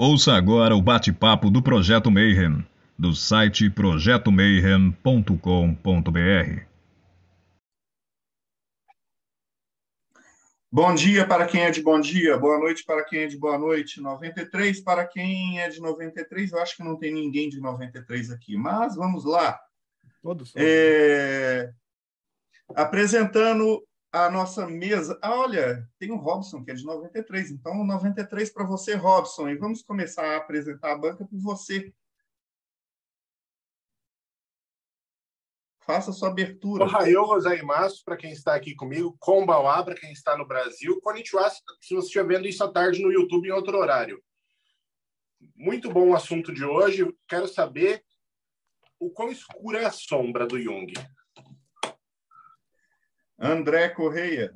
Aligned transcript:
Ouça 0.00 0.34
agora 0.34 0.76
o 0.76 0.80
bate-papo 0.80 1.50
do 1.50 1.60
Projeto 1.60 2.08
Mayhem, 2.08 2.64
do 2.96 3.16
site 3.16 3.68
projetomayhem.com.br. 3.68 6.62
Bom 10.70 10.94
dia 10.94 11.26
para 11.26 11.46
quem 11.46 11.62
é 11.62 11.72
de 11.72 11.82
bom 11.82 11.98
dia, 11.98 12.38
boa 12.38 12.60
noite 12.60 12.84
para 12.84 13.04
quem 13.04 13.22
é 13.22 13.26
de 13.26 13.36
boa 13.36 13.58
noite, 13.58 14.00
93 14.00 14.80
para 14.82 15.04
quem 15.04 15.60
é 15.60 15.68
de 15.68 15.80
93. 15.80 16.52
Eu 16.52 16.62
acho 16.62 16.76
que 16.76 16.84
não 16.84 16.94
tem 16.94 17.12
ninguém 17.12 17.48
de 17.48 17.60
93 17.60 18.30
aqui, 18.30 18.56
mas 18.56 18.94
vamos 18.94 19.24
lá. 19.24 19.58
Todos. 20.22 20.52
É... 20.54 21.72
Apresentando 22.72 23.84
a 24.12 24.30
nossa 24.30 24.66
mesa. 24.66 25.18
Ah, 25.22 25.38
olha, 25.38 25.88
tem 25.98 26.10
o 26.10 26.16
Robson, 26.16 26.64
que 26.64 26.70
é 26.70 26.74
de 26.74 26.84
93. 26.84 27.50
Então, 27.50 27.84
93 27.84 28.50
para 28.50 28.64
você, 28.64 28.94
Robson. 28.94 29.48
E 29.48 29.56
vamos 29.56 29.82
começar 29.82 30.24
a 30.24 30.36
apresentar 30.36 30.92
a 30.92 30.98
banca 30.98 31.24
por 31.24 31.38
você. 31.38 31.92
Faça 35.84 36.12
sua 36.12 36.28
abertura. 36.28 36.84
Ohayou 36.84 37.26
gozaimasu 37.26 38.04
para 38.04 38.16
quem 38.16 38.30
está 38.30 38.54
aqui 38.54 38.74
comigo, 38.74 39.16
Konbawa 39.18 39.82
para 39.82 39.94
quem 39.94 40.12
está 40.12 40.36
no 40.36 40.46
Brasil, 40.46 41.00
Konnichiwa 41.00 41.48
se 41.48 41.94
você 41.94 42.06
estiver 42.06 42.26
vendo 42.26 42.46
isso 42.46 42.62
à 42.62 42.70
tarde 42.70 43.00
no 43.00 43.10
YouTube 43.10 43.48
em 43.48 43.52
outro 43.52 43.78
horário. 43.78 44.22
Muito 45.56 45.90
bom 45.90 46.08
o 46.08 46.14
assunto 46.14 46.52
de 46.52 46.62
hoje. 46.62 47.10
Quero 47.26 47.48
saber 47.48 48.04
o 49.00 49.10
quão 49.10 49.30
escura 49.30 49.80
é 49.80 49.86
a 49.86 49.90
sombra 49.90 50.46
do 50.46 50.60
Jung. 50.60 50.92
André 53.38 53.88
Correia. 53.90 54.52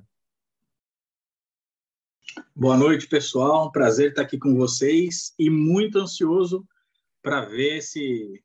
Boa 2.54 2.76
noite, 2.76 3.06
pessoal. 3.06 3.68
Um 3.68 3.70
prazer 3.70 4.10
estar 4.10 4.22
aqui 4.22 4.36
com 4.36 4.56
vocês 4.56 5.32
e 5.38 5.48
muito 5.48 6.00
ansioso 6.00 6.66
para 7.22 7.44
ver 7.44 7.76
esse, 7.76 8.42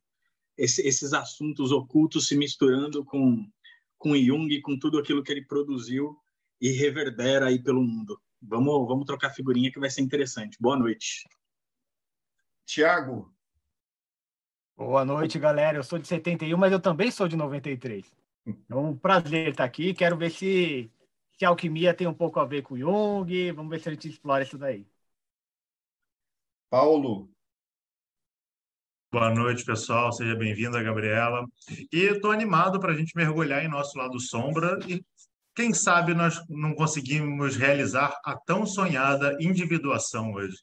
esse, 0.56 0.88
esses 0.88 1.12
assuntos 1.12 1.72
ocultos 1.72 2.28
se 2.28 2.38
misturando 2.38 3.04
com, 3.04 3.50
com 3.98 4.16
Jung, 4.16 4.62
com 4.62 4.78
tudo 4.78 5.00
aquilo 5.00 5.24
que 5.24 5.32
ele 5.32 5.44
produziu 5.44 6.16
e 6.62 6.70
reverbera 6.70 7.48
aí 7.48 7.62
pelo 7.62 7.82
mundo. 7.82 8.22
Vamos, 8.40 8.88
vamos 8.88 9.06
trocar 9.06 9.32
figurinha 9.32 9.72
que 9.72 9.80
vai 9.80 9.90
ser 9.90 10.02
interessante. 10.02 10.56
Boa 10.60 10.78
noite. 10.78 11.28
Tiago. 12.64 13.34
Boa 14.76 15.04
noite, 15.04 15.40
galera. 15.40 15.80
Eu 15.80 15.84
sou 15.84 15.98
de 15.98 16.08
71, 16.08 16.56
mas 16.56 16.72
eu 16.72 16.80
também 16.80 17.10
sou 17.10 17.28
de 17.28 17.36
93. 17.36 18.27
É 18.48 18.76
um 18.76 18.96
prazer 18.96 19.50
estar 19.50 19.66
aqui. 19.66 19.94
Quero 19.94 20.18
ver 20.18 20.32
se, 20.32 20.90
se 21.38 21.44
a 21.44 21.50
alquimia 21.50 21.94
tem 21.94 22.08
um 22.08 22.14
pouco 22.14 22.40
a 22.40 22.46
ver 22.46 22.62
com 22.62 22.78
Jung. 22.78 23.52
Vamos 23.52 23.70
ver 23.70 23.80
se 23.82 23.90
a 23.90 23.92
gente 23.92 24.08
explora 24.08 24.44
isso 24.44 24.58
daí. 24.58 24.88
Paulo. 26.70 27.30
Boa 29.12 29.34
noite, 29.34 29.66
pessoal. 29.66 30.12
Seja 30.14 30.36
bem-vinda, 30.36 30.82
Gabriela. 30.82 31.46
E 31.92 32.04
estou 32.04 32.32
animado 32.32 32.80
para 32.80 32.94
a 32.94 32.96
gente 32.96 33.16
mergulhar 33.16 33.64
em 33.64 33.70
nosso 33.70 33.98
lado 33.98 34.20
sombra 34.20 34.80
e, 34.88 35.04
quem 35.56 35.74
sabe, 35.74 36.14
nós 36.14 36.42
não 36.48 36.74
conseguimos 36.74 37.58
realizar 37.58 38.18
a 38.24 38.38
tão 38.38 38.66
sonhada 38.66 39.36
individuação 39.42 40.34
hoje. 40.34 40.58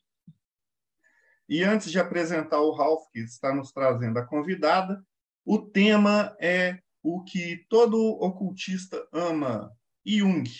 E 1.48 1.62
antes 1.62 1.90
de 1.90 1.98
apresentar 1.98 2.60
o 2.60 2.72
Ralph, 2.72 3.02
que 3.12 3.20
está 3.20 3.54
nos 3.54 3.72
trazendo 3.72 4.18
a 4.18 4.26
convidada, 4.26 5.04
o 5.44 5.58
tema 5.58 6.34
é 6.40 6.83
o 7.04 7.22
que 7.22 7.66
todo 7.68 7.98
ocultista 8.18 9.06
ama, 9.12 9.70
Jung. 10.06 10.50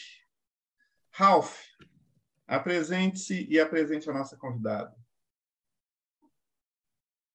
Ralph, 1.10 1.56
apresente-se 2.46 3.46
e 3.48 3.58
apresente 3.58 4.10
a 4.10 4.12
nossa 4.12 4.36
convidada. 4.36 4.94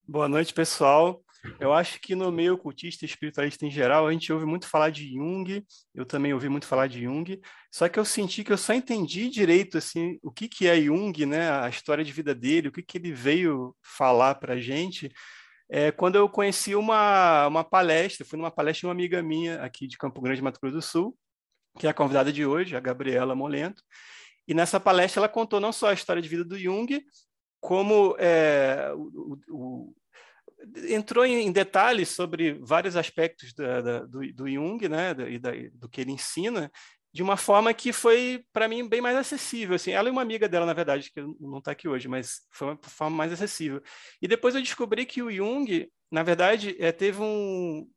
Boa 0.06 0.28
noite, 0.28 0.54
pessoal. 0.54 1.24
Eu 1.58 1.72
acho 1.72 2.00
que 2.00 2.14
no 2.14 2.30
meio 2.30 2.54
ocultista 2.54 3.04
e 3.04 3.08
espiritualista 3.08 3.66
em 3.66 3.70
geral, 3.70 4.06
a 4.06 4.12
gente 4.12 4.32
ouve 4.32 4.44
muito 4.44 4.68
falar 4.68 4.90
de 4.90 5.14
Jung, 5.14 5.66
eu 5.94 6.04
também 6.04 6.32
ouvi 6.32 6.48
muito 6.48 6.66
falar 6.66 6.86
de 6.86 7.02
Jung, 7.02 7.40
só 7.72 7.88
que 7.88 7.98
eu 7.98 8.04
senti 8.04 8.44
que 8.44 8.52
eu 8.52 8.58
só 8.58 8.74
entendi 8.74 9.28
direito 9.30 9.78
assim, 9.78 10.18
o 10.22 10.30
que, 10.30 10.46
que 10.48 10.68
é 10.68 10.80
Jung, 10.80 11.24
né, 11.24 11.50
a 11.50 11.68
história 11.68 12.04
de 12.04 12.12
vida 12.12 12.34
dele, 12.34 12.68
o 12.68 12.72
que, 12.72 12.82
que 12.82 12.98
ele 12.98 13.10
veio 13.10 13.74
falar 13.82 14.34
para 14.34 14.54
a 14.54 14.60
gente, 14.60 15.10
é, 15.70 15.92
quando 15.92 16.16
eu 16.16 16.28
conheci 16.28 16.74
uma, 16.74 17.46
uma 17.46 17.62
palestra, 17.62 18.26
fui 18.26 18.36
numa 18.36 18.50
palestra 18.50 18.80
de 18.80 18.86
uma 18.86 18.92
amiga 18.92 19.22
minha 19.22 19.62
aqui 19.62 19.86
de 19.86 19.96
Campo 19.96 20.20
Grande, 20.20 20.42
Mato 20.42 20.58
Grosso 20.60 20.76
do 20.76 20.82
Sul, 20.82 21.16
que 21.78 21.86
é 21.86 21.90
a 21.90 21.94
convidada 21.94 22.32
de 22.32 22.44
hoje, 22.44 22.76
a 22.76 22.80
Gabriela 22.80 23.36
Molento, 23.36 23.80
e 24.48 24.52
nessa 24.52 24.80
palestra 24.80 25.20
ela 25.20 25.28
contou 25.28 25.60
não 25.60 25.72
só 25.72 25.90
a 25.90 25.94
história 25.94 26.20
de 26.20 26.28
vida 26.28 26.44
do 26.44 26.58
Jung, 26.58 27.00
como 27.60 28.16
é, 28.18 28.90
o, 28.96 29.38
o, 29.48 29.94
entrou 30.88 31.24
em 31.24 31.52
detalhes 31.52 32.08
sobre 32.08 32.54
vários 32.54 32.96
aspectos 32.96 33.52
da, 33.54 33.80
da, 33.80 33.98
do, 34.00 34.20
do, 34.32 34.50
Jung, 34.50 34.88
né, 34.88 35.14
e 35.28 35.38
da, 35.38 35.52
do 35.74 35.88
que 35.88 36.00
ele 36.00 36.10
ensina, 36.10 36.68
de 37.12 37.22
uma 37.22 37.36
forma 37.36 37.74
que 37.74 37.92
foi, 37.92 38.44
para 38.52 38.68
mim, 38.68 38.88
bem 38.88 39.00
mais 39.00 39.16
acessível. 39.16 39.74
Assim, 39.74 39.90
ela 39.90 40.08
é 40.08 40.12
uma 40.12 40.22
amiga 40.22 40.48
dela, 40.48 40.64
na 40.64 40.72
verdade, 40.72 41.10
que 41.10 41.20
não 41.40 41.58
está 41.58 41.72
aqui 41.72 41.88
hoje, 41.88 42.06
mas 42.06 42.42
foi 42.52 42.68
uma 42.68 42.78
forma 42.82 43.16
mais 43.16 43.32
acessível. 43.32 43.82
E 44.22 44.28
depois 44.28 44.54
eu 44.54 44.62
descobri 44.62 45.04
que 45.04 45.20
o 45.22 45.30
Jung, 45.30 45.90
na 46.10 46.22
verdade, 46.22 46.76
é, 46.78 46.92
teve, 46.92 47.20
um, 47.20 47.88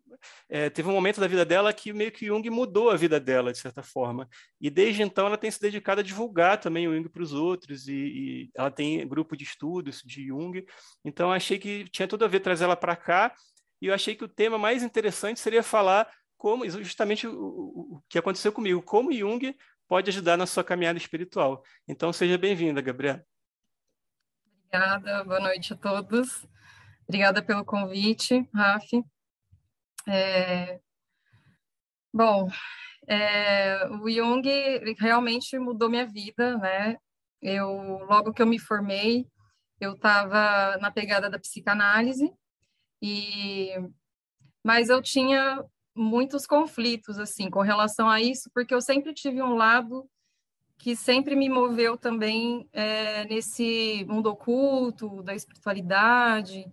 é, 0.50 0.68
teve 0.70 0.90
um 0.90 0.94
momento 0.94 1.22
da 1.22 1.28
vida 1.28 1.46
dela 1.46 1.72
que 1.72 1.94
meio 1.94 2.12
que 2.12 2.26
Jung 2.26 2.50
mudou 2.50 2.90
a 2.90 2.98
vida 2.98 3.20
dela, 3.20 3.52
de 3.52 3.60
certa 3.60 3.84
forma. 3.84 4.28
E 4.60 4.68
desde 4.70 5.04
então 5.04 5.28
ela 5.28 5.38
tem 5.38 5.52
se 5.52 5.62
dedicado 5.62 6.02
a 6.02 6.04
divulgar 6.04 6.60
também 6.60 6.88
o 6.88 6.96
Jung 6.96 7.08
para 7.08 7.24
os 7.24 7.34
outros, 7.34 7.88
e, 7.88 7.94
e, 7.94 8.50
ela 8.56 8.72
tem 8.72 9.08
grupo 9.08 9.38
de 9.38 9.44
estudos 9.44 10.02
de 10.04 10.26
Jung. 10.28 10.66
Então 11.06 11.32
achei 11.32 11.60
que 11.60 11.86
tinha 11.90 12.08
tudo 12.08 12.26
a 12.26 12.28
ver 12.28 12.40
trazer 12.40 12.64
ela 12.64 12.76
para 12.76 12.96
cá, 12.96 13.32
e 13.80 13.88
eu 13.88 13.94
achei 13.94 14.16
que 14.16 14.24
o 14.24 14.30
tema 14.30 14.58
mais 14.58 14.82
interessante 14.82 15.40
seria 15.40 15.62
falar 15.62 16.10
como 16.44 16.70
justamente 16.70 17.26
o, 17.26 17.32
o, 17.40 18.04
que 18.10 18.20
aconteceu 18.20 18.52
comigo, 18.52 18.82
como 18.82 19.14
Jung 19.14 19.58
pode 19.88 20.10
ajudar 20.10 20.36
na 20.36 20.46
sua 20.46 20.62
caminhada 20.62 20.98
espiritual. 20.98 21.64
Então, 21.88 22.12
seja 22.12 22.38
bem-vinda, 22.38 22.82
Gabriela. 22.82 23.26
Obrigada, 24.68 25.24
boa 25.24 25.40
noite 25.40 25.72
a 25.72 25.78
todos. 25.78 26.46
Obrigada 27.08 27.42
pelo 27.42 27.64
convite, 27.64 28.46
Raf. 28.54 28.92
É... 30.06 30.82
Bom, 32.14 32.50
é... 33.08 33.88
o 34.02 34.12
Jung 34.12 34.44
realmente 35.00 35.58
mudou 35.58 35.90
minha 35.90 36.06
vida, 36.06 36.58
né? 36.58 36.98
Eu, 37.42 37.70
logo 38.00 38.34
que 38.34 38.42
eu 38.42 38.48
me 38.48 38.60
formei, 38.60 39.26
eu 39.80 39.94
estava 39.94 40.78
na 40.82 40.92
pegada 40.92 41.30
da 41.30 41.40
psicanálise, 41.40 42.30
e 43.02 43.70
mas 44.62 44.90
eu 44.90 45.02
tinha 45.02 45.64
muitos 45.96 46.46
conflitos 46.46 47.20
assim 47.20 47.50
com 47.50 47.62
relação 47.62 48.10
a 48.10 48.22
isso, 48.22 48.50
porque 48.54 48.74
eu 48.74 48.82
sempre 48.82 49.14
tive 49.14 49.42
um 49.42 49.56
lado 49.56 50.10
que 50.78 50.96
sempre 50.96 51.36
me 51.36 51.48
moveu 51.48 51.98
também 51.98 52.68
é, 52.74 53.26
nesse 53.26 54.06
mundo 54.10 54.28
oculto, 54.28 55.24
da 55.24 55.34
espiritualidade. 55.34 56.66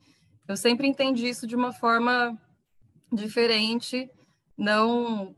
Eu 0.48 0.56
sempre 0.56 0.88
entendi 0.88 1.28
isso 1.28 1.46
de 1.46 1.54
uma 1.54 1.72
forma 1.72 2.36
diferente, 3.12 4.10
não 4.56 5.34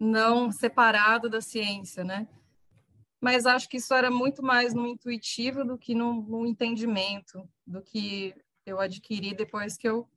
não 0.00 0.50
separado 0.50 1.30
da 1.30 1.40
ciência, 1.40 2.02
né? 2.02 2.26
Mas 3.20 3.46
acho 3.46 3.68
que 3.68 3.76
isso 3.76 3.94
era 3.94 4.10
muito 4.10 4.42
mais 4.42 4.74
no 4.74 4.84
intuitivo 4.84 5.64
do 5.64 5.78
que 5.78 5.94
no, 5.94 6.22
no 6.22 6.44
entendimento, 6.44 7.48
do 7.64 7.80
que 7.80 8.34
eu 8.66 8.80
adquiri 8.80 9.32
depois 9.32 9.76
que 9.76 9.88
eu 9.88 10.08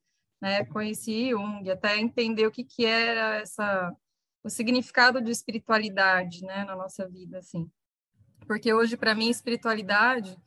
né? 0.41 0.65
Conheci 0.65 1.29
Jung, 1.29 1.69
até 1.69 1.97
entender 1.97 2.45
o 2.45 2.51
que 2.51 2.63
que 2.63 2.85
era 2.85 3.37
essa 3.37 3.95
o 4.43 4.49
significado 4.49 5.19
de 5.19 5.31
espiritualidade, 5.31 6.43
né, 6.43 6.63
na 6.65 6.75
nossa 6.75 7.09
vida, 7.09 7.39
assim. 7.39 7.67
Porque 8.45 8.71
hoje 8.71 8.95
para 8.95 9.15
mim 9.15 9.29
espiritualidade 9.29 10.37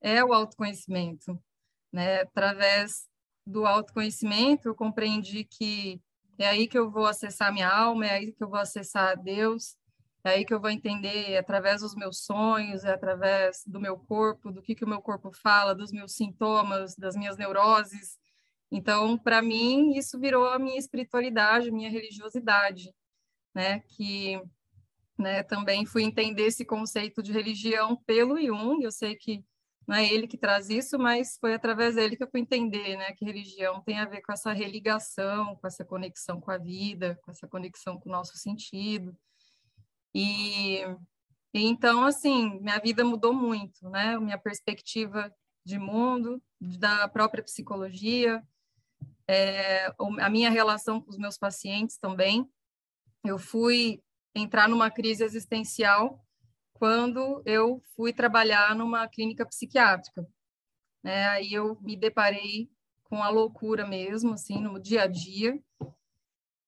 é 0.00 0.24
o 0.24 0.32
autoconhecimento, 0.32 1.40
né? 1.92 2.22
Através 2.22 3.08
do 3.46 3.64
autoconhecimento 3.64 4.68
eu 4.68 4.74
compreendi 4.74 5.44
que 5.44 6.02
é 6.38 6.48
aí 6.48 6.66
que 6.66 6.76
eu 6.76 6.90
vou 6.90 7.06
acessar 7.06 7.52
minha 7.52 7.70
alma, 7.70 8.06
é 8.06 8.10
aí 8.10 8.32
que 8.32 8.42
eu 8.42 8.48
vou 8.48 8.58
acessar 8.58 9.16
Deus, 9.22 9.76
é 10.24 10.30
aí 10.30 10.44
que 10.44 10.52
eu 10.52 10.60
vou 10.60 10.70
entender 10.70 11.30
é 11.30 11.38
através 11.38 11.80
dos 11.82 11.94
meus 11.94 12.24
sonhos, 12.24 12.84
é 12.84 12.92
através 12.92 13.62
do 13.64 13.80
meu 13.80 13.96
corpo, 13.96 14.50
do 14.50 14.60
que, 14.60 14.74
que 14.74 14.84
o 14.84 14.88
meu 14.88 15.00
corpo 15.00 15.30
fala, 15.32 15.74
dos 15.74 15.92
meus 15.92 16.14
sintomas, 16.14 16.96
das 16.96 17.14
minhas 17.14 17.36
neuroses, 17.36 18.18
então, 18.70 19.16
para 19.16 19.40
mim, 19.40 19.96
isso 19.96 20.18
virou 20.18 20.48
a 20.48 20.58
minha 20.58 20.78
espiritualidade, 20.78 21.70
minha 21.70 21.90
religiosidade, 21.90 22.92
né? 23.54 23.80
Que 23.80 24.40
né, 25.18 25.42
também 25.42 25.86
fui 25.86 26.02
entender 26.02 26.46
esse 26.46 26.64
conceito 26.64 27.22
de 27.22 27.32
religião 27.32 27.96
pelo 28.06 28.40
Jung. 28.40 28.82
Eu 28.82 28.92
sei 28.92 29.14
que 29.14 29.44
não 29.86 29.94
é 29.96 30.04
ele 30.04 30.26
que 30.26 30.36
traz 30.36 30.68
isso, 30.68 30.98
mas 30.98 31.38
foi 31.40 31.54
através 31.54 31.94
dele 31.94 32.16
que 32.16 32.24
eu 32.24 32.30
fui 32.30 32.40
entender, 32.40 32.96
né, 32.96 33.12
que 33.12 33.24
religião 33.24 33.80
tem 33.82 34.00
a 34.00 34.04
ver 34.04 34.20
com 34.20 34.32
essa 34.32 34.52
religação, 34.52 35.54
com 35.56 35.66
essa 35.66 35.84
conexão 35.84 36.40
com 36.40 36.50
a 36.50 36.58
vida, 36.58 37.16
com 37.22 37.30
essa 37.30 37.46
conexão 37.46 37.98
com 37.98 38.08
o 38.08 38.12
nosso 38.12 38.36
sentido. 38.36 39.16
E, 40.12 40.80
e 41.54 41.64
então, 41.66 42.04
assim, 42.04 42.58
minha 42.60 42.78
vida 42.80 43.04
mudou 43.04 43.32
muito, 43.32 43.88
né? 43.88 44.18
Minha 44.18 44.38
perspectiva 44.38 45.32
de 45.64 45.78
mundo, 45.78 46.42
da 46.60 47.08
própria 47.08 47.44
psicologia, 47.44 48.42
é, 49.28 49.92
a 50.20 50.30
minha 50.30 50.50
relação 50.50 51.00
com 51.00 51.10
os 51.10 51.18
meus 51.18 51.36
pacientes 51.38 51.98
também. 51.98 52.48
Eu 53.24 53.38
fui 53.38 54.02
entrar 54.34 54.68
numa 54.68 54.90
crise 54.90 55.24
existencial 55.24 56.24
quando 56.74 57.42
eu 57.46 57.82
fui 57.94 58.12
trabalhar 58.12 58.74
numa 58.74 59.08
clínica 59.08 59.46
psiquiátrica. 59.46 60.26
Né? 61.02 61.26
Aí 61.28 61.52
eu 61.52 61.80
me 61.80 61.96
deparei 61.96 62.70
com 63.04 63.22
a 63.22 63.28
loucura 63.28 63.86
mesmo, 63.86 64.34
assim, 64.34 64.60
no 64.60 64.80
dia 64.80 65.02
a 65.02 65.06
dia. 65.06 65.58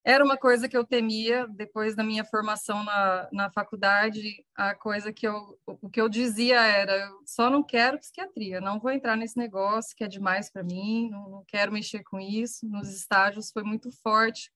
Era 0.04 0.24
uma 0.24 0.36
coisa 0.36 0.68
que 0.68 0.76
eu 0.76 0.84
temia 0.84 1.46
depois 1.48 1.94
da 1.94 2.02
minha 2.02 2.24
formação 2.24 2.82
na, 2.84 3.28
na 3.32 3.50
faculdade. 3.50 4.44
A 4.54 4.74
coisa 4.74 5.12
que 5.12 5.26
eu, 5.26 5.58
o 5.66 5.88
que 5.88 6.00
eu 6.00 6.08
dizia 6.08 6.60
era: 6.60 6.92
eu 6.92 7.22
só 7.26 7.50
não 7.50 7.62
quero 7.62 7.98
psiquiatria, 7.98 8.60
não 8.60 8.78
vou 8.78 8.90
entrar 8.90 9.16
nesse 9.16 9.36
negócio 9.36 9.94
que 9.96 10.04
é 10.04 10.08
demais 10.08 10.50
para 10.50 10.62
mim, 10.62 11.10
não, 11.10 11.28
não 11.28 11.44
quero 11.46 11.72
mexer 11.72 12.02
com 12.04 12.18
isso. 12.18 12.66
Nos 12.66 12.88
estágios 12.88 13.50
foi 13.50 13.62
muito 13.62 13.90
forte 14.02 14.50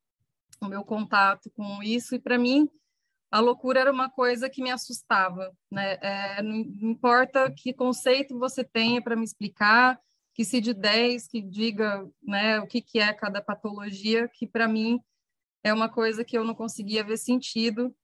o 0.61 0.69
meu 0.69 0.85
contato 0.85 1.51
com 1.51 1.83
isso, 1.83 2.15
e 2.15 2.19
para 2.19 2.39
mim 2.39 2.69
a 3.31 3.41
loucura 3.41 3.81
era 3.81 3.91
uma 3.91 4.11
coisa 4.11 4.49
que 4.49 4.63
me 4.63 4.71
assustava, 4.71 5.51
né? 5.71 5.95
É, 6.03 6.43
não 6.43 6.55
importa 6.55 7.51
que 7.51 7.73
conceito 7.73 8.39
você 8.39 8.63
tenha 8.63 9.03
para 9.03 9.17
me 9.17 9.25
explicar, 9.25 9.99
que 10.35 10.45
se 10.45 10.61
de 10.61 10.75
10 10.75 11.29
que 11.29 11.41
diga, 11.41 12.07
né, 12.23 12.61
o 12.61 12.67
que 12.67 12.81
que 12.83 12.99
é 12.99 13.13
cada 13.13 13.41
patologia, 13.41 14.29
que 14.29 14.47
para 14.47 14.69
mim 14.69 15.01
é 15.63 15.73
uma 15.73 15.89
coisa 15.89 16.25
que 16.25 16.37
eu 16.37 16.45
não 16.45 16.55
conseguia 16.55 17.05
ver 17.05 17.17
sentido 17.17 17.95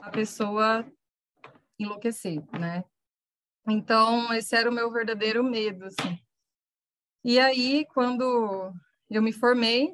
a 0.00 0.10
pessoa 0.10 0.86
enlouquecer, 1.78 2.42
né? 2.58 2.84
Então, 3.66 4.32
esse 4.34 4.54
era 4.54 4.70
o 4.70 4.72
meu 4.72 4.90
verdadeiro 4.90 5.42
medo, 5.42 5.86
assim. 5.86 6.18
E 7.24 7.38
aí, 7.40 7.86
quando 7.86 8.72
eu 9.10 9.22
me 9.22 9.32
formei, 9.32 9.92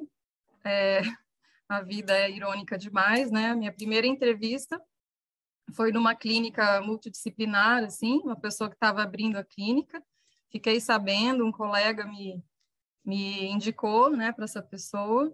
é, 0.63 1.01
a 1.69 1.81
vida 1.81 2.17
é 2.17 2.29
irônica 2.29 2.77
demais, 2.77 3.31
né? 3.31 3.55
Minha 3.55 3.71
primeira 3.71 4.05
entrevista 4.05 4.81
foi 5.73 5.91
numa 5.91 6.13
clínica 6.13 6.81
multidisciplinar, 6.81 7.83
assim, 7.83 8.19
uma 8.23 8.35
pessoa 8.35 8.69
que 8.69 8.75
estava 8.75 9.01
abrindo 9.01 9.37
a 9.37 9.43
clínica. 9.43 10.03
Fiquei 10.49 10.81
sabendo, 10.81 11.45
um 11.45 11.51
colega 11.51 12.05
me, 12.05 12.43
me 13.05 13.45
indicou, 13.45 14.09
né, 14.09 14.33
para 14.33 14.43
essa 14.43 14.61
pessoa. 14.61 15.33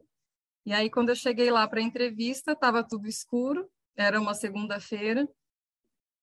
E 0.67 0.73
aí, 0.73 0.89
quando 0.89 1.07
eu 1.07 1.15
cheguei 1.15 1.49
lá 1.49 1.65
para 1.65 1.79
a 1.79 1.81
entrevista, 1.81 2.51
estava 2.51 2.83
tudo 2.83 3.07
escuro, 3.07 3.71
era 3.95 4.19
uma 4.19 4.33
segunda-feira, 4.33 5.25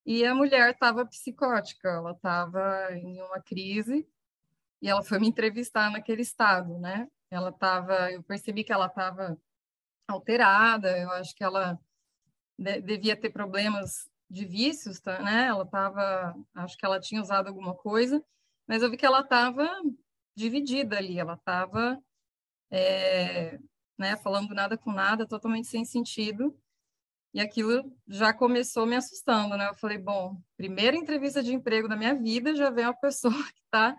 e 0.05 0.23
a 0.23 0.35
mulher 0.35 0.73
estava 0.73 1.07
psicótica, 1.07 1.89
ela 1.89 2.11
estava 2.11 2.93
em 2.93 3.23
uma 3.23 3.41
crise, 3.41 4.07
e 4.83 4.89
ela 4.91 5.03
foi 5.03 5.19
me 5.19 5.29
entrevistar 5.29 5.91
naquele 5.91 6.21
estado, 6.21 6.79
né? 6.79 7.09
Ela 7.31 7.49
estava, 7.49 8.13
eu 8.13 8.23
percebi 8.23 8.65
que 8.65 8.73
ela 8.73 8.85
estava 8.85 9.35
alterada, 10.07 10.95
eu 10.99 11.11
acho 11.13 11.35
que 11.35 11.43
ela 11.43 11.81
de, 12.59 12.83
devia 12.83 13.17
ter 13.17 13.31
problemas 13.31 14.11
de 14.29 14.45
vícios, 14.45 15.01
tá, 15.01 15.23
né? 15.23 15.47
Ela 15.47 15.65
estava, 15.65 16.37
acho 16.55 16.77
que 16.77 16.85
ela 16.85 17.01
tinha 17.01 17.23
usado 17.23 17.49
alguma 17.49 17.75
coisa, 17.75 18.23
mas 18.69 18.83
eu 18.83 18.91
vi 18.91 18.99
que 18.99 19.07
ela 19.07 19.21
estava 19.21 19.71
dividida 20.37 20.99
ali, 20.99 21.19
ela 21.19 21.33
estava, 21.33 21.99
é, 22.71 23.59
né, 23.99 24.17
falando 24.17 24.55
nada 24.55 24.77
com 24.77 24.93
nada, 24.93 25.27
totalmente 25.27 25.69
sem 25.69 25.85
sentido, 25.85 26.57
e 27.35 27.41
aquilo 27.41 27.93
já 28.07 28.33
começou 28.33 28.87
me 28.87 28.95
assustando, 28.95 29.57
né? 29.57 29.69
Eu 29.69 29.75
falei, 29.75 29.99
bom, 29.99 30.41
primeira 30.57 30.97
entrevista 30.97 31.43
de 31.43 31.53
emprego 31.53 31.89
da 31.89 31.97
minha 31.97 32.15
vida, 32.15 32.55
já 32.55 32.71
vem 32.71 32.85
uma 32.85 32.95
pessoa 33.01 33.35
que 33.35 33.61
está 33.65 33.97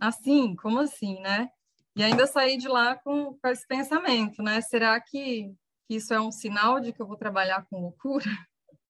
assim, 0.00 0.56
como 0.56 0.80
assim, 0.80 1.20
né? 1.20 1.48
E 1.94 2.02
ainda 2.02 2.26
saí 2.26 2.56
de 2.56 2.68
lá 2.68 2.96
com, 2.96 3.34
com 3.34 3.48
esse 3.48 3.66
pensamento, 3.66 4.42
né? 4.42 4.60
Será 4.60 5.00
que, 5.00 5.54
que 5.86 5.96
isso 5.96 6.12
é 6.12 6.20
um 6.20 6.32
sinal 6.32 6.80
de 6.80 6.92
que 6.92 7.00
eu 7.00 7.06
vou 7.06 7.16
trabalhar 7.16 7.64
com 7.70 7.80
loucura? 7.80 8.24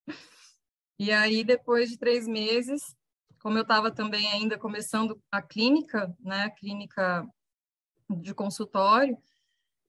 E 1.00 1.12
aí, 1.12 1.44
depois 1.44 1.88
de 1.88 1.96
três 1.96 2.26
meses, 2.26 2.82
como 3.40 3.56
eu 3.56 3.62
estava 3.62 3.88
também 3.88 4.28
ainda 4.32 4.58
começando 4.58 5.22
a 5.30 5.40
clínica, 5.40 6.12
né, 6.18 6.46
a 6.46 6.50
clínica 6.50 7.24
de 8.10 8.34
consultório, 8.34 9.16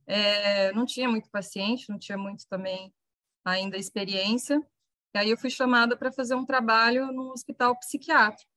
é, 0.10 0.72
não 0.74 0.86
tinha 0.86 1.08
muito 1.08 1.30
paciente, 1.30 1.88
não 1.88 2.00
tinha 2.00 2.18
muito 2.18 2.48
também 2.50 2.92
ainda 3.46 3.78
experiência. 3.78 4.60
E 5.14 5.20
aí 5.20 5.30
eu 5.30 5.38
fui 5.38 5.52
chamada 5.52 5.96
para 5.96 6.12
fazer 6.12 6.34
um 6.34 6.46
trabalho 6.46 7.12
no 7.12 7.32
hospital 7.32 7.78
psiquiátrico. 7.78 8.50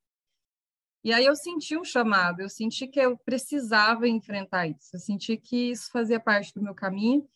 E 1.05 1.13
aí 1.13 1.27
eu 1.27 1.37
senti 1.37 1.77
um 1.77 1.85
chamado, 1.85 2.41
eu 2.41 2.49
senti 2.49 2.87
que 2.87 3.01
eu 3.01 3.19
precisava 3.19 4.09
enfrentar 4.09 4.69
isso, 4.69 4.95
eu 4.95 5.01
senti 5.01 5.37
que 5.37 5.73
isso 5.73 5.91
fazia 5.91 6.21
parte 6.21 6.55
do 6.55 6.63
meu 6.63 6.75
caminho 6.75 7.29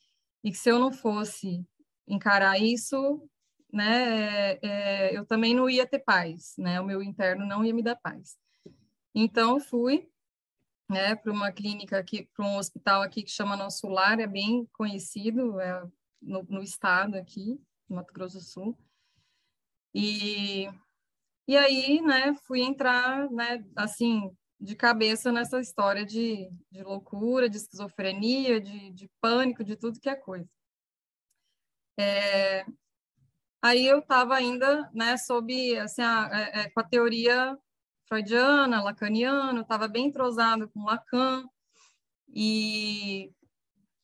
e 0.44 0.52
que 0.52 0.56
se 0.56 0.70
eu 0.70 0.78
não 0.78 0.92
fosse 0.92 1.66
encarar 2.06 2.60
isso, 2.60 3.28
né, 3.72 4.52
é, 4.52 4.58
é, 4.62 5.18
eu 5.18 5.26
também 5.26 5.52
não 5.52 5.68
ia 5.68 5.84
ter 5.84 5.98
paz, 5.98 6.54
né, 6.56 6.80
o 6.80 6.86
meu 6.86 7.02
interno 7.02 7.44
não 7.44 7.64
ia 7.64 7.74
me 7.74 7.82
dar 7.82 7.96
paz. 7.96 8.38
Então 9.12 9.58
fui, 9.58 10.08
né, 10.88 11.16
para 11.16 11.32
uma 11.32 11.52
clínica 11.52 11.98
aqui, 11.98 12.28
para 12.34 12.44
um 12.44 12.56
hospital 12.56 13.02
aqui 13.02 13.22
que 13.22 13.30
chama 13.30 13.56
Nosso 13.56 13.88
Lar, 13.88 14.20
é 14.20 14.26
bem 14.26 14.66
conhecido, 14.72 15.60
é 15.60 15.82
no, 16.22 16.42
no 16.44 16.62
estado 16.62 17.16
aqui, 17.16 17.60
no 17.88 17.96
Mato 17.96 18.12
Grosso 18.12 18.38
do 18.38 18.44
Sul. 18.44 18.78
E 19.94 20.68
e 21.48 21.56
aí, 21.56 22.00
né, 22.00 22.34
fui 22.44 22.60
entrar, 22.60 23.30
né, 23.30 23.64
assim, 23.76 24.36
de 24.60 24.74
cabeça 24.74 25.30
nessa 25.30 25.60
história 25.60 26.04
de, 26.04 26.50
de 26.72 26.82
loucura, 26.82 27.48
de 27.48 27.56
esquizofrenia, 27.56 28.60
de, 28.60 28.90
de 28.90 29.08
pânico, 29.20 29.62
de 29.62 29.76
tudo 29.76 30.00
que 30.00 30.08
é 30.08 30.16
coisa. 30.16 30.48
É, 31.98 32.66
aí 33.62 33.86
eu 33.86 34.00
estava 34.00 34.34
ainda, 34.34 34.90
né, 34.92 35.16
sob, 35.16 35.78
assim, 35.78 36.02
a, 36.02 36.30
é, 36.32 36.60
é, 36.62 36.70
com 36.70 36.80
a 36.80 36.84
teoria 36.84 37.56
freudiana, 38.06 38.82
lacaniana, 38.82 39.60
estava 39.60 39.88
bem 39.88 40.06
entrosado 40.06 40.68
com 40.68 40.84
Lacan, 40.84 41.44
e, 42.28 43.32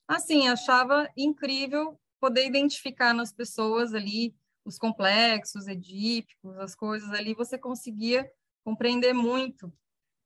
assim, 0.07 0.49
achava 0.49 1.09
incrível 1.17 1.99
poder 2.21 2.47
identificar 2.47 3.13
nas 3.13 3.33
pessoas 3.33 3.95
ali 3.95 4.35
os 4.65 4.79
complexos 4.79 5.67
edípicos, 5.67 6.57
as 6.59 6.75
coisas 6.75 7.11
ali, 7.11 7.35
você 7.35 7.59
conseguia 7.59 8.31
compreender 8.65 9.13
muito, 9.13 9.73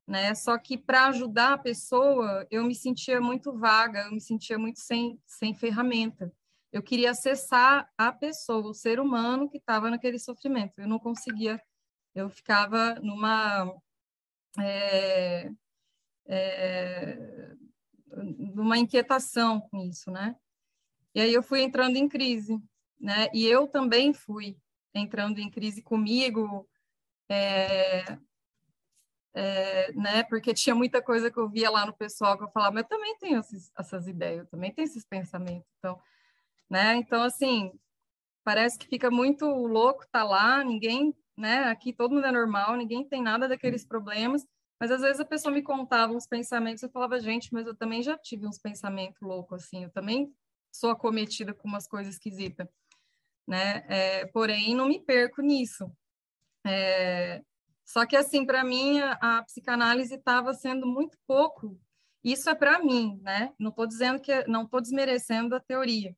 né? 0.06 0.34
Só 0.34 0.58
que 0.58 0.76
para 0.76 1.06
ajudar 1.06 1.54
a 1.54 1.58
pessoa, 1.58 2.46
eu 2.50 2.62
me 2.64 2.74
sentia 2.74 3.20
muito 3.20 3.58
vaga, 3.58 4.04
eu 4.04 4.12
me 4.12 4.20
sentia 4.20 4.58
muito 4.58 4.78
sem, 4.78 5.18
sem 5.26 5.54
ferramenta. 5.54 6.30
Eu 6.70 6.82
queria 6.82 7.12
acessar 7.12 7.90
a 7.96 8.12
pessoa, 8.12 8.68
o 8.68 8.74
ser 8.74 9.00
humano 9.00 9.48
que 9.48 9.56
estava 9.56 9.90
naquele 9.90 10.18
sofrimento. 10.18 10.78
Eu 10.78 10.86
não 10.86 10.98
conseguia, 10.98 11.60
eu 12.16 12.30
ficava 12.30 12.94
numa. 12.96 13.72
É, 14.58 15.50
é, 16.26 17.54
numa 18.54 18.78
inquietação 18.78 19.60
com 19.60 19.82
isso, 19.82 20.10
né? 20.10 20.34
E 21.14 21.20
aí 21.20 21.32
eu 21.32 21.42
fui 21.42 21.60
entrando 21.60 21.96
em 21.96 22.08
crise, 22.08 22.58
né? 22.98 23.28
E 23.34 23.46
eu 23.46 23.68
também 23.68 24.14
fui 24.14 24.56
entrando 24.94 25.38
em 25.38 25.50
crise 25.50 25.82
comigo, 25.82 26.66
é, 27.28 28.18
é, 29.34 29.92
né? 29.92 30.22
Porque 30.22 30.54
tinha 30.54 30.74
muita 30.74 31.02
coisa 31.02 31.30
que 31.30 31.38
eu 31.38 31.50
via 31.50 31.70
lá 31.70 31.84
no 31.84 31.92
pessoal 31.92 32.38
que 32.38 32.44
eu 32.44 32.50
falava, 32.50 32.72
mas 32.72 32.84
eu 32.84 32.88
também 32.88 33.18
tenho 33.18 33.40
esses, 33.40 33.70
essas 33.78 34.08
ideias, 34.08 34.40
eu 34.40 34.46
também 34.46 34.72
tenho 34.72 34.86
esses 34.86 35.04
pensamentos, 35.04 35.68
então, 35.78 36.00
né? 36.70 36.96
Então 36.96 37.22
assim, 37.22 37.78
parece 38.42 38.78
que 38.78 38.88
fica 38.88 39.10
muito 39.10 39.44
louco 39.44 40.06
tá 40.10 40.24
lá, 40.24 40.64
ninguém, 40.64 41.14
né? 41.36 41.64
Aqui 41.64 41.92
todo 41.92 42.14
mundo 42.14 42.26
é 42.26 42.32
normal, 42.32 42.76
ninguém 42.76 43.04
tem 43.06 43.22
nada 43.22 43.48
daqueles 43.48 43.84
problemas. 43.84 44.46
Mas 44.80 44.90
às 44.90 45.00
vezes 45.00 45.20
a 45.20 45.24
pessoa 45.24 45.54
me 45.54 45.62
contava 45.62 46.12
uns 46.12 46.26
pensamentos, 46.26 46.82
eu 46.82 46.90
falava, 46.90 47.18
gente, 47.18 47.52
mas 47.52 47.66
eu 47.66 47.74
também 47.74 48.02
já 48.02 48.16
tive 48.18 48.46
uns 48.46 48.58
pensamentos 48.58 49.20
loucos 49.22 49.64
assim, 49.64 49.84
eu 49.84 49.90
também 49.90 50.30
sou 50.70 50.90
acometida 50.90 51.54
com 51.54 51.66
umas 51.66 51.88
coisas 51.88 52.14
esquisitas 52.14 52.68
né? 53.46 53.84
É, 53.88 54.26
porém, 54.26 54.74
não 54.74 54.88
me 54.88 54.98
perco 55.00 55.40
nisso. 55.40 55.90
É, 56.66 57.42
só 57.84 58.04
que, 58.04 58.16
assim, 58.16 58.44
para 58.44 58.64
mim, 58.64 59.00
a, 59.00 59.38
a 59.38 59.42
psicanálise 59.44 60.14
estava 60.14 60.52
sendo 60.52 60.86
muito 60.86 61.16
pouco. 61.26 61.78
Isso 62.24 62.50
é 62.50 62.54
para 62.54 62.82
mim, 62.82 63.20
né? 63.22 63.52
Não 63.58 63.70
estou 63.70 63.86
dizendo 63.86 64.20
que, 64.20 64.46
não 64.48 64.64
estou 64.64 64.80
desmerecendo 64.80 65.54
a 65.54 65.60
teoria. 65.60 66.16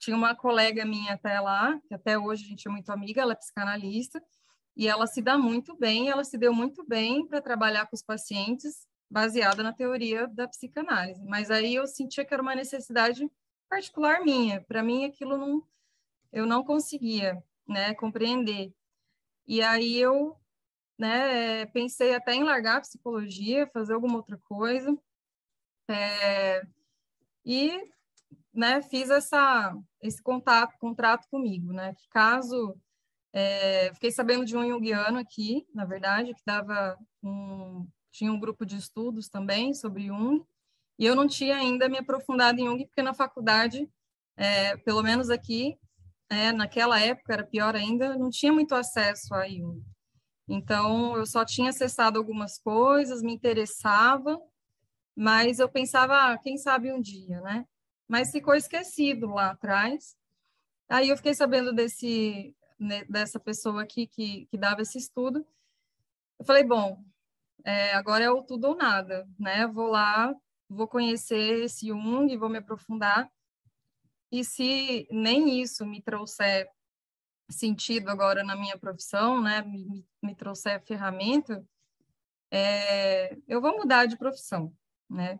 Tinha 0.00 0.16
uma 0.16 0.34
colega 0.34 0.84
minha 0.84 1.14
até 1.14 1.38
lá, 1.40 1.78
que 1.86 1.94
até 1.94 2.18
hoje 2.18 2.44
a 2.44 2.48
gente 2.48 2.66
é 2.66 2.70
muito 2.70 2.90
amiga, 2.90 3.22
ela 3.22 3.32
é 3.32 3.36
psicanalista, 3.36 4.22
e 4.78 4.86
ela 4.86 5.08
se 5.08 5.20
dá 5.20 5.36
muito 5.36 5.76
bem, 5.76 6.08
ela 6.08 6.22
se 6.22 6.38
deu 6.38 6.54
muito 6.54 6.86
bem 6.86 7.26
para 7.26 7.42
trabalhar 7.42 7.86
com 7.86 7.96
os 7.96 8.02
pacientes 8.02 8.86
baseada 9.10 9.60
na 9.60 9.72
teoria 9.72 10.28
da 10.28 10.46
psicanálise. 10.46 11.20
Mas 11.24 11.50
aí 11.50 11.74
eu 11.74 11.84
sentia 11.88 12.24
que 12.24 12.32
era 12.32 12.40
uma 12.42 12.54
necessidade 12.54 13.28
particular 13.68 14.22
minha. 14.22 14.60
Para 14.62 14.80
mim, 14.80 15.04
aquilo 15.04 15.36
não, 15.36 15.66
eu 16.32 16.46
não 16.46 16.62
conseguia, 16.62 17.42
né, 17.66 17.92
compreender. 17.94 18.72
E 19.48 19.60
aí 19.62 19.98
eu 19.98 20.38
né, 20.96 21.66
pensei 21.66 22.14
até 22.14 22.34
em 22.34 22.44
largar 22.44 22.76
a 22.76 22.82
psicologia, 22.82 23.66
fazer 23.72 23.94
alguma 23.94 24.18
outra 24.18 24.38
coisa. 24.44 24.96
É, 25.90 26.62
e 27.44 27.90
né, 28.54 28.80
fiz 28.82 29.10
essa, 29.10 29.76
esse 30.00 30.22
contato, 30.22 30.78
contrato 30.78 31.26
comigo, 31.28 31.72
né, 31.72 31.94
que 31.94 32.08
caso 32.10 32.80
é, 33.38 33.94
fiquei 33.94 34.10
sabendo 34.10 34.44
de 34.44 34.56
um 34.56 34.66
junguiano 34.66 35.16
aqui, 35.16 35.64
na 35.72 35.84
verdade, 35.84 36.34
que 36.34 36.42
dava 36.44 36.98
um, 37.22 37.86
tinha 38.10 38.32
um 38.32 38.40
grupo 38.40 38.66
de 38.66 38.76
estudos 38.76 39.28
também 39.28 39.72
sobre 39.72 40.08
Jung, 40.08 40.44
e 40.98 41.06
eu 41.06 41.14
não 41.14 41.28
tinha 41.28 41.54
ainda 41.54 41.88
me 41.88 41.96
aprofundado 41.96 42.60
em 42.60 42.64
Jung, 42.64 42.84
porque 42.84 43.00
na 43.00 43.14
faculdade, 43.14 43.88
é, 44.36 44.76
pelo 44.78 45.04
menos 45.04 45.30
aqui, 45.30 45.78
é, 46.28 46.50
naquela 46.50 46.98
época 46.98 47.32
era 47.32 47.46
pior 47.46 47.76
ainda, 47.76 48.16
não 48.18 48.28
tinha 48.28 48.52
muito 48.52 48.74
acesso 48.74 49.32
a 49.32 49.48
Jung. 49.48 49.84
Então, 50.48 51.16
eu 51.16 51.24
só 51.24 51.44
tinha 51.44 51.70
acessado 51.70 52.18
algumas 52.18 52.58
coisas, 52.58 53.22
me 53.22 53.32
interessava, 53.32 54.36
mas 55.16 55.60
eu 55.60 55.68
pensava, 55.68 56.32
ah, 56.32 56.38
quem 56.38 56.58
sabe 56.58 56.92
um 56.92 57.00
dia, 57.00 57.40
né? 57.42 57.64
Mas 58.08 58.32
ficou 58.32 58.56
esquecido 58.56 59.28
lá 59.28 59.50
atrás. 59.50 60.16
Aí 60.88 61.10
eu 61.10 61.16
fiquei 61.16 61.34
sabendo 61.34 61.72
desse, 61.72 62.56
né, 62.78 63.04
dessa 63.04 63.40
pessoa 63.40 63.82
aqui 63.82 64.06
que, 64.06 64.46
que 64.46 64.56
dava 64.56 64.82
esse 64.82 64.98
estudo. 64.98 65.46
Eu 66.38 66.44
falei, 66.44 66.64
bom, 66.64 67.02
é, 67.64 67.92
agora 67.94 68.24
é 68.24 68.30
o 68.30 68.42
tudo 68.42 68.68
ou 68.68 68.76
nada, 68.76 69.28
né? 69.38 69.66
Vou 69.66 69.88
lá, 69.88 70.34
vou 70.68 70.86
conhecer 70.86 71.64
esse 71.64 71.88
Jung, 71.88 72.36
vou 72.36 72.48
me 72.48 72.58
aprofundar. 72.58 73.30
E 74.30 74.44
se 74.44 75.08
nem 75.10 75.60
isso 75.60 75.84
me 75.84 76.02
trouxer 76.02 76.68
sentido 77.50 78.10
agora 78.10 78.44
na 78.44 78.54
minha 78.54 78.78
profissão, 78.78 79.40
né, 79.40 79.62
me, 79.62 80.06
me 80.22 80.34
trouxer 80.34 80.84
ferramenta, 80.84 81.64
é, 82.50 83.36
eu 83.46 83.60
vou 83.60 83.76
mudar 83.76 84.06
de 84.06 84.16
profissão, 84.16 84.72
né? 85.08 85.38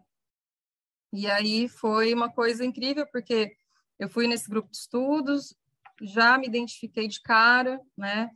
E 1.12 1.26
aí 1.30 1.68
foi 1.68 2.12
uma 2.12 2.30
coisa 2.30 2.64
incrível, 2.64 3.06
porque 3.10 3.56
eu 3.98 4.08
fui 4.08 4.26
nesse 4.26 4.48
grupo 4.48 4.70
de 4.70 4.76
estudos, 4.76 5.54
já 6.02 6.38
me 6.38 6.46
identifiquei 6.46 7.08
de 7.08 7.20
cara, 7.20 7.80
né? 7.96 8.30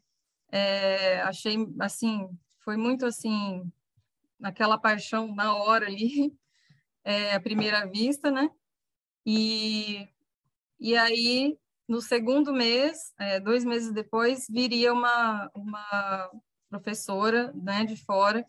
É, 0.50 1.20
achei, 1.22 1.56
assim, 1.80 2.28
foi 2.60 2.76
muito, 2.76 3.06
assim, 3.06 3.70
naquela 4.38 4.78
paixão 4.78 5.34
na 5.34 5.54
hora 5.56 5.86
ali, 5.86 6.34
é, 7.04 7.34
à 7.34 7.40
primeira 7.40 7.86
vista, 7.86 8.30
né? 8.30 8.50
E, 9.26 10.08
e 10.80 10.96
aí 10.96 11.58
no 11.88 12.00
segundo 12.00 12.52
mês, 12.52 13.12
é, 13.18 13.38
dois 13.38 13.64
meses 13.64 13.92
depois, 13.92 14.46
viria 14.48 14.92
uma, 14.92 15.50
uma 15.54 16.30
professora 16.70 17.52
né, 17.52 17.84
de 17.84 17.96
fora 17.96 18.46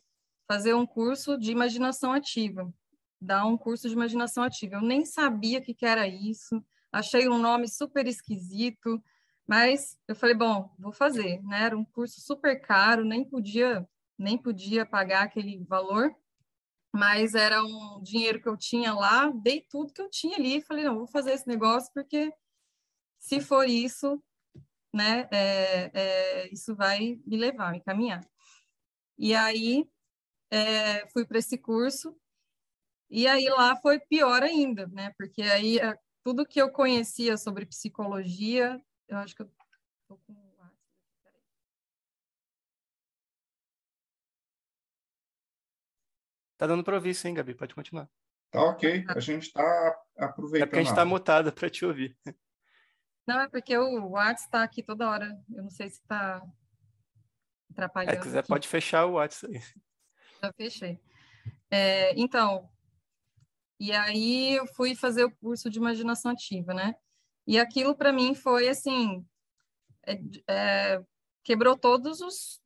fazer 0.48 0.74
um 0.74 0.86
curso 0.86 1.38
de 1.38 1.52
imaginação 1.52 2.14
ativa, 2.14 2.74
dar 3.20 3.46
um 3.46 3.58
curso 3.58 3.88
de 3.88 3.94
imaginação 3.94 4.44
ativa. 4.44 4.76
Eu 4.76 4.82
nem 4.82 5.06
sabia 5.06 5.60
o 5.60 5.62
que, 5.62 5.74
que 5.74 5.86
era 5.86 6.08
isso, 6.08 6.64
achei 6.94 7.28
um 7.28 7.40
nome 7.40 7.68
super 7.68 8.08
esquisito, 8.08 9.04
mas 9.48 10.00
eu 10.08 10.16
falei, 10.16 10.36
bom, 10.36 10.74
vou 10.80 10.94
fazer, 10.94 11.42
né? 11.44 11.64
Era 11.64 11.78
um 11.78 11.84
curso 11.84 12.22
super 12.22 12.62
caro, 12.62 13.04
nem 13.04 13.26
podia, 13.26 13.88
nem 14.18 14.38
podia 14.38 14.86
pagar 14.86 15.24
aquele 15.24 15.64
valor, 15.66 16.16
mas 16.94 17.34
era 17.36 17.64
um 17.64 18.02
dinheiro 18.04 18.42
que 18.42 18.48
eu 18.48 18.56
tinha 18.56 18.94
lá, 18.94 19.30
dei 19.32 19.62
tudo 19.62 19.94
que 19.94 20.02
eu 20.02 20.10
tinha 20.10 20.38
ali, 20.38 20.62
falei, 20.62 20.84
não, 20.86 20.98
vou 20.98 21.08
fazer 21.08 21.32
esse 21.34 21.48
negócio 21.48 21.92
porque 21.94 22.32
se 23.20 23.42
for 23.42 23.68
isso, 23.68 24.24
né, 24.94 25.28
é, 25.32 25.92
é, 25.94 26.54
isso 26.54 26.76
vai 26.76 27.20
me 27.26 27.38
levar, 27.38 27.72
me 27.72 27.82
caminhar. 27.82 28.22
E 29.18 29.34
aí 29.36 29.88
é, 30.52 31.08
fui 31.10 31.26
para 31.26 31.40
esse 31.40 31.58
curso 31.58 32.16
e 33.10 33.28
aí 33.28 33.46
lá 33.50 33.76
foi 33.78 34.00
pior 34.00 34.44
ainda, 34.44 34.88
né? 34.88 35.14
Porque 35.18 35.42
aí 35.44 35.80
tudo 36.24 36.46
que 36.46 36.62
eu 36.62 36.72
conhecia 36.72 37.38
sobre 37.38 37.66
psicologia, 37.66 38.82
eu 39.08 39.18
acho 39.18 39.36
que 39.36 39.42
eu 39.42 39.52
tô 40.08 40.18
com 40.18 40.44
Tá 46.58 46.68
dando 46.68 46.84
para 46.84 46.96
ouvir 46.96 47.14
sim, 47.14 47.34
Gabi, 47.34 47.54
pode 47.54 47.76
continuar. 47.76 48.10
Tá 48.50 48.62
ok, 48.62 49.04
a 49.10 49.20
gente 49.20 49.48
está 49.48 50.02
aproveitando. 50.18 50.64
É 50.64 50.66
porque 50.66 50.80
a 50.80 50.84
gente 50.84 50.92
está 50.92 51.04
mutada 51.04 51.52
para 51.52 51.70
te 51.70 51.84
ouvir. 51.84 52.18
Não, 53.28 53.42
é 53.42 53.50
porque 53.50 53.78
o 53.78 54.12
WhatsApp 54.12 54.42
está 54.42 54.64
aqui 54.64 54.82
toda 54.82 55.10
hora. 55.10 55.38
Eu 55.54 55.64
não 55.64 55.70
sei 55.70 55.90
se 55.90 56.00
está 56.00 56.42
atrapalhando. 57.70 58.14
É, 58.14 58.16
se 58.16 58.22
quiser, 58.22 58.40
aqui. 58.40 58.48
pode 58.48 58.68
fechar 58.68 59.06
o 59.06 59.14
WhatsApp 59.14 59.54
aí. 59.54 59.62
Já 60.42 60.54
fechei. 60.54 61.00
É, 61.70 62.14
então, 62.18 62.70
e 63.80 63.92
aí 63.92 64.56
eu 64.56 64.68
fui 64.68 64.96
fazer 64.96 65.26
o 65.26 65.36
curso 65.38 65.70
de 65.70 65.78
imaginação 65.78 66.32
ativa, 66.32 66.74
né? 66.74 66.96
E 67.46 67.60
aquilo 67.60 67.96
para 67.96 68.14
mim 68.14 68.34
foi 68.34 68.70
assim, 68.70 69.26
é, 70.06 70.20
é, 70.48 71.04
quebrou 71.44 71.78
todos 71.78 72.22
os, 72.22 72.62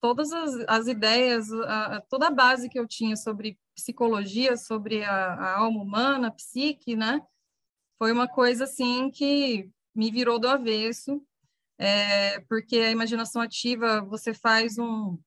todas 0.00 0.32
as, 0.32 0.54
as 0.66 0.86
ideias, 0.86 1.52
a, 1.52 2.00
toda 2.08 2.28
a 2.28 2.30
base 2.30 2.68
que 2.68 2.78
eu 2.78 2.86
tinha 2.86 3.16
sobre 3.16 3.58
psicologia, 3.74 4.56
sobre 4.56 5.04
a, 5.04 5.34
a 5.34 5.58
alma 5.58 5.82
humana, 5.82 6.28
a 6.28 6.32
psique, 6.32 6.96
né? 6.96 7.20
Foi 7.98 8.12
uma 8.12 8.26
coisa 8.26 8.64
assim 8.64 9.10
que 9.10 9.70
me 9.94 10.10
virou 10.10 10.38
do 10.38 10.48
avesso, 10.48 11.22
é, 11.78 12.40
porque 12.40 12.76
a 12.78 12.90
imaginação 12.90 13.40
ativa 13.42 14.00
você 14.02 14.34
faz 14.34 14.78
um 14.78 15.18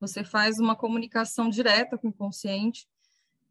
você 0.00 0.24
faz 0.24 0.58
uma 0.58 0.74
comunicação 0.74 1.50
direta 1.50 1.98
com 1.98 2.06
o 2.06 2.10
inconsciente, 2.10 2.88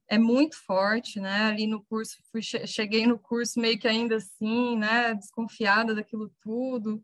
é 0.09 0.17
muito 0.17 0.57
forte, 0.65 1.19
né? 1.19 1.45
Ali 1.45 1.67
no 1.67 1.83
curso, 1.85 2.17
fui, 2.31 2.41
cheguei 2.41 3.05
no 3.05 3.19
curso 3.19 3.59
meio 3.59 3.77
que 3.79 3.87
ainda 3.87 4.15
assim, 4.17 4.77
né? 4.77 5.13
Desconfiada 5.13 5.93
daquilo 5.93 6.31
tudo. 6.41 7.03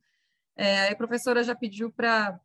É, 0.58 0.90
a 0.90 0.96
professora 0.96 1.44
já 1.44 1.56
pediu 1.56 1.92
para 1.92 2.40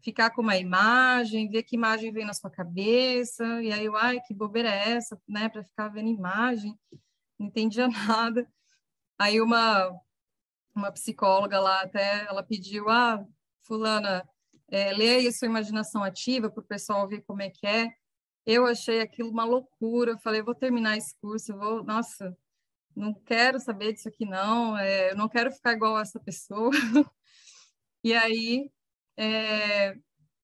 ficar 0.00 0.30
com 0.30 0.40
uma 0.42 0.56
imagem, 0.56 1.50
ver 1.50 1.62
que 1.62 1.76
imagem 1.76 2.12
vem 2.12 2.24
na 2.24 2.32
sua 2.32 2.50
cabeça, 2.50 3.44
e 3.62 3.72
aí 3.72 3.84
eu, 3.84 3.96
ai, 3.96 4.20
que 4.20 4.32
bobeira 4.32 4.70
é 4.70 4.92
essa, 4.92 5.20
né? 5.28 5.48
Para 5.48 5.62
ficar 5.62 5.88
vendo 5.88 6.08
imagem, 6.08 6.78
não 7.38 7.48
entendia 7.48 7.88
nada. 8.08 8.50
Aí 9.18 9.40
uma 9.40 9.94
uma 10.74 10.92
psicóloga 10.92 11.58
lá 11.58 11.82
até, 11.82 12.24
ela 12.26 12.42
pediu, 12.42 12.88
ah, 12.88 13.24
fulana, 13.62 14.26
é, 14.68 14.92
leia 14.92 15.32
sua 15.32 15.48
imaginação 15.48 16.04
ativa 16.04 16.48
para 16.48 16.60
o 16.60 16.66
pessoal 16.66 17.08
ver 17.08 17.22
como 17.22 17.42
é 17.42 17.50
que 17.50 17.66
é. 17.66 17.92
Eu 18.46 18.66
achei 18.66 19.00
aquilo 19.00 19.30
uma 19.30 19.44
loucura, 19.44 20.18
falei, 20.18 20.42
vou 20.42 20.54
terminar 20.54 20.96
esse 20.96 21.14
curso, 21.20 21.56
vou, 21.56 21.84
nossa, 21.84 22.36
não 22.96 23.14
quero 23.14 23.60
saber 23.60 23.92
disso 23.92 24.08
aqui 24.08 24.26
não, 24.26 24.76
é, 24.76 25.12
eu 25.12 25.16
não 25.16 25.28
quero 25.28 25.52
ficar 25.52 25.72
igual 25.72 25.96
a 25.96 26.00
essa 26.02 26.18
pessoa. 26.18 26.70
e 28.02 28.14
aí, 28.14 28.70
é, 29.16 29.94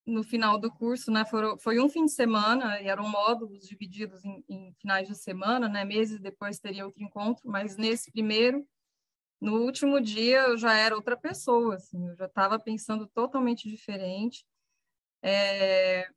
no 0.07 0.23
final 0.23 0.59
do 0.59 0.71
curso, 0.71 1.11
né, 1.11 1.25
foi, 1.25 1.59
foi, 1.59 1.81
um 1.81 1.89
fim 1.89 2.05
de 2.05 2.13
semana, 2.13 2.81
e 2.81 2.89
eram 2.89 3.09
módulos 3.09 3.67
divididos 3.67 4.25
em, 4.25 4.45
em 4.49 4.73
finais 4.75 5.09
de 5.09 5.17
semana, 5.17 5.69
né, 5.69 5.85
meses 5.85 6.21
depois 6.21 6.59
teria 6.59 6.87
outro 6.87 7.03
encontro, 7.03 7.49
mas 7.49 7.77
nesse 7.77 8.11
primeiro, 8.13 8.67
no 9.41 9.63
último 9.63 10.01
dia 10.01 10.43
eu 10.49 10.57
já 10.57 10.75
era 10.77 10.95
outra 10.95 11.17
pessoa, 11.17 11.77
assim, 11.77 12.09
eu 12.09 12.17
já 12.17 12.27
estava 12.27 12.59
pensando 12.59 13.07
totalmente 13.09 13.69
diferente. 13.69 14.45
É, 15.23 16.09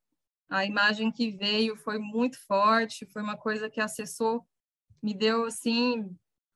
a 0.49 0.65
imagem 0.65 1.11
que 1.11 1.31
veio 1.31 1.75
foi 1.75 1.99
muito 1.99 2.39
forte, 2.45 3.05
foi 3.07 3.21
uma 3.21 3.37
coisa 3.37 3.69
que 3.69 3.81
acessou, 3.81 4.45
me 5.01 5.13
deu 5.13 5.45
assim, 5.45 6.09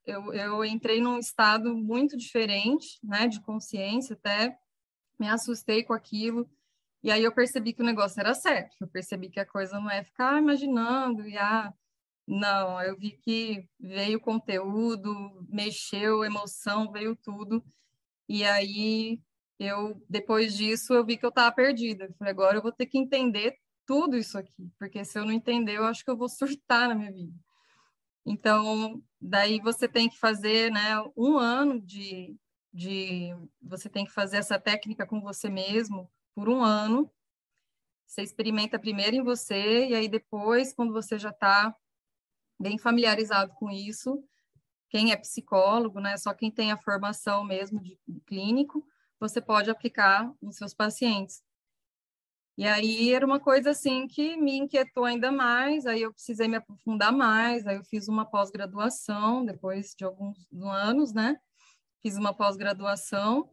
eu, 0.06 0.34
eu 0.34 0.66
entrei 0.66 1.02
num 1.02 1.20
estado 1.20 1.76
muito 1.76 2.18
diferente, 2.18 3.00
né, 3.04 3.28
de 3.28 3.42
consciência 3.42 4.14
até, 4.14 4.58
me 5.20 5.28
assustei 5.28 5.84
com 5.84 5.94
aquilo, 5.94 6.50
e 7.04 7.12
aí 7.12 7.24
eu 7.24 7.34
percebi 7.34 7.74
que 7.74 7.82
o 7.82 7.86
negócio 7.86 8.20
era 8.20 8.34
certo, 8.34 8.76
eu 8.80 8.88
percebi 8.88 9.30
que 9.30 9.40
a 9.40 9.46
coisa 9.46 9.80
não 9.80 9.90
é 9.90 10.04
ficar 10.04 10.38
imaginando 10.40 11.28
e 11.28 11.38
ah, 11.38 11.74
não, 12.28 12.82
eu 12.82 12.98
vi 12.98 13.12
que 13.12 13.68
veio 13.80 14.20
conteúdo, 14.20 15.46
mexeu, 15.50 16.24
emoção, 16.24 16.92
veio 16.92 17.16
tudo. 17.16 17.64
E 18.30 18.46
aí 18.46 19.20
eu 19.60 20.02
depois 20.10 20.56
disso 20.56 20.94
eu 20.94 21.06
vi 21.06 21.18
que 21.18 21.26
eu 21.26 21.30
estava 21.30 21.54
perdida. 21.54 22.06
Eu 22.06 22.14
falei, 22.14 22.32
agora 22.32 22.58
eu 22.58 22.62
vou 22.62 22.72
ter 22.72 22.86
que 22.86 22.98
entender 22.98 23.58
tudo 23.86 24.18
isso 24.18 24.38
aqui, 24.38 24.72
porque 24.78 25.04
se 25.04 25.18
eu 25.20 25.26
não 25.26 25.32
entender, 25.32 25.78
eu 25.78 25.86
acho 25.86 26.04
que 26.04 26.12
eu 26.12 26.18
vou 26.18 26.30
surtar 26.30 26.90
na 26.90 26.96
minha 26.96 27.12
vida. 27.12 27.34
Então, 28.26 29.02
daí 29.20 29.60
você 29.60 29.88
tem 29.88 30.08
que 30.08 30.18
fazer, 30.18 30.72
né, 30.72 30.94
um 31.18 31.38
ano 31.38 31.82
de, 31.82 32.36
de 32.72 33.36
você 33.62 33.90
tem 33.90 34.06
que 34.06 34.12
fazer 34.12 34.38
essa 34.38 34.60
técnica 34.60 35.06
com 35.06 35.20
você 35.22 35.50
mesmo 35.50 36.10
por 36.36 36.48
um 36.48 36.64
ano. 36.64 37.12
Você 38.06 38.22
experimenta 38.22 38.78
primeiro 38.78 39.16
em 39.16 39.24
você 39.24 39.88
e 39.88 39.96
aí 39.96 40.08
depois, 40.08 40.74
quando 40.74 40.94
você 40.94 41.18
já 41.18 41.30
está 41.30 41.76
bem 42.60 42.78
familiarizado 42.78 43.54
com 43.56 43.72
isso. 43.72 44.24
Quem 44.90 45.12
é 45.12 45.18
psicólogo, 45.18 46.00
né, 46.00 46.18
só 46.18 46.34
quem 46.34 46.52
tem 46.52 46.72
a 46.72 46.78
formação 46.78 47.44
mesmo 47.44 47.82
de, 47.82 47.98
de 48.08 48.20
clínico, 48.22 48.86
você 49.20 49.42
pode 49.42 49.70
aplicar 49.70 50.32
nos 50.42 50.58
seus 50.58 50.74
pacientes. 50.74 51.42
E 52.58 52.65
aí 52.65 53.13
era 53.13 53.25
uma 53.25 53.39
coisa 53.39 53.72
assim 53.72 54.08
que 54.08 54.36
me 54.36 54.58
inquietou 54.58 55.05
ainda 55.05 55.31
mais, 55.31 55.86
aí 55.86 56.01
eu 56.01 56.13
precisei 56.13 56.48
me 56.48 56.58
aprofundar 56.58 57.12
mais, 57.12 57.65
aí 57.65 57.77
eu 57.77 57.84
fiz 57.84 58.08
uma 58.08 58.25
pós-graduação 58.25 59.46
depois 59.46 59.96
de 59.98 60.03
alguns 60.03 60.38
anos, 60.62 61.13
né? 61.13 61.38
Fiz 62.01 62.17
uma 62.17 62.34
pós-graduação 62.34 63.50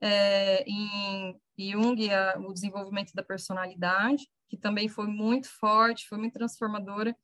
é, 0.00 0.64
em 0.66 1.38
Jung, 1.58 2.10
a, 2.12 2.38
o 2.38 2.52
desenvolvimento 2.52 3.12
da 3.14 3.22
personalidade, 3.22 4.26
que 4.48 4.56
também 4.56 4.88
foi 4.88 5.06
muito 5.06 5.48
forte, 5.48 6.08
foi 6.08 6.18
muito 6.18 6.32
transformadora. 6.32 7.14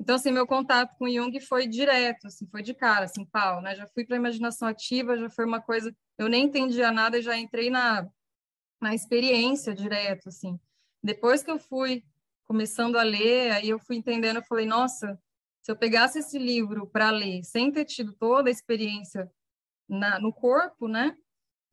Então, 0.00 0.14
assim, 0.14 0.30
meu 0.30 0.46
contato 0.46 0.94
com 0.96 1.08
Jung 1.08 1.40
foi 1.40 1.66
direto, 1.66 2.26
assim, 2.28 2.46
foi 2.46 2.62
de 2.62 2.72
cara, 2.74 3.06
assim, 3.06 3.24
pau, 3.24 3.60
né? 3.60 3.74
Já 3.74 3.86
fui 3.88 4.04
para 4.04 4.16
a 4.16 4.18
imaginação 4.18 4.68
ativa, 4.68 5.16
já 5.16 5.28
foi 5.30 5.44
uma 5.44 5.60
coisa, 5.60 5.92
eu 6.18 6.28
nem 6.28 6.44
entendia 6.44 6.92
nada 6.92 7.18
e 7.18 7.22
já 7.22 7.36
entrei 7.36 7.68
na, 7.70 8.08
na 8.80 8.94
experiência 8.94 9.74
direto, 9.74 10.28
assim. 10.28 10.58
Depois 11.02 11.42
que 11.42 11.50
eu 11.50 11.58
fui 11.58 12.04
começando 12.44 12.96
a 12.96 13.02
ler, 13.02 13.52
aí 13.52 13.68
eu 13.68 13.78
fui 13.78 13.96
entendendo, 13.96 14.36
eu 14.36 14.42
falei, 14.42 14.66
nossa, 14.66 15.20
se 15.60 15.70
eu 15.70 15.76
pegasse 15.76 16.20
esse 16.20 16.38
livro 16.38 16.86
para 16.86 17.10
ler 17.10 17.42
sem 17.44 17.70
ter 17.70 17.84
tido 17.84 18.12
toda 18.12 18.48
a 18.48 18.52
experiência 18.52 19.30
na, 19.88 20.18
no 20.18 20.32
corpo, 20.32 20.88
né, 20.88 21.16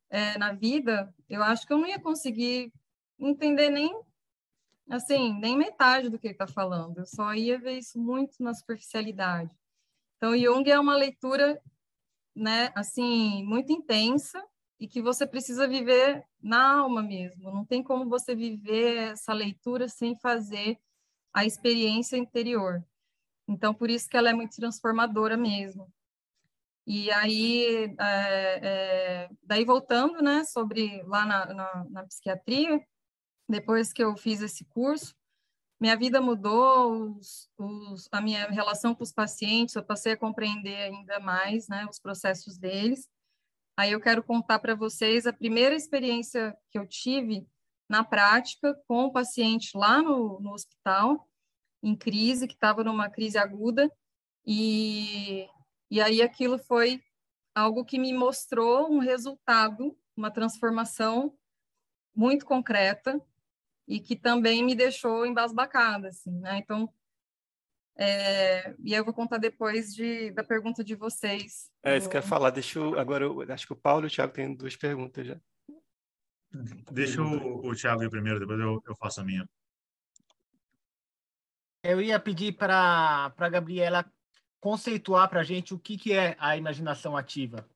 é, 0.10 0.38
na 0.38 0.54
vida, 0.54 1.14
eu 1.30 1.42
acho 1.42 1.66
que 1.66 1.74
eu 1.74 1.78
não 1.78 1.88
ia 1.88 2.00
conseguir 2.00 2.74
entender 3.20 3.70
nem 3.70 3.94
assim, 4.90 5.34
nem 5.40 5.58
metade 5.58 6.10
do 6.10 6.20
que 6.20 6.28
ele 6.28 6.34
está 6.34 6.46
falando. 6.46 7.00
Eu 7.00 7.06
só 7.06 7.34
ia 7.34 7.60
ver 7.60 7.80
isso 7.80 8.00
muito 8.00 8.42
na 8.44 8.54
superficialidade. 8.54 9.56
Então, 10.18 10.38
Jung 10.38 10.70
é 10.70 10.80
uma 10.80 10.96
leitura, 10.96 11.62
né, 12.36 12.72
assim, 12.76 13.44
muito 13.44 13.72
intensa 13.72 14.44
e 14.80 14.88
que 14.88 15.02
você 15.02 15.26
precisa 15.26 15.68
viver 15.68 16.24
na 16.42 16.80
alma 16.80 17.02
mesmo. 17.02 17.52
Não 17.52 17.66
tem 17.66 17.82
como 17.82 18.10
você 18.10 18.36
viver 18.36 19.12
essa 19.12 19.34
leitura 19.34 19.88
sem 19.88 20.16
fazer 20.20 20.78
a 21.34 21.46
experiência 21.46 22.18
interior. 22.18 22.84
Então, 23.48 23.74
por 23.74 23.90
isso 23.90 24.10
que 24.10 24.18
ela 24.18 24.30
é 24.30 24.34
muito 24.34 24.56
transformadora 24.56 25.38
mesmo. 25.38 25.92
E 26.88 27.12
aí, 27.12 27.96
é, 28.00 28.60
é, 28.64 29.30
daí 29.44 29.66
voltando, 29.66 30.22
né, 30.22 30.44
sobre 30.44 31.02
lá 31.04 31.26
na, 31.26 31.46
na, 31.54 31.86
na, 31.90 32.04
psiquiatria, 32.06 32.80
depois 33.50 33.92
que 33.92 34.04
eu 34.04 34.16
fiz 34.16 34.42
esse 34.42 34.64
curso, 34.66 35.16
minha 35.80 35.98
vida 35.98 36.22
mudou, 36.22 37.16
os, 37.18 37.50
os, 37.58 38.08
a 38.12 38.22
minha 38.22 38.48
relação 38.50 38.94
com 38.94 39.04
os 39.04 39.12
pacientes, 39.12 39.76
eu 39.76 39.84
passei 39.84 40.14
a 40.14 40.18
compreender 40.18 40.76
ainda 40.76 41.20
mais, 41.20 41.68
né, 41.68 41.86
os 41.90 42.00
processos 42.00 42.58
deles. 42.58 43.10
Aí 43.78 43.92
eu 43.92 44.00
quero 44.00 44.24
contar 44.24 44.60
para 44.60 44.76
vocês 44.76 45.28
a 45.28 45.34
primeira 45.34 45.76
experiência 45.76 46.56
que 46.72 46.80
eu 46.80 46.88
tive 46.88 47.46
na 47.90 48.04
prática 48.04 48.74
com 48.88 49.06
o 49.06 49.12
paciente 49.12 49.78
lá 49.78 50.02
no, 50.02 50.40
no 50.40 50.54
hospital, 50.54 51.30
em 51.84 51.96
crise, 51.96 52.48
que 52.48 52.54
estava 52.54 52.84
numa 52.84 53.10
crise 53.10 53.38
aguda, 53.38 53.92
e 54.46 55.48
e 55.90 56.02
aí 56.02 56.22
aquilo 56.22 56.58
foi 56.58 57.02
algo 57.54 57.86
que 57.86 58.00
me 58.00 58.12
mostrou 58.12 58.92
um 58.92 59.00
resultado, 59.00 59.98
uma 60.16 60.32
transformação 60.32 61.34
muito 62.14 62.46
concreta 62.46 63.22
e 63.88 64.00
que 64.00 64.16
também 64.16 64.64
me 64.64 64.76
deixou 64.76 65.26
embasbacada, 65.26 66.10
assim, 66.10 66.32
né? 66.40 66.58
Então, 66.58 66.92
é, 67.98 68.76
e 68.84 68.94
eu 68.94 69.06
vou 69.06 69.14
contar 69.14 69.38
depois 69.38 69.94
de, 69.94 70.32
da 70.32 70.44
pergunta 70.44 70.84
de 70.84 70.96
vocês. 70.96 71.72
É, 71.82 71.96
isso 71.96 72.10
que 72.10 72.18
eu 72.18 72.22
ia 72.22 72.28
falar. 72.28 72.50
Deixa 72.50 72.80
eu, 72.80 73.00
agora, 73.00 73.24
eu, 73.24 73.42
acho 73.52 73.66
que 73.66 73.74
o 73.74 73.78
Paulo 73.78 74.06
e 74.06 74.08
o 74.08 74.12
Thiago 74.12 74.34
têm 74.34 74.54
duas 74.54 74.76
perguntas 74.76 75.26
já. 75.26 75.40
Deixa 76.92 77.22
o, 77.22 77.68
o 77.68 77.76
Thiago 77.76 78.04
ir 78.04 78.10
primeiro, 78.10 78.40
depois 78.40 78.60
eu, 78.60 78.82
eu 78.86 78.96
faço 78.96 79.22
a 79.22 79.24
minha. 79.24 79.48
Eu 81.84 82.02
ia 82.02 82.20
pedir 82.20 82.58
para 82.58 83.34
a 83.38 83.50
Gabriela 83.50 84.06
conceituar 84.60 85.30
para 85.30 85.42
a 85.42 85.44
gente 85.44 85.74
o 85.74 85.80
que, 85.80 85.98
que 85.98 86.12
é 86.12 86.36
a 86.40 86.58
imaginação 86.58 87.16
ativa. 87.16 87.70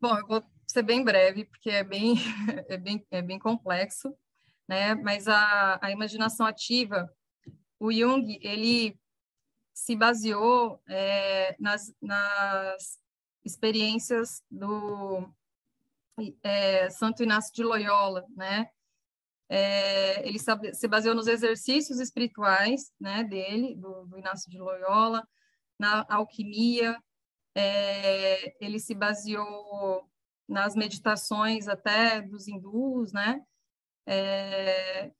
Bom, 0.00 0.16
eu 0.18 0.26
vou 0.26 0.44
ser 0.66 0.82
bem 0.82 1.02
breve, 1.04 1.44
porque 1.44 1.70
é 1.70 1.82
bem, 1.82 2.14
é 2.68 2.76
bem, 2.76 3.06
é 3.10 3.22
bem 3.22 3.38
complexo, 3.38 4.16
né? 4.68 4.94
Mas 4.94 5.26
a, 5.26 5.78
a 5.82 5.90
imaginação 5.90 6.46
ativa, 6.46 7.10
o 7.80 7.92
Jung, 7.92 8.38
ele 8.42 8.98
se 9.72 9.96
baseou 9.96 10.82
é, 10.88 11.56
nas, 11.58 11.94
nas 12.02 12.98
experiências 13.44 14.42
do 14.50 15.32
é, 16.42 16.90
Santo 16.90 17.22
Inácio 17.22 17.54
de 17.54 17.62
Loyola, 17.62 18.26
né? 18.36 18.68
É, 19.50 20.28
ele 20.28 20.38
se 20.38 20.88
baseou 20.88 21.14
nos 21.14 21.26
exercícios 21.26 22.00
espirituais 22.00 22.92
né, 23.00 23.24
dele, 23.24 23.74
do, 23.76 24.04
do 24.04 24.18
Inácio 24.18 24.50
de 24.50 24.58
Loyola, 24.58 25.26
na 25.78 26.04
alquimia, 26.10 27.02
é, 27.54 28.54
ele 28.60 28.78
se 28.78 28.94
baseou 28.94 30.06
nas 30.46 30.74
meditações 30.74 31.66
até 31.66 32.20
dos 32.20 32.46
hindus, 32.46 33.12
né? 33.12 33.40
É, 34.10 35.12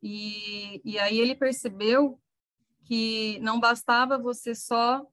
e, 0.00 0.80
e 0.84 0.98
aí 1.00 1.18
ele 1.18 1.34
percebeu 1.34 2.20
que 2.84 3.40
não 3.40 3.58
bastava 3.58 4.16
você 4.16 4.54
só 4.54 5.04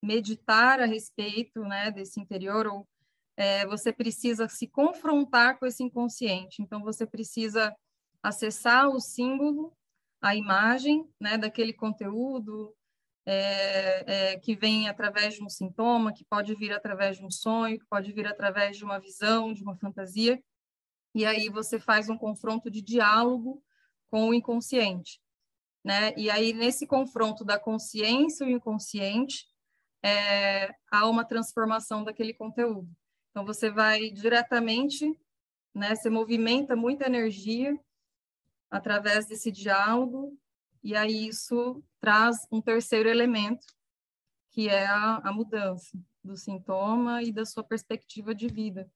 meditar 0.00 0.80
a 0.80 0.86
respeito 0.86 1.62
né, 1.62 1.90
desse 1.90 2.20
interior, 2.20 2.68
ou 2.68 2.88
é, 3.36 3.66
você 3.66 3.92
precisa 3.92 4.48
se 4.48 4.68
confrontar 4.68 5.58
com 5.58 5.66
esse 5.66 5.82
inconsciente. 5.82 6.62
Então, 6.62 6.82
você 6.82 7.04
precisa 7.04 7.74
acessar 8.22 8.88
o 8.88 9.00
símbolo, 9.00 9.72
a 10.20 10.36
imagem 10.36 11.04
né, 11.20 11.36
daquele 11.36 11.72
conteúdo 11.72 12.72
é, 13.26 14.04
é, 14.32 14.38
que 14.38 14.54
vem 14.54 14.88
através 14.88 15.34
de 15.34 15.42
um 15.42 15.48
sintoma, 15.48 16.12
que 16.12 16.24
pode 16.24 16.54
vir 16.54 16.72
através 16.72 17.16
de 17.16 17.24
um 17.24 17.30
sonho, 17.30 17.78
que 17.78 17.86
pode 17.86 18.12
vir 18.12 18.26
através 18.28 18.76
de 18.76 18.84
uma 18.84 19.00
visão, 19.00 19.52
de 19.52 19.64
uma 19.64 19.76
fantasia. 19.76 20.40
E 21.14 21.26
aí 21.26 21.48
você 21.48 21.78
faz 21.78 22.08
um 22.08 22.16
confronto 22.16 22.70
de 22.70 22.80
diálogo 22.80 23.62
com 24.10 24.28
o 24.28 24.34
inconsciente. 24.34 25.20
Né? 25.84 26.14
E 26.16 26.30
aí, 26.30 26.52
nesse 26.52 26.86
confronto 26.86 27.44
da 27.44 27.58
consciência 27.58 28.44
e 28.44 28.54
o 28.54 28.56
inconsciente, 28.56 29.46
é, 30.02 30.74
há 30.90 31.08
uma 31.08 31.24
transformação 31.24 32.04
daquele 32.04 32.32
conteúdo. 32.32 32.88
Então, 33.30 33.44
você 33.44 33.70
vai 33.70 34.10
diretamente, 34.10 35.18
né, 35.74 35.94
você 35.94 36.10
movimenta 36.10 36.76
muita 36.76 37.06
energia 37.06 37.78
através 38.70 39.26
desse 39.26 39.50
diálogo, 39.50 40.38
e 40.82 40.96
aí 40.96 41.28
isso 41.28 41.82
traz 42.00 42.46
um 42.50 42.60
terceiro 42.60 43.08
elemento, 43.08 43.66
que 44.50 44.68
é 44.68 44.86
a, 44.86 45.16
a 45.16 45.32
mudança 45.32 45.98
do 46.22 46.36
sintoma 46.36 47.22
e 47.22 47.32
da 47.32 47.44
sua 47.44 47.64
perspectiva 47.64 48.34
de 48.34 48.48
vida. 48.48 48.90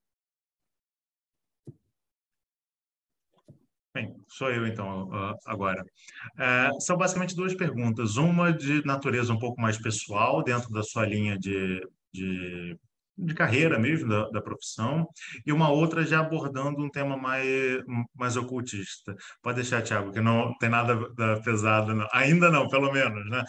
Bem, 3.97 4.13
sou 4.27 4.51
eu 4.51 4.67
então 4.67 5.09
agora. 5.47 5.83
É, 6.37 6.69
são 6.79 6.95
basicamente 6.95 7.35
duas 7.35 7.55
perguntas. 7.55 8.15
Uma 8.15 8.53
de 8.53 8.85
natureza 8.85 9.33
um 9.33 9.39
pouco 9.39 9.59
mais 9.59 9.75
pessoal, 9.75 10.43
dentro 10.43 10.69
da 10.69 10.83
sua 10.83 11.03
linha 11.03 11.35
de, 11.35 11.81
de 12.13 12.77
de 13.19 13.33
carreira 13.33 13.79
mesmo, 13.79 14.07
da, 14.07 14.29
da, 14.29 14.39
profissão, 14.39 15.07
e 15.43 15.51
uma 15.51 15.71
outra 15.71 16.05
já 16.05 16.19
abordando 16.19 16.83
um 16.83 16.89
tema 16.91 17.17
mais, 17.17 17.83
mais 18.13 18.37
ocultista. 18.37 19.15
Pode 19.41 19.55
deixar, 19.55 19.81
Tiago, 19.81 20.11
que 20.11 20.21
não 20.21 20.55
tem 20.59 20.69
nada 20.69 20.95
pesado, 21.41 21.95
não. 21.95 22.07
ainda 22.13 22.51
não, 22.51 22.67
pelo 22.67 22.93
menos, 22.93 23.27
né? 23.27 23.43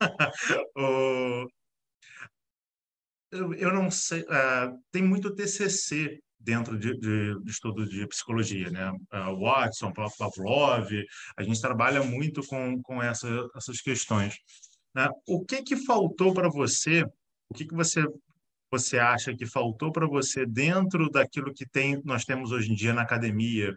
o... 0.76 1.48
eu, 3.32 3.54
eu 3.54 3.74
não 3.74 3.90
sei, 3.90 4.20
uh, 4.20 4.78
tem 4.92 5.02
muito 5.02 5.34
TCC 5.34 6.20
dentro 6.48 6.78
de, 6.78 6.98
de, 6.98 7.38
de, 7.42 7.50
estudo 7.50 7.86
de 7.86 8.06
psicologia, 8.06 8.70
né? 8.70 8.90
Uh, 9.12 9.38
Watson, 9.38 9.92
Pavlov, 9.92 10.88
a 11.36 11.42
gente 11.42 11.60
trabalha 11.60 12.02
muito 12.02 12.40
com, 12.46 12.80
com 12.80 13.02
essa, 13.02 13.28
essas 13.54 13.82
questões. 13.82 14.34
Né? 14.94 15.06
O 15.26 15.44
que 15.44 15.62
que 15.62 15.76
faltou 15.76 16.32
para 16.32 16.48
você 16.48 17.04
o 17.50 17.54
que, 17.54 17.66
que 17.66 17.74
você 17.74 18.02
você 18.70 18.98
acha 18.98 19.34
que 19.34 19.46
faltou 19.46 19.90
para 19.90 20.06
você 20.06 20.44
dentro 20.44 21.10
daquilo 21.10 21.54
que 21.54 21.66
tem, 21.66 22.02
nós 22.04 22.24
temos 22.24 22.52
hoje 22.52 22.70
em 22.70 22.74
dia 22.74 22.92
na 22.92 23.00
academia, 23.00 23.74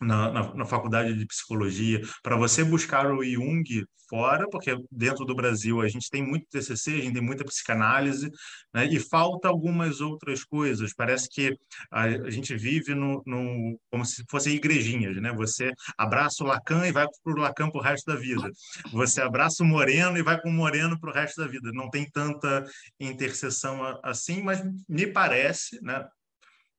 na, 0.00 0.30
na, 0.30 0.54
na, 0.54 0.64
faculdade 0.64 1.14
de 1.14 1.26
psicologia, 1.26 2.00
para 2.22 2.36
você 2.36 2.64
buscar 2.64 3.10
o 3.10 3.24
Jung 3.24 3.64
fora, 4.10 4.48
porque 4.50 4.76
dentro 4.90 5.24
do 5.24 5.36
Brasil 5.36 5.80
a 5.80 5.88
gente 5.88 6.10
tem 6.10 6.20
muito 6.20 6.46
TCC, 6.50 6.90
a 6.90 7.00
gente 7.00 7.14
tem 7.14 7.22
muita 7.22 7.44
psicanálise, 7.44 8.28
né, 8.74 8.86
e 8.86 8.98
falta 8.98 9.46
algumas 9.46 10.00
outras 10.00 10.44
coisas. 10.44 10.92
Parece 10.92 11.28
que 11.30 11.56
a, 11.90 12.02
a 12.02 12.30
gente 12.30 12.56
vive 12.56 12.92
no, 12.94 13.22
no, 13.24 13.78
como 13.88 14.04
se 14.04 14.24
fossem 14.28 14.56
igrejinhas, 14.56 15.16
né? 15.22 15.32
Você 15.34 15.70
abraça 15.96 16.42
o 16.42 16.46
Lacan 16.46 16.86
e 16.86 16.92
vai 16.92 17.06
para 17.22 17.32
o 17.32 17.38
Lacan 17.38 17.70
para 17.70 17.80
o 17.80 17.84
resto 17.84 18.06
da 18.12 18.18
vida. 18.18 18.50
Você 18.92 19.22
abraça 19.22 19.62
o 19.62 19.66
Moreno 19.66 20.18
e 20.18 20.22
vai 20.22 20.40
com 20.40 20.48
o 20.48 20.52
Moreno 20.52 20.98
para 20.98 21.10
o 21.10 21.14
resto 21.14 21.40
da 21.40 21.46
vida. 21.46 21.70
Não 21.72 21.88
tem 21.88 22.10
tanta 22.10 22.64
interseção 22.98 23.80
assim, 24.02 24.42
mas 24.42 24.60
me 24.88 25.06
parece, 25.06 25.80
né? 25.82 26.04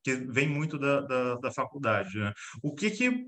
Que 0.04 0.16
vem 0.16 0.48
muito 0.48 0.78
da, 0.78 1.02
da, 1.02 1.36
da 1.36 1.52
faculdade. 1.52 2.18
Né? 2.18 2.34
O 2.62 2.74
que 2.74 2.92
que 2.92 3.28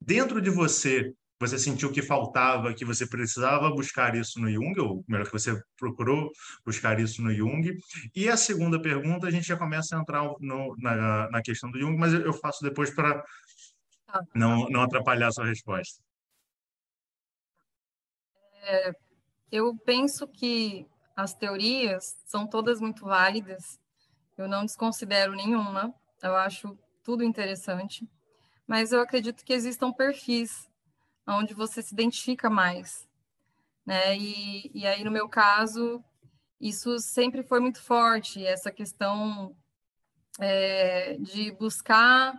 dentro 0.00 0.40
de 0.40 0.50
você 0.50 1.12
você 1.40 1.58
sentiu 1.58 1.92
que 1.92 2.02
faltava, 2.02 2.74
que 2.74 2.84
você 2.84 3.06
precisava 3.06 3.70
buscar 3.70 4.16
isso 4.16 4.40
no 4.40 4.50
Jung, 4.50 4.78
ou 4.80 5.04
melhor, 5.06 5.24
que 5.24 5.32
você 5.32 5.56
procurou 5.76 6.32
buscar 6.66 6.98
isso 6.98 7.22
no 7.22 7.32
Jung. 7.32 7.76
E 8.14 8.28
a 8.28 8.36
segunda 8.36 8.80
pergunta, 8.80 9.26
a 9.26 9.30
gente 9.30 9.46
já 9.46 9.56
começa 9.56 9.96
a 9.96 10.00
entrar 10.00 10.24
no, 10.40 10.74
na, 10.78 11.30
na 11.30 11.42
questão 11.42 11.70
do 11.70 11.78
Jung, 11.78 11.96
mas 11.96 12.12
eu 12.12 12.32
faço 12.32 12.64
depois 12.64 12.90
para 12.90 13.24
não, 14.34 14.68
não 14.68 14.82
atrapalhar 14.82 15.28
a 15.28 15.32
sua 15.32 15.46
resposta. 15.46 16.02
É, 18.62 18.92
eu 19.52 19.76
penso 19.84 20.26
que 20.26 20.86
as 21.16 21.34
teorias 21.34 22.16
são 22.26 22.46
todas 22.46 22.80
muito 22.80 23.04
válidas, 23.04 23.78
eu 24.36 24.48
não 24.48 24.64
desconsidero 24.64 25.34
nenhuma, 25.34 25.94
eu 26.22 26.36
acho 26.36 26.78
tudo 27.02 27.24
interessante, 27.24 28.08
mas 28.66 28.92
eu 28.92 29.00
acredito 29.00 29.44
que 29.44 29.52
existam 29.52 29.92
perfis 29.92 30.68
onde 31.26 31.54
você 31.54 31.82
se 31.82 31.94
identifica 31.94 32.48
mais. 32.48 33.08
Né? 33.84 34.16
E, 34.16 34.70
e 34.74 34.86
aí, 34.86 35.04
no 35.04 35.10
meu 35.10 35.28
caso, 35.28 36.02
isso 36.60 36.98
sempre 36.98 37.42
foi 37.42 37.60
muito 37.60 37.82
forte, 37.82 38.44
essa 38.44 38.70
questão 38.70 39.56
é, 40.38 41.16
de 41.18 41.52
buscar 41.52 42.34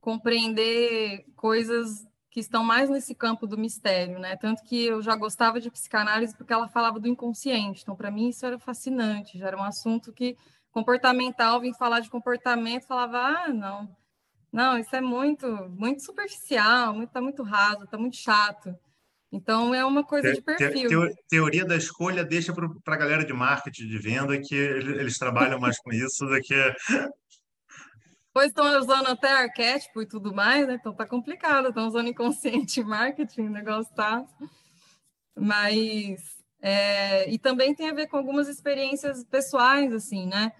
compreender 0.00 1.24
coisas 1.36 2.06
que 2.30 2.40
estão 2.40 2.64
mais 2.64 2.90
nesse 2.90 3.14
campo 3.14 3.46
do 3.46 3.56
mistério, 3.56 4.18
né? 4.18 4.36
Tanto 4.36 4.62
que 4.64 4.86
eu 4.86 5.00
já 5.00 5.14
gostava 5.14 5.60
de 5.60 5.70
psicanálise 5.70 6.36
porque 6.36 6.52
ela 6.52 6.66
falava 6.66 6.98
do 6.98 7.06
inconsciente. 7.06 7.82
Então, 7.82 7.94
para 7.94 8.10
mim, 8.10 8.28
isso 8.28 8.44
era 8.44 8.58
fascinante. 8.58 9.38
Já 9.38 9.46
era 9.46 9.56
um 9.56 9.62
assunto 9.62 10.12
que 10.12 10.36
comportamental, 10.74 11.60
vim 11.60 11.72
falar 11.72 12.00
de 12.00 12.10
comportamento, 12.10 12.86
falava, 12.86 13.18
ah, 13.18 13.48
não, 13.48 13.88
não, 14.52 14.76
isso 14.76 14.94
é 14.94 15.00
muito, 15.00 15.46
muito 15.70 16.02
superficial, 16.02 16.92
muito, 16.92 17.10
tá 17.10 17.20
muito 17.20 17.42
raso, 17.44 17.86
tá 17.86 17.96
muito 17.96 18.16
chato. 18.16 18.76
Então 19.32 19.74
é 19.74 19.84
uma 19.84 20.04
coisa 20.04 20.32
de 20.32 20.40
perfil. 20.40 21.12
teoria 21.28 21.64
da 21.64 21.76
escolha 21.76 22.24
deixa 22.24 22.52
para 22.52 22.94
a 22.94 22.98
galera 22.98 23.24
de 23.24 23.32
marketing 23.32 23.88
de 23.88 23.98
venda 23.98 24.40
que 24.40 24.54
eles 24.54 25.18
trabalham 25.18 25.58
mais 25.58 25.78
com 25.78 25.92
isso 25.92 26.26
do 26.26 26.40
que. 26.40 26.54
Pois 28.32 28.48
estão 28.48 28.66
usando 28.80 29.06
até 29.06 29.30
arquétipo 29.30 30.02
e 30.02 30.06
tudo 30.06 30.34
mais, 30.34 30.66
né? 30.66 30.74
Então 30.74 30.92
tá 30.92 31.06
complicado, 31.06 31.68
estão 31.68 31.86
usando 31.86 32.08
inconsciente 32.08 32.82
marketing, 32.82 33.42
o 33.42 33.50
negócio 33.50 33.94
tá. 33.94 34.24
Mas 35.36 36.20
é... 36.60 37.30
e 37.30 37.38
também 37.38 37.76
tem 37.76 37.90
a 37.90 37.94
ver 37.94 38.08
com 38.08 38.16
algumas 38.16 38.48
experiências 38.48 39.22
pessoais, 39.22 39.92
assim, 39.92 40.26
né? 40.26 40.50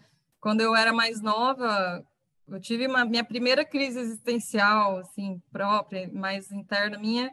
Quando 0.44 0.60
eu 0.60 0.76
era 0.76 0.92
mais 0.92 1.22
nova, 1.22 2.04
eu 2.46 2.60
tive 2.60 2.86
uma 2.86 3.02
minha 3.02 3.24
primeira 3.24 3.64
crise 3.64 3.98
existencial, 3.98 4.98
assim, 4.98 5.40
própria, 5.50 6.06
mais 6.12 6.52
interna 6.52 6.98
minha, 6.98 7.32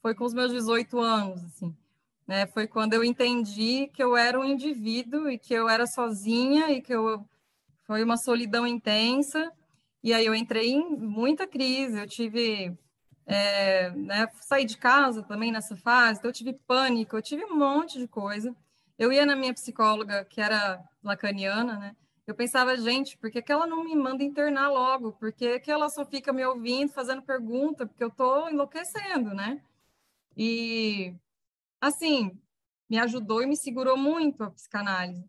foi 0.00 0.14
com 0.14 0.24
os 0.24 0.32
meus 0.32 0.52
18 0.52 0.96
anos, 1.00 1.42
assim. 1.42 1.76
Né? 2.24 2.46
Foi 2.46 2.68
quando 2.68 2.94
eu 2.94 3.02
entendi 3.02 3.88
que 3.92 4.00
eu 4.00 4.16
era 4.16 4.38
um 4.38 4.44
indivíduo 4.44 5.28
e 5.28 5.38
que 5.38 5.52
eu 5.52 5.68
era 5.68 5.88
sozinha 5.88 6.70
e 6.70 6.80
que 6.80 6.94
eu 6.94 7.26
foi 7.84 8.04
uma 8.04 8.16
solidão 8.16 8.64
intensa. 8.64 9.50
E 10.00 10.14
aí 10.14 10.24
eu 10.24 10.32
entrei 10.32 10.70
em 10.70 10.88
muita 10.96 11.48
crise. 11.48 11.98
Eu 11.98 12.06
tive 12.06 12.78
é, 13.26 13.90
né, 13.90 14.28
saí 14.40 14.64
de 14.64 14.76
casa 14.76 15.24
também 15.24 15.50
nessa 15.50 15.74
fase, 15.74 16.20
então 16.20 16.28
eu 16.28 16.34
tive 16.34 16.52
pânico, 16.52 17.16
eu 17.16 17.22
tive 17.22 17.44
um 17.44 17.58
monte 17.58 17.98
de 17.98 18.06
coisa. 18.06 18.54
Eu 18.96 19.12
ia 19.12 19.26
na 19.26 19.34
minha 19.34 19.52
psicóloga, 19.52 20.24
que 20.26 20.40
era 20.40 20.80
lacaniana, 21.02 21.76
né? 21.76 21.96
Eu 22.26 22.34
pensava, 22.34 22.76
gente, 22.76 23.18
por 23.18 23.30
que, 23.30 23.42
que 23.42 23.50
ela 23.50 23.66
não 23.66 23.84
me 23.84 23.96
manda 23.96 24.22
internar 24.22 24.68
logo? 24.70 25.12
Por 25.12 25.32
que, 25.32 25.58
que 25.58 25.70
ela 25.70 25.88
só 25.88 26.04
fica 26.04 26.32
me 26.32 26.44
ouvindo, 26.44 26.92
fazendo 26.92 27.22
pergunta? 27.22 27.86
Porque 27.86 28.04
eu 28.04 28.08
estou 28.08 28.48
enlouquecendo, 28.48 29.34
né? 29.34 29.60
E, 30.36 31.14
assim, 31.80 32.40
me 32.88 32.98
ajudou 32.98 33.42
e 33.42 33.46
me 33.46 33.56
segurou 33.56 33.96
muito 33.96 34.44
a 34.44 34.50
psicanálise. 34.50 35.28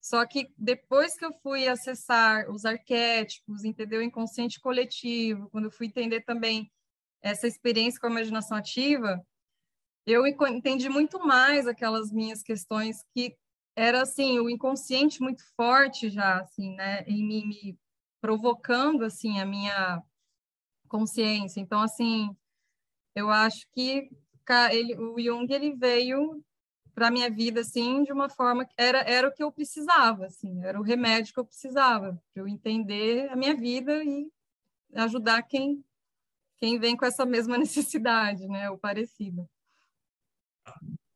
Só 0.00 0.24
que 0.26 0.50
depois 0.56 1.14
que 1.16 1.24
eu 1.24 1.32
fui 1.42 1.68
acessar 1.68 2.50
os 2.50 2.64
arquétipos, 2.64 3.64
entender 3.64 3.98
o 3.98 4.02
inconsciente 4.02 4.58
coletivo, 4.58 5.50
quando 5.50 5.66
eu 5.66 5.70
fui 5.70 5.88
entender 5.88 6.22
também 6.22 6.72
essa 7.20 7.46
experiência 7.46 8.00
com 8.00 8.06
a 8.06 8.10
imaginação 8.10 8.56
ativa, 8.56 9.22
eu 10.06 10.26
entendi 10.26 10.88
muito 10.88 11.18
mais 11.20 11.66
aquelas 11.66 12.10
minhas 12.10 12.42
questões 12.42 13.04
que 13.14 13.36
era 13.76 14.02
assim 14.02 14.38
o 14.38 14.50
inconsciente 14.50 15.20
muito 15.20 15.42
forte 15.54 16.10
já 16.10 16.40
assim 16.40 16.74
né 16.74 17.02
em 17.06 17.24
me, 17.26 17.46
me 17.46 17.78
provocando 18.20 19.04
assim 19.04 19.40
a 19.40 19.46
minha 19.46 20.02
consciência. 20.88 21.60
Então 21.60 21.80
assim 21.80 22.36
eu 23.14 23.30
acho 23.30 23.66
que 23.72 24.10
ele, 24.72 24.96
o 24.96 25.20
Jung 25.20 25.46
ele 25.52 25.74
veio 25.76 26.44
para 26.94 27.10
minha 27.10 27.30
vida 27.30 27.60
assim 27.60 28.02
de 28.02 28.12
uma 28.12 28.28
forma 28.28 28.64
que 28.64 28.74
era 28.76 28.98
era 28.98 29.28
o 29.28 29.32
que 29.32 29.42
eu 29.42 29.52
precisava 29.52 30.26
assim 30.26 30.60
era 30.64 30.78
o 30.78 30.82
remédio 30.82 31.32
que 31.32 31.38
eu 31.38 31.44
precisava 31.44 32.20
para 32.34 32.42
eu 32.42 32.48
entender 32.48 33.30
a 33.30 33.36
minha 33.36 33.54
vida 33.54 34.02
e 34.02 34.28
ajudar 34.94 35.42
quem 35.42 35.84
quem 36.56 36.80
vem 36.80 36.96
com 36.96 37.04
essa 37.04 37.24
mesma 37.24 37.56
necessidade 37.58 38.48
né 38.48 38.68
ou 38.68 38.76
parecida 38.76 39.48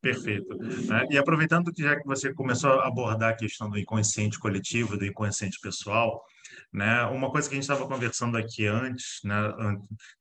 Perfeito. 0.05 0.55
Né? 0.59 1.07
E 1.11 1.17
aproveitando 1.17 1.73
que 1.73 1.83
já 1.83 1.99
que 1.99 2.07
você 2.07 2.31
começou 2.35 2.73
a 2.73 2.87
abordar 2.87 3.31
a 3.31 3.37
questão 3.37 3.71
do 3.71 3.79
inconsciente 3.79 4.39
coletivo, 4.39 4.99
do 4.99 5.07
inconsciente 5.07 5.59
pessoal, 5.63 6.23
né? 6.71 7.05
Uma 7.07 7.31
coisa 7.31 7.49
que 7.49 7.55
a 7.55 7.57
gente 7.57 7.63
estava 7.63 7.89
conversando 7.89 8.37
aqui 8.37 8.67
antes, 8.67 9.21
né? 9.25 9.35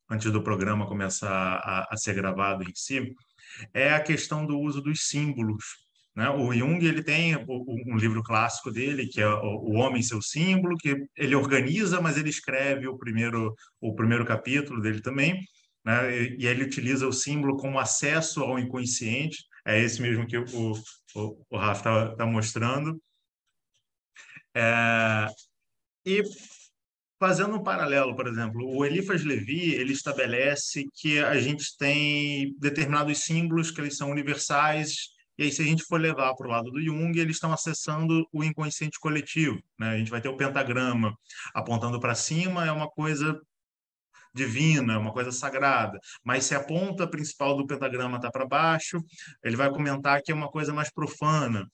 Antes 0.10 0.32
do 0.32 0.42
programa 0.42 0.88
começar 0.88 1.30
a, 1.30 1.88
a 1.92 1.98
ser 1.98 2.14
gravado 2.14 2.64
em 2.64 2.72
si, 2.74 3.14
é 3.74 3.94
a 3.94 4.00
questão 4.00 4.46
do 4.46 4.58
uso 4.58 4.82
dos 4.82 5.02
símbolos. 5.02 5.66
Né? 6.16 6.30
O 6.30 6.54
Jung 6.54 6.86
ele 6.86 7.04
tem 7.04 7.36
um 7.36 7.98
livro 7.98 8.24
clássico 8.24 8.72
dele 8.72 9.08
que 9.08 9.20
é 9.20 9.28
o 9.28 9.74
Homem 9.74 10.02
seu 10.02 10.22
símbolo, 10.22 10.78
que 10.78 10.96
ele 11.18 11.36
organiza, 11.36 12.00
mas 12.00 12.18
ele 12.18 12.30
escreve 12.30 12.88
o 12.88 12.98
primeiro 12.98 13.54
o 13.82 13.94
primeiro 13.94 14.24
capítulo 14.24 14.82
dele 14.82 15.02
também, 15.02 15.42
né? 15.84 16.16
E 16.38 16.48
ele 16.48 16.64
utiliza 16.64 17.06
o 17.06 17.12
símbolo 17.12 17.58
como 17.58 17.80
acesso 17.80 18.42
ao 18.42 18.58
inconsciente 18.58 19.44
é 19.66 19.80
esse 19.82 20.02
mesmo 20.02 20.28
que 20.28 20.38
o, 20.38 20.74
o, 21.16 21.46
o 21.50 21.58
Rafa 21.58 21.78
está 21.80 22.16
tá 22.16 22.26
mostrando. 22.26 23.02
É, 24.56 25.28
e 26.06 26.24
fazendo 27.20 27.56
um 27.56 27.64
paralelo, 27.64 28.16
por 28.16 28.28
exemplo, 28.28 28.66
o 28.66 28.86
Eliphas 28.86 29.24
Levi 29.24 29.74
ele 29.74 29.94
estabelece 29.94 30.88
que 30.94 31.20
a 31.20 31.40
gente 31.40 31.78
tem 31.78 32.54
determinados 32.60 33.20
símbolos 33.20 33.72
que 33.72 33.82
eles 33.82 33.98
são 33.98 34.12
universais 34.12 35.14
e 35.38 35.44
aí, 35.44 35.52
se 35.52 35.62
a 35.64 35.66
gente 35.66 35.84
for 35.84 36.00
levar 36.00 36.36
para 36.36 36.48
o 36.48 36.50
lado 36.50 36.70
do 36.70 36.82
Jung, 36.82 37.18
eles 37.18 37.38
estão 37.38 37.52
acessando 37.52 38.28
o 38.32 38.44
inconsciente 38.44 39.00
coletivo. 39.00 39.60
Né? 39.80 39.90
A 39.90 39.98
gente 39.98 40.12
vai 40.12 40.22
ter 40.22 40.30
o 40.30 40.38
pentagrama 40.38 41.18
apontando 41.56 42.00
para 42.00 42.14
cima, 42.14 42.66
é 42.66 42.72
uma 42.72 42.88
coisa 42.88 43.40
divina, 44.34 45.00
uma 45.00 45.14
coisa 45.14 45.32
sagrada. 45.32 46.00
Mas 46.24 46.46
se 46.46 46.56
a 46.56 46.64
ponta 46.64 47.08
principal 47.08 47.56
do 47.56 47.68
pentagrama 47.68 48.18
está 48.18 48.32
para 48.32 48.48
baixo, 48.48 49.00
ele 49.44 49.56
vai 49.56 49.70
comentar 49.70 50.22
que 50.22 50.32
é 50.32 50.36
uma 50.36 50.50
coisa 50.50 50.74
mais 50.74 50.92
profana. 50.92 51.68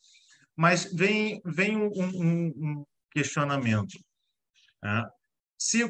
Mas 0.56 0.92
vem, 0.94 1.42
vem 1.46 1.78
um, 1.78 1.90
um, 1.96 2.48
um 2.48 2.86
questionamento. 3.12 3.98
Né? 4.84 5.06
Se 5.58 5.90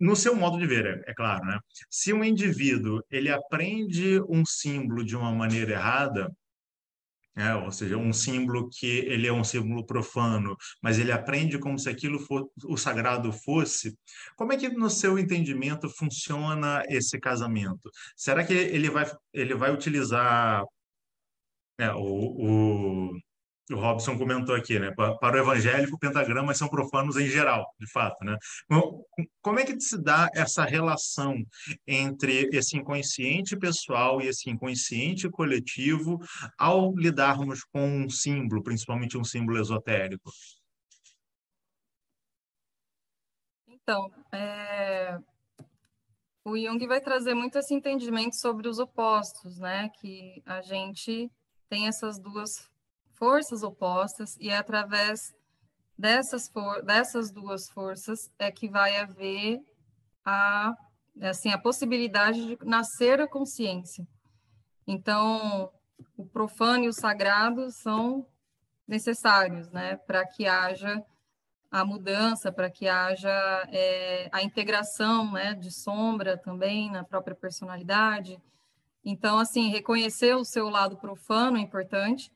no 0.00 0.16
seu 0.16 0.34
modo 0.34 0.58
de 0.58 0.66
ver, 0.66 0.86
é, 0.86 1.10
é, 1.10 1.14
claro, 1.14 1.44
né? 1.46 1.58
Se 1.88 2.12
um 2.12 2.24
indivíduo 2.24 3.02
ele 3.10 3.30
aprende 3.30 4.20
um 4.28 4.44
símbolo 4.44 5.04
de 5.04 5.16
uma 5.16 5.32
maneira 5.32 5.72
errada, 5.72 6.30
é, 7.36 7.54
ou 7.54 7.72
seja, 7.72 7.96
um 7.96 8.12
símbolo 8.12 8.68
que 8.70 8.86
ele 8.86 9.26
é 9.26 9.32
um 9.32 9.42
símbolo 9.42 9.84
profano, 9.84 10.56
mas 10.80 10.98
ele 10.98 11.10
aprende 11.10 11.58
como 11.58 11.78
se 11.78 11.88
aquilo 11.88 12.18
for, 12.20 12.48
o 12.64 12.76
sagrado 12.76 13.32
fosse. 13.32 13.96
Como 14.36 14.52
é 14.52 14.56
que 14.56 14.68
no 14.68 14.88
seu 14.88 15.18
entendimento 15.18 15.88
funciona 15.88 16.82
esse 16.88 17.18
casamento? 17.18 17.90
Será 18.16 18.44
que 18.44 18.52
ele 18.52 18.88
vai 18.90 19.10
ele 19.32 19.54
vai 19.54 19.72
utilizar 19.72 20.64
é, 21.78 21.90
o, 21.92 23.10
o 23.10 23.18
o 23.70 23.76
Robson 23.76 24.18
comentou 24.18 24.54
aqui, 24.54 24.78
né? 24.78 24.92
Para 24.92 25.36
o 25.36 25.38
evangélico, 25.38 25.98
pentagramas 25.98 26.58
são 26.58 26.68
profanos 26.68 27.16
em 27.16 27.26
geral, 27.26 27.66
de 27.78 27.90
fato, 27.90 28.22
né? 28.24 28.36
Como 29.40 29.58
é 29.58 29.64
que 29.64 29.80
se 29.80 29.96
dá 30.02 30.28
essa 30.34 30.64
relação 30.64 31.42
entre 31.86 32.50
esse 32.52 32.76
inconsciente 32.76 33.56
pessoal 33.56 34.20
e 34.20 34.26
esse 34.26 34.50
inconsciente 34.50 35.30
coletivo 35.30 36.18
ao 36.58 36.94
lidarmos 36.94 37.64
com 37.64 38.04
um 38.04 38.10
símbolo, 38.10 38.62
principalmente 38.62 39.16
um 39.16 39.24
símbolo 39.24 39.58
esotérico? 39.58 40.30
Então, 43.66 44.10
é... 44.30 45.18
o 46.44 46.58
Jung 46.58 46.86
vai 46.86 47.00
trazer 47.00 47.34
muito 47.34 47.58
esse 47.58 47.72
entendimento 47.72 48.36
sobre 48.36 48.68
os 48.68 48.78
opostos, 48.78 49.58
né? 49.58 49.88
Que 50.00 50.42
a 50.44 50.60
gente 50.60 51.30
tem 51.68 51.86
essas 51.86 52.18
duas 52.18 52.70
forças 53.16 53.62
opostas 53.62 54.36
e 54.38 54.48
é 54.50 54.56
através 54.56 55.20
dessas, 55.98 56.48
for 56.48 56.82
dessas 56.82 57.30
duas 57.30 57.68
forças 57.70 58.30
é 58.38 58.50
que 58.50 58.68
vai 58.68 58.96
haver 58.96 59.60
a, 60.24 60.74
assim, 61.22 61.50
a 61.50 61.58
possibilidade 61.58 62.44
de 62.44 62.58
nascer 62.64 63.20
a 63.20 63.28
consciência. 63.28 64.06
Então, 64.86 65.70
o 66.16 66.26
profano 66.26 66.84
e 66.84 66.88
o 66.88 66.92
sagrado 66.92 67.70
são 67.70 68.26
necessários, 68.86 69.70
né, 69.70 69.96
para 69.96 70.26
que 70.26 70.46
haja 70.46 71.02
a 71.70 71.84
mudança, 71.84 72.52
para 72.52 72.70
que 72.70 72.86
haja 72.86 73.32
é, 73.68 74.28
a 74.30 74.42
integração, 74.42 75.32
né, 75.32 75.54
de 75.54 75.72
sombra 75.72 76.36
também 76.38 76.90
na 76.90 77.02
própria 77.02 77.34
personalidade. 77.34 78.40
Então, 79.04 79.38
assim, 79.38 79.70
reconhecer 79.70 80.34
o 80.34 80.44
seu 80.44 80.68
lado 80.68 80.96
profano 80.96 81.56
é 81.56 81.60
importante, 81.60 82.30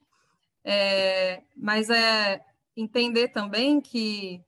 é, 0.70 1.42
mas 1.56 1.88
é 1.88 2.44
entender 2.76 3.28
também 3.28 3.80
que 3.80 4.44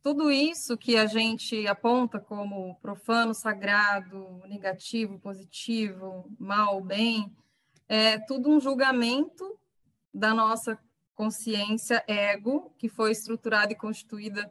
tudo 0.00 0.30
isso 0.30 0.78
que 0.78 0.96
a 0.96 1.06
gente 1.06 1.66
aponta 1.66 2.20
como 2.20 2.76
profano, 2.76 3.34
sagrado, 3.34 4.40
negativo, 4.46 5.18
positivo, 5.18 6.30
mal, 6.38 6.80
bem, 6.80 7.34
é 7.88 8.16
tudo 8.16 8.48
um 8.48 8.60
julgamento 8.60 9.58
da 10.14 10.32
nossa 10.32 10.78
consciência 11.16 12.04
ego, 12.06 12.72
que 12.78 12.88
foi 12.88 13.10
estruturada 13.10 13.72
e 13.72 13.76
constituída 13.76 14.48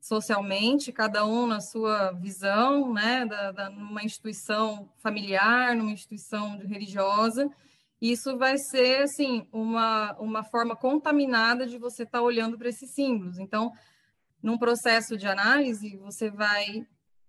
socialmente, 0.00 0.92
cada 0.92 1.26
um 1.26 1.46
na 1.46 1.60
sua 1.60 2.10
visão, 2.12 2.90
né, 2.90 3.26
da, 3.26 3.52
da, 3.52 3.68
numa 3.68 4.02
instituição 4.02 4.88
familiar, 4.96 5.76
numa 5.76 5.92
instituição 5.92 6.56
religiosa, 6.58 7.50
isso 8.10 8.36
vai 8.36 8.58
ser, 8.58 9.04
assim, 9.04 9.46
uma, 9.52 10.12
uma 10.18 10.42
forma 10.42 10.74
contaminada 10.74 11.64
de 11.64 11.78
você 11.78 12.02
estar 12.02 12.18
tá 12.18 12.24
olhando 12.24 12.58
para 12.58 12.68
esses 12.68 12.92
símbolos. 12.92 13.38
Então, 13.38 13.72
num 14.42 14.58
processo 14.58 15.16
de 15.16 15.28
análise, 15.28 15.96
você 15.98 16.28
vai 16.28 16.84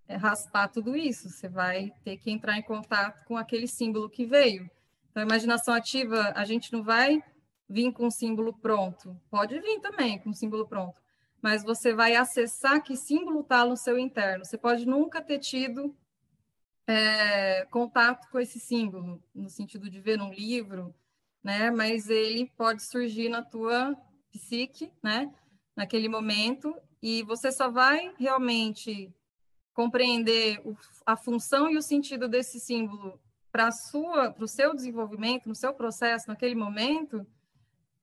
é, 0.08 0.16
raspar 0.16 0.66
tudo 0.66 0.96
isso, 0.96 1.30
você 1.30 1.48
vai 1.48 1.92
ter 2.02 2.16
que 2.16 2.28
entrar 2.28 2.58
em 2.58 2.62
contato 2.62 3.24
com 3.24 3.36
aquele 3.36 3.68
símbolo 3.68 4.10
que 4.10 4.26
veio. 4.26 4.68
Então, 5.10 5.22
a 5.22 5.26
imaginação 5.26 5.72
ativa, 5.72 6.32
a 6.34 6.44
gente 6.44 6.72
não 6.72 6.82
vai 6.82 7.22
vir 7.68 7.92
com 7.92 8.06
um 8.06 8.10
símbolo 8.10 8.52
pronto. 8.52 9.16
Pode 9.30 9.56
vir 9.60 9.78
também 9.78 10.18
com 10.18 10.30
um 10.30 10.34
símbolo 10.34 10.66
pronto. 10.66 11.00
Mas 11.40 11.62
você 11.62 11.94
vai 11.94 12.16
acessar 12.16 12.82
que 12.82 12.96
símbolo 12.96 13.42
está 13.42 13.64
no 13.64 13.76
seu 13.76 13.96
interno. 13.96 14.44
Você 14.44 14.58
pode 14.58 14.84
nunca 14.84 15.22
ter 15.22 15.38
tido 15.38 15.94
é, 16.86 17.64
contato 17.66 18.28
com 18.30 18.38
esse 18.38 18.60
símbolo, 18.60 19.22
no 19.34 19.48
sentido 19.48 19.88
de 19.88 20.00
ver 20.00 20.20
um 20.20 20.32
livro, 20.32 20.94
né? 21.42 21.70
Mas 21.70 22.08
ele 22.08 22.50
pode 22.56 22.82
surgir 22.82 23.28
na 23.28 23.42
tua 23.42 23.96
psique, 24.30 24.90
né? 25.02 25.32
Naquele 25.76 26.08
momento, 26.08 26.74
e 27.02 27.22
você 27.22 27.50
só 27.50 27.70
vai 27.70 28.14
realmente 28.18 29.12
compreender 29.72 30.60
o, 30.64 30.76
a 31.04 31.16
função 31.16 31.68
e 31.68 31.76
o 31.76 31.82
sentido 31.82 32.28
desse 32.28 32.60
símbolo 32.60 33.20
para 33.50 33.70
sua, 33.70 34.32
para 34.32 34.44
o 34.44 34.48
seu 34.48 34.74
desenvolvimento, 34.74 35.48
no 35.48 35.54
seu 35.54 35.72
processo, 35.72 36.28
naquele 36.28 36.54
momento, 36.54 37.26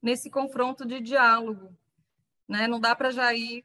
nesse 0.02 0.30
confronto 0.30 0.86
de 0.86 1.00
diálogo, 1.00 1.76
né? 2.48 2.68
Não 2.68 2.80
dá 2.80 2.96
para 2.96 3.12
já 3.12 3.34
ir 3.34 3.64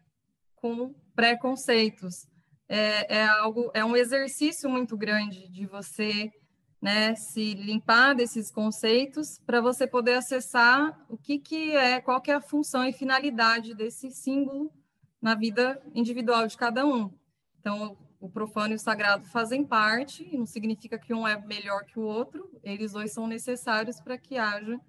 com 0.56 0.94
preconceitos 1.14 2.28
é, 2.68 3.18
é 3.18 3.26
algo, 3.26 3.70
é 3.74 3.84
um 3.84 3.96
exercício 3.96 4.68
muito 4.68 4.96
grande 4.96 5.48
de 5.48 5.66
você 5.66 6.32
né, 6.80 7.14
se 7.14 7.54
limpar 7.54 8.14
desses 8.14 8.50
conceitos 8.50 9.38
para 9.46 9.60
você 9.60 9.86
poder 9.86 10.14
acessar 10.14 11.04
o 11.08 11.16
que, 11.16 11.38
que 11.38 11.74
é, 11.74 12.00
qual 12.00 12.20
que 12.20 12.30
é 12.30 12.34
a 12.34 12.40
função 12.40 12.84
e 12.84 12.92
finalidade 12.92 13.74
desse 13.74 14.10
símbolo 14.10 14.72
na 15.20 15.34
vida 15.34 15.82
individual 15.94 16.46
de 16.46 16.56
cada 16.56 16.86
um. 16.86 17.10
Então, 17.58 17.96
o 18.20 18.28
profano 18.28 18.72
e 18.72 18.76
o 18.76 18.78
sagrado 18.78 19.24
fazem 19.26 19.64
parte, 19.64 20.36
não 20.36 20.46
significa 20.46 20.98
que 20.98 21.12
um 21.12 21.26
é 21.26 21.40
melhor 21.40 21.84
que 21.84 21.98
o 21.98 22.02
outro, 22.02 22.50
eles 22.62 22.92
dois 22.92 23.12
são 23.12 23.26
necessários 23.26 24.00
para 24.00 24.18
que 24.18 24.38
haja 24.38 24.80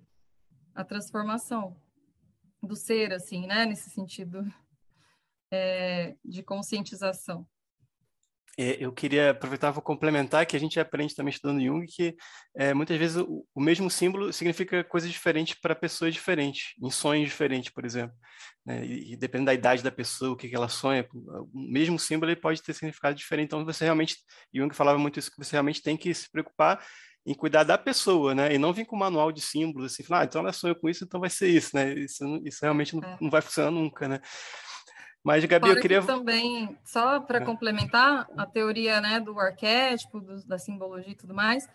a 0.75 0.83
transformação 0.83 1.75
do 2.61 2.75
ser, 2.75 3.13
assim, 3.13 3.47
né, 3.47 3.65
nesse 3.65 3.89
sentido 3.89 4.45
é, 5.51 6.15
de 6.23 6.43
conscientização. 6.43 7.47
É, 8.59 8.83
eu 8.83 8.91
queria 8.91 9.31
aproveitar 9.31 9.71
para 9.71 9.81
complementar 9.83 10.43
que 10.45 10.55
a 10.55 10.59
gente 10.59 10.79
aprende 10.79 11.13
também 11.13 11.31
estudando 11.31 11.61
Jung 11.61 11.85
que 11.85 12.15
é, 12.55 12.73
muitas 12.73 12.97
vezes 12.97 13.17
o, 13.17 13.45
o, 13.53 13.61
mesmo 13.61 13.87
símbolo 13.87 14.33
significa 14.33 14.83
coisas 14.83 15.11
diferentes 15.11 15.55
para 15.61 15.75
pessoas 15.75 16.11
diferentes, 16.11 16.73
em 16.81 16.89
sonhos 16.89 17.29
diferentes, 17.29 17.71
por 17.71 17.85
exemplo. 17.85 18.15
Né? 18.65 18.83
E, 18.83 19.13
e 19.13 19.15
dependendo 19.15 19.45
da 19.45 19.53
idade 19.53 19.83
da 19.83 19.91
pessoa, 19.91 20.31
o 20.31 20.35
que, 20.35 20.49
que 20.49 20.55
ela 20.55 20.67
sonha, 20.67 21.07
o 21.13 21.47
mesmo 21.53 21.99
símbolo 21.99 22.31
ele 22.31 22.41
pode 22.41 22.63
ter 22.63 22.73
significado 22.73 23.15
diferente. 23.15 23.45
Então 23.45 23.63
você 23.63 23.83
realmente, 23.83 24.17
Jung 24.51 24.73
falava 24.73 24.97
muito 24.97 25.19
isso, 25.19 25.29
que 25.29 25.37
você 25.37 25.51
realmente 25.51 25.83
tem 25.83 25.95
que 25.95 26.11
se 26.11 26.27
preocupar 26.31 26.83
em 27.27 27.33
cuidar 27.33 27.63
da 27.63 27.77
pessoa, 27.77 28.33
né? 28.33 28.55
E 28.55 28.57
não 28.57 28.71
vir 28.71 28.85
com 28.85 28.95
um 28.95 28.99
manual 28.99 29.33
de 29.33 29.41
símbolos 29.41 29.91
assim, 29.91 30.01
falar, 30.01 30.21
ah, 30.21 30.23
então 30.23 30.41
ela 30.41 30.53
sonhou 30.53 30.77
com 30.77 30.87
isso, 30.87 31.03
então 31.03 31.19
vai 31.19 31.29
ser 31.29 31.49
isso, 31.49 31.75
né? 31.75 31.93
Isso, 31.93 32.23
isso 32.45 32.59
realmente 32.61 32.95
não, 32.95 33.03
é. 33.03 33.17
não 33.19 33.29
vai 33.29 33.41
funcionar 33.41 33.69
nunca, 33.69 34.07
né? 34.07 34.21
Mas, 35.27 35.43
Gabi, 35.43 35.67
Fora 35.67 35.77
eu 35.77 35.81
queria. 35.81 35.99
Que 35.99 36.07
também, 36.07 36.79
só 36.85 37.19
para 37.19 37.39
é. 37.39 37.43
complementar 37.43 38.25
a 38.37 38.45
teoria 38.45 39.01
né, 39.01 39.19
do 39.19 39.37
arquétipo, 39.37 40.21
do, 40.21 40.41
da 40.47 40.57
simbologia 40.57 41.11
e 41.11 41.17
tudo 41.17 41.33
mais, 41.33 41.67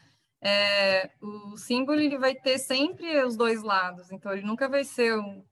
é, 0.43 1.11
o 1.21 1.55
símbolo 1.59 2.01
ele 2.01 2.17
vai 2.17 2.35
ter 2.35 2.57
sempre 2.57 3.23
os 3.23 3.37
dois 3.37 3.63
lados, 3.63 4.11
então 4.11 4.33
ele 4.33 4.41
nunca 4.41 4.71
vai 4.71 4.85
ser 4.85 5.19
um 5.19 5.45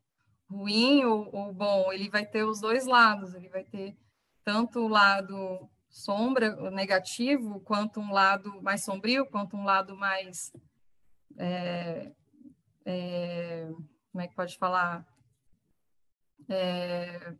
ruim 0.48 1.04
ou, 1.04 1.28
ou 1.30 1.52
bom, 1.52 1.92
ele 1.92 2.08
vai 2.08 2.24
ter 2.24 2.42
os 2.42 2.58
dois 2.58 2.86
lados, 2.86 3.34
ele 3.34 3.50
vai 3.50 3.64
ter 3.64 3.94
tanto 4.42 4.80
o 4.80 4.88
lado 4.88 5.68
sombra, 5.90 6.70
negativo, 6.70 7.60
quanto 7.60 8.00
um 8.00 8.12
lado 8.12 8.62
mais 8.62 8.82
sombrio, 8.82 9.26
quanto 9.26 9.58
um 9.58 9.64
lado 9.64 9.94
mais. 9.94 10.50
É, 11.36 12.10
é, 12.86 13.68
como 14.10 14.22
é 14.22 14.26
que 14.26 14.34
pode 14.34 14.56
falar? 14.56 15.04
É, 16.48 17.34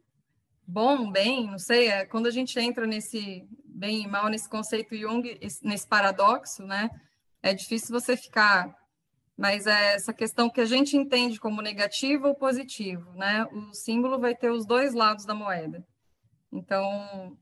bom, 0.71 1.11
bem, 1.11 1.51
não 1.51 1.59
sei, 1.59 1.89
é, 1.89 2.07
quando 2.07 2.27
a 2.27 2.31
gente 2.31 2.59
entra 2.59 2.87
nesse 2.87 3.45
bem 3.65 4.03
e 4.03 4.07
mal, 4.07 4.29
nesse 4.29 4.49
conceito 4.49 4.97
Jung, 4.97 5.39
nesse 5.63 5.87
paradoxo, 5.87 6.63
né, 6.63 6.89
é 7.43 7.53
difícil 7.53 7.89
você 7.99 8.17
ficar, 8.17 8.73
mas 9.37 9.67
é 9.67 9.95
essa 9.95 10.13
questão 10.13 10.49
que 10.49 10.61
a 10.61 10.65
gente 10.65 10.97
entende 10.97 11.41
como 11.41 11.61
negativo 11.61 12.29
ou 12.29 12.35
positivo, 12.35 13.11
né, 13.15 13.45
o 13.47 13.75
símbolo 13.75 14.19
vai 14.19 14.35
ter 14.35 14.51
os 14.51 14.65
dois 14.65 14.95
lados 14.95 15.25
da 15.25 15.35
moeda. 15.35 15.85
Então, 16.53 17.37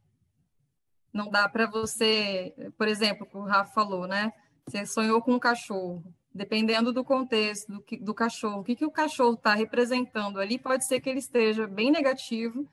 não 1.12 1.29
dá 1.29 1.49
para 1.49 1.67
você, 1.67 2.55
por 2.79 2.88
exemplo, 2.88 3.27
o 3.27 3.29
que 3.29 3.37
o 3.37 3.43
Rafa 3.43 3.75
falou, 3.75 4.07
né, 4.07 4.33
você 4.67 4.87
sonhou 4.87 5.21
com 5.21 5.35
um 5.35 5.38
cachorro, 5.38 6.03
dependendo 6.33 6.95
do 6.95 7.05
contexto 7.05 7.73
do, 7.73 7.85
do 8.01 8.14
cachorro, 8.14 8.61
o 8.61 8.64
que, 8.64 8.77
que 8.77 8.87
o 8.87 8.91
cachorro 8.91 9.35
está 9.35 9.53
representando 9.53 10.41
ali, 10.41 10.59
pode 10.59 10.87
ser 10.87 11.01
que 11.01 11.11
ele 11.11 11.19
esteja 11.19 11.67
bem 11.67 11.91
negativo, 11.91 12.67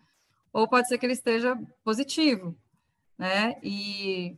ou 0.55 0.69
pode 0.69 0.87
ser 0.87 0.97
que 0.97 1.05
ele 1.05 1.11
esteja 1.11 1.59
positivo, 1.83 2.57
né? 3.17 3.57
E 3.61 4.37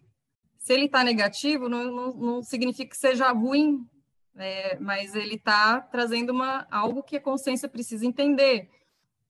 se 0.58 0.74
ele 0.74 0.86
está 0.86 1.04
negativo, 1.04 1.70
não, 1.70 1.84
não, 1.84 2.14
não, 2.16 2.44
significa 2.44 2.90
que 2.90 2.98
seja 2.98 3.32
ruim, 3.32 3.88
né? 4.34 4.80
mas 4.80 5.14
ele 5.14 5.36
está 5.36 5.80
trazendo 5.80 6.32
uma, 6.32 6.66
algo 6.72 7.04
que 7.04 7.18
a 7.18 7.22
consciência 7.22 7.70
precisa 7.70 8.04
entender. 8.04 8.68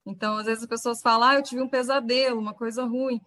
Então, 0.05 0.37
às 0.37 0.45
vezes 0.45 0.63
as 0.63 0.69
pessoas 0.69 1.01
falam, 1.01 1.27
ah, 1.27 1.35
eu 1.35 1.43
tive 1.43 1.61
um 1.61 1.67
pesadelo, 1.67 2.39
uma 2.39 2.53
coisa 2.53 2.85
ruim. 2.85 3.19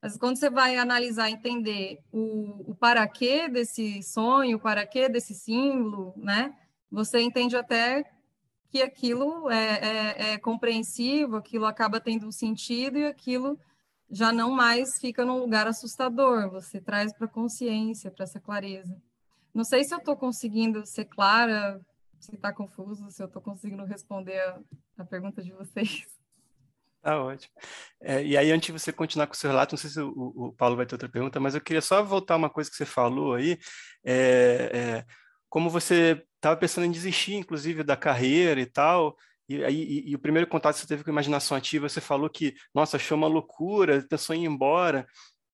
Mas 0.00 0.16
quando 0.16 0.38
você 0.38 0.48
vai 0.48 0.78
analisar, 0.78 1.28
entender 1.28 1.98
o, 2.10 2.70
o 2.70 2.74
para 2.74 3.06
quê 3.06 3.46
desse 3.46 4.02
sonho, 4.02 4.56
o 4.56 4.60
para 4.60 4.86
quê 4.86 5.10
desse 5.10 5.34
símbolo, 5.34 6.14
né? 6.16 6.56
Você 6.90 7.20
entende 7.20 7.58
até 7.58 8.10
que 8.72 8.80
aquilo 8.80 9.50
é, 9.50 9.74
é, 9.74 10.32
é 10.32 10.38
compreensivo, 10.38 11.36
aquilo 11.36 11.66
acaba 11.66 12.00
tendo 12.00 12.26
um 12.26 12.32
sentido 12.32 12.96
e 12.96 13.04
aquilo 13.04 13.60
já 14.10 14.32
não 14.32 14.50
mais 14.50 14.98
fica 14.98 15.26
num 15.26 15.38
lugar 15.38 15.66
assustador, 15.66 16.50
você 16.50 16.80
traz 16.80 17.12
para 17.12 17.26
a 17.26 17.30
consciência, 17.30 18.10
para 18.10 18.24
essa 18.24 18.40
clareza. 18.40 18.96
Não 19.52 19.62
sei 19.62 19.84
se 19.84 19.92
eu 19.92 19.98
estou 19.98 20.16
conseguindo 20.16 20.86
ser 20.86 21.04
clara, 21.04 21.78
se 22.18 22.34
está 22.34 22.50
confuso, 22.50 23.10
se 23.10 23.22
eu 23.22 23.26
estou 23.26 23.42
conseguindo 23.42 23.84
responder 23.84 24.40
a, 24.40 24.58
a, 24.96 25.04
pergunta 25.04 25.42
de 25.42 25.52
vocês. 25.52 26.06
Tá 27.02 27.22
ótimo. 27.22 27.52
É, 28.00 28.24
e 28.24 28.38
aí, 28.38 28.50
antes 28.52 28.68
de 28.68 28.72
você 28.72 28.90
continuar 28.90 29.26
com 29.26 29.34
o 29.34 29.36
seu 29.36 29.50
relato, 29.50 29.74
não 29.74 29.78
sei 29.78 29.90
se 29.90 30.00
o, 30.00 30.08
o, 30.10 30.52
Paulo 30.52 30.76
vai 30.76 30.86
ter 30.86 30.94
outra 30.94 31.08
pergunta, 31.10 31.38
mas 31.40 31.54
eu 31.54 31.60
queria 31.60 31.82
só 31.82 32.02
voltar 32.02 32.36
uma 32.36 32.48
coisa 32.48 32.70
que 32.70 32.76
você 32.76 32.86
falou 32.86 33.34
aí. 33.34 33.58
É, 34.02 34.70
é 34.72 35.21
como 35.52 35.68
você 35.68 36.24
estava 36.36 36.56
pensando 36.56 36.86
em 36.86 36.90
desistir, 36.90 37.34
inclusive, 37.34 37.84
da 37.84 37.94
carreira 37.94 38.58
e 38.58 38.64
tal, 38.64 39.14
e, 39.46 39.56
e, 39.56 40.10
e, 40.10 40.14
o 40.16 40.18
primeiro 40.18 40.48
contato 40.48 40.76
que 40.76 40.80
você 40.80 40.86
teve 40.86 41.04
com 41.04 41.10
a 41.10 41.12
imaginação 41.12 41.54
ativa, 41.54 41.86
você 41.90 42.00
falou 42.00 42.30
que, 42.30 42.54
nossa, 42.74 42.96
achou 42.96 43.18
uma 43.18 43.26
loucura, 43.26 44.02
pensou 44.08 44.34
em 44.34 44.44
ir 44.44 44.46
embora. 44.46 45.06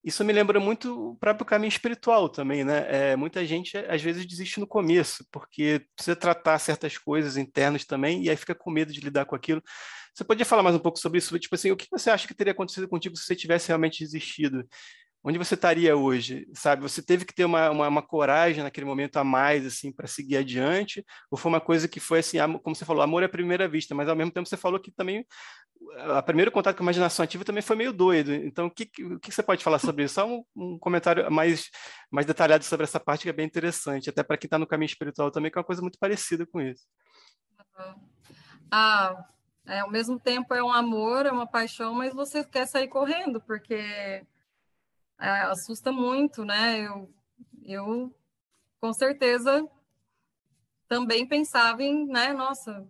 isso 0.04 0.24
me 0.24 0.32
lembra 0.32 0.60
muito 0.60 1.10
o 1.10 1.16
próprio 1.16 1.44
caminho 1.44 1.68
espiritual 1.68 2.28
também, 2.28 2.62
né? 2.62 3.10
É, 3.12 3.16
muita 3.16 3.44
gente, 3.44 3.76
às 3.76 4.00
vezes, 4.00 4.24
desiste 4.24 4.60
no 4.60 4.68
começo, 4.68 5.26
porque 5.32 5.84
precisa 5.96 6.14
tratar 6.14 6.60
certas 6.60 6.96
coisas 6.96 7.36
internas 7.36 7.84
também, 7.84 8.22
e 8.22 8.30
aí 8.30 8.36
fica 8.36 8.54
com 8.54 8.70
medo 8.70 8.92
de 8.92 9.00
lidar 9.00 9.24
com 9.24 9.34
aquilo. 9.34 9.60
Você 10.14 10.22
podia 10.22 10.46
falar 10.46 10.62
mais 10.62 10.76
um 10.76 10.80
pouco 10.80 10.98
sobre 11.00 11.18
isso? 11.18 11.36
Tipo 11.40 11.56
assim, 11.56 11.72
o 11.72 11.76
que 11.76 11.88
você 11.90 12.08
acha 12.08 12.28
que 12.28 12.34
teria 12.34 12.52
acontecido 12.52 12.88
contigo 12.88 13.16
se 13.16 13.24
você 13.24 13.34
tivesse 13.34 13.66
realmente 13.66 14.04
desistido? 14.04 14.64
Onde 15.22 15.38
você 15.38 15.54
estaria 15.54 15.96
hoje, 15.96 16.46
sabe? 16.54 16.82
Você 16.82 17.02
teve 17.02 17.24
que 17.24 17.34
ter 17.34 17.44
uma, 17.44 17.70
uma, 17.70 17.88
uma 17.88 18.02
coragem 18.02 18.62
naquele 18.62 18.86
momento 18.86 19.16
a 19.16 19.24
mais, 19.24 19.66
assim, 19.66 19.92
para 19.92 20.06
seguir 20.06 20.36
adiante? 20.36 21.04
Ou 21.30 21.36
foi 21.36 21.50
uma 21.50 21.60
coisa 21.60 21.88
que 21.88 21.98
foi 21.98 22.20
assim, 22.20 22.38
como 22.62 22.74
você 22.74 22.84
falou, 22.84 23.02
amor 23.02 23.24
à 23.24 23.28
primeira 23.28 23.68
vista, 23.68 23.94
mas 23.94 24.08
ao 24.08 24.16
mesmo 24.16 24.32
tempo 24.32 24.48
você 24.48 24.56
falou 24.56 24.80
que 24.80 24.92
também 24.92 25.26
a 25.96 26.22
primeiro 26.22 26.50
contato 26.50 26.76
com 26.76 26.82
a 26.82 26.86
imaginação 26.86 27.24
ativa 27.24 27.44
também 27.44 27.62
foi 27.62 27.76
meio 27.76 27.92
doido. 27.92 28.32
Então, 28.32 28.66
o 28.66 28.70
que, 28.70 28.90
o 29.04 29.18
que 29.18 29.32
você 29.32 29.42
pode 29.42 29.64
falar 29.64 29.78
sobre 29.78 30.04
isso? 30.04 30.14
Só 30.14 30.26
um, 30.26 30.44
um 30.56 30.78
comentário 30.78 31.30
mais, 31.30 31.70
mais 32.10 32.26
detalhado 32.26 32.64
sobre 32.64 32.84
essa 32.84 33.00
parte 33.00 33.22
que 33.22 33.28
é 33.28 33.32
bem 33.32 33.46
interessante, 33.46 34.10
até 34.10 34.22
para 34.22 34.36
quem 34.36 34.46
está 34.46 34.58
no 34.58 34.66
caminho 34.66 34.88
espiritual 34.88 35.30
também, 35.30 35.50
que 35.50 35.58
é 35.58 35.60
uma 35.60 35.66
coisa 35.66 35.82
muito 35.82 35.98
parecida 35.98 36.46
com 36.46 36.60
isso. 36.60 36.84
Ah, 38.70 39.24
é, 39.66 39.80
ao 39.80 39.90
mesmo 39.90 40.18
tempo 40.18 40.54
é 40.54 40.62
um 40.62 40.72
amor, 40.72 41.26
é 41.26 41.32
uma 41.32 41.46
paixão, 41.46 41.94
mas 41.94 42.14
você 42.14 42.44
quer 42.44 42.66
sair 42.66 42.88
correndo, 42.88 43.40
porque 43.40 43.74
é, 43.74 44.24
assusta 45.18 45.92
muito, 45.92 46.44
né? 46.44 46.80
Eu, 46.80 47.10
eu, 47.64 48.14
com 48.80 48.92
certeza, 48.92 49.68
também 50.88 51.26
pensava 51.26 51.82
em, 51.82 52.06
né, 52.06 52.32
nossa, 52.32 52.86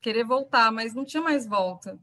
querer 0.00 0.24
voltar, 0.24 0.70
mas 0.70 0.94
não 0.94 1.04
tinha 1.04 1.22
mais 1.22 1.46
volta 1.46 1.98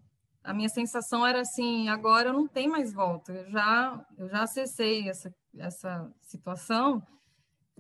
a 0.47 0.53
minha 0.53 0.69
sensação 0.69 1.27
era 1.27 1.41
assim, 1.41 1.89
agora 1.89 2.31
não 2.31 2.47
tem 2.47 2.69
mais 2.69 2.93
volta, 2.93 3.33
eu 3.33 3.51
já, 3.51 4.05
eu 4.17 4.29
já 4.29 4.43
acessei 4.43 5.09
essa, 5.09 5.35
essa 5.57 6.09
situação 6.21 7.05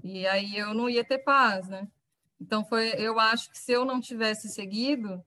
e 0.03 0.27
aí 0.27 0.57
eu 0.57 0.73
não 0.73 0.89
ia 0.89 1.03
ter 1.03 1.19
paz, 1.19 1.69
né? 1.69 1.87
Então 2.41 2.65
foi, 2.65 2.89
eu 2.97 3.17
acho 3.21 3.49
que 3.49 3.57
se 3.57 3.71
eu 3.71 3.85
não 3.85 4.01
tivesse 4.01 4.49
seguido, 4.49 5.23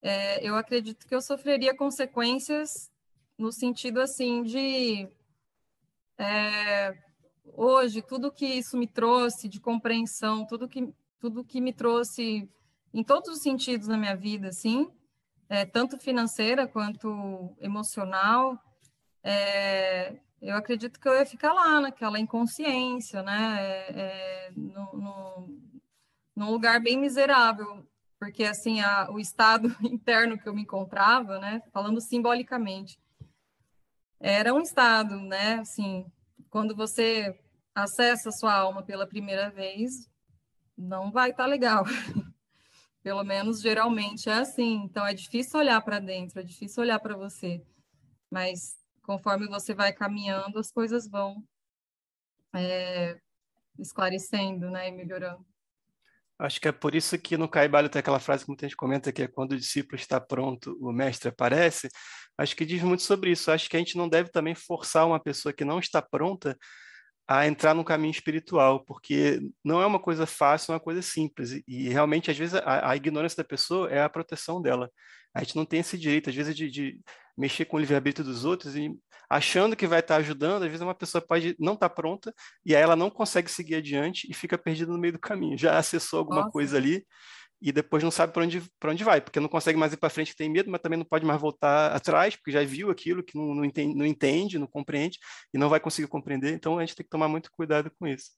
é, 0.00 0.42
eu 0.42 0.56
acredito 0.56 1.06
que 1.06 1.14
eu 1.14 1.20
sofreria 1.20 1.76
consequências 1.76 2.90
no 3.36 3.52
sentido 3.52 4.00
assim 4.00 4.42
de 4.42 5.06
é, 6.20 6.94
hoje 7.56 8.02
tudo 8.02 8.30
que 8.30 8.44
isso 8.44 8.76
me 8.76 8.86
trouxe 8.86 9.48
de 9.48 9.58
compreensão, 9.58 10.46
tudo 10.46 10.68
que 10.68 10.92
tudo 11.18 11.44
que 11.44 11.60
me 11.60 11.72
trouxe 11.72 12.48
em 12.94 13.04
todos 13.04 13.28
os 13.28 13.42
sentidos 13.42 13.88
na 13.88 13.96
minha 13.96 14.16
vida, 14.16 14.48
assim, 14.48 14.90
é, 15.48 15.66
tanto 15.66 15.98
financeira 15.98 16.66
quanto 16.66 17.54
emocional, 17.60 18.58
é, 19.22 20.16
eu 20.40 20.56
acredito 20.56 20.98
que 20.98 21.08
eu 21.08 21.14
ia 21.14 21.26
ficar 21.26 21.52
lá, 21.52 21.80
naquela 21.80 22.18
inconsciência, 22.18 23.22
né? 23.22 23.56
É, 23.60 24.00
é 24.00 24.52
no, 24.56 24.92
no, 24.94 25.58
num 26.34 26.50
lugar 26.50 26.80
bem 26.80 26.98
miserável, 26.98 27.86
porque 28.18 28.44
assim 28.44 28.80
a, 28.80 29.10
o 29.10 29.18
estado 29.18 29.74
interno 29.84 30.38
que 30.38 30.48
eu 30.48 30.54
me 30.54 30.62
encontrava, 30.62 31.38
né? 31.38 31.62
Falando 31.72 32.00
simbolicamente, 32.00 32.98
era 34.20 34.52
um 34.54 34.60
estado, 34.60 35.16
né? 35.16 35.54
Assim, 35.54 36.06
quando 36.50 36.76
você 36.76 37.38
acessa 37.74 38.28
a 38.28 38.32
sua 38.32 38.54
alma 38.54 38.82
pela 38.82 39.06
primeira 39.06 39.50
vez, 39.50 40.08
não 40.76 41.10
vai 41.10 41.30
estar 41.30 41.44
tá 41.44 41.48
legal. 41.48 41.84
Pelo 43.02 43.24
menos 43.24 43.62
geralmente 43.62 44.28
é 44.28 44.34
assim. 44.34 44.82
Então 44.84 45.06
é 45.06 45.14
difícil 45.14 45.58
olhar 45.58 45.80
para 45.80 45.98
dentro, 45.98 46.40
é 46.40 46.42
difícil 46.42 46.82
olhar 46.82 47.00
para 47.00 47.16
você. 47.16 47.64
Mas 48.30 48.76
conforme 49.02 49.48
você 49.48 49.74
vai 49.74 49.92
caminhando, 49.92 50.58
as 50.58 50.70
coisas 50.70 51.08
vão 51.08 51.42
é, 52.54 53.18
esclarecendo, 53.78 54.70
né, 54.70 54.88
e 54.88 54.92
melhorando. 54.92 55.44
Acho 56.40 56.58
que 56.58 56.68
é 56.68 56.72
por 56.72 56.94
isso 56.94 57.18
que 57.18 57.36
no 57.36 57.48
Caibalho 57.48 57.90
tem 57.90 58.00
aquela 58.00 58.18
frase 58.18 58.44
que 58.44 58.48
muita 58.48 58.66
gente 58.66 58.76
comenta 58.76 59.12
que 59.12 59.22
é 59.22 59.28
quando 59.28 59.52
o 59.52 59.58
discípulo 59.58 59.96
está 59.96 60.18
pronto, 60.18 60.74
o 60.80 60.90
mestre 60.90 61.28
aparece. 61.28 61.88
Acho 62.38 62.56
que 62.56 62.64
diz 62.64 62.82
muito 62.82 63.02
sobre 63.02 63.30
isso. 63.30 63.50
Acho 63.50 63.68
que 63.68 63.76
a 63.76 63.78
gente 63.78 63.96
não 63.96 64.08
deve 64.08 64.30
também 64.30 64.54
forçar 64.54 65.06
uma 65.06 65.20
pessoa 65.20 65.52
que 65.52 65.64
não 65.64 65.78
está 65.78 66.00
pronta 66.00 66.56
a 67.28 67.46
entrar 67.46 67.74
no 67.74 67.84
caminho 67.84 68.10
espiritual, 68.10 68.84
porque 68.84 69.38
não 69.64 69.80
é 69.82 69.86
uma 69.86 70.00
coisa 70.00 70.26
fácil, 70.26 70.72
é 70.72 70.74
uma 70.74 70.80
coisa 70.80 71.02
simples. 71.02 71.52
E, 71.52 71.64
e 71.68 71.88
realmente, 71.90 72.30
às 72.30 72.36
vezes, 72.36 72.54
a, 72.54 72.90
a, 72.90 72.96
ignorância 72.96 73.36
da 73.36 73.48
pessoa 73.48 73.90
é 73.90 74.02
a 74.02 74.08
proteção 74.08 74.60
dela. 74.62 74.90
A 75.34 75.40
gente 75.44 75.54
não 75.56 75.66
tem 75.66 75.80
esse 75.80 75.96
direito, 75.98 76.30
às 76.30 76.34
vezes, 76.34 76.56
de, 76.56 76.70
de 76.70 77.00
mexer 77.40 77.64
com 77.64 77.76
o 77.76 77.80
livre-arbítrio 77.80 78.24
dos 78.24 78.44
outros 78.44 78.76
e 78.76 78.94
achando 79.28 79.74
que 79.74 79.86
vai 79.86 80.00
estar 80.00 80.16
ajudando, 80.16 80.64
às 80.64 80.68
vezes 80.68 80.82
uma 80.82 80.94
pessoa 80.94 81.22
pode 81.22 81.56
não 81.58 81.74
estar 81.74 81.88
pronta 81.88 82.34
e 82.64 82.76
aí 82.76 82.82
ela 82.82 82.96
não 82.96 83.08
consegue 83.08 83.50
seguir 83.50 83.76
adiante 83.76 84.28
e 84.30 84.34
fica 84.34 84.58
perdida 84.58 84.92
no 84.92 84.98
meio 84.98 85.14
do 85.14 85.18
caminho. 85.18 85.56
Já 85.56 85.78
acessou 85.78 86.18
alguma 86.18 86.40
Nossa. 86.40 86.52
coisa 86.52 86.76
ali 86.76 87.04
e 87.62 87.72
depois 87.72 88.02
não 88.02 88.10
sabe 88.10 88.32
para 88.32 88.42
onde, 88.42 88.62
onde 88.84 89.04
vai, 89.04 89.20
porque 89.20 89.38
não 89.38 89.48
consegue 89.48 89.78
mais 89.78 89.92
ir 89.92 89.98
para 89.98 90.08
frente, 90.10 90.34
tem 90.34 90.48
medo, 90.48 90.70
mas 90.70 90.80
também 90.80 90.98
não 90.98 91.04
pode 91.04 91.26
mais 91.26 91.40
voltar 91.40 91.94
atrás, 91.94 92.34
porque 92.34 92.50
já 92.50 92.64
viu 92.64 92.90
aquilo 92.90 93.22
que 93.22 93.36
não, 93.36 93.54
não, 93.54 93.64
entende, 93.64 93.94
não 93.94 94.06
entende, 94.06 94.58
não 94.58 94.66
compreende 94.66 95.18
e 95.52 95.58
não 95.58 95.68
vai 95.68 95.78
conseguir 95.78 96.08
compreender. 96.08 96.52
Então 96.52 96.78
a 96.78 96.84
gente 96.84 96.96
tem 96.96 97.04
que 97.04 97.10
tomar 97.10 97.28
muito 97.28 97.50
cuidado 97.52 97.90
com 97.98 98.06
isso. 98.06 98.30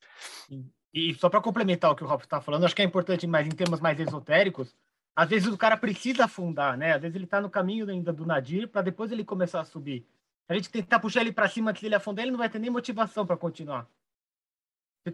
E 0.92 1.14
só 1.14 1.30
para 1.30 1.40
complementar 1.40 1.90
o 1.90 1.96
que 1.96 2.04
o 2.04 2.06
Ralf 2.06 2.24
está 2.24 2.40
falando, 2.40 2.64
acho 2.64 2.74
que 2.74 2.82
é 2.82 2.84
importante, 2.84 3.26
mas 3.26 3.46
em 3.46 3.50
termos 3.50 3.80
mais 3.80 3.98
esotéricos, 3.98 4.74
às 5.14 5.28
vezes 5.28 5.48
o 5.48 5.58
cara 5.58 5.76
precisa 5.76 6.24
afundar, 6.24 6.76
né? 6.76 6.94
Às 6.94 7.02
vezes 7.02 7.14
ele 7.14 7.24
está 7.24 7.40
no 7.40 7.50
caminho 7.50 7.88
ainda 7.88 8.12
do 8.12 8.26
Nadir 8.26 8.68
para 8.68 8.82
depois 8.82 9.12
ele 9.12 9.24
começar 9.24 9.60
a 9.60 9.64
subir. 9.64 10.06
A 10.48 10.54
gente 10.54 10.70
tentar 10.70 11.00
puxar 11.00 11.20
ele 11.20 11.32
para 11.32 11.48
cima 11.48 11.70
antes 11.70 11.82
dele 11.82 11.94
afundar, 11.94 12.24
ele 12.24 12.32
não 12.32 12.38
vai 12.38 12.48
ter 12.48 12.58
nem 12.58 12.70
motivação 12.70 13.26
para 13.26 13.36
continuar. 13.36 13.86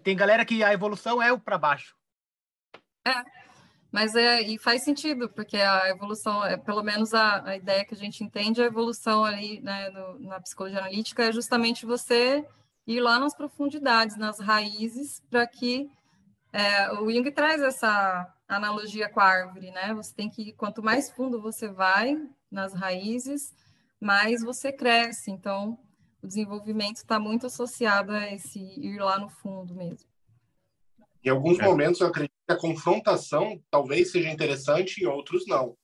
Tem 0.03 0.17
galera 0.17 0.45
que 0.45 0.63
a 0.63 0.73
evolução 0.73 1.23
é 1.23 1.33
o 1.33 1.39
para 1.39 1.59
baixo. 1.59 1.97
É, 3.07 3.25
mas 3.91 4.15
é, 4.15 4.43
e 4.43 4.59
faz 4.59 4.83
sentido, 4.83 5.29
porque 5.31 5.57
a 5.57 5.89
evolução, 5.89 6.45
é, 6.45 6.57
pelo 6.57 6.83
menos 6.83 7.15
a, 7.15 7.43
a 7.45 7.57
ideia 7.57 7.85
que 7.85 7.95
a 7.95 7.97
gente 7.97 8.23
entende, 8.23 8.61
a 8.61 8.67
evolução 8.67 9.25
ali 9.25 9.61
né, 9.61 9.89
no, 9.91 10.19
na 10.21 10.41
psicologia 10.41 10.79
analítica 10.79 11.25
é 11.25 11.33
justamente 11.33 11.87
você 11.87 12.47
ir 12.87 13.01
lá 13.01 13.19
nas 13.19 13.35
profundidades, 13.35 14.17
nas 14.17 14.41
raízes, 14.41 15.23
para 15.31 15.47
que 15.47 15.91
é, 16.53 16.93
o 16.93 17.11
Jung 17.11 17.31
traz 17.31 17.61
essa 17.63 18.35
analogia 18.49 19.09
com 19.09 19.21
a 19.21 19.25
árvore, 19.25 19.71
né? 19.71 19.93
Você 19.95 20.15
tem 20.15 20.31
que, 20.31 20.53
quanto 20.53 20.83
mais 20.83 21.11
fundo 21.11 21.41
você 21.41 21.69
vai 21.69 22.17
nas 22.51 22.73
raízes, 22.73 23.55
mais 24.01 24.43
você 24.43 24.73
cresce. 24.73 25.31
Então, 25.31 25.79
o 26.23 26.27
desenvolvimento 26.27 26.97
está 26.97 27.19
muito 27.19 27.47
associado 27.47 28.13
a 28.13 28.33
esse 28.33 28.59
ir 28.59 28.99
lá 28.99 29.19
no 29.19 29.29
fundo 29.29 29.75
mesmo. 29.75 30.09
Em 31.23 31.31
alguns 31.31 31.59
momentos, 31.59 32.01
eu 32.01 32.07
acredito 32.07 32.33
que 32.47 32.53
a 32.53 32.59
confrontação 32.59 33.63
talvez 33.71 34.11
seja 34.11 34.31
interessante, 34.31 35.03
em 35.03 35.07
outros 35.07 35.47
não. 35.47 35.77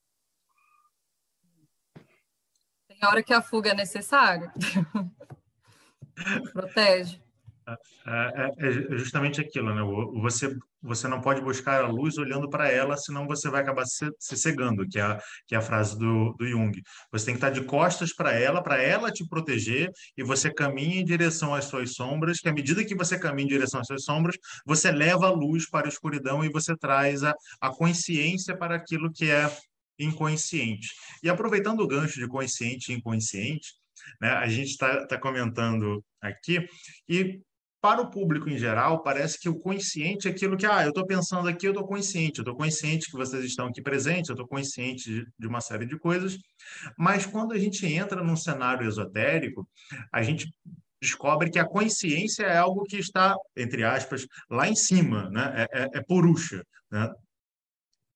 Tem 2.87 2.99
hora 3.03 3.23
que 3.23 3.35
a 3.35 3.43
fuga 3.43 3.71
é 3.71 3.75
necessária. 3.75 4.53
Protege. 6.53 7.24
É, 7.67 7.73
é, 8.07 8.69
é, 8.69 8.99
justamente 8.99 9.41
aquilo, 9.41 9.75
né? 9.75 9.81
Você, 10.21 10.55
você 10.83 11.09
não 11.09 11.21
pode 11.21 11.41
buscar 11.41 11.83
a 11.83 11.89
luz 11.89 12.19
olhando 12.19 12.49
para 12.49 12.69
ela, 12.71 12.95
senão 12.97 13.27
você 13.27 13.49
vai 13.49 13.63
acabar 13.63 13.87
se, 13.87 14.07
se, 14.19 14.37
cegando, 14.37 14.87
que 14.87 14.99
é, 14.99 15.03
a, 15.03 15.19
que 15.47 15.55
é 15.55 15.59
a 15.59 15.63
frase 15.63 15.99
do, 15.99 16.35
do 16.35 16.47
Jung. 16.47 16.79
Você 17.11 17.27
tem 17.27 17.35
que 17.35 17.39
estar 17.39 17.51
de 17.51 17.65
costas 17.65 18.15
para 18.15 18.33
ela, 18.33 18.63
para 18.63 18.83
ela 18.83 19.11
te 19.11 19.27
proteger, 19.27 19.91
e 20.17 20.23
você 20.23 20.53
caminha 20.53 21.01
em 21.01 21.05
direção 21.05 21.55
às 21.55 21.65
suas 21.65 21.95
sombras, 21.95 22.39
que 22.39 22.49
à 22.49 22.53
medida 22.53 22.85
que 22.85 22.95
você 22.95 23.19
caminha 23.19 23.47
em 23.47 23.49
direção 23.49 23.81
às 23.81 23.87
suas 23.87 24.05
sombras, 24.05 24.37
você 24.67 24.93
leva 24.93 25.27
a 25.27 25.31
luz 25.31 25.69
para 25.69 25.87
a 25.87 25.89
escuridão 25.89 26.45
e 26.45 26.51
você 26.51 26.77
traz 26.77 27.25
a, 27.25 27.35
a 27.61 27.71
consciência 27.71 28.55
para 28.57 28.75
aquilo 28.77 29.11
que 29.11 29.31
é 29.31 29.51
inconsciente. 29.99 30.89
E 31.23 31.31
aproveitando 31.31 31.81
o 31.81 31.87
gancho 31.87 32.21
de 32.21 32.29
consciente 32.29 32.93
e 32.93 32.97
inconsciente, 32.97 33.73
né, 34.21 34.31
a 34.31 34.49
gente 34.49 34.71
está 34.71 35.07
tá 35.07 35.19
comentando 35.19 36.05
aqui, 36.21 36.67
e 37.09 37.41
para 37.85 38.01
o 38.01 38.09
público 38.09 38.49
em 38.49 38.57
geral, 38.57 39.03
parece 39.03 39.39
que 39.39 39.47
o 39.47 39.61
consciente 39.61 40.27
é 40.27 40.31
aquilo 40.31 40.57
que, 40.57 40.65
ah, 40.65 40.83
eu 40.83 40.89
estou 40.89 41.05
pensando 41.05 41.47
aqui, 41.47 41.67
eu 41.67 41.73
estou 41.73 41.87
consciente, 41.87 42.39
eu 42.39 42.43
estou 42.43 42.57
consciente 42.57 43.11
que 43.11 43.13
vocês 43.13 43.45
estão 43.45 43.67
aqui 43.67 43.83
presentes, 43.83 44.31
eu 44.31 44.33
estou 44.33 44.49
consciente 44.49 45.23
de, 45.39 45.47
uma 45.47 45.61
série 45.61 45.85
de 45.85 45.99
coisas, 45.99 46.39
mas 46.97 47.27
quando 47.27 47.53
a 47.53 47.59
gente 47.59 47.85
entra 47.85 48.25
num 48.25 48.37
cenário 48.37 48.89
esotérico, 48.89 49.69
a 50.11 50.23
gente 50.23 50.51
descobre 50.99 51.51
que 51.51 51.59
a 51.59 51.69
consciência 51.69 52.45
é 52.47 52.57
algo 52.57 52.85
que 52.85 52.97
está, 52.97 53.37
entre 53.55 53.85
aspas, 53.85 54.27
lá 54.51 54.67
em 54.67 54.75
cima, 54.75 55.29
né? 55.29 55.67
é, 55.71 55.83
é, 55.83 55.89
é 55.93 56.01
purusha, 56.01 56.65
né? 56.91 57.13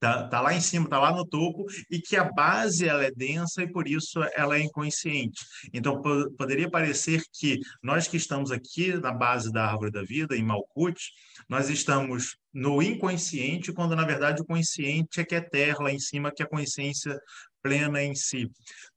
Tá, 0.00 0.28
tá 0.28 0.40
lá 0.40 0.54
em 0.54 0.60
cima, 0.60 0.88
tá 0.88 0.98
lá 1.00 1.12
no 1.12 1.26
topo, 1.26 1.64
e 1.90 2.00
que 2.00 2.16
a 2.16 2.22
base 2.22 2.88
ela 2.88 3.04
é 3.04 3.10
densa 3.10 3.64
e 3.64 3.72
por 3.72 3.88
isso 3.88 4.22
ela 4.34 4.56
é 4.56 4.60
inconsciente. 4.60 5.44
Então, 5.72 6.00
poderia 6.36 6.70
parecer 6.70 7.22
que 7.32 7.58
nós 7.82 8.06
que 8.06 8.16
estamos 8.16 8.52
aqui 8.52 8.92
na 8.94 9.12
base 9.12 9.52
da 9.52 9.66
árvore 9.66 9.90
da 9.90 10.02
vida, 10.02 10.36
em 10.36 10.44
Malkuth, 10.44 11.00
nós 11.48 11.68
estamos 11.68 12.36
no 12.52 12.80
inconsciente, 12.80 13.72
quando 13.72 13.96
na 13.96 14.04
verdade 14.04 14.40
o 14.40 14.44
consciente 14.44 15.20
é 15.20 15.24
que 15.24 15.34
é 15.34 15.40
terra 15.40 15.82
lá 15.82 15.92
em 15.92 15.98
cima, 15.98 16.30
que 16.30 16.42
é 16.42 16.46
a 16.46 16.48
consciência 16.48 17.18
plena 17.60 18.02
em 18.02 18.14
si. 18.14 18.48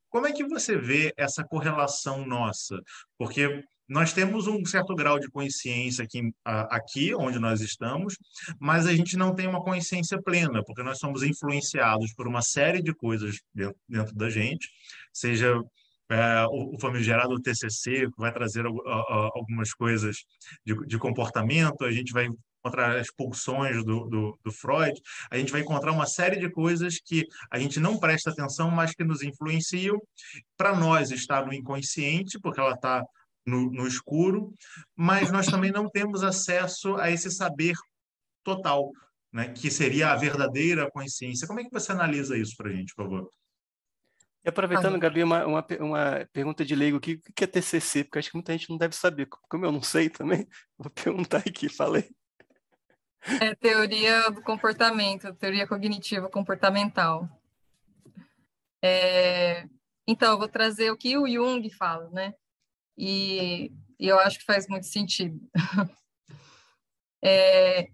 Como 0.08 0.26
é 0.26 0.32
que 0.32 0.46
você 0.46 0.76
vê 0.76 1.12
essa 1.16 1.42
correlação 1.42 2.26
nossa? 2.26 2.78
Porque 3.18 3.64
nós 3.92 4.12
temos 4.12 4.46
um 4.46 4.64
certo 4.64 4.94
grau 4.94 5.18
de 5.18 5.28
consciência 5.28 6.04
aqui, 6.04 6.32
aqui 6.44 7.14
onde 7.14 7.38
nós 7.38 7.60
estamos, 7.60 8.16
mas 8.58 8.86
a 8.86 8.94
gente 8.94 9.16
não 9.16 9.34
tem 9.34 9.46
uma 9.46 9.62
consciência 9.62 10.20
plena, 10.20 10.64
porque 10.64 10.82
nós 10.82 10.98
somos 10.98 11.22
influenciados 11.22 12.14
por 12.14 12.26
uma 12.26 12.40
série 12.40 12.82
de 12.82 12.94
coisas 12.94 13.36
dentro, 13.54 13.76
dentro 13.86 14.14
da 14.14 14.30
gente, 14.30 14.66
seja 15.12 15.60
é, 16.10 16.46
o, 16.46 16.74
o 16.74 16.80
famigerado 16.80 17.40
TCC, 17.40 18.06
que 18.10 18.18
vai 18.18 18.32
trazer 18.32 18.64
algumas 18.66 19.74
coisas 19.74 20.16
de, 20.64 20.74
de 20.86 20.98
comportamento, 20.98 21.84
a 21.84 21.92
gente 21.92 22.12
vai 22.12 22.28
encontrar 22.62 22.96
as 22.96 23.10
pulsões 23.14 23.84
do, 23.84 24.06
do, 24.08 24.38
do, 24.42 24.52
Freud, 24.52 24.98
a 25.30 25.36
gente 25.36 25.52
vai 25.52 25.60
encontrar 25.60 25.92
uma 25.92 26.06
série 26.06 26.38
de 26.38 26.50
coisas 26.50 26.98
que 27.04 27.26
a 27.50 27.58
gente 27.58 27.78
não 27.78 27.98
presta 27.98 28.30
atenção, 28.30 28.70
mas 28.70 28.94
que 28.94 29.04
nos 29.04 29.22
influenciam. 29.22 29.98
Para 30.56 30.74
nós 30.74 31.10
está 31.10 31.44
no 31.44 31.52
inconsciente, 31.52 32.38
porque 32.40 32.60
ela 32.60 32.74
está 32.74 33.02
no, 33.46 33.70
no 33.70 33.86
escuro, 33.86 34.54
mas 34.96 35.30
nós 35.30 35.46
também 35.46 35.70
não 35.70 35.88
temos 35.88 36.22
acesso 36.22 36.96
a 36.96 37.10
esse 37.10 37.30
saber 37.30 37.74
total, 38.42 38.90
né, 39.32 39.48
que 39.48 39.70
seria 39.70 40.12
a 40.12 40.16
verdadeira 40.16 40.90
consciência. 40.90 41.46
Como 41.46 41.60
é 41.60 41.64
que 41.64 41.72
você 41.72 41.92
analisa 41.92 42.36
isso 42.36 42.56
para 42.56 42.70
a 42.70 42.72
gente, 42.72 42.94
por 42.94 43.04
favor? 43.04 43.30
E 44.44 44.48
aproveitando, 44.48 44.98
Gabi, 44.98 45.22
uma, 45.22 45.46
uma, 45.46 45.66
uma 45.78 46.28
pergunta 46.32 46.64
de 46.64 46.74
leigo 46.74 46.96
aqui, 46.96 47.14
o 47.14 47.32
que 47.32 47.44
é 47.44 47.46
TCC? 47.46 48.02
Porque 48.02 48.18
acho 48.18 48.30
que 48.30 48.36
muita 48.36 48.52
gente 48.52 48.70
não 48.70 48.76
deve 48.76 48.96
saber. 48.96 49.28
Como 49.48 49.64
eu 49.64 49.70
não 49.70 49.82
sei 49.82 50.10
também, 50.10 50.48
vou 50.76 50.90
perguntar 50.90 51.38
aqui, 51.38 51.68
falei. 51.68 52.10
É 53.40 53.54
teoria 53.54 54.28
do 54.30 54.42
comportamento, 54.42 55.32
teoria 55.34 55.64
cognitiva 55.64 56.28
comportamental. 56.28 57.28
É, 58.82 59.64
então, 60.08 60.32
eu 60.32 60.38
vou 60.38 60.48
trazer 60.48 60.90
o 60.90 60.96
que 60.96 61.16
o 61.16 61.28
Jung 61.28 61.70
fala, 61.70 62.10
né? 62.10 62.34
E, 62.96 63.72
e 63.98 64.08
eu 64.08 64.18
acho 64.18 64.38
que 64.38 64.44
faz 64.44 64.68
muito 64.68 64.86
sentido. 64.86 65.40
é, 67.24 67.88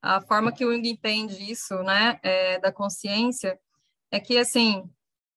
a 0.00 0.20
forma 0.20 0.52
que 0.52 0.64
o 0.64 0.72
Jung 0.72 0.88
entende 0.88 1.50
isso, 1.50 1.82
né, 1.82 2.18
é, 2.22 2.58
da 2.58 2.72
consciência, 2.72 3.58
é 4.10 4.18
que, 4.18 4.36
assim, 4.36 4.90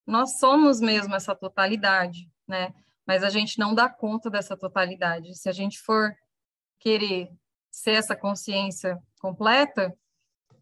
nós 0.05 0.39
somos 0.39 0.79
mesmo 0.79 1.15
essa 1.15 1.35
totalidade, 1.35 2.29
né? 2.47 2.73
Mas 3.07 3.23
a 3.23 3.29
gente 3.29 3.59
não 3.59 3.73
dá 3.73 3.87
conta 3.87 4.29
dessa 4.29 4.57
totalidade. 4.57 5.35
Se 5.37 5.47
a 5.47 5.51
gente 5.51 5.79
for 5.79 6.15
querer 6.79 7.29
ser 7.71 7.91
essa 7.91 8.15
consciência 8.15 8.97
completa, 9.19 9.95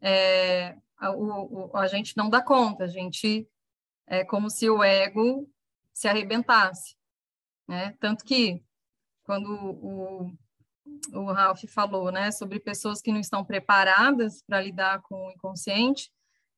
é, 0.01 0.75
a, 0.97 1.11
o, 1.11 1.71
a 1.75 1.87
gente 1.87 2.15
não 2.17 2.29
dá 2.29 2.41
conta, 2.41 2.83
a 2.83 2.87
gente 2.87 3.47
é 4.07 4.25
como 4.25 4.49
se 4.49 4.69
o 4.69 4.83
ego 4.83 5.49
se 5.93 6.07
arrebentasse, 6.07 6.95
né? 7.67 7.95
Tanto 7.99 8.23
que 8.23 8.63
quando 9.23 9.47
o, 9.47 10.31
o 11.13 11.31
Ralph 11.31 11.63
falou, 11.67 12.11
né, 12.11 12.31
sobre 12.31 12.59
pessoas 12.59 13.01
que 13.01 13.11
não 13.11 13.19
estão 13.19 13.43
preparadas 13.43 14.43
para 14.45 14.61
lidar 14.61 15.01
com 15.01 15.27
o 15.27 15.31
inconsciente, 15.31 16.11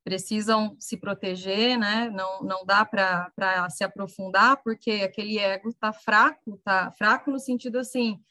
precisam 0.04 0.78
se 0.80 0.98
proteger, 0.98 1.80
né? 1.80 2.10
Não, 2.12 2.42
não 2.44 2.64
dá 2.64 2.86
para 2.86 3.70
se 3.72 3.84
aprofundar, 3.84 4.62
porque 4.64 4.92
aquele 5.04 5.40
ego 5.40 5.70
está 5.70 5.92
fraco, 5.92 6.56
está 6.56 6.92
fraco 6.92 7.32
no 7.32 7.40
sentido 7.40 7.80
assim, 7.80 8.22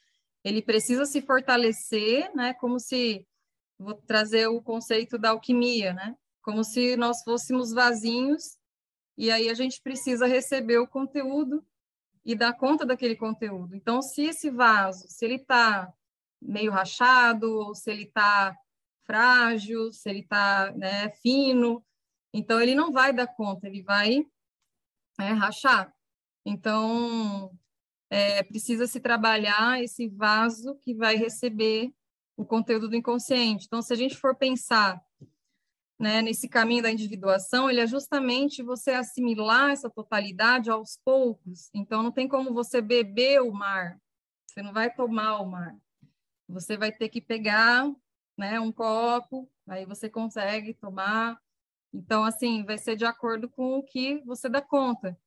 ele 0.44 0.62
precisa 0.62 1.04
se 1.04 1.20
fortalecer, 1.20 2.30
né? 2.34 2.54
Como 2.54 2.78
se 2.78 3.26
vou 3.76 3.94
trazer 3.94 4.46
o 4.46 4.62
conceito 4.62 5.18
da 5.18 5.30
alquimia, 5.30 5.92
né? 5.92 6.14
Como 6.42 6.62
se 6.62 6.96
nós 6.96 7.22
fôssemos 7.24 7.72
vasinhos 7.72 8.56
e 9.18 9.30
aí 9.32 9.48
a 9.48 9.54
gente 9.54 9.80
precisa 9.82 10.26
receber 10.26 10.78
o 10.78 10.86
conteúdo 10.86 11.64
e 12.24 12.34
dar 12.34 12.54
conta 12.54 12.86
daquele 12.86 13.16
conteúdo. 13.16 13.76
Então, 13.76 14.00
se 14.00 14.22
esse 14.22 14.50
vaso, 14.50 15.06
se 15.08 15.24
ele 15.24 15.34
está 15.34 15.92
meio 16.40 16.72
rachado 16.72 17.50
ou 17.50 17.74
se 17.74 17.90
ele 17.90 18.04
está 18.04 18.56
frágil, 19.04 19.92
se 19.92 20.08
ele 20.08 20.20
está 20.20 20.72
né, 20.72 21.10
fino, 21.10 21.84
então 22.32 22.60
ele 22.60 22.74
não 22.74 22.90
vai 22.90 23.12
dar 23.12 23.26
conta, 23.26 23.66
ele 23.66 23.82
vai 23.82 24.24
é, 25.18 25.32
rachar. 25.32 25.94
Então, 26.44 27.50
é, 28.10 28.42
precisa 28.42 28.86
se 28.86 29.00
trabalhar 29.00 29.82
esse 29.82 30.08
vaso 30.08 30.76
que 30.76 30.94
vai 30.94 31.16
receber 31.16 31.92
o 32.36 32.44
conteúdo 32.44 32.88
do 32.88 32.96
inconsciente. 32.96 33.66
Então, 33.66 33.80
se 33.80 33.92
a 33.92 33.96
gente 33.96 34.16
for 34.16 34.34
pensar 34.34 35.00
né, 35.98 36.20
nesse 36.22 36.48
caminho 36.48 36.82
da 36.82 36.90
individuação, 36.90 37.70
ele 37.70 37.80
é 37.80 37.86
justamente 37.86 38.62
você 38.62 38.92
assimilar 38.92 39.70
essa 39.70 39.88
totalidade 39.88 40.70
aos 40.70 40.98
poucos. 41.04 41.70
Então, 41.72 42.02
não 42.02 42.10
tem 42.10 42.26
como 42.26 42.52
você 42.52 42.80
beber 42.80 43.40
o 43.42 43.52
mar, 43.52 44.00
você 44.46 44.62
não 44.62 44.72
vai 44.72 44.92
tomar 44.92 45.40
o 45.40 45.46
mar. 45.46 45.76
Você 46.48 46.76
vai 46.76 46.92
ter 46.92 47.08
que 47.08 47.20
pegar 47.20 47.90
né, 48.36 48.60
um 48.60 48.70
copo, 48.70 49.50
aí 49.66 49.84
você 49.86 50.08
consegue 50.08 50.74
tomar. 50.74 51.40
Então, 51.92 52.24
assim, 52.24 52.64
vai 52.64 52.76
ser 52.78 52.96
de 52.96 53.04
acordo 53.04 53.48
com 53.48 53.78
o 53.78 53.82
que 53.82 54.22
você 54.24 54.48
dá 54.48 54.60
conta. 54.60 55.18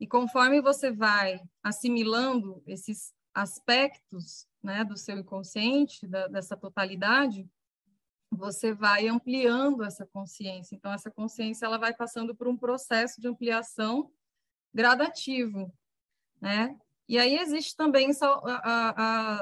E 0.00 0.06
conforme 0.06 0.60
você 0.60 0.90
vai 0.92 1.40
assimilando 1.62 2.62
esses 2.66 3.12
aspectos 3.34 4.46
né, 4.62 4.84
do 4.84 4.96
seu 4.96 5.16
inconsciente, 5.18 6.06
da, 6.06 6.28
dessa 6.28 6.56
totalidade, 6.56 7.48
você 8.30 8.72
vai 8.72 9.08
ampliando 9.08 9.82
essa 9.82 10.06
consciência. 10.06 10.74
Então, 10.74 10.92
essa 10.92 11.10
consciência 11.10 11.66
ela 11.66 11.78
vai 11.78 11.94
passando 11.94 12.34
por 12.34 12.48
um 12.48 12.56
processo 12.56 13.20
de 13.20 13.28
ampliação 13.28 14.10
gradativo, 14.72 15.72
né? 16.40 16.78
E 17.08 17.18
aí 17.18 17.38
existe 17.38 17.74
também 17.74 18.10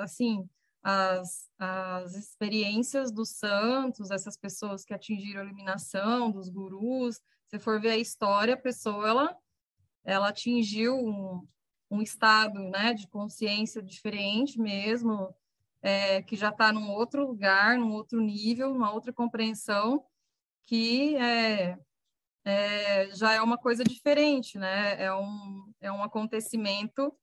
assim 0.01 0.49
as, 0.83 1.51
as 1.59 2.15
experiências 2.15 3.11
dos 3.11 3.31
santos, 3.31 4.11
essas 4.13 4.37
pessoas 4.37 4.85
que 4.85 4.95
atingiram 4.95 5.41
a 5.41 5.45
iluminação, 5.45 6.31
dos 6.31 6.49
gurus. 6.49 7.21
Se 7.49 7.59
for 7.59 7.81
ver 7.81 7.91
a 7.91 7.99
história, 7.99 8.55
a 8.55 8.61
pessoa 8.61 9.09
ela 9.09 9.37
ela 10.05 10.29
atingiu 10.29 10.95
um, 10.95 11.47
um 11.91 12.01
estado 12.01 12.61
né, 12.71 12.95
de 12.95 13.09
consciência 13.09 13.83
diferente 13.83 14.61
mesmo, 14.61 15.35
é, 15.87 16.23
que 16.23 16.35
já 16.37 16.49
está 16.51 16.73
num 16.73 16.91
outro 16.91 17.27
lugar, 17.27 17.79
num 17.79 17.93
outro 17.93 18.21
nível, 18.21 18.73
numa 18.73 18.93
outra 18.93 19.13
compreensão, 19.13 20.05
que 20.67 21.17
é, 21.17 21.79
é, 22.45 23.11
já 23.15 23.35
é 23.35 23.41
uma 23.41 23.59
coisa 23.59 23.85
diferente, 23.85 24.59
né? 24.59 25.01
É 25.03 25.15
um, 25.15 25.73
é 25.81 25.93
um 25.93 26.03
acontecimento 26.03 27.17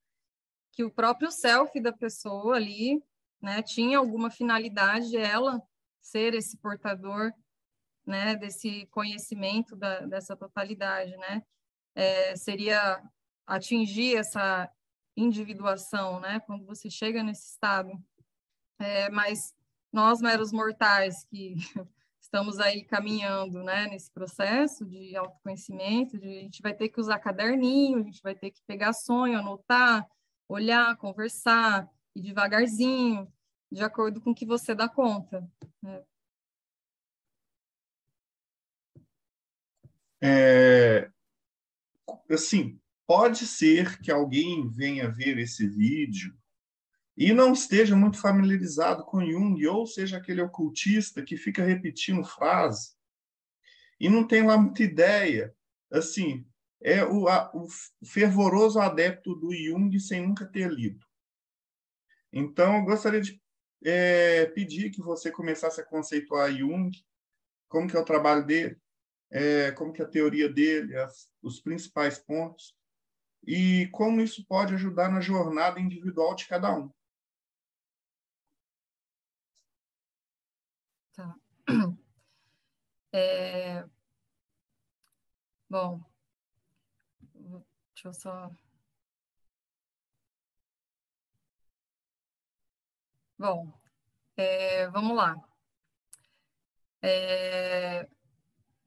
que 0.72 0.84
o 0.84 0.91
próprio 0.91 1.32
self 1.32 1.80
da 1.82 1.91
pessoa 1.91 2.55
ali 2.55 3.03
né, 3.41 3.61
tinha 3.61 3.97
alguma 3.97 4.32
finalidade, 4.32 5.18
ela 5.18 5.61
ser 6.01 6.34
esse 6.34 6.57
portador 6.57 7.34
né, 8.05 8.36
desse 8.36 8.86
conhecimento 8.88 9.76
da, 9.76 10.01
dessa 10.01 10.36
totalidade, 10.36 11.16
né? 11.18 11.43
é, 11.95 12.36
seria 12.36 13.01
atingir 13.45 14.18
essa 14.18 14.70
individuação, 15.16 16.20
né? 16.20 16.39
Quando 16.41 16.66
você 16.66 16.89
chega 16.89 17.24
nesse 17.24 17.51
estado. 17.51 17.91
É, 18.80 19.09
mas 19.09 19.53
nós, 19.91 20.21
meros 20.21 20.51
mortais, 20.51 21.24
que 21.26 21.55
estamos 22.19 22.59
aí 22.59 22.84
caminhando, 22.84 23.63
né? 23.63 23.88
Nesse 23.88 24.11
processo 24.11 24.86
de 24.86 25.15
autoconhecimento, 25.15 26.17
de, 26.17 26.28
a 26.28 26.41
gente 26.41 26.61
vai 26.61 26.74
ter 26.74 26.89
que 26.89 26.99
usar 26.99 27.19
caderninho, 27.19 27.99
a 27.99 28.03
gente 28.03 28.21
vai 28.21 28.36
ter 28.36 28.51
que 28.51 28.61
pegar 28.65 28.93
sonho, 28.93 29.38
anotar, 29.38 30.07
olhar, 30.47 30.97
conversar, 30.97 31.89
e 32.15 32.21
devagarzinho, 32.21 33.32
de 33.71 33.84
acordo 33.84 34.21
com 34.21 34.32
o 34.32 34.36
que 34.36 34.45
você 34.45 34.76
dá 34.76 34.88
conta. 34.88 35.47
Né? 35.82 36.03
É, 40.21 41.11
assim, 42.30 42.80
pode 43.05 43.45
ser 43.45 43.99
que 44.01 44.11
alguém 44.11 44.69
venha 44.69 45.11
ver 45.11 45.38
esse 45.38 45.67
vídeo 45.67 46.38
e 47.16 47.32
não 47.32 47.53
esteja 47.53 47.95
muito 47.95 48.20
familiarizado 48.20 49.05
com 49.05 49.24
Jung, 49.24 49.66
ou 49.68 49.86
seja 49.86 50.18
aquele 50.18 50.41
ocultista 50.41 51.22
que 51.22 51.38
fica 51.38 51.64
repetindo 51.64 52.24
frase 52.24 52.93
e 53.99 54.09
não 54.09 54.28
tem 54.28 54.43
lá 54.43 54.57
muita 54.57 54.84
ideia. 54.84 55.55
Assim, 55.91 56.45
é 56.82 57.05
o, 57.05 57.28
a, 57.28 57.49
o 57.53 57.68
fervoroso 58.05 58.80
adepto 58.80 59.34
do 59.36 59.53
Jung 59.55 59.97
sem 59.99 60.28
nunca 60.28 60.45
ter 60.45 60.70
lido. 60.70 61.05
Então, 62.32 62.78
eu 62.78 62.84
gostaria 62.84 63.22
de 63.22 63.41
é, 63.86 64.45
pedir 64.47 64.89
que 64.89 65.01
você 65.01 65.32
começasse 65.32 65.80
a 65.80 65.86
conceituar 65.86 66.51
Jung, 66.51 66.91
como 67.70 67.88
que 67.88 67.95
é 67.95 67.99
o 67.99 68.05
trabalho 68.05 68.45
dele, 68.45 68.78
é, 69.32 69.72
como 69.72 69.93
que 69.93 70.01
a 70.01 70.07
teoria 70.07 70.49
dele, 70.49 70.97
as, 70.97 71.30
os 71.41 71.61
principais 71.61 72.18
pontos, 72.18 72.76
e 73.45 73.88
como 73.91 74.20
isso 74.22 74.45
pode 74.47 74.74
ajudar 74.74 75.09
na 75.09 75.22
jornada 75.22 75.80
individual 75.80 76.36
de 76.36 76.47
cada 76.47 76.76
um. 76.76 76.91
É... 83.16 83.86
Bom, 85.70 86.03
deixa 87.93 88.07
eu 88.07 88.14
só 88.14 88.49
Bom, 93.38 93.74
é, 94.38 94.88
vamos 94.89 95.18
lá. 95.18 95.36
É, 97.01 98.07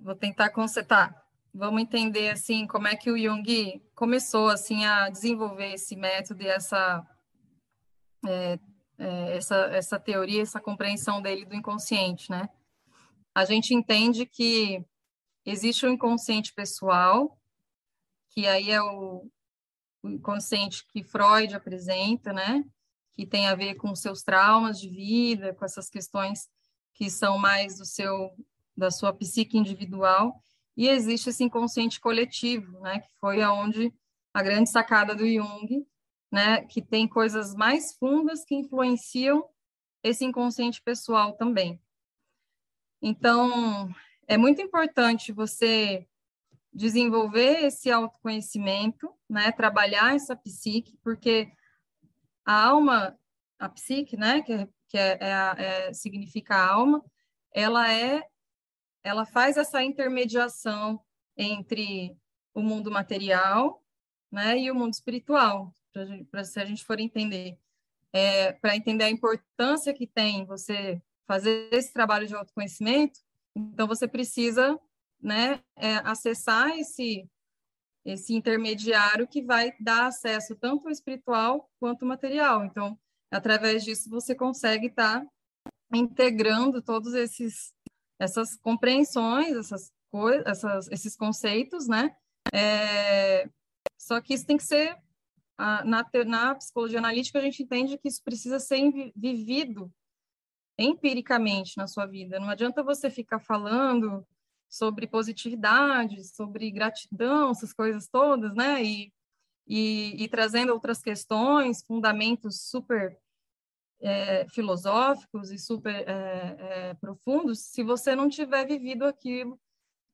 vou 0.01 0.15
tentar 0.15 0.51
consertar. 0.51 1.15
Vamos 1.53 1.83
entender 1.83 2.31
assim 2.31 2.67
como 2.67 2.89
é 2.89 2.97
que 2.97 3.11
o 3.11 3.19
Jung 3.19 3.83
começou 3.95 4.49
assim 4.49 4.85
a 4.87 5.11
desenvolver 5.11 5.75
esse 5.75 5.95
método 5.97 6.43
e 6.43 6.49
essa 6.49 7.07
é, 8.27 8.59
é, 8.99 9.37
essa, 9.37 9.57
essa 9.77 10.01
teoria, 10.01 10.43
essa 10.43 10.61
compreensão 10.61 11.21
dele 11.21 11.45
do 11.45 11.55
inconsciente, 11.55 12.31
né? 12.31 12.49
A 13.37 13.45
gente 13.45 13.75
entende 13.75 14.25
que 14.25 14.83
existe 15.45 15.85
o 15.85 15.91
inconsciente 15.91 16.55
pessoal, 16.55 17.39
que 18.31 18.47
aí 18.47 18.71
é 18.71 18.81
o, 18.81 19.31
o 20.03 20.09
inconsciente 20.09 20.87
que 20.89 21.03
Freud 21.03 21.55
apresenta, 21.55 22.33
né? 22.33 22.65
Que 23.15 23.27
tem 23.27 23.47
a 23.47 23.55
ver 23.55 23.75
com 23.75 23.95
seus 23.95 24.23
traumas 24.23 24.81
de 24.81 24.89
vida, 24.89 25.53
com 25.53 25.67
essas 25.67 25.91
questões 25.91 26.49
que 26.95 27.11
são 27.11 27.37
mais 27.37 27.77
do 27.77 27.85
seu 27.85 28.35
da 28.75 28.91
sua 28.91 29.13
psique 29.13 29.57
individual, 29.57 30.43
e 30.77 30.89
existe 30.89 31.31
esse 31.31 31.45
inconsciente 31.45 32.01
coletivo, 32.01 32.81
né? 32.81 33.01
Que 33.01 33.11
foi 33.21 33.43
aonde 33.43 33.93
a 34.33 34.43
grande 34.43 34.71
sacada 34.71 35.15
do 35.15 35.27
Jung 35.27 35.87
né, 36.31 36.63
que 36.63 36.81
tem 36.81 37.07
coisas 37.07 37.55
mais 37.55 37.95
fundas 37.95 38.45
que 38.45 38.55
influenciam 38.55 39.47
esse 40.03 40.25
inconsciente 40.25 40.81
pessoal 40.83 41.35
também. 41.35 41.81
Então, 43.01 43.91
é 44.27 44.37
muito 44.37 44.61
importante 44.61 45.33
você 45.33 46.07
desenvolver 46.73 47.65
esse 47.65 47.91
autoconhecimento, 47.91 49.11
né, 49.29 49.51
trabalhar 49.53 50.15
essa 50.15 50.37
psique, 50.37 50.99
porque 51.03 51.51
a 52.45 52.67
alma, 52.67 53.19
a 53.59 53.69
psique, 53.69 54.17
né, 54.17 54.43
que, 54.43 54.53
é, 54.53 54.69
que 54.89 54.99
é, 54.99 55.19
é, 55.21 55.89
é, 55.89 55.93
significa 55.93 56.57
alma, 56.57 57.03
ela 57.53 57.91
é, 57.91 58.23
ela 59.03 59.25
faz 59.25 59.57
essa 59.57 59.83
intermediação 59.83 61.01
entre 61.37 62.17
o 62.53 62.61
mundo 62.61 62.91
material, 62.91 63.83
né, 64.31 64.59
e 64.59 64.71
o 64.71 64.75
mundo 64.75 64.93
espiritual 64.93 65.73
para 66.31 66.45
se 66.45 66.61
a 66.61 66.65
gente 66.65 66.85
for 66.85 67.01
entender, 67.01 67.59
é, 68.13 68.53
para 68.53 68.77
entender 68.77 69.05
a 69.05 69.11
importância 69.11 69.95
que 69.95 70.07
tem 70.07 70.45
você 70.45 71.01
fazer 71.27 71.69
esse 71.73 71.93
trabalho 71.93 72.27
de 72.27 72.35
autoconhecimento, 72.35 73.21
então 73.55 73.87
você 73.87 74.07
precisa 74.07 74.79
né, 75.21 75.61
é, 75.77 75.97
acessar 76.05 76.71
esse, 76.79 77.29
esse 78.05 78.35
intermediário 78.35 79.27
que 79.27 79.43
vai 79.43 79.73
dar 79.81 80.07
acesso 80.07 80.55
tanto 80.55 80.87
ao 80.87 80.93
espiritual 80.93 81.71
quanto 81.81 82.03
ao 82.03 82.09
material. 82.09 82.65
Então, 82.65 82.99
através 83.31 83.85
disso, 83.85 84.09
você 84.11 84.35
consegue 84.35 84.87
estar 84.87 85.21
tá 85.21 85.27
integrando 85.93 86.83
todos 86.83 87.15
esses 87.15 87.75
essas 88.19 88.57
compreensões, 88.57 89.55
essas 89.55 89.93
coisas, 90.11 90.89
esses 90.91 91.15
conceitos, 91.17 91.87
né? 91.87 92.17
É, 92.53 93.47
só 93.99 94.21
que 94.23 94.33
isso 94.33 94.47
tem 94.47 94.57
que 94.57 94.65
ser 94.65 94.97
na, 95.59 96.05
na 96.25 96.55
psicologia 96.55 96.99
analítica, 96.99 97.39
a 97.39 97.43
gente 97.43 97.63
entende 97.63 97.99
que 97.99 98.09
isso 98.09 98.23
precisa 98.23 98.59
ser 98.59 98.81
vivido 99.15 99.93
empiricamente 100.79 101.77
na 101.77 101.87
sua 101.87 102.07
vida. 102.07 102.39
Não 102.39 102.51
adianta 102.51 102.83
você 102.83 103.11
ficar 103.11 103.41
falando 103.41 104.27
sobre 104.69 105.07
positividade, 105.07 106.25
sobre 106.25 106.71
gratidão, 106.71 107.51
essas 107.51 107.73
coisas 107.73 108.09
todas, 108.09 108.55
né? 108.55 108.83
E, 108.83 109.13
e, 109.67 110.23
e 110.23 110.29
trazendo 110.29 110.73
outras 110.73 111.01
questões, 111.01 111.83
fundamentos 111.83 112.61
super 112.63 113.19
é, 114.01 114.47
filosóficos 114.49 115.51
e 115.51 115.59
super 115.59 116.07
é, 116.09 116.57
é, 116.59 116.95
profundos, 116.95 117.61
se 117.61 117.83
você 117.83 118.15
não 118.15 118.29
tiver 118.29 118.67
vivido 118.67 119.05
aquilo 119.05 119.59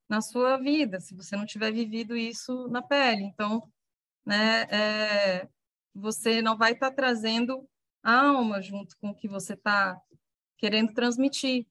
na 0.08 0.20
sua 0.20 0.56
vida, 0.56 1.00
se 1.00 1.14
você 1.14 1.36
não 1.36 1.46
tiver 1.46 1.72
vivido 1.72 2.16
isso 2.16 2.68
na 2.68 2.82
pele. 2.82 3.22
Então, 3.22 3.62
né, 4.24 4.62
é, 4.70 5.48
você 5.94 6.40
não 6.42 6.56
vai 6.56 6.72
estar 6.72 6.90
tá 6.90 6.96
trazendo 6.96 7.68
alma 8.02 8.60
junto 8.60 8.96
com 8.98 9.10
o 9.10 9.14
que 9.14 9.28
você 9.28 9.54
está 9.54 10.00
querendo 10.62 10.94
transmitir. 10.94 11.66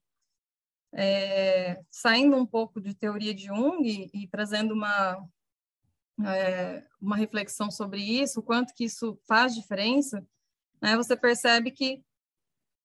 É, 0.94 1.82
saindo 1.88 2.36
um 2.36 2.44
pouco 2.44 2.78
de 2.78 2.92
teoria 2.92 3.32
de 3.32 3.46
Jung 3.46 3.82
e, 3.82 4.10
e 4.12 4.28
trazendo 4.28 4.74
uma, 4.74 5.26
é, 6.26 6.84
uma 7.00 7.16
reflexão 7.16 7.70
sobre 7.70 8.02
isso, 8.02 8.40
o 8.40 8.42
quanto 8.42 8.74
que 8.74 8.84
isso 8.84 9.18
faz 9.26 9.54
diferença, 9.54 10.22
né, 10.82 10.94
você 10.94 11.16
percebe 11.16 11.70
que 11.70 12.04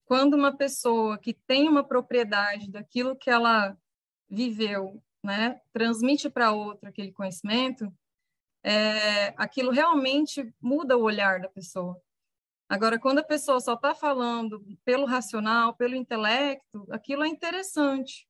quando 0.06 0.36
uma 0.36 0.56
pessoa 0.56 1.18
que 1.18 1.34
tem 1.34 1.68
uma 1.68 1.84
propriedade 1.84 2.72
daquilo 2.72 3.14
que 3.14 3.30
ela 3.30 3.78
viveu, 4.30 5.04
né, 5.22 5.60
transmite 5.74 6.30
para 6.30 6.54
outra 6.54 6.88
aquele 6.88 7.12
conhecimento, 7.12 7.94
é, 8.64 9.34
aquilo 9.36 9.72
realmente 9.72 10.56
muda 10.62 10.98
o 10.98 11.04
olhar 11.04 11.42
da 11.42 11.50
pessoa. 11.50 12.02
Agora, 12.70 13.00
quando 13.00 13.20
a 13.20 13.24
pessoa 13.24 13.60
só 13.62 13.76
está 13.76 13.96
falando 13.96 14.62
pelo 14.84 15.06
racional, 15.06 15.74
pelo 15.74 15.96
intelecto, 15.96 16.86
aquilo 16.92 17.24
é 17.24 17.28
interessante, 17.28 18.28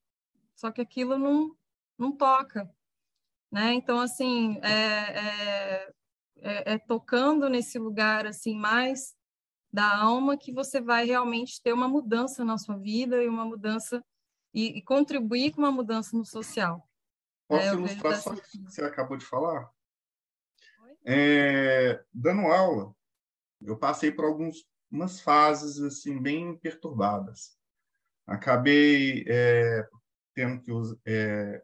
só 0.55 0.71
que 0.71 0.81
aquilo 0.81 1.17
não, 1.17 1.55
não 1.97 2.11
toca. 2.11 2.69
Né? 3.51 3.73
Então, 3.73 3.99
assim, 3.99 4.59
é, 4.61 4.71
é, 4.71 5.93
é, 6.38 6.73
é 6.73 6.77
tocando 6.77 7.49
nesse 7.49 7.79
lugar 7.79 8.27
assim 8.27 8.55
mais 8.55 9.15
da 9.71 9.97
alma 9.97 10.38
que 10.38 10.51
você 10.51 10.79
vai 10.79 11.05
realmente 11.05 11.61
ter 11.61 11.73
uma 11.73 11.88
mudança 11.88 12.45
na 12.45 12.57
sua 12.57 12.77
vida 12.77 13.21
e 13.21 13.27
uma 13.27 13.45
mudança 13.45 14.03
e, 14.53 14.77
e 14.77 14.81
contribuir 14.81 15.51
com 15.51 15.61
uma 15.61 15.71
mudança 15.71 16.15
no 16.15 16.25
social. 16.25 16.88
Posso 17.47 17.65
é, 17.65 17.73
ilustrar 17.73 18.21
só 18.21 18.31
o 18.31 18.41
que 18.41 18.59
você 18.59 18.83
acabou 18.83 19.17
de 19.17 19.25
falar? 19.25 19.69
É, 21.05 22.03
dando 22.13 22.41
aula, 22.41 22.93
eu 23.62 23.78
passei 23.78 24.12
por 24.12 24.26
algumas 24.26 25.22
fases 25.22 25.80
assim 25.82 26.22
bem 26.22 26.58
perturbadas. 26.58 27.58
Acabei 28.26 29.26
é, 29.28 29.88
tendo 30.34 30.62
que 30.62 30.72
usar, 30.72 30.97
é, 31.05 31.64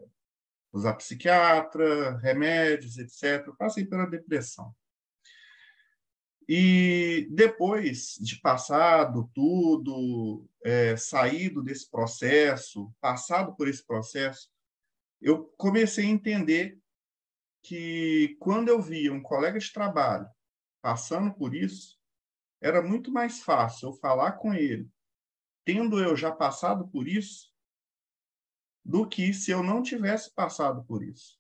usar 0.72 0.94
psiquiatra, 0.96 2.18
remédios, 2.18 2.98
etc. 2.98 3.54
Passei 3.58 3.86
pela 3.86 4.06
depressão. 4.06 4.74
E 6.48 7.28
depois 7.32 8.16
de 8.20 8.40
passado 8.42 9.30
tudo, 9.34 10.46
é, 10.64 10.98
saído 10.98 11.64
desse 11.64 11.90
processo, 11.90 12.94
passado 13.00 13.56
por 13.56 13.68
esse 13.68 13.86
processo, 13.86 14.50
eu 15.22 15.46
comecei 15.58 16.06
a 16.06 16.10
entender 16.10 16.78
que 17.62 18.36
quando 18.40 18.68
eu 18.68 18.82
via 18.82 19.14
um 19.14 19.22
colega 19.22 19.58
de 19.58 19.72
trabalho 19.72 20.28
passando 20.84 21.34
por 21.34 21.56
isso, 21.56 21.98
era 22.60 22.82
muito 22.82 23.10
mais 23.10 23.42
fácil 23.42 23.88
eu 23.88 23.94
falar 23.94 24.34
com 24.34 24.54
ele, 24.54 24.92
tendo 25.64 25.98
eu 25.98 26.14
já 26.14 26.30
passado 26.30 26.90
por 26.90 27.08
isso, 27.08 27.54
do 28.84 29.08
que 29.08 29.34
se 29.34 29.50
eu 29.50 29.64
não 29.64 29.82
tivesse 29.82 30.34
passado 30.34 30.84
por 30.84 31.02
isso. 31.02 31.40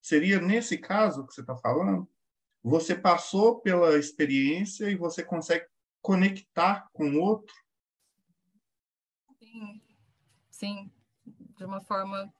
Seria 0.00 0.40
nesse 0.40 0.78
caso 0.78 1.26
que 1.26 1.34
você 1.34 1.40
está 1.40 1.56
falando? 1.56 2.08
Você 2.62 2.94
passou 2.94 3.60
pela 3.60 3.98
experiência 3.98 4.88
e 4.88 4.94
você 4.94 5.24
consegue 5.24 5.66
conectar 6.00 6.88
com 6.92 7.10
o 7.10 7.20
outro? 7.20 7.52
Sim, 9.40 9.82
sim, 10.50 10.92
de 11.56 11.64
uma 11.64 11.80
forma 11.80 12.32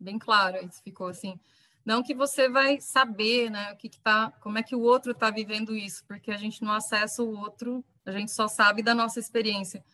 bem 0.00 0.18
clara, 0.18 0.64
isso 0.64 0.82
ficou 0.82 1.08
assim. 1.08 1.38
Não 1.84 2.02
que 2.02 2.14
você 2.14 2.48
vai 2.48 2.80
saber, 2.80 3.50
né, 3.50 3.72
o 3.72 3.76
que, 3.76 3.88
que 3.88 4.00
tá, 4.00 4.32
como 4.40 4.58
é 4.58 4.62
que 4.62 4.76
o 4.76 4.80
outro 4.80 5.12
está 5.12 5.30
vivendo 5.30 5.76
isso, 5.76 6.04
porque 6.06 6.30
a 6.30 6.36
gente 6.36 6.62
não 6.62 6.72
acessa 6.72 7.22
o 7.22 7.36
outro, 7.38 7.84
a 8.06 8.12
gente 8.12 8.30
só 8.30 8.46
sabe 8.46 8.82
da 8.82 8.94
nossa 8.94 9.18
experiência. 9.18 9.84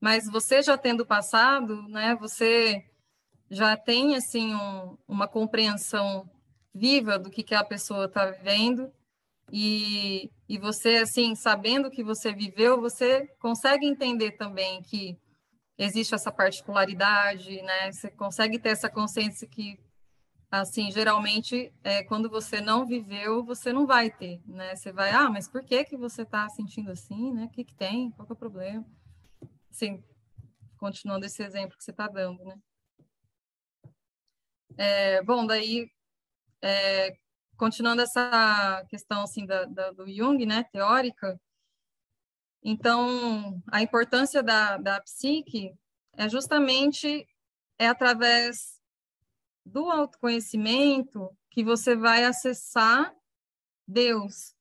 Mas 0.00 0.26
você 0.30 0.62
já 0.62 0.78
tendo 0.78 1.04
passado, 1.04 1.82
né, 1.88 2.14
você 2.14 2.84
já 3.50 3.76
tem 3.76 4.16
assim 4.16 4.54
um, 4.54 4.96
uma 5.06 5.28
compreensão 5.28 6.28
viva 6.74 7.18
do 7.18 7.30
que, 7.30 7.42
que 7.42 7.54
a 7.54 7.64
pessoa 7.64 8.06
está 8.06 8.26
vivendo 8.30 8.92
e, 9.52 10.30
e 10.48 10.58
você 10.58 10.96
assim 10.96 11.34
sabendo 11.34 11.90
que 11.90 12.02
você 12.02 12.32
viveu, 12.32 12.80
você 12.80 13.26
consegue 13.38 13.86
entender 13.86 14.32
também 14.32 14.82
que 14.82 15.18
existe 15.78 16.14
essa 16.14 16.32
particularidade, 16.32 17.62
né? 17.62 17.92
Você 17.92 18.10
consegue 18.10 18.58
ter 18.58 18.70
essa 18.70 18.88
consciência 18.88 19.46
que 19.46 19.78
assim, 20.60 20.90
geralmente, 20.90 21.72
é, 21.84 22.02
quando 22.04 22.28
você 22.30 22.60
não 22.60 22.86
viveu, 22.86 23.44
você 23.44 23.72
não 23.72 23.86
vai 23.86 24.10
ter, 24.10 24.40
né? 24.46 24.74
Você 24.76 24.92
vai, 24.92 25.10
ah, 25.10 25.30
mas 25.30 25.48
por 25.48 25.64
que 25.64 25.84
que 25.84 25.96
você 25.96 26.22
está 26.22 26.48
sentindo 26.48 26.90
assim, 26.90 27.32
né? 27.32 27.44
O 27.44 27.50
que 27.50 27.64
que 27.64 27.74
tem? 27.74 28.10
Qual 28.12 28.26
que 28.26 28.32
é 28.32 28.34
o 28.34 28.38
problema? 28.38 28.84
Sim, 29.70 30.02
continuando 30.78 31.26
esse 31.26 31.42
exemplo 31.42 31.76
que 31.76 31.84
você 31.84 31.90
está 31.90 32.08
dando, 32.08 32.44
né? 32.44 32.58
É, 34.78 35.22
bom, 35.22 35.46
daí, 35.46 35.90
é, 36.62 37.16
continuando 37.56 38.02
essa 38.02 38.84
questão, 38.88 39.22
assim, 39.22 39.46
da, 39.46 39.64
da, 39.64 39.90
do 39.92 40.06
Jung, 40.08 40.44
né, 40.46 40.64
teórica, 40.64 41.40
Então, 42.62 43.62
a 43.70 43.80
importância 43.80 44.42
da, 44.42 44.76
da 44.76 45.00
psique 45.00 45.72
é 46.14 46.28
justamente 46.28 47.26
é 47.78 47.86
através 47.88 48.75
do 49.66 49.90
autoconhecimento 49.90 51.30
que 51.50 51.64
você 51.64 51.96
vai 51.96 52.24
acessar 52.24 53.12
Deus. 53.86 54.54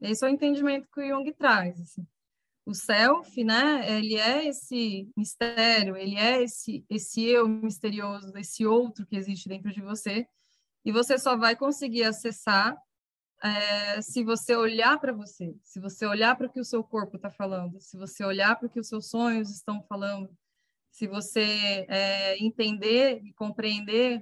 Esse 0.00 0.24
é 0.24 0.28
o 0.28 0.30
entendimento 0.30 0.88
que 0.92 1.00
o 1.00 1.08
Jung 1.08 1.32
traz. 1.32 1.80
Assim. 1.80 2.06
O 2.64 2.74
self, 2.74 3.42
né? 3.42 3.98
Ele 3.98 4.14
é 4.16 4.46
esse 4.46 5.10
mistério, 5.16 5.96
ele 5.96 6.16
é 6.16 6.42
esse 6.42 6.84
esse 6.88 7.24
eu 7.24 7.48
misterioso, 7.48 8.32
esse 8.36 8.64
outro 8.66 9.06
que 9.06 9.16
existe 9.16 9.48
dentro 9.48 9.72
de 9.72 9.80
você. 9.80 10.26
E 10.84 10.92
você 10.92 11.18
só 11.18 11.36
vai 11.36 11.56
conseguir 11.56 12.04
acessar 12.04 12.76
é, 13.42 14.00
se 14.02 14.24
você 14.24 14.54
olhar 14.56 14.98
para 14.98 15.12
você, 15.12 15.56
se 15.62 15.80
você 15.80 16.06
olhar 16.06 16.36
para 16.36 16.46
o 16.46 16.52
que 16.52 16.60
o 16.60 16.64
seu 16.64 16.82
corpo 16.82 17.16
está 17.16 17.30
falando, 17.30 17.80
se 17.80 17.96
você 17.96 18.24
olhar 18.24 18.56
para 18.56 18.66
o 18.66 18.70
que 18.70 18.80
os 18.80 18.88
seus 18.88 19.08
sonhos 19.08 19.50
estão 19.50 19.82
falando, 19.82 20.30
se 20.98 21.06
você 21.06 21.86
é, 21.88 22.36
entender 22.42 23.22
e 23.22 23.32
compreender 23.34 24.20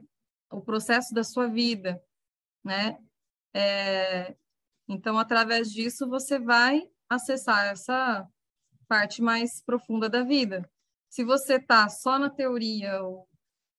o 0.51 0.61
processo 0.61 1.15
da 1.15 1.25
sua 1.25 1.49
vida, 1.49 1.99
né? 2.63 3.03
É, 3.55 4.37
então, 4.87 5.19
através 5.19 5.73
disso, 5.73 6.07
você 6.07 6.39
vai 6.39 6.87
acessar 7.09 7.65
essa 7.69 8.29
parte 8.87 9.23
mais 9.23 9.63
profunda 9.63 10.07
da 10.07 10.23
vida. 10.23 10.71
Se 11.09 11.25
você 11.25 11.55
está 11.55 11.89
só 11.89 12.19
na 12.19 12.29
teoria, 12.29 13.03
ou 13.03 13.27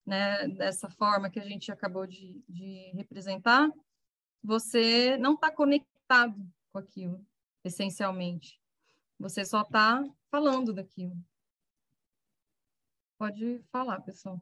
né, 0.04 0.48
dessa 0.48 0.90
forma 0.90 1.30
que 1.30 1.38
a 1.38 1.44
gente 1.44 1.70
acabou 1.70 2.04
de, 2.04 2.42
de 2.48 2.90
representar, 2.96 3.70
você 4.42 5.16
não 5.18 5.34
está 5.34 5.52
conectado 5.52 6.34
com 6.72 6.80
aquilo, 6.80 7.24
essencialmente. 7.62 8.60
Você 9.20 9.44
só 9.44 9.62
está 9.62 10.02
falando 10.32 10.72
daquilo. 10.72 11.16
Pode 13.18 13.60
falar, 13.72 14.00
pessoal. 14.02 14.40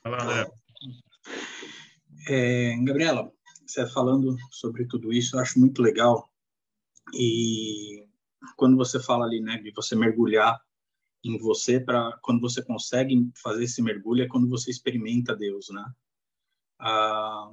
Fala, 0.00 0.22
André. 0.22 0.52
É, 2.28 2.76
Gabriela, 2.84 3.32
você 3.66 3.84
falando 3.88 4.36
sobre 4.52 4.86
tudo 4.86 5.12
isso, 5.12 5.34
eu 5.34 5.40
acho 5.40 5.58
muito 5.58 5.82
legal. 5.82 6.30
E 7.12 8.06
quando 8.56 8.76
você 8.76 9.02
fala 9.02 9.24
ali, 9.24 9.40
né, 9.40 9.58
de 9.58 9.72
você 9.72 9.96
mergulhar 9.96 10.56
em 11.24 11.36
você, 11.36 11.80
para 11.80 12.16
quando 12.22 12.40
você 12.40 12.62
consegue 12.62 13.28
fazer 13.42 13.64
esse 13.64 13.82
mergulho, 13.82 14.22
é 14.22 14.28
quando 14.28 14.48
você 14.48 14.70
experimenta 14.70 15.34
Deus, 15.34 15.68
né? 15.70 15.84
Ah, 16.78 17.50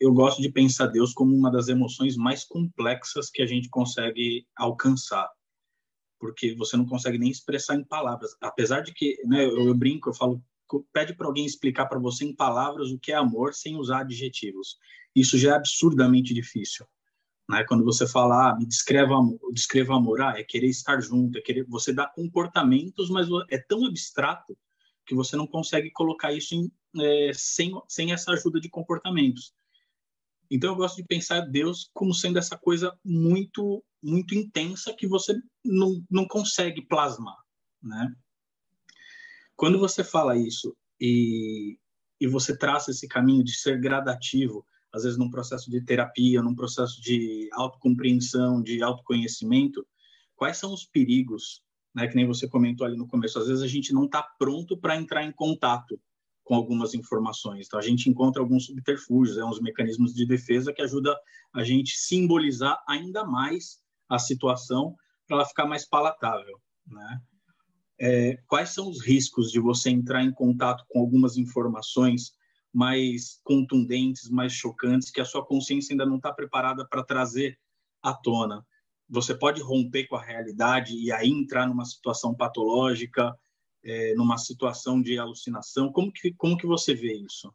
eu 0.00 0.12
gosto 0.12 0.42
de 0.42 0.50
pensar 0.50 0.88
Deus 0.88 1.12
como 1.12 1.36
uma 1.36 1.52
das 1.52 1.68
emoções 1.68 2.16
mais 2.16 2.44
complexas 2.44 3.30
que 3.30 3.42
a 3.42 3.46
gente 3.46 3.68
consegue 3.68 4.44
alcançar 4.56 5.30
porque 6.18 6.54
você 6.54 6.76
não 6.76 6.86
consegue 6.86 7.18
nem 7.18 7.30
expressar 7.30 7.76
em 7.76 7.84
palavras. 7.84 8.30
Apesar 8.40 8.80
de 8.80 8.92
que, 8.92 9.16
né, 9.26 9.44
eu, 9.44 9.66
eu 9.66 9.74
brinco, 9.74 10.10
eu 10.10 10.14
falo, 10.14 10.42
pede 10.92 11.14
para 11.14 11.26
alguém 11.26 11.46
explicar 11.46 11.86
para 11.86 11.98
você 11.98 12.24
em 12.24 12.34
palavras 12.34 12.90
o 12.90 12.98
que 12.98 13.12
é 13.12 13.16
amor 13.16 13.54
sem 13.54 13.76
usar 13.76 14.00
adjetivos. 14.00 14.76
Isso 15.14 15.38
já 15.38 15.52
é 15.52 15.56
absurdamente 15.56 16.34
difícil. 16.34 16.86
Né? 17.48 17.64
Quando 17.64 17.84
você 17.84 18.06
fala, 18.06 18.50
ah, 18.50 18.56
me 18.56 18.66
descreva 18.66 19.16
amor, 19.16 19.40
descreva 19.52 19.96
amor, 19.96 20.20
ah, 20.20 20.34
é 20.36 20.44
querer 20.44 20.68
estar 20.68 21.00
junto, 21.00 21.38
é 21.38 21.40
querer, 21.40 21.64
você 21.64 21.92
dá 21.92 22.06
comportamentos, 22.06 23.08
mas 23.08 23.26
é 23.50 23.58
tão 23.58 23.86
abstrato 23.86 24.56
que 25.06 25.14
você 25.14 25.36
não 25.36 25.46
consegue 25.46 25.90
colocar 25.90 26.32
isso 26.32 26.54
em, 26.54 26.70
é, 27.00 27.32
sem, 27.32 27.72
sem 27.88 28.12
essa 28.12 28.32
ajuda 28.32 28.60
de 28.60 28.68
comportamentos. 28.68 29.54
Então 30.50 30.70
eu 30.70 30.76
gosto 30.76 30.96
de 30.96 31.04
pensar 31.04 31.40
Deus 31.40 31.90
como 31.92 32.14
sendo 32.14 32.38
essa 32.38 32.56
coisa 32.56 32.96
muito 33.04 33.84
muito 34.02 34.34
intensa 34.34 34.94
que 34.94 35.08
você 35.08 35.34
não, 35.64 36.00
não 36.08 36.26
consegue 36.26 36.82
plasmar, 36.82 37.36
né? 37.82 38.14
Quando 39.56 39.76
você 39.76 40.04
fala 40.04 40.36
isso 40.36 40.76
e, 41.00 41.76
e 42.20 42.28
você 42.28 42.56
traça 42.56 42.92
esse 42.92 43.08
caminho 43.08 43.42
de 43.42 43.56
ser 43.56 43.80
gradativo, 43.80 44.64
às 44.92 45.02
vezes 45.02 45.18
num 45.18 45.28
processo 45.28 45.68
de 45.68 45.84
terapia, 45.84 46.40
num 46.40 46.54
processo 46.54 47.00
de 47.02 47.48
autocompreensão, 47.52 48.62
de 48.62 48.80
autoconhecimento, 48.80 49.84
quais 50.36 50.58
são 50.58 50.72
os 50.72 50.84
perigos, 50.84 51.60
né? 51.92 52.06
Que 52.06 52.14
nem 52.14 52.26
você 52.26 52.48
comentou 52.48 52.86
ali 52.86 52.96
no 52.96 53.08
começo, 53.08 53.38
às 53.38 53.48
vezes 53.48 53.64
a 53.64 53.68
gente 53.68 53.92
não 53.92 54.04
está 54.04 54.22
pronto 54.38 54.78
para 54.78 54.96
entrar 54.96 55.24
em 55.24 55.32
contato 55.32 56.00
com 56.48 56.54
algumas 56.54 56.94
informações. 56.94 57.66
Então, 57.66 57.78
a 57.78 57.82
gente 57.82 58.08
encontra 58.08 58.40
alguns 58.40 58.64
subterfúgios, 58.64 59.36
é, 59.36 59.44
uns 59.44 59.60
mecanismos 59.60 60.14
de 60.14 60.24
defesa 60.24 60.72
que 60.72 60.80
ajudam 60.80 61.14
a 61.52 61.62
gente 61.62 61.94
simbolizar 61.94 62.82
ainda 62.88 63.22
mais 63.22 63.82
a 64.08 64.18
situação 64.18 64.96
para 65.26 65.36
ela 65.36 65.46
ficar 65.46 65.66
mais 65.66 65.86
palatável, 65.86 66.58
né? 66.86 67.20
É, 68.00 68.38
quais 68.46 68.70
são 68.70 68.88
os 68.88 69.04
riscos 69.04 69.50
de 69.50 69.60
você 69.60 69.90
entrar 69.90 70.24
em 70.24 70.32
contato 70.32 70.86
com 70.88 71.00
algumas 71.00 71.36
informações 71.36 72.32
mais 72.72 73.40
contundentes, 73.44 74.30
mais 74.30 74.52
chocantes, 74.52 75.10
que 75.10 75.20
a 75.20 75.26
sua 75.26 75.44
consciência 75.44 75.92
ainda 75.92 76.06
não 76.06 76.16
está 76.16 76.32
preparada 76.32 76.86
para 76.88 77.04
trazer 77.04 77.58
à 78.02 78.14
tona? 78.14 78.64
Você 79.10 79.34
pode 79.34 79.60
romper 79.60 80.06
com 80.06 80.16
a 80.16 80.22
realidade 80.22 80.94
e 80.94 81.12
aí 81.12 81.28
entrar 81.28 81.66
numa 81.66 81.84
situação 81.84 82.34
patológica, 82.34 83.36
é, 83.84 84.14
numa 84.14 84.38
situação 84.38 85.00
de 85.00 85.18
alucinação? 85.18 85.92
Como 85.92 86.12
que, 86.12 86.32
como 86.34 86.56
que 86.56 86.66
você 86.66 86.94
vê 86.94 87.14
isso? 87.14 87.54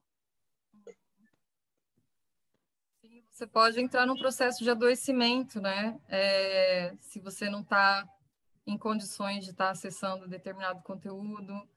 Você 3.29 3.47
pode 3.47 3.81
entrar 3.81 4.05
num 4.05 4.15
processo 4.15 4.63
de 4.63 4.69
adoecimento, 4.69 5.59
né? 5.59 5.99
É, 6.07 6.95
se 6.99 7.19
você 7.19 7.49
não 7.49 7.61
está 7.61 8.07
em 8.65 8.77
condições 8.77 9.43
de 9.43 9.51
estar 9.51 9.65
tá 9.65 9.71
acessando 9.71 10.27
determinado 10.27 10.81
conteúdo. 10.81 11.67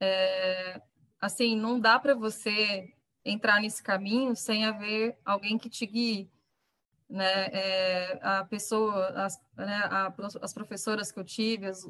É, 0.00 0.80
assim, 1.20 1.56
não 1.56 1.78
dá 1.78 1.98
para 1.98 2.14
você 2.14 2.92
entrar 3.24 3.60
nesse 3.60 3.82
caminho 3.82 4.34
sem 4.34 4.64
haver 4.64 5.18
alguém 5.24 5.58
que 5.58 5.68
te 5.68 5.86
guie. 5.86 6.30
Né? 7.08 7.46
É, 7.52 8.18
a 8.20 8.44
pessoa, 8.44 9.08
as, 9.10 9.40
né, 9.56 9.82
a, 9.84 10.12
as 10.42 10.52
professoras 10.52 11.12
que 11.12 11.18
eu 11.18 11.24
tive, 11.24 11.66
as, 11.66 11.84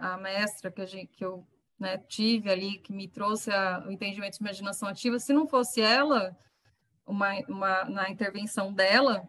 a 0.00 0.16
mestra 0.16 0.70
que, 0.70 0.80
a 0.80 0.86
gente, 0.86 1.08
que 1.08 1.24
eu 1.24 1.46
né, 1.78 1.98
tive 1.98 2.50
ali, 2.50 2.78
que 2.78 2.92
me 2.92 3.08
trouxe 3.08 3.50
a, 3.50 3.84
o 3.86 3.90
entendimento 3.90 4.38
de 4.38 4.44
imaginação 4.44 4.88
ativa, 4.88 5.18
se 5.18 5.32
não 5.32 5.46
fosse 5.46 5.80
ela, 5.80 6.36
uma, 7.06 7.34
uma, 7.48 7.84
na 7.84 8.10
intervenção 8.10 8.72
dela, 8.72 9.26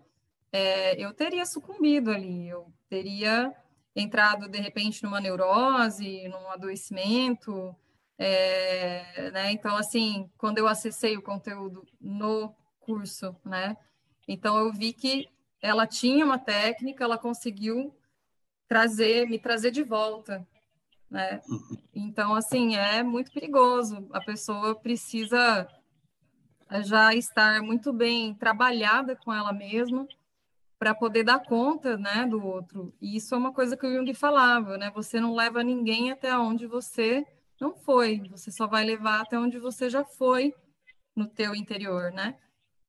é, 0.51 0.99
eu 1.03 1.13
teria 1.13 1.45
sucumbido 1.45 2.11
ali, 2.11 2.47
eu 2.47 2.71
teria 2.89 3.53
entrado 3.95 4.47
de 4.47 4.59
repente 4.59 5.03
numa 5.03 5.19
neurose, 5.19 6.27
num 6.27 6.49
adoecimento, 6.49 7.75
é, 8.17 9.31
né? 9.31 9.51
Então, 9.51 9.75
assim, 9.75 10.29
quando 10.37 10.59
eu 10.59 10.67
acessei 10.67 11.17
o 11.17 11.23
conteúdo 11.23 11.83
no 11.99 12.53
curso, 12.79 13.35
né? 13.43 13.75
Então 14.27 14.57
eu 14.57 14.71
vi 14.71 14.93
que 14.93 15.29
ela 15.61 15.85
tinha 15.85 16.25
uma 16.25 16.39
técnica, 16.39 17.03
ela 17.03 17.17
conseguiu 17.17 17.95
trazer, 18.67 19.27
me 19.27 19.37
trazer 19.37 19.71
de 19.71 19.83
volta, 19.83 20.47
né? 21.09 21.41
Então, 21.93 22.33
assim, 22.33 22.75
é 22.75 23.03
muito 23.03 23.31
perigoso. 23.31 24.07
A 24.13 24.21
pessoa 24.21 24.73
precisa 24.75 25.67
já 26.83 27.13
estar 27.13 27.61
muito 27.61 27.91
bem 27.91 28.33
trabalhada 28.33 29.15
com 29.15 29.33
ela 29.33 29.51
mesma 29.51 30.07
para 30.79 30.95
poder 30.95 31.23
dar 31.23 31.43
conta, 31.43 31.97
né, 31.97 32.25
do 32.25 32.43
outro. 32.43 32.93
E 33.01 33.17
isso 33.17 33.35
é 33.35 33.37
uma 33.37 33.53
coisa 33.53 33.77
que 33.77 33.85
o 33.85 33.93
Jung 33.93 34.11
falava, 34.13 34.77
né? 34.77 34.89
Você 34.95 35.19
não 35.19 35.35
leva 35.35 35.63
ninguém 35.63 36.11
até 36.11 36.35
onde 36.35 36.65
você 36.65 37.25
não 37.59 37.75
foi, 37.75 38.21
você 38.31 38.49
só 38.49 38.65
vai 38.65 38.83
levar 38.83 39.21
até 39.21 39.37
onde 39.37 39.59
você 39.59 39.89
já 39.89 40.03
foi 40.03 40.55
no 41.15 41.27
teu 41.27 41.53
interior, 41.53 42.11
né? 42.11 42.35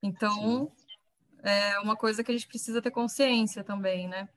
Então, 0.02 0.32
Sim. 0.32 0.70
É 1.42 1.78
uma 1.80 1.96
coisa 1.96 2.22
que 2.22 2.30
a 2.30 2.34
gente 2.34 2.46
precisa 2.46 2.80
ter 2.80 2.90
consciência 2.90 3.64
também, 3.64 4.08
né? 4.08 4.28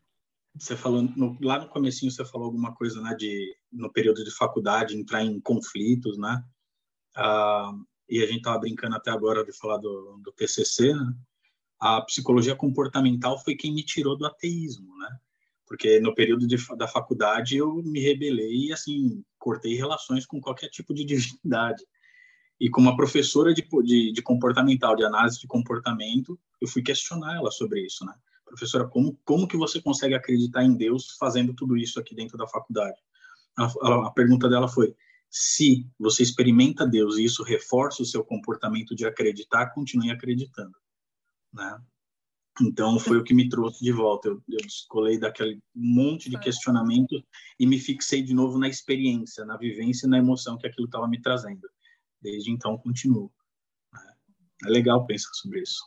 Você 0.58 0.76
falou 0.76 1.01
no, 1.01 1.38
lá 1.41 1.60
no 1.60 1.68
comecinho 1.68 2.12
você 2.12 2.24
falou 2.26 2.45
alguma 2.45 2.74
coisa, 2.74 3.01
né, 3.01 3.14
de 3.16 3.56
no 3.72 3.91
período 3.91 4.24
de 4.24 4.32
faculdade 4.32 4.97
entrar 4.97 5.24
em 5.24 5.39
conflitos, 5.39 6.18
né? 6.18 6.43
Ah, 7.16 7.72
e 8.10 8.22
a 8.24 8.26
gente 8.26 8.38
estava 8.38 8.60
brincando 8.60 8.95
até 8.95 9.12
agora 9.12 9.43
de 9.43 9.51
falar 9.58 9.78
do, 9.78 10.20
do 10.24 10.32
TCC, 10.32 10.93
né? 10.93 11.14
a 11.80 12.01
psicologia 12.01 12.56
comportamental 12.56 13.38
foi 13.43 13.56
quem 13.56 13.74
me 13.74 13.84
tirou 13.84 14.18
do 14.18 14.26
ateísmo, 14.26 14.97
né? 14.97 15.10
Porque 15.68 15.99
no 15.99 16.14
período 16.14 16.47
de, 16.47 16.58
da 16.78 16.88
faculdade 16.88 17.58
eu 17.58 17.76
me 17.84 17.99
rebelei 17.99 18.68
e, 18.68 18.74
assim, 18.74 19.24
cortei 19.38 19.76
relações 19.76 20.26
com 20.26 20.39
qualquer 20.39 20.70
tipo 20.70 20.93
de 20.93 21.03
divindade. 21.06 21.84
E 22.60 22.70
com 22.70 22.82
uma 22.82 22.95
professora 22.95 23.53
de, 23.53 23.68
de, 23.84 24.12
de 24.12 24.22
comportamental, 24.22 24.95
de 24.95 25.03
análise 25.03 25.39
de 25.39 25.47
comportamento, 25.47 26.39
eu 26.62 26.68
fui 26.68 26.82
questionar 26.82 27.36
ela 27.36 27.51
sobre 27.51 27.86
isso, 27.86 28.06
né? 28.06 28.14
Professora, 28.45 28.88
como, 28.88 29.20
como 29.26 29.47
que 29.47 29.58
você 29.58 29.82
consegue 29.82 30.14
acreditar 30.14 30.64
em 30.64 30.74
Deus 30.74 31.16
fazendo 31.20 31.53
tudo 31.53 31.76
isso 31.76 31.99
aqui 31.99 32.16
dentro 32.16 32.38
da 32.38 32.47
faculdade? 32.47 32.97
a, 33.58 34.08
a 34.08 34.12
pergunta 34.12 34.49
dela 34.49 34.68
foi: 34.68 34.95
se 35.30 35.88
você 35.99 36.24
experimenta 36.24 36.88
Deus 36.88 37.18
e 37.18 37.26
isso 37.26 37.43
reforça 37.43 38.01
o 38.01 38.06
seu 38.06 38.24
comportamento 38.24 38.95
de 38.95 39.06
acreditar, 39.06 39.74
continue 39.74 40.12
acreditando, 40.12 40.78
né? 41.53 41.80
Então, 42.62 42.97
foi 42.97 43.18
o 43.18 43.24
que 43.24 43.34
me 43.34 43.49
trouxe 43.49 43.84
de 43.84 43.91
volta. 43.91 44.30
Eu, 44.30 44.41
eu 44.47 44.58
descolei 44.60 45.20
daquele 45.20 45.60
monte 45.76 46.30
de 46.30 46.39
questionamento 46.39 47.22
e 47.60 47.68
me 47.68 47.78
fixei 47.78 48.22
de 48.22 48.34
novo 48.34 48.58
na 48.58 48.70
experiência, 48.70 49.43
na 49.43 49.58
vivência 49.58 50.08
e 50.08 50.10
na 50.10 50.20
emoção 50.20 50.58
que 50.58 50.66
aquilo 50.66 50.86
estava 50.86 51.06
me 51.06 51.22
trazendo. 51.22 51.68
Desde 52.26 52.49
então, 52.49 52.76
continuo. 52.80 53.32
É 54.65 54.67
legal 54.67 55.05
pensar 55.05 55.32
sobre 55.36 55.61
isso. 55.61 55.80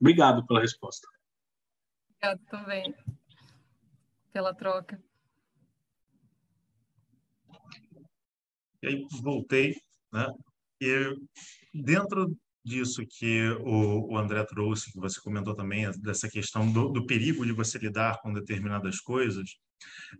Obrigado 0.00 0.44
pela 0.44 0.60
resposta. 0.60 1.06
Obrigado 2.08 2.44
também 2.46 2.92
pela 4.32 4.52
troca. 4.52 5.00
E 8.82 8.88
aí 8.88 9.06
voltei, 9.22 9.76
né? 10.12 10.26
E 10.80 11.16
dentro 11.72 12.36
disso 12.64 13.06
que 13.06 13.50
o, 13.60 14.12
o 14.12 14.18
André 14.18 14.44
trouxe, 14.46 14.92
que 14.92 14.98
você 14.98 15.20
comentou 15.20 15.54
também, 15.54 15.88
dessa 16.00 16.28
questão 16.28 16.70
do, 16.72 16.88
do 16.88 17.06
perigo 17.06 17.46
de 17.46 17.52
você 17.52 17.78
lidar 17.78 18.20
com 18.22 18.32
determinadas 18.32 18.98
coisas, 19.00 19.56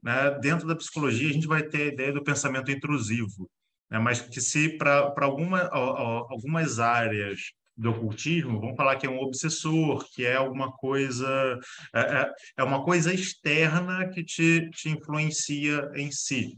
né? 0.01 0.31
dentro 0.39 0.69
da 0.69 0.77
psicologia 0.77 1.29
a 1.29 1.33
gente 1.33 1.49
vai 1.49 1.65
ter 1.65 1.83
a 1.83 1.93
ideia 1.93 2.13
do 2.13 2.23
pensamento 2.23 2.71
intrusivo, 2.71 3.51
né? 3.91 3.99
mas 3.99 4.21
que 4.21 4.41
se 4.41 4.77
para 4.77 5.13
alguma, 5.21 5.63
algumas 5.69 6.79
áreas 6.79 7.53
do 7.77 7.91
ocultismo, 7.91 8.61
vamos 8.61 8.77
falar 8.77 8.97
que 8.97 9.07
é 9.07 9.11
um 9.11 9.21
obsessor, 9.21 10.07
que 10.13 10.27
é 10.27 10.37
alguma 10.37 10.71
coisa 10.71 11.59
é, 11.95 12.01
é, 12.01 12.33
é 12.59 12.63
uma 12.63 12.85
coisa 12.85 13.13
externa 13.13 14.09
que 14.11 14.23
te, 14.23 14.69
te 14.71 14.91
influencia 14.91 15.91
em 15.95 16.11
si. 16.11 16.57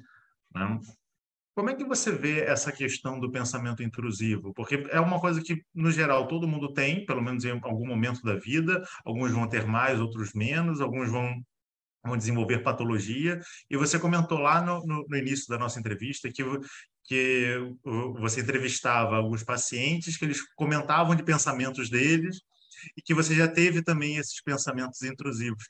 Né? 0.53 0.81
Como 1.55 1.69
é 1.69 1.75
que 1.75 1.85
você 1.85 2.11
vê 2.11 2.41
essa 2.41 2.73
questão 2.73 3.21
do 3.21 3.31
pensamento 3.31 3.83
intrusivo? 3.83 4.55
Porque 4.55 4.87
é 4.91 4.99
uma 4.99 5.21
coisa 5.21 5.43
que, 5.43 5.63
no 5.75 5.91
geral, 5.91 6.27
todo 6.27 6.49
mundo 6.49 6.73
tem, 6.73 7.05
pelo 7.05 7.23
menos 7.23 7.45
em 7.45 7.51
algum 7.63 7.87
momento 7.87 8.23
da 8.23 8.35
vida. 8.35 8.83
Alguns 9.05 9.33
vão 9.33 9.47
ter 9.47 9.67
mais, 9.67 10.01
outros 10.01 10.33
menos. 10.33 10.81
Alguns 10.81 11.11
vão, 11.11 11.31
vão 12.03 12.17
desenvolver 12.17 12.61
patologia. 12.61 13.39
E 13.69 13.77
você 13.77 13.99
comentou 13.99 14.39
lá 14.39 14.63
no, 14.63 14.85
no, 14.87 15.07
no 15.07 15.17
início 15.17 15.47
da 15.47 15.59
nossa 15.59 15.79
entrevista 15.79 16.33
que, 16.33 16.43
que 17.05 17.75
você 18.21 18.41
entrevistava 18.41 19.17
alguns 19.17 19.43
pacientes 19.43 20.17
que 20.17 20.25
eles 20.25 20.41
comentavam 20.55 21.15
de 21.15 21.23
pensamentos 21.23 21.91
deles 21.91 22.41
e 22.97 23.03
que 23.03 23.15
você 23.15 23.35
já 23.35 23.49
teve 23.49 23.83
também 23.83 24.17
esses 24.17 24.41
pensamentos 24.43 25.03
intrusivos. 25.03 25.65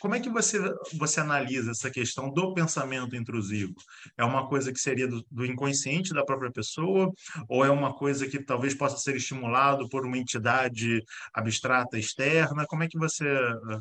Como 0.00 0.14
é 0.14 0.20
que 0.20 0.30
você, 0.30 0.58
você 0.94 1.20
analisa 1.20 1.72
essa 1.72 1.90
questão 1.90 2.32
do 2.32 2.54
pensamento 2.54 3.16
intrusivo? 3.16 3.74
É 4.16 4.24
uma 4.24 4.48
coisa 4.48 4.72
que 4.72 4.78
seria 4.78 5.08
do, 5.08 5.24
do, 5.30 5.44
inconsciente 5.44 6.14
da 6.14 6.24
própria 6.24 6.52
pessoa, 6.52 7.12
ou 7.48 7.64
é 7.64 7.70
uma 7.70 7.94
coisa 7.94 8.28
que 8.28 8.42
talvez 8.42 8.74
possa 8.74 8.96
ser 8.98 9.16
estimulado 9.16 9.88
por 9.88 10.06
uma 10.06 10.18
entidade 10.18 11.02
abstrata 11.34 11.98
externa? 11.98 12.66
Como 12.66 12.82
é 12.82 12.88
que 12.88 12.98
você 12.98 13.26
eh, 13.26 13.78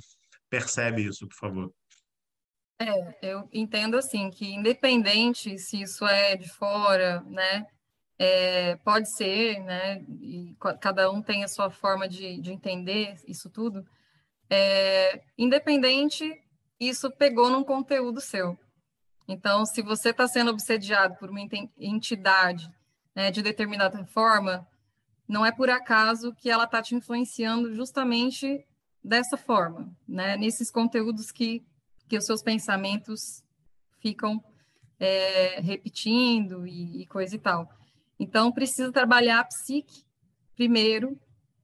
percebe 0.49 1.05
isso, 1.05 1.27
por 1.27 1.35
favor? 1.35 1.71
É, 2.79 3.17
eu 3.21 3.49
entendo 3.51 3.97
assim 3.97 4.29
que 4.29 4.53
independente 4.53 5.57
se 5.57 5.81
isso 5.81 6.05
é 6.05 6.35
de 6.35 6.47
fora, 6.47 7.21
né, 7.21 7.65
é, 8.19 8.75
pode 8.77 9.11
ser, 9.15 9.59
né, 9.63 10.03
e 10.21 10.55
cada 10.79 11.09
um 11.11 11.21
tem 11.21 11.43
a 11.43 11.47
sua 11.47 11.69
forma 11.71 12.07
de, 12.07 12.39
de 12.39 12.51
entender 12.51 13.15
isso 13.27 13.49
tudo, 13.49 13.83
é, 14.49 15.23
independente, 15.37 16.39
isso 16.79 17.09
pegou 17.11 17.49
num 17.49 17.63
conteúdo 17.63 18.21
seu. 18.21 18.57
Então, 19.27 19.65
se 19.65 19.81
você 19.81 20.11
está 20.11 20.27
sendo 20.27 20.51
obsediado 20.51 21.15
por 21.17 21.29
uma 21.29 21.41
entidade 21.77 22.71
né, 23.13 23.29
de 23.29 23.41
determinada 23.41 24.05
forma, 24.05 24.65
não 25.27 25.45
é 25.45 25.51
por 25.51 25.69
acaso 25.69 26.33
que 26.33 26.49
ela 26.49 26.63
está 26.63 26.81
te 26.81 26.95
influenciando 26.95 27.73
justamente 27.73 28.65
dessa 29.03 29.35
forma, 29.35 29.93
né? 30.07 30.37
Nesses 30.37 30.71
conteúdos 30.71 31.31
que, 31.31 31.65
que 32.07 32.17
os 32.17 32.25
seus 32.25 32.41
pensamentos 32.41 33.43
ficam 33.99 34.43
é, 34.99 35.59
repetindo 35.61 36.65
e, 36.65 37.01
e 37.01 37.05
coisa 37.07 37.35
e 37.35 37.39
tal. 37.39 37.69
Então, 38.19 38.51
precisa 38.51 38.91
trabalhar 38.91 39.39
a 39.39 39.45
psique 39.45 40.05
primeiro, 40.55 41.19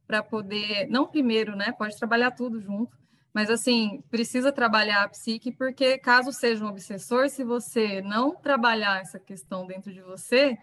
para 0.05 0.21
poder, 0.21 0.87
não 0.87 1.07
primeiro, 1.07 1.55
né? 1.55 1.71
Pode 1.71 1.97
trabalhar 1.97 2.31
tudo 2.31 2.59
junto, 2.61 2.95
mas 3.33 3.49
assim, 3.49 4.03
precisa 4.11 4.51
trabalhar 4.51 5.03
a 5.03 5.09
psique, 5.09 5.51
porque 5.51 5.97
caso 5.97 6.31
seja 6.31 6.63
um 6.63 6.67
obsessor, 6.67 7.27
se 7.29 7.43
você 7.43 8.01
não 8.01 8.35
trabalhar 8.35 9.01
essa 9.01 9.19
questão 9.19 9.65
dentro 9.65 9.91
de 9.91 10.01
você, 10.01 10.55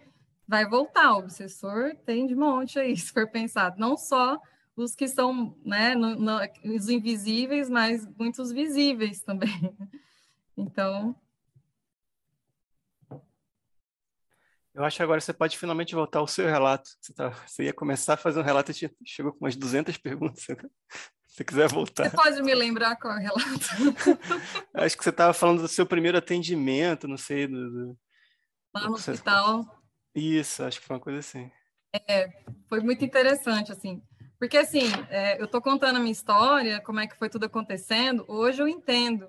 vai 0.47 0.65
voltar. 0.69 1.15
O 1.15 1.19
obsessor 1.19 1.97
tem 2.07 2.27
de 2.27 2.37
monte 2.37 2.79
aí, 2.79 2.95
se 2.97 3.13
for 3.13 3.29
pensado. 3.29 3.81
Não 3.81 3.97
só 3.97 4.39
os 4.83 4.95
que 4.95 5.07
são, 5.09 5.57
né, 5.65 5.95
no, 5.95 6.17
no, 6.17 6.39
os 6.75 6.89
invisíveis, 6.89 7.69
mas 7.69 8.07
muitos 8.19 8.53
visíveis 8.53 9.23
também. 9.23 9.51
Então, 10.57 11.17
Eu 14.75 14.85
acho 14.85 14.97
que 14.97 15.03
agora 15.03 15.21
você 15.21 15.33
pode 15.33 15.59
finalmente 15.59 15.95
voltar 15.95 16.21
ao 16.21 16.27
seu 16.27 16.47
relato. 16.47 16.91
Você, 17.01 17.13
tá, 17.13 17.31
você 17.47 17.65
ia 17.65 17.73
começar 17.73 18.15
a 18.15 18.17
fazer 18.17 18.41
um 18.41 18.43
relato 18.43 18.71
e 18.71 18.91
chegou 19.05 19.33
com 19.33 19.45
umas 19.45 19.57
200 19.57 19.97
perguntas. 19.99 20.45
Se 21.27 21.37
você 21.37 21.45
quiser 21.45 21.69
voltar. 21.69 22.11
Você 22.11 22.17
pode 22.17 22.43
me 22.43 22.55
lembrar 22.55 22.97
qual 22.97 23.15
é 23.15 23.17
o 23.17 23.21
relato? 23.21 23.67
acho 24.75 24.97
que 24.97 25.05
você 25.05 25.11
estava 25.11 25.33
falando 25.33 25.63
do 25.63 25.69
seu 25.69 25.87
primeiro 25.87 26.19
atendimento, 26.19 27.07
não 27.07 27.17
sei. 27.17 27.47
Do, 27.47 27.71
do... 27.71 27.99
Lá 28.75 28.89
no 28.89 28.95
hospital. 28.95 29.83
Isso, 30.15 30.65
acho 30.65 30.81
que 30.81 30.87
foi 30.87 30.97
uma 30.97 31.03
coisa 31.03 31.19
assim. 31.21 31.51
É, 31.93 32.43
foi 32.69 32.81
muito 32.81 33.05
interessante, 33.05 33.71
assim. 33.71 34.03
Porque, 34.41 34.57
assim, 34.57 34.91
é, 35.11 35.39
eu 35.39 35.45
estou 35.45 35.61
contando 35.61 35.97
a 35.97 36.01
minha 36.01 36.11
história, 36.11 36.81
como 36.81 36.99
é 36.99 37.07
que 37.07 37.15
foi 37.15 37.29
tudo 37.29 37.45
acontecendo. 37.45 38.25
Hoje 38.27 38.63
eu 38.63 38.67
entendo 38.67 39.29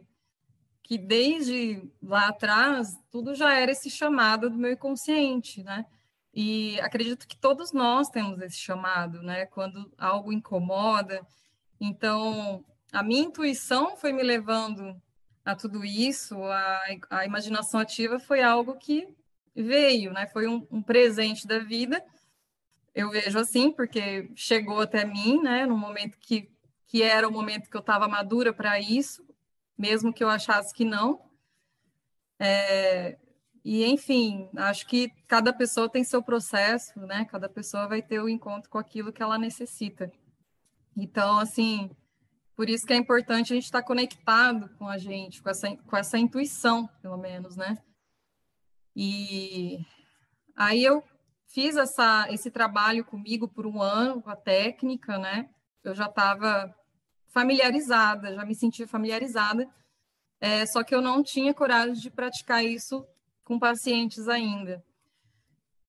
que 0.82 0.98
desde 0.98 1.84
lá 2.02 2.30
atrás 2.30 2.98
tudo 3.12 3.36
já 3.36 3.54
era 3.54 3.74
esse 3.74 3.90
chamado 3.90 4.50
do 4.50 4.58
meu 4.58 4.72
inconsciente, 4.72 5.62
né? 5.64 5.86
E 6.34 6.80
acredito 6.80 7.28
que 7.28 7.36
todos 7.36 7.74
nós 7.74 8.08
temos 8.08 8.40
esse 8.40 8.58
chamado, 8.58 9.22
né? 9.22 9.46
Quando 9.48 9.92
algo 9.98 10.32
incomoda. 10.32 11.28
Então, 11.78 12.64
a 12.94 13.04
minha 13.04 13.24
intuição 13.24 13.98
foi 13.98 14.14
me 14.14 14.24
levando 14.24 14.96
a 15.44 15.54
tudo 15.58 15.84
isso, 15.84 16.42
a, 16.42 16.82
a 17.10 17.26
imaginação 17.26 17.82
ativa 17.82 18.18
foi 18.18 18.42
algo 18.42 18.78
que 18.78 19.14
veio, 19.54 20.14
né? 20.14 20.26
Foi 20.28 20.48
um, 20.48 20.66
um 20.72 20.82
presente 20.82 21.46
da 21.46 21.60
vida. 21.60 22.02
Eu 22.94 23.10
vejo 23.10 23.40
assim, 23.40 23.72
porque 23.72 24.32
chegou 24.36 24.82
até 24.82 25.06
mim, 25.06 25.42
né? 25.42 25.66
No 25.66 25.78
momento 25.78 26.18
que, 26.20 26.52
que 26.88 27.02
era 27.02 27.28
o 27.28 27.32
momento 27.32 27.70
que 27.70 27.76
eu 27.78 27.82
estava 27.82 28.08
madura 28.08 28.54
para 28.54 28.80
isso, 28.80 29.26
mesmo 29.78 30.14
que 30.14 30.24
eu 30.24 30.30
achasse 30.30 30.74
que 30.74 30.84
não. 30.84 31.22
É, 32.38 33.18
e, 33.64 33.86
enfim, 33.86 34.50
acho 34.58 34.88
que 34.88 35.10
cada 35.28 35.54
pessoa 35.54 35.90
tem 35.90 36.04
seu 36.04 36.24
processo, 36.24 37.00
né? 37.02 37.26
Cada 37.26 37.48
pessoa 37.48 37.88
vai 37.88 38.02
ter 38.02 38.20
o 38.20 38.28
encontro 38.28 38.70
com 38.70 38.78
aquilo 38.78 39.14
que 39.14 39.22
ela 39.22 39.38
necessita. 39.38 40.12
Então, 40.98 41.40
assim, 41.40 41.90
por 42.56 42.70
isso 42.70 42.86
que 42.86 42.94
é 42.94 42.98
importante 42.98 43.54
a 43.54 43.56
gente 43.56 43.66
estar 43.66 43.84
conectado 43.84 44.70
com 44.78 44.88
a 44.88 44.98
gente, 44.98 45.42
com 45.42 45.50
essa, 45.50 45.76
com 45.76 45.96
essa 45.96 46.18
intuição, 46.18 46.88
pelo 47.02 47.18
menos, 47.18 47.56
né? 47.56 47.78
E 48.96 49.86
aí 50.56 50.84
eu 50.84 51.04
fiz 51.54 51.76
essa, 51.76 52.28
esse 52.30 52.50
trabalho 52.50 53.06
comigo 53.06 53.48
por 53.48 53.66
um 53.66 53.82
ano, 53.82 54.24
a 54.26 54.36
técnica, 54.36 55.18
né? 55.18 55.50
Eu 55.84 55.94
já 55.94 56.06
estava 56.06 56.74
familiarizada, 57.28 58.34
já 58.34 58.46
me 58.46 58.56
sentia 58.56 58.88
familiarizada, 58.88 59.70
é, 60.40 60.66
só 60.66 60.84
que 60.84 60.94
eu 60.94 61.02
não 61.02 61.24
tinha 61.24 61.54
coragem 61.54 61.94
de 61.94 62.10
praticar 62.10 62.64
isso 62.64 63.06
com 63.44 63.60
pacientes 63.60 64.28
ainda. 64.28 64.84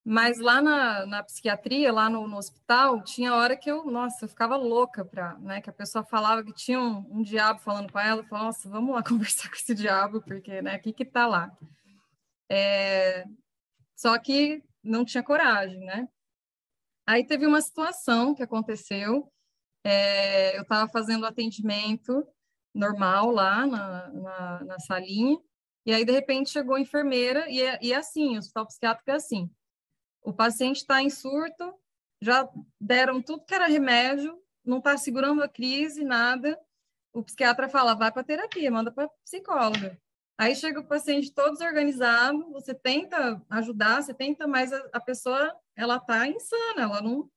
Mas 0.04 0.40
lá 0.40 0.60
na, 0.60 1.06
na 1.06 1.22
psiquiatria, 1.22 1.92
lá 1.92 2.10
no, 2.10 2.26
no, 2.26 2.36
hospital, 2.36 3.02
tinha 3.04 3.34
hora 3.34 3.56
que 3.56 3.70
eu, 3.70 3.84
nossa, 3.84 4.24
eu 4.24 4.28
ficava 4.28 4.56
louca 4.56 5.04
para, 5.04 5.38
né, 5.38 5.60
que 5.60 5.70
a 5.70 5.72
pessoa 5.72 6.04
falava 6.04 6.42
que 6.42 6.52
tinha 6.52 6.80
um, 6.80 7.06
um 7.08 7.22
diabo 7.22 7.60
falando 7.60 7.92
com 7.92 8.00
ela, 8.00 8.20
eu 8.20 8.24
falava, 8.24 8.46
nossa, 8.46 8.68
vamos 8.68 8.94
lá 8.94 9.02
conversar 9.04 9.48
com 9.48 9.54
esse 9.54 9.74
diabo, 9.74 10.20
porque, 10.22 10.60
né, 10.60 10.76
o 10.76 10.80
que 10.80 10.92
que 10.92 11.04
tá 11.04 11.26
lá? 11.26 11.56
É, 12.50 13.24
só 13.94 14.18
que 14.18 14.62
não 14.82 15.04
tinha 15.04 15.22
coragem, 15.22 15.80
né? 15.80 16.08
Aí 17.06 17.26
teve 17.26 17.46
uma 17.46 17.60
situação 17.60 18.34
que 18.34 18.42
aconteceu 18.42 19.32
é, 19.84 20.56
eu 20.56 20.62
estava 20.62 20.90
fazendo 20.90 21.26
atendimento 21.26 22.26
normal 22.74 23.30
lá 23.30 23.66
na, 23.66 24.08
na, 24.08 24.64
na, 24.64 24.78
salinha, 24.78 25.38
e 25.84 25.92
aí, 25.92 26.04
de 26.04 26.12
repente, 26.12 26.50
chegou 26.50 26.76
a 26.76 26.80
enfermeira, 26.80 27.50
e 27.50 27.60
é, 27.60 27.78
e 27.82 27.92
é 27.92 27.96
assim, 27.96 28.36
o 28.36 28.38
hospital 28.38 28.66
psiquiátrico 28.66 29.10
é 29.10 29.14
assim, 29.14 29.50
o 30.22 30.32
paciente 30.32 30.76
está 30.76 31.02
em 31.02 31.10
surto, 31.10 31.74
já 32.20 32.48
deram 32.80 33.20
tudo 33.20 33.44
que 33.44 33.54
era 33.54 33.66
remédio, 33.66 34.40
não 34.64 34.78
está 34.78 34.96
segurando 34.96 35.42
a 35.42 35.48
crise, 35.48 36.04
nada, 36.04 36.56
o 37.12 37.22
psiquiatra 37.22 37.68
fala, 37.68 37.94
vai 37.94 38.12
para 38.12 38.22
terapia, 38.22 38.70
manda 38.70 38.92
para 38.92 39.10
psicóloga. 39.24 40.00
Aí 40.38 40.54
chega 40.56 40.80
o 40.80 40.86
paciente 40.86 41.32
todo 41.32 41.52
desorganizado, 41.52 42.50
você 42.52 42.74
tenta 42.74 43.40
ajudar, 43.50 44.02
você 44.02 44.14
tenta, 44.14 44.46
mas 44.46 44.72
a, 44.72 44.78
a 44.92 45.00
pessoa, 45.00 45.54
ela 45.76 45.96
está 45.96 46.26
insana, 46.26 46.82
ela 46.82 47.00
não, 47.00 47.30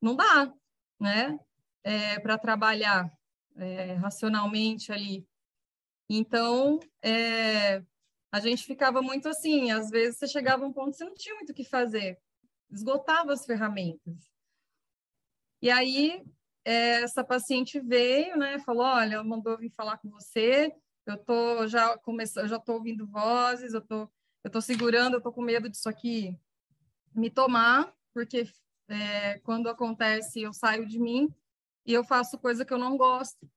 não 0.00 0.16
dá, 0.16 0.52
né? 0.98 1.38
é, 1.86 2.18
para 2.18 2.36
trabalhar. 2.36 3.10
é, 3.58 3.94
racionalmente 3.94 4.92
ali. 4.92 5.26
Então, 6.10 6.78
é, 7.02 7.82
a 8.30 8.38
gente 8.38 8.64
ficava 8.64 9.00
muito 9.00 9.28
assim, 9.30 9.70
às 9.70 9.88
vezes 9.88 10.18
você 10.18 10.26
chegava 10.28 10.64
a 10.64 10.68
um 10.68 10.72
ponto 10.72 10.90
que 10.90 10.98
você 10.98 11.04
não 11.04 11.14
tinha 11.14 11.34
muito 11.36 11.50
o 11.50 11.54
que 11.54 11.64
fazer, 11.64 12.20
esgotava 12.70 13.32
as 13.32 13.46
ferramentas. 13.46 14.30
E 15.62 15.70
aí, 15.70 16.22
é, 16.66 17.02
essa 17.02 17.24
paciente 17.24 17.80
veio, 17.80 18.36
né, 18.36 18.58
falou, 18.58 18.84
olha, 18.84 19.24
mandou 19.24 19.56
vir 19.56 19.70
falar 19.70 19.96
com 19.98 20.10
você, 20.10 20.70
eu 21.06 21.16
tô 21.16 21.66
já 21.68 21.96
começando, 21.98 22.48
já 22.48 22.58
tô 22.58 22.74
ouvindo 22.74 23.06
vozes, 23.06 23.72
eu 23.72 23.80
tô, 23.80 24.08
eu 24.44 24.50
tô 24.50 24.60
segurando, 24.60 25.14
eu 25.14 25.20
tô 25.20 25.32
com 25.32 25.42
medo 25.42 25.68
disso 25.68 25.88
aqui 25.88 26.38
me 27.14 27.30
tomar, 27.30 27.94
porque 28.12 28.46
é, 28.88 29.38
quando 29.40 29.68
acontece, 29.68 30.42
eu 30.42 30.52
saio 30.52 30.86
de 30.86 30.98
mim 30.98 31.32
e 31.84 31.92
eu 31.92 32.04
faço 32.04 32.38
coisa 32.38 32.64
que 32.64 32.72
eu 32.72 32.78
não 32.78 32.96
gosto. 32.96 33.48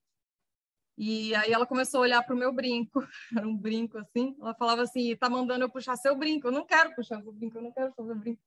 E 0.97 1.33
aí 1.35 1.51
ela 1.51 1.65
começou 1.65 1.99
a 1.99 2.01
olhar 2.01 2.23
para 2.23 2.35
o 2.35 2.37
meu 2.37 2.53
brinco, 2.53 3.01
era 3.35 3.47
um 3.47 3.55
brinco 3.55 3.97
assim. 3.97 4.35
Ela 4.39 4.53
falava 4.53 4.83
assim: 4.83 5.15
tá 5.15 5.29
mandando 5.29 5.63
eu 5.63 5.69
puxar 5.69 5.95
seu 5.95 6.15
brinco. 6.15 6.47
Eu 6.47 6.51
não 6.51 6.65
quero 6.65 6.93
puxar 6.93 7.21
seu 7.21 7.31
brinco, 7.31 7.57
eu 7.57 7.61
não 7.61 7.71
quero 7.71 7.93
fazer 7.93 8.15
brinco. 8.15 8.41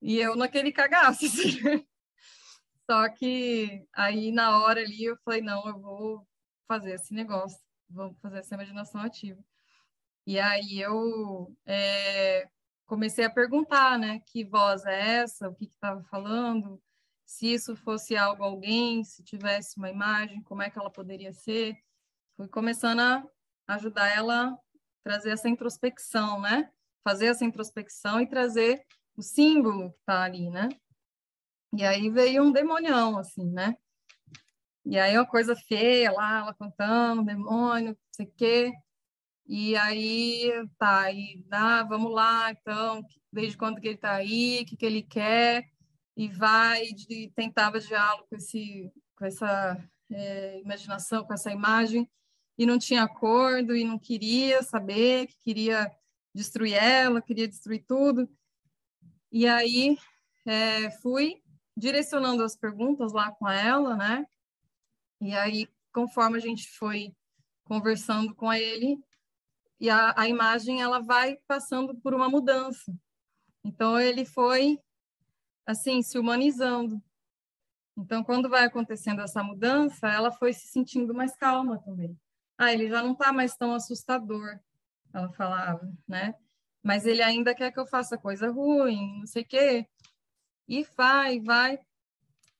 E 0.00 0.18
eu 0.18 0.34
naquele 0.34 0.72
cagaço, 0.72 1.24
assim. 1.26 1.86
Só 2.90 3.06
que 3.10 3.86
aí 3.92 4.32
na 4.32 4.58
hora 4.58 4.80
ali 4.80 5.04
eu 5.04 5.16
falei: 5.18 5.42
não, 5.42 5.66
eu 5.68 5.78
vou 5.78 6.26
fazer 6.66 6.92
esse 6.92 7.12
negócio, 7.12 7.60
vamos 7.88 8.18
fazer 8.20 8.38
essa 8.38 8.54
imaginação 8.54 9.00
ativa. 9.00 9.42
E 10.26 10.38
aí 10.38 10.80
eu 10.80 11.56
é, 11.66 12.48
comecei 12.86 13.24
a 13.24 13.30
perguntar, 13.30 13.98
né, 13.98 14.20
que 14.26 14.44
voz 14.44 14.84
é 14.84 15.18
essa, 15.18 15.48
o 15.48 15.54
que 15.54 15.64
estava 15.64 16.02
falando, 16.04 16.80
se 17.24 17.52
isso 17.52 17.76
fosse 17.76 18.16
algo 18.16 18.42
alguém, 18.42 19.04
se 19.04 19.22
tivesse 19.22 19.76
uma 19.76 19.90
imagem, 19.90 20.42
como 20.42 20.62
é 20.62 20.70
que 20.70 20.78
ela 20.78 20.90
poderia 20.90 21.32
ser. 21.32 21.76
Fui 22.36 22.48
começando 22.48 23.00
a 23.00 23.22
ajudar 23.68 24.08
ela 24.08 24.52
a 24.52 24.58
trazer 25.04 25.30
essa 25.30 25.48
introspecção, 25.48 26.40
né? 26.40 26.70
Fazer 27.04 27.26
essa 27.26 27.44
introspecção 27.44 28.20
e 28.20 28.26
trazer 28.26 28.82
o 29.14 29.22
símbolo 29.22 29.92
que 29.92 29.98
está 29.98 30.22
ali, 30.22 30.48
né? 30.48 30.68
E 31.74 31.84
aí 31.84 32.08
veio 32.08 32.42
um 32.42 32.50
demonião, 32.50 33.18
assim, 33.18 33.44
né? 33.50 33.76
E 34.84 34.98
aí 34.98 35.16
uma 35.16 35.26
coisa 35.26 35.54
feia 35.54 36.10
lá, 36.12 36.40
ela 36.40 36.54
contando, 36.54 37.24
demônio, 37.24 37.90
não 37.90 37.96
sei 38.12 38.26
o 38.26 38.32
quê. 38.36 38.72
E 39.46 39.74
aí, 39.76 40.50
tá, 40.78 41.10
e 41.10 41.42
ah, 41.50 41.82
vamos 41.82 42.12
lá, 42.12 42.50
então, 42.50 43.02
desde 43.32 43.56
quando 43.56 43.80
que 43.80 43.88
ele 43.88 43.96
tá 43.96 44.12
aí, 44.12 44.60
o 44.62 44.66
que, 44.66 44.76
que 44.76 44.84
ele 44.84 45.02
quer, 45.02 45.64
e 46.14 46.28
vai, 46.28 46.84
de, 46.92 47.32
tentava 47.34 47.80
diálogo 47.80 48.26
com, 48.28 48.36
esse, 48.36 48.92
com 49.16 49.24
essa 49.24 49.82
é, 50.10 50.60
imaginação, 50.60 51.24
com 51.24 51.32
essa 51.32 51.50
imagem, 51.50 52.06
e 52.58 52.66
não 52.66 52.78
tinha 52.78 53.04
acordo, 53.04 53.74
e 53.74 53.84
não 53.84 53.98
queria 53.98 54.62
saber, 54.62 55.28
que 55.28 55.36
queria 55.40 55.90
destruir 56.34 56.74
ela, 56.74 57.22
queria 57.22 57.48
destruir 57.48 57.84
tudo. 57.86 58.28
E 59.32 59.46
aí, 59.46 59.96
é, 60.44 60.90
fui 60.90 61.42
direcionando 61.76 62.42
as 62.42 62.56
perguntas 62.56 63.12
lá 63.12 63.30
com 63.30 63.48
ela, 63.48 63.96
né? 63.96 64.26
E 65.20 65.34
aí, 65.34 65.68
conforme 65.92 66.38
a 66.38 66.40
gente 66.40 66.68
foi 66.78 67.14
conversando 67.64 68.34
com 68.34 68.52
ele, 68.52 68.98
e 69.80 69.88
a, 69.90 70.14
a 70.16 70.28
imagem 70.28 70.82
ela 70.82 71.00
vai 71.00 71.36
passando 71.46 71.94
por 71.96 72.14
uma 72.14 72.28
mudança. 72.28 72.92
Então 73.64 74.00
ele 74.00 74.24
foi 74.24 74.78
assim 75.66 76.02
se 76.02 76.18
humanizando. 76.18 77.02
Então 77.96 78.24
quando 78.24 78.48
vai 78.48 78.64
acontecendo 78.64 79.20
essa 79.20 79.42
mudança, 79.42 80.08
ela 80.08 80.32
foi 80.32 80.52
se 80.52 80.66
sentindo 80.68 81.14
mais 81.14 81.36
calma 81.36 81.78
também. 81.82 82.18
Ah, 82.56 82.72
ele 82.72 82.88
já 82.88 83.02
não 83.02 83.12
está 83.12 83.32
mais 83.32 83.56
tão 83.56 83.72
assustador, 83.74 84.58
ela 85.12 85.30
falava, 85.32 85.88
né? 86.06 86.34
Mas 86.82 87.06
ele 87.06 87.22
ainda 87.22 87.54
quer 87.54 87.72
que 87.72 87.78
eu 87.78 87.86
faça 87.86 88.18
coisa 88.18 88.50
ruim, 88.50 89.20
não 89.20 89.26
sei 89.26 89.42
o 89.42 89.46
quê. 89.46 89.86
E 90.66 90.82
vai, 90.96 91.40
vai. 91.40 91.78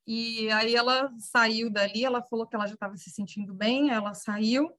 E 0.09 0.51
aí 0.51 0.75
ela 0.75 1.13
saiu 1.19 1.71
dali, 1.71 2.05
ela 2.05 2.23
falou 2.23 2.47
que 2.47 2.57
ela 2.57 2.67
já 2.67 2.75
estava 2.75 2.97
se 2.97 3.11
sentindo 3.11 3.53
bem, 3.53 3.91
ela 3.91 4.15
saiu 4.15 4.73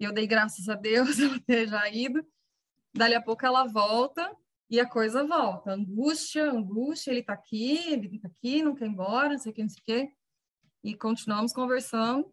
eu 0.00 0.12
dei 0.12 0.26
graças 0.26 0.68
a 0.68 0.74
Deus 0.74 1.18
ela 1.20 1.38
ter 1.40 1.68
já 1.68 1.88
ido. 1.90 2.26
Dali 2.94 3.14
a 3.14 3.22
pouco 3.22 3.44
ela 3.44 3.64
volta 3.66 4.34
e 4.68 4.80
a 4.80 4.88
coisa 4.88 5.24
volta. 5.24 5.72
Angústia, 5.72 6.50
angústia, 6.50 7.10
ele 7.10 7.20
está 7.20 7.34
aqui, 7.34 7.92
ele 7.92 8.16
está 8.16 8.28
aqui, 8.28 8.62
não 8.62 8.74
quer 8.74 8.86
ir 8.86 8.88
embora, 8.88 9.28
não 9.30 9.38
sei 9.38 9.52
o 9.52 9.54
que, 9.54 9.62
não 9.62 9.68
sei 9.68 9.80
o 9.80 9.84
que. 9.84 10.12
E 10.82 10.96
continuamos 10.96 11.52
conversando 11.52 12.32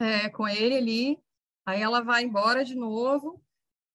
é, 0.00 0.30
com 0.30 0.48
ele 0.48 0.76
ali. 0.76 1.22
Aí 1.66 1.82
ela 1.82 2.00
vai 2.00 2.24
embora 2.24 2.64
de 2.64 2.74
novo 2.74 3.44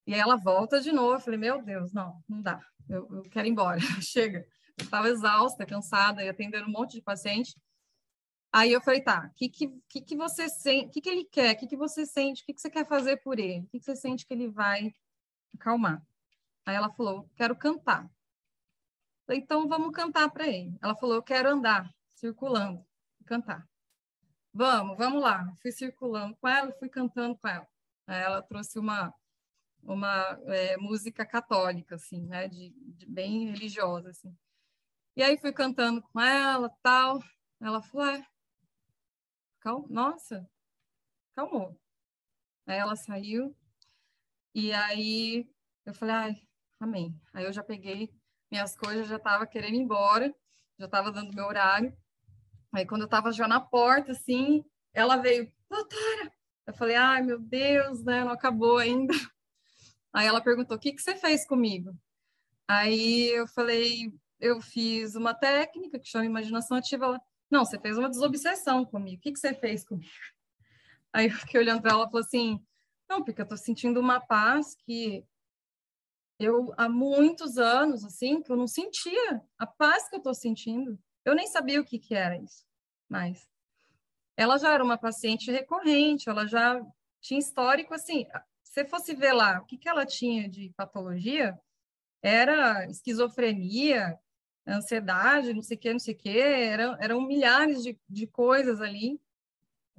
e 0.06 0.14
aí 0.14 0.20
ela 0.20 0.36
volta 0.36 0.80
de 0.80 0.92
novo. 0.92 1.16
Eu 1.16 1.20
falei, 1.20 1.40
meu 1.40 1.64
Deus, 1.64 1.92
não, 1.92 2.24
não 2.30 2.42
dá. 2.42 2.64
Eu, 2.88 3.08
eu 3.12 3.24
quero 3.24 3.48
ir 3.48 3.52
embora, 3.52 3.80
chega. 4.00 4.46
Eu 4.78 4.86
estava 4.86 5.10
exausta, 5.10 5.66
cansada 5.66 6.24
e 6.24 6.30
atendendo 6.30 6.68
um 6.68 6.72
monte 6.72 6.94
de 6.94 7.02
paciente. 7.02 7.56
Aí 8.52 8.72
eu 8.72 8.82
falei, 8.82 9.02
tá, 9.02 9.32
o 9.32 9.34
que, 9.36 9.50
que, 9.50 10.02
que, 10.02 10.16
você 10.16 10.48
sente, 10.48 10.88
o 10.88 10.92
que, 10.92 11.02
que 11.02 11.10
ele 11.10 11.26
quer, 11.26 11.56
o 11.56 11.58
que, 11.58 11.68
que 11.68 11.76
você 11.76 12.06
sente, 12.06 12.44
o 12.44 12.46
que, 12.46 12.54
que 12.54 12.62
você 12.62 12.70
quer 12.70 12.88
fazer 12.88 13.18
por 13.18 13.40
ele, 13.40 13.62
o 13.62 13.68
que, 13.68 13.80
que 13.80 13.86
você 13.86 13.96
sente 13.96 14.26
que 14.26 14.34
ele 14.34 14.48
vai 14.48 14.94
acalmar? 15.56 16.06
Aí 16.66 16.76
ela 16.76 16.92
falou, 16.92 17.30
quero 17.36 17.56
cantar. 17.56 18.10
Falei, 19.26 19.42
então 19.42 19.68
vamos 19.68 19.92
cantar 19.92 20.30
para 20.30 20.48
ele. 20.48 20.78
Ela 20.82 20.96
falou, 20.96 21.16
eu 21.16 21.24
quero 21.24 21.50
andar, 21.50 21.92
circulando, 22.16 22.86
cantar. 23.26 23.68
Vamos, 24.54 24.98
vamos 24.98 25.22
lá. 25.22 25.52
Fui 25.62 25.72
circulando 25.72 26.36
com 26.38 26.48
ela, 26.48 26.72
fui 26.74 26.90
cantando 26.90 27.36
com 27.38 27.48
ela. 27.48 27.68
Aí 28.06 28.22
ela 28.22 28.42
trouxe 28.42 28.78
uma 28.78 29.14
uma 29.86 30.40
é, 30.46 30.78
música 30.78 31.26
católica, 31.26 31.96
assim, 31.96 32.26
né, 32.26 32.48
de, 32.48 32.74
de 32.76 33.06
bem 33.06 33.50
religiosa, 33.50 34.10
assim. 34.10 34.36
E 35.16 35.22
aí 35.22 35.38
fui 35.38 35.54
cantando 35.54 36.02
com 36.02 36.20
ela, 36.20 36.70
tal. 36.82 37.20
Ela 37.62 37.82
falou, 37.82 38.08
é, 38.08 38.26
Cal... 39.64 39.86
Nossa, 39.90 40.46
calmou. 41.36 41.80
Aí 42.68 42.78
ela 42.78 42.96
saiu, 42.96 43.56
e 44.54 44.74
aí 44.74 45.50
eu 45.86 45.94
falei, 45.94 46.16
ai, 46.16 46.42
amém. 46.80 47.18
Aí 47.34 47.46
eu 47.46 47.54
já 47.54 47.64
peguei 47.64 48.14
minhas 48.52 48.76
coisas, 48.76 49.08
já 49.08 49.16
estava 49.16 49.48
querendo 49.48 49.76
ir 49.76 49.80
embora, 49.80 50.34
já 50.78 50.86
estava 50.86 51.12
dando 51.12 51.34
meu 51.34 51.46
horário. 51.46 51.96
Aí 52.74 52.86
quando 52.86 53.02
eu 53.02 53.06
estava 53.06 53.32
já 53.32 53.48
na 53.48 53.62
porta, 53.62 54.12
assim, 54.12 54.66
ela 54.94 55.16
veio, 55.16 55.52
doutora! 55.70 56.32
Eu 56.68 56.74
falei, 56.74 56.96
ai, 56.96 57.22
meu 57.22 57.40
Deus, 57.40 58.04
né, 58.04 58.24
não 58.24 58.32
acabou 58.32 58.78
ainda. 58.78 59.14
Aí 60.12 60.28
ela 60.28 60.42
perguntou, 60.42 60.76
o 60.76 60.80
que, 60.80 60.94
que 60.94 61.02
você 61.02 61.16
fez 61.16 61.46
comigo? 61.46 61.98
Aí 62.68 63.30
eu 63.30 63.48
falei, 63.48 64.14
eu 64.44 64.62
fiz 64.62 65.16
uma 65.16 65.34
técnica 65.34 65.98
que 65.98 66.08
chama 66.08 66.26
imaginação 66.26 66.76
ativa. 66.76 67.06
Ela, 67.06 67.22
não, 67.50 67.64
você 67.64 67.80
fez 67.80 67.98
uma 67.98 68.10
desobsessão 68.10 68.84
comigo. 68.84 69.18
O 69.18 69.22
que, 69.22 69.32
que 69.32 69.40
você 69.40 69.54
fez 69.54 69.86
comigo? 69.86 70.12
Aí 71.14 71.28
eu 71.28 71.32
fiquei 71.32 71.62
olhando 71.62 71.82
para 71.82 71.92
ela 71.92 72.06
e 72.06 72.12
falei 72.12 72.26
assim: 72.26 72.66
não, 73.10 73.24
porque 73.24 73.40
eu 73.40 73.44
estou 73.44 73.58
sentindo 73.58 74.00
uma 74.00 74.20
paz 74.20 74.76
que 74.76 75.26
eu, 76.38 76.74
há 76.76 76.90
muitos 76.90 77.58
anos, 77.58 78.04
assim, 78.04 78.42
que 78.42 78.52
eu 78.52 78.58
não 78.58 78.68
sentia. 78.68 79.42
A 79.58 79.66
paz 79.66 80.10
que 80.10 80.16
eu 80.16 80.18
estou 80.18 80.34
sentindo. 80.34 81.00
Eu 81.24 81.36
nem 81.36 81.48
sabia 81.48 81.80
o 81.80 81.86
que, 81.86 81.98
que 81.98 82.14
era 82.14 82.38
isso. 82.38 82.66
Mas 83.08 83.48
ela 84.36 84.58
já 84.58 84.74
era 84.74 84.84
uma 84.84 84.98
paciente 84.98 85.52
recorrente, 85.52 86.28
ela 86.28 86.46
já 86.46 86.86
tinha 87.22 87.40
histórico, 87.40 87.94
assim, 87.94 88.28
se 88.64 88.84
fosse 88.86 89.14
ver 89.14 89.32
lá 89.32 89.60
o 89.60 89.66
que, 89.66 89.78
que 89.78 89.88
ela 89.88 90.06
tinha 90.06 90.50
de 90.50 90.74
patologia, 90.76 91.58
era 92.22 92.86
esquizofrenia, 92.90 94.18
ansiedade, 94.68 95.54
não 95.54 95.62
sei 95.62 95.78
o 95.78 95.80
que, 95.80 95.94
não 95.94 96.00
sei 96.00 96.14
o 96.14 96.18
que, 96.18 96.40
eram, 96.40 96.98
eram 97.00 97.22
milhares 97.22 97.84
de, 97.84 98.00
de 98.10 98.28
coisas 98.28 98.82
ali, 98.82 99.20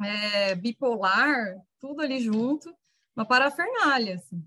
é, 0.01 0.55
bipolar, 0.55 1.57
tudo 1.79 2.03
ali 2.03 2.21
junto, 2.21 2.75
uma 3.15 3.27
parafernália, 3.27 4.17
assim. 4.17 4.45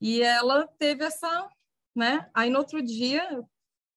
E 0.00 0.20
ela 0.22 0.66
teve 0.78 1.04
essa, 1.04 1.48
né? 1.94 2.28
Aí 2.34 2.50
no 2.50 2.58
outro 2.58 2.82
dia, 2.82 3.42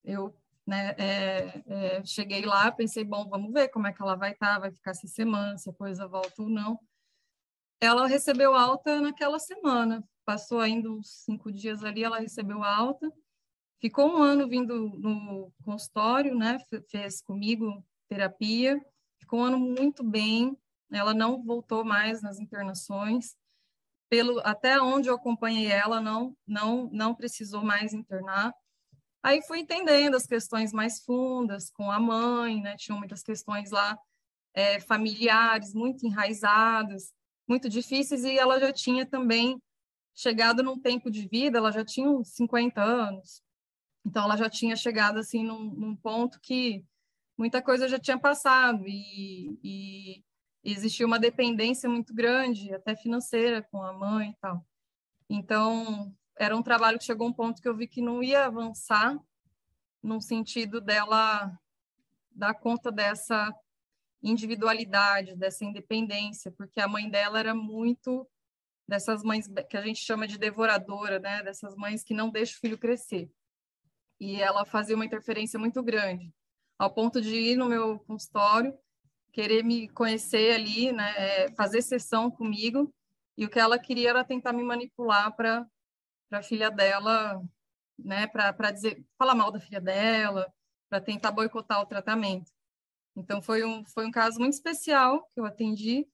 eu 0.04 0.34
né, 0.66 0.96
é, 0.98 1.64
é, 1.66 2.06
cheguei 2.06 2.46
lá, 2.46 2.72
pensei, 2.72 3.04
bom, 3.04 3.28
vamos 3.30 3.54
ver 3.54 3.70
como 3.70 3.88
é 3.88 3.94
que 3.94 4.02
ela 4.02 4.16
vai 4.16 4.32
estar, 4.34 4.56
tá, 4.56 4.60
vai 4.60 4.72
ficar 4.72 4.92
essa 4.92 5.08
semana, 5.08 5.58
se 5.58 5.70
a 5.70 5.74
coisa 5.74 6.08
volta 6.08 6.42
ou 6.42 6.50
não. 6.50 6.80
Ela 7.80 8.08
recebeu 8.08 8.54
alta 8.54 9.00
naquela 9.02 9.40
semana, 9.40 10.04
passou 10.26 10.60
ainda 10.60 10.90
uns 10.90 11.24
cinco 11.24 11.52
dias 11.52 11.84
ali, 11.84 12.04
ela 12.04 12.20
recebeu 12.20 12.64
alta, 12.64 13.12
Ficou 13.80 14.10
um 14.10 14.22
ano 14.22 14.48
vindo 14.48 14.90
no 14.98 15.52
consultório, 15.64 16.36
né? 16.36 16.58
Fez 16.90 17.22
comigo 17.22 17.84
terapia, 18.10 18.80
ficou 19.20 19.40
um 19.40 19.44
ano 19.44 19.60
muito 19.60 20.04
bem. 20.04 20.58
Ela 20.92 21.14
não 21.14 21.44
voltou 21.44 21.84
mais 21.84 22.22
nas 22.22 22.40
internações. 22.40 23.36
Pelo 24.10 24.40
até 24.40 24.82
onde 24.82 25.10
eu 25.10 25.16
acompanhei 25.16 25.68
ela, 25.68 26.00
não 26.00 26.36
não 26.48 26.90
não 26.92 27.14
precisou 27.14 27.62
mais 27.64 27.94
internar. 27.94 28.54
Aí 29.22 29.42
fui 29.42 29.60
entendendo 29.60 30.16
as 30.16 30.26
questões 30.26 30.72
mais 30.72 31.04
fundas 31.04 31.70
com 31.70 31.92
a 31.92 32.00
mãe, 32.00 32.62
né? 32.62 32.76
Tinham 32.78 32.98
muitas 32.98 33.22
questões 33.22 33.72
lá 33.72 33.98
é, 34.54 34.80
familiares 34.80 35.74
muito 35.74 36.06
enraizados, 36.06 37.12
muito 37.48 37.70
difíceis, 37.70 38.24
e 38.24 38.38
ela 38.38 38.60
já 38.60 38.74
tinha 38.74 39.06
também 39.06 39.62
chegado 40.16 40.64
num 40.64 40.80
tempo 40.80 41.12
de 41.12 41.28
vida, 41.28 41.60
ela 41.60 41.72
já 41.72 41.86
tinha 41.86 42.10
uns 42.10 42.30
50 42.30 42.82
anos, 42.82 43.44
então 44.06 44.24
ela 44.24 44.38
já 44.38 44.50
tinha 44.50 44.76
chegado 44.76 45.20
assim 45.20 45.44
num, 45.44 45.64
num 45.64 45.96
ponto 45.96 46.40
que 46.40 46.86
muita 47.38 47.62
coisa 47.62 47.88
já 47.88 48.00
tinha 48.00 48.18
passado 48.18 48.84
e, 48.88 49.60
e 49.64 50.24
existia 50.64 51.06
uma 51.06 51.20
dependência 51.20 51.90
muito 51.90 52.14
grande, 52.14 52.74
até 52.74 52.96
financeira, 52.96 53.62
com 53.62 53.82
a 53.82 53.94
mãe 53.94 54.32
e 54.32 54.36
tal. 54.42 54.66
Então, 55.30 56.14
era 56.38 56.56
um 56.56 56.64
trabalho 56.64 56.98
que 56.98 57.06
chegou 57.06 57.28
um 57.28 57.34
ponto 57.34 57.62
que 57.62 57.68
eu 57.68 57.76
vi 57.76 57.88
que 57.88 58.02
não 58.02 58.24
ia 58.24 58.46
avançar 58.46 59.18
no 60.02 60.22
sentido 60.22 60.80
dela 60.80 61.52
dar 62.32 62.54
conta 62.54 62.92
dessa 62.92 63.54
individualidade, 64.22 65.36
dessa 65.36 65.66
independência, 65.66 66.52
porque 66.52 66.80
a 66.80 66.88
mãe 66.88 67.10
dela 67.10 67.40
era 67.40 67.54
muito 67.54 68.28
dessas 68.88 69.22
mães 69.22 69.48
que 69.70 69.78
a 69.78 69.82
gente 69.82 70.00
chama 70.00 70.28
de 70.28 70.38
devoradora, 70.38 71.20
né? 71.20 71.44
Dessas 71.44 71.76
mães 71.76 72.04
que 72.04 72.14
não 72.14 72.30
deixam 72.30 72.58
o 72.58 72.60
filho 72.60 72.78
crescer. 72.78 73.30
E 74.20 74.42
ela 74.42 74.66
fazia 74.66 74.96
uma 74.96 75.06
interferência 75.06 75.60
muito 75.60 75.82
grande, 75.84 76.34
ao 76.78 76.94
ponto 76.94 77.22
de 77.22 77.36
ir 77.36 77.56
no 77.56 77.68
meu 77.68 78.00
consultório, 78.00 78.74
querer 79.32 79.64
me 79.64 79.88
conhecer 79.90 80.56
ali, 80.56 80.92
né? 80.92 81.14
É, 81.18 81.52
fazer 81.56 81.82
sessão 81.82 82.32
comigo, 82.32 82.94
e 83.38 83.46
o 83.46 83.50
que 83.50 83.60
ela 83.60 83.78
queria 83.78 84.10
era 84.10 84.24
tentar 84.24 84.54
me 84.54 84.64
manipular 84.64 85.36
para 85.36 85.66
para 86.30 86.40
a 86.40 86.44
filha 86.44 86.70
dela, 86.70 87.42
né, 87.98 88.28
para 88.28 88.72
dizer, 88.72 89.02
falar 89.18 89.34
mal 89.34 89.52
da 89.52 89.62
filha 89.62 89.80
dela, 89.80 90.52
para 90.90 91.00
tentar 91.02 91.32
boicotar 91.32 91.82
o 91.82 91.86
tratamento. 91.86 92.52
Então 93.16 93.42
foi 93.42 93.64
um 93.64 93.86
foi 93.86 94.06
um 94.06 94.12
caso 94.12 94.40
muito 94.40 94.54
especial 94.54 95.26
que 95.34 95.40
eu 95.40 95.46
atendi, 95.46 96.06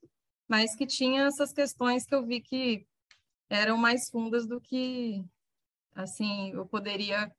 mas 0.48 0.76
que 0.76 0.86
tinha 0.86 1.24
essas 1.26 1.52
questões 1.54 2.06
que 2.06 2.16
eu 2.16 2.26
vi 2.26 2.42
que 2.42 2.88
eram 3.50 3.78
mais 3.78 4.10
fundas 4.10 4.48
do 4.48 4.62
que 4.62 5.26
assim 5.96 6.52
eu 6.54 6.66
poderia 6.66 7.32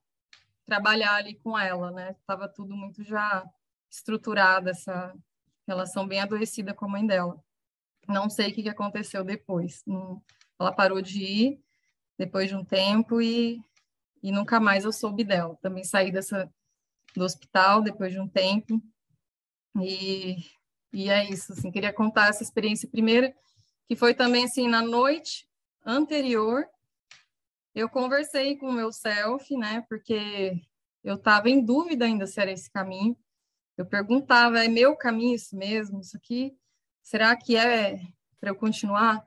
trabalhar 0.67 1.15
ali 1.17 1.35
com 1.37 1.59
ela, 1.59 1.91
né? 1.91 2.17
Tava 2.27 2.49
tudo 2.49 2.77
muito 2.77 3.03
já 3.03 3.45
estruturado 3.91 4.71
essa 4.71 5.15
relação 5.67 6.07
bem 6.07 6.21
adoecida 6.21 6.75
com 6.75 6.85
a 6.87 6.89
mãe 6.89 7.07
dela. 7.07 7.43
Não 8.09 8.29
sei 8.29 8.51
o 8.51 8.55
que 8.55 8.69
aconteceu 8.69 9.25
depois. 9.25 9.83
Ela 10.59 10.73
parou 10.73 11.01
de 11.01 11.23
ir 11.23 11.61
depois 12.19 12.49
de 12.49 12.57
um 12.57 12.65
tempo 12.65 13.21
e, 13.21 13.61
e 14.23 14.31
nunca 14.31 14.61
mais 14.61 14.85
eu 14.85 14.93
soube 14.93 15.25
dela. 15.25 15.57
Também 15.63 15.85
saí 15.85 16.11
dessa, 16.11 16.53
do 17.15 17.25
hospital 17.25 17.83
depois 17.83 18.13
de 18.13 18.21
um 18.21 18.29
tempo 18.29 18.83
e, 19.81 20.37
e 20.93 21.11
é 21.11 21.29
isso, 21.29 21.53
assim, 21.53 21.71
queria 21.71 21.93
contar 21.93 22.29
essa 22.29 22.43
experiência 22.43 22.89
primeira, 22.89 23.35
que 23.89 23.97
foi 23.97 24.15
também, 24.15 24.45
assim, 24.45 24.69
na 24.69 24.81
noite 24.81 25.49
anterior, 25.85 26.67
eu 27.75 27.89
conversei 27.89 28.57
com 28.57 28.69
o 28.69 28.73
meu 28.73 28.93
self, 28.93 29.57
né, 29.57 29.85
porque 29.89 30.61
eu 31.03 31.17
estava 31.17 31.51
em 31.51 31.65
dúvida 31.65 32.05
ainda 32.05 32.27
se 32.27 32.41
era 32.41 32.53
esse 32.53 32.71
caminho, 32.71 33.17
eu 33.77 33.85
perguntava, 33.85 34.65
é 34.65 34.69
meu 34.69 34.97
caminho 34.97 35.35
isso 35.35 35.57
mesmo, 35.57 36.01
isso 36.01 36.17
aqui, 36.17 36.57
será 37.03 37.37
que 37.37 37.57
é 37.57 38.01
para 38.41 38.51
eu 38.51 38.55
continuar? 38.57 39.27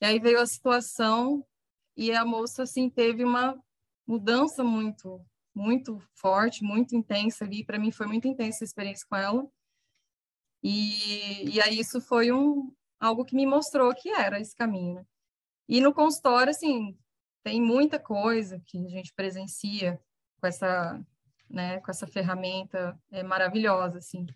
E 0.00 0.06
aí 0.06 0.18
veio 0.18 0.40
a 0.40 0.46
situação 0.46 1.44
e 1.96 2.12
a 2.12 2.24
moça 2.24 2.62
assim 2.62 2.90
teve 2.90 3.24
uma 3.24 3.58
mudança 4.06 4.62
muito 4.62 5.24
muito 5.54 6.00
forte, 6.14 6.62
muito 6.62 6.94
intensa 6.94 7.44
ali, 7.44 7.64
para 7.64 7.80
mim 7.80 7.90
foi 7.90 8.06
muito 8.06 8.28
intensa 8.28 8.62
a 8.62 8.66
experiência 8.66 9.04
com 9.08 9.16
ela. 9.16 9.44
E, 10.62 11.56
e 11.56 11.60
aí 11.60 11.80
isso 11.80 12.00
foi 12.00 12.30
um 12.30 12.72
algo 13.00 13.24
que 13.24 13.34
me 13.34 13.44
mostrou 13.44 13.92
que 13.92 14.08
era 14.08 14.40
esse 14.40 14.54
caminho. 14.54 14.96
Né? 14.96 15.06
E 15.68 15.80
no 15.80 15.92
consultório 15.92 16.50
assim, 16.50 16.96
tem 17.48 17.62
muita 17.62 17.98
coisa 17.98 18.60
que 18.66 18.76
a 18.84 18.90
gente 18.90 19.14
presencia 19.14 19.98
com 20.38 20.46
essa, 20.46 21.02
né, 21.48 21.80
com 21.80 21.90
essa 21.90 22.06
ferramenta 22.06 22.94
é 23.10 23.22
maravilhosa 23.22 23.96
assim. 23.96 24.26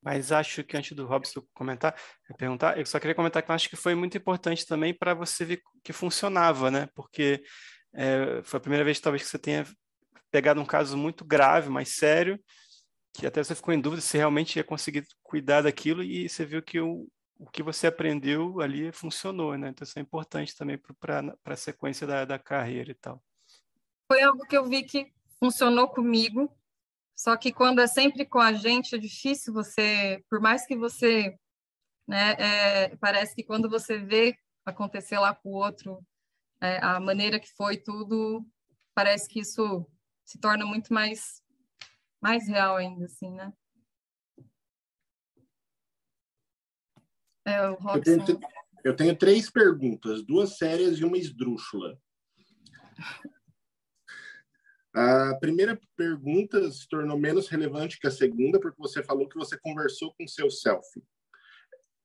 Mas 0.00 0.32
acho 0.32 0.64
que 0.64 0.74
antes 0.74 0.96
do 0.96 1.06
Robson 1.06 1.42
comentar, 1.52 1.94
perguntar, 2.38 2.78
eu 2.78 2.86
só 2.86 2.98
queria 2.98 3.14
comentar 3.14 3.42
que 3.42 3.50
eu 3.50 3.54
acho 3.54 3.68
que 3.68 3.76
foi 3.76 3.94
muito 3.94 4.16
importante 4.16 4.66
também 4.66 4.94
para 4.94 5.12
você 5.12 5.44
ver 5.44 5.60
que 5.84 5.92
funcionava, 5.92 6.70
né? 6.70 6.88
Porque 6.94 7.44
é, 7.92 8.42
foi 8.42 8.56
a 8.56 8.60
primeira 8.60 8.84
vez 8.84 8.98
talvez 8.98 9.22
que 9.22 9.28
você 9.28 9.38
tenha 9.38 9.66
pegado 10.30 10.62
um 10.62 10.66
caso 10.66 10.96
muito 10.96 11.26
grave, 11.26 11.68
mais 11.68 11.90
sério, 11.90 12.42
que 13.12 13.26
até 13.26 13.44
você 13.44 13.54
ficou 13.54 13.74
em 13.74 13.80
dúvida 13.80 14.00
se 14.00 14.16
realmente 14.16 14.56
ia 14.56 14.64
conseguir 14.64 15.06
cuidar 15.22 15.60
daquilo 15.60 16.02
e 16.02 16.26
você 16.26 16.46
viu 16.46 16.62
que 16.62 16.80
o, 16.80 17.06
o 17.44 17.50
que 17.50 17.62
você 17.62 17.86
aprendeu 17.86 18.60
ali 18.60 18.92
funcionou, 18.92 19.56
né? 19.56 19.68
Então 19.68 19.84
isso 19.84 19.98
é 19.98 20.02
importante 20.02 20.56
também 20.56 20.78
para 20.98 21.34
a 21.44 21.56
sequência 21.56 22.06
da, 22.06 22.24
da 22.24 22.38
carreira 22.38 22.90
e 22.90 22.94
tal. 22.94 23.22
Foi 24.10 24.22
algo 24.22 24.46
que 24.46 24.56
eu 24.56 24.64
vi 24.64 24.82
que 24.82 25.12
funcionou 25.38 25.88
comigo 25.88 26.50
só 27.22 27.36
que 27.36 27.52
quando 27.52 27.80
é 27.80 27.86
sempre 27.86 28.24
com 28.24 28.40
a 28.40 28.52
gente, 28.52 28.94
é 28.94 28.98
difícil 28.98 29.52
você, 29.52 30.20
por 30.28 30.40
mais 30.40 30.66
que 30.66 30.76
você, 30.76 31.38
né, 32.04 32.32
é, 32.32 32.96
parece 32.96 33.34
que 33.34 33.44
quando 33.44 33.70
você 33.70 33.98
vê 33.98 34.36
acontecer 34.64 35.20
lá 35.20 35.32
com 35.32 35.50
o 35.50 35.54
outro, 35.54 36.04
é, 36.60 36.78
a 36.78 36.98
maneira 36.98 37.38
que 37.38 37.52
foi 37.52 37.76
tudo, 37.76 38.44
parece 38.92 39.28
que 39.28 39.40
isso 39.40 39.86
se 40.24 40.36
torna 40.38 40.66
muito 40.66 40.92
mais, 40.92 41.40
mais 42.20 42.48
real 42.48 42.76
ainda, 42.76 43.04
assim, 43.04 43.30
né? 43.30 43.52
É, 47.46 47.66
eu, 47.66 48.02
tenho, 48.02 48.40
eu 48.84 48.96
tenho 48.96 49.16
três 49.16 49.50
perguntas, 49.50 50.22
duas 50.22 50.56
sérias 50.56 50.98
e 50.98 51.04
uma 51.04 51.18
esdrúxula. 51.18 51.98
A 54.94 55.34
primeira 55.40 55.80
pergunta 55.96 56.70
se 56.70 56.86
tornou 56.86 57.18
menos 57.18 57.48
relevante 57.48 57.98
que 57.98 58.06
a 58.06 58.10
segunda, 58.10 58.60
porque 58.60 58.78
você 58.78 59.02
falou 59.02 59.28
que 59.28 59.38
você 59.38 59.58
conversou 59.58 60.14
com 60.14 60.28
seu 60.28 60.50
self. 60.50 61.02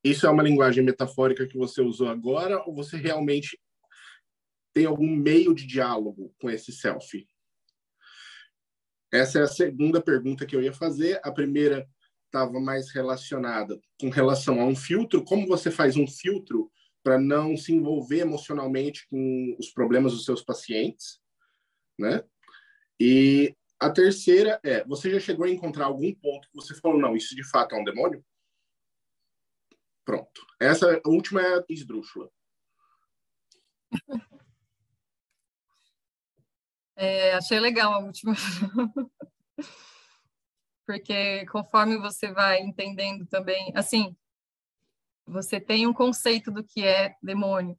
Isso 0.03 0.25
é 0.25 0.29
uma 0.29 0.43
linguagem 0.43 0.83
metafórica 0.83 1.45
que 1.45 1.57
você 1.57 1.81
usou 1.81 2.07
agora, 2.07 2.63
ou 2.65 2.73
você 2.73 2.95
realmente 2.95 3.59
tem 4.73 4.85
algum 4.85 5.09
meio 5.09 5.53
de 5.53 5.67
diálogo 5.67 6.33
com 6.39 6.49
esse 6.49 6.71
self? 6.71 7.27
Essa 9.11 9.39
é 9.39 9.41
a 9.41 9.47
segunda 9.47 10.01
pergunta 10.01 10.45
que 10.45 10.55
eu 10.55 10.61
ia 10.61 10.73
fazer. 10.73 11.19
A 11.23 11.31
primeira 11.31 11.87
estava 12.27 12.59
mais 12.59 12.91
relacionada 12.91 13.79
com 13.99 14.09
relação 14.09 14.61
a 14.61 14.65
um 14.65 14.75
filtro. 14.75 15.23
Como 15.23 15.47
você 15.47 15.71
faz 15.71 15.95
um 15.95 16.07
filtro 16.07 16.71
para 17.03 17.17
não 17.19 17.57
se 17.57 17.73
envolver 17.73 18.19
emocionalmente 18.19 19.07
com 19.09 19.55
os 19.57 19.69
problemas 19.71 20.13
dos 20.13 20.25
seus 20.25 20.41
pacientes, 20.41 21.19
né? 21.97 22.23
E 22.99 23.55
a 23.79 23.89
terceira 23.89 24.59
é, 24.63 24.83
você 24.85 25.11
já 25.11 25.19
chegou 25.19 25.45
a 25.45 25.49
encontrar 25.49 25.85
algum 25.85 26.13
ponto 26.13 26.49
que 26.49 26.55
você 26.55 26.75
falou, 26.75 26.99
não, 26.99 27.15
isso 27.15 27.35
de 27.35 27.47
fato 27.47 27.75
é 27.75 27.79
um 27.79 27.83
demônio? 27.83 28.23
Pronto. 30.03 30.45
Essa 30.59 31.01
última 31.05 31.41
é 31.41 31.59
a 31.59 31.65
esdrúxula. 31.69 32.29
É, 36.95 37.33
achei 37.33 37.59
legal 37.59 37.93
a 37.93 37.99
última. 37.99 38.33
Porque 40.87 41.45
conforme 41.47 41.97
você 41.97 42.31
vai 42.31 42.61
entendendo 42.61 43.27
também, 43.27 43.71
assim, 43.75 44.15
você 45.25 45.59
tem 45.59 45.85
um 45.85 45.93
conceito 45.93 46.49
do 46.49 46.63
que 46.63 46.83
é 46.83 47.15
demônio 47.21 47.77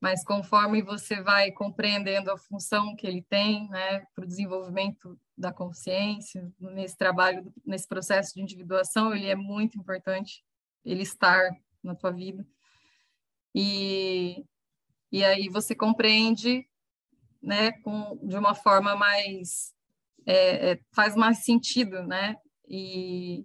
mas 0.00 0.24
conforme 0.24 0.80
você 0.80 1.22
vai 1.22 1.52
compreendendo 1.52 2.30
a 2.30 2.38
função 2.38 2.96
que 2.96 3.06
ele 3.06 3.22
tem, 3.22 3.68
né, 3.68 4.00
para 4.14 4.24
o 4.24 4.26
desenvolvimento 4.26 5.20
da 5.36 5.52
consciência, 5.52 6.50
nesse 6.58 6.96
trabalho, 6.96 7.52
nesse 7.64 7.86
processo 7.86 8.34
de 8.34 8.40
individuação, 8.40 9.14
ele 9.14 9.26
é 9.26 9.34
muito 9.36 9.78
importante, 9.78 10.42
ele 10.84 11.02
estar 11.02 11.50
na 11.82 11.94
tua 11.94 12.10
vida. 12.10 12.46
E, 13.54 14.42
e 15.12 15.22
aí 15.22 15.50
você 15.50 15.74
compreende, 15.74 16.66
né, 17.42 17.72
com, 17.82 18.18
de 18.26 18.36
uma 18.38 18.54
forma 18.54 18.96
mais, 18.96 19.74
é, 20.26 20.72
é, 20.72 20.80
faz 20.94 21.14
mais 21.14 21.44
sentido, 21.44 22.02
né, 22.06 22.36
e, 22.68 23.44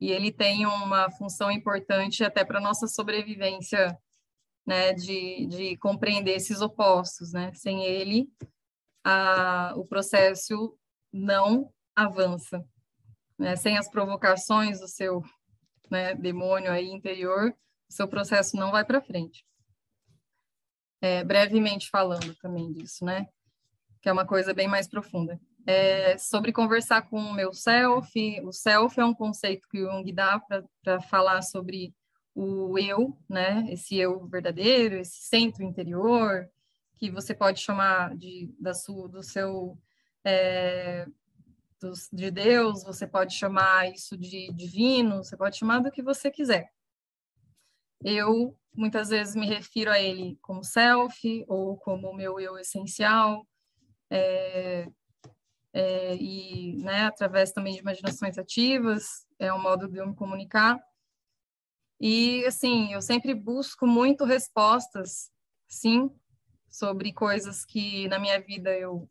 e 0.00 0.10
ele 0.10 0.30
tem 0.30 0.66
uma 0.66 1.10
função 1.12 1.50
importante 1.50 2.22
até 2.22 2.44
para 2.44 2.60
nossa 2.60 2.86
sobrevivência 2.86 3.96
né, 4.68 4.92
de, 4.92 5.46
de 5.46 5.76
compreender 5.78 6.36
esses 6.36 6.60
opostos, 6.60 7.32
né? 7.32 7.50
Sem 7.54 7.86
ele, 7.86 8.30
a, 9.02 9.72
o 9.74 9.86
processo 9.86 10.78
não 11.10 11.72
avança, 11.96 12.62
né? 13.38 13.56
Sem 13.56 13.78
as 13.78 13.90
provocações 13.90 14.78
do 14.78 14.86
seu 14.86 15.22
né, 15.90 16.14
demônio 16.14 16.70
aí 16.70 16.86
interior, 16.86 17.50
o 17.88 17.92
seu 17.92 18.06
processo 18.06 18.56
não 18.58 18.70
vai 18.70 18.84
para 18.84 19.00
frente. 19.00 19.42
É, 21.00 21.24
brevemente 21.24 21.88
falando 21.88 22.34
também 22.36 22.70
disso, 22.70 23.06
né? 23.06 23.26
Que 24.00 24.08
é 24.08 24.12
uma 24.12 24.26
coisa 24.26 24.54
bem 24.54 24.68
mais 24.68 24.86
profunda. 24.88 25.40
é, 25.68 26.16
sobre 26.16 26.50
conversar 26.50 27.02
com 27.02 27.18
o 27.18 27.34
meu 27.34 27.52
self. 27.52 28.40
O 28.42 28.50
self 28.52 28.98
é 28.98 29.04
um 29.04 29.12
conceito 29.12 29.68
que 29.68 29.82
o 29.82 29.90
Jung 29.92 30.10
dá 30.12 30.40
para 30.82 31.00
falar 31.02 31.42
sobre 31.42 31.94
o 32.34 32.78
eu, 32.78 33.18
né? 33.28 33.66
Esse 33.68 33.96
eu 33.98 34.26
verdadeiro, 34.26 34.96
esse 34.96 35.18
centro 35.18 35.62
interior, 35.62 36.48
que 36.96 37.10
você 37.10 37.34
pode 37.34 37.60
chamar 37.60 38.16
de 38.16 38.50
da 38.58 38.72
sua, 38.72 39.08
do 39.10 39.22
seu 39.22 39.78
é, 40.24 41.06
de 42.12 42.30
Deus, 42.30 42.82
você 42.82 43.06
pode 43.06 43.34
chamar 43.34 43.92
isso 43.92 44.16
de 44.16 44.50
divino, 44.54 45.22
você 45.22 45.36
pode 45.36 45.58
chamar 45.58 45.80
do 45.80 45.90
que 45.90 46.02
você 46.02 46.30
quiser. 46.30 46.72
Eu 48.02 48.56
muitas 48.74 49.10
vezes 49.10 49.34
me 49.34 49.46
refiro 49.46 49.90
a 49.90 50.00
ele 50.00 50.38
como 50.40 50.64
self 50.64 51.44
ou 51.46 51.76
como 51.76 52.14
meu 52.14 52.40
eu 52.40 52.56
essencial, 52.56 53.46
é, 54.10 54.88
é, 55.72 56.16
e 56.16 56.76
né, 56.82 57.04
através 57.04 57.52
também 57.52 57.74
de 57.74 57.80
imaginações 57.80 58.38
ativas, 58.38 59.26
é 59.38 59.52
um 59.52 59.60
modo 59.60 59.88
de 59.88 59.98
eu 59.98 60.06
me 60.06 60.14
comunicar. 60.14 60.80
E, 62.00 62.44
assim, 62.46 62.92
eu 62.92 63.02
sempre 63.02 63.34
busco 63.34 63.86
muito 63.86 64.24
respostas, 64.24 65.30
sim, 65.66 66.10
sobre 66.68 67.12
coisas 67.12 67.64
que 67.64 68.06
na 68.08 68.18
minha 68.18 68.40
vida 68.40 68.70
eu 68.76 69.08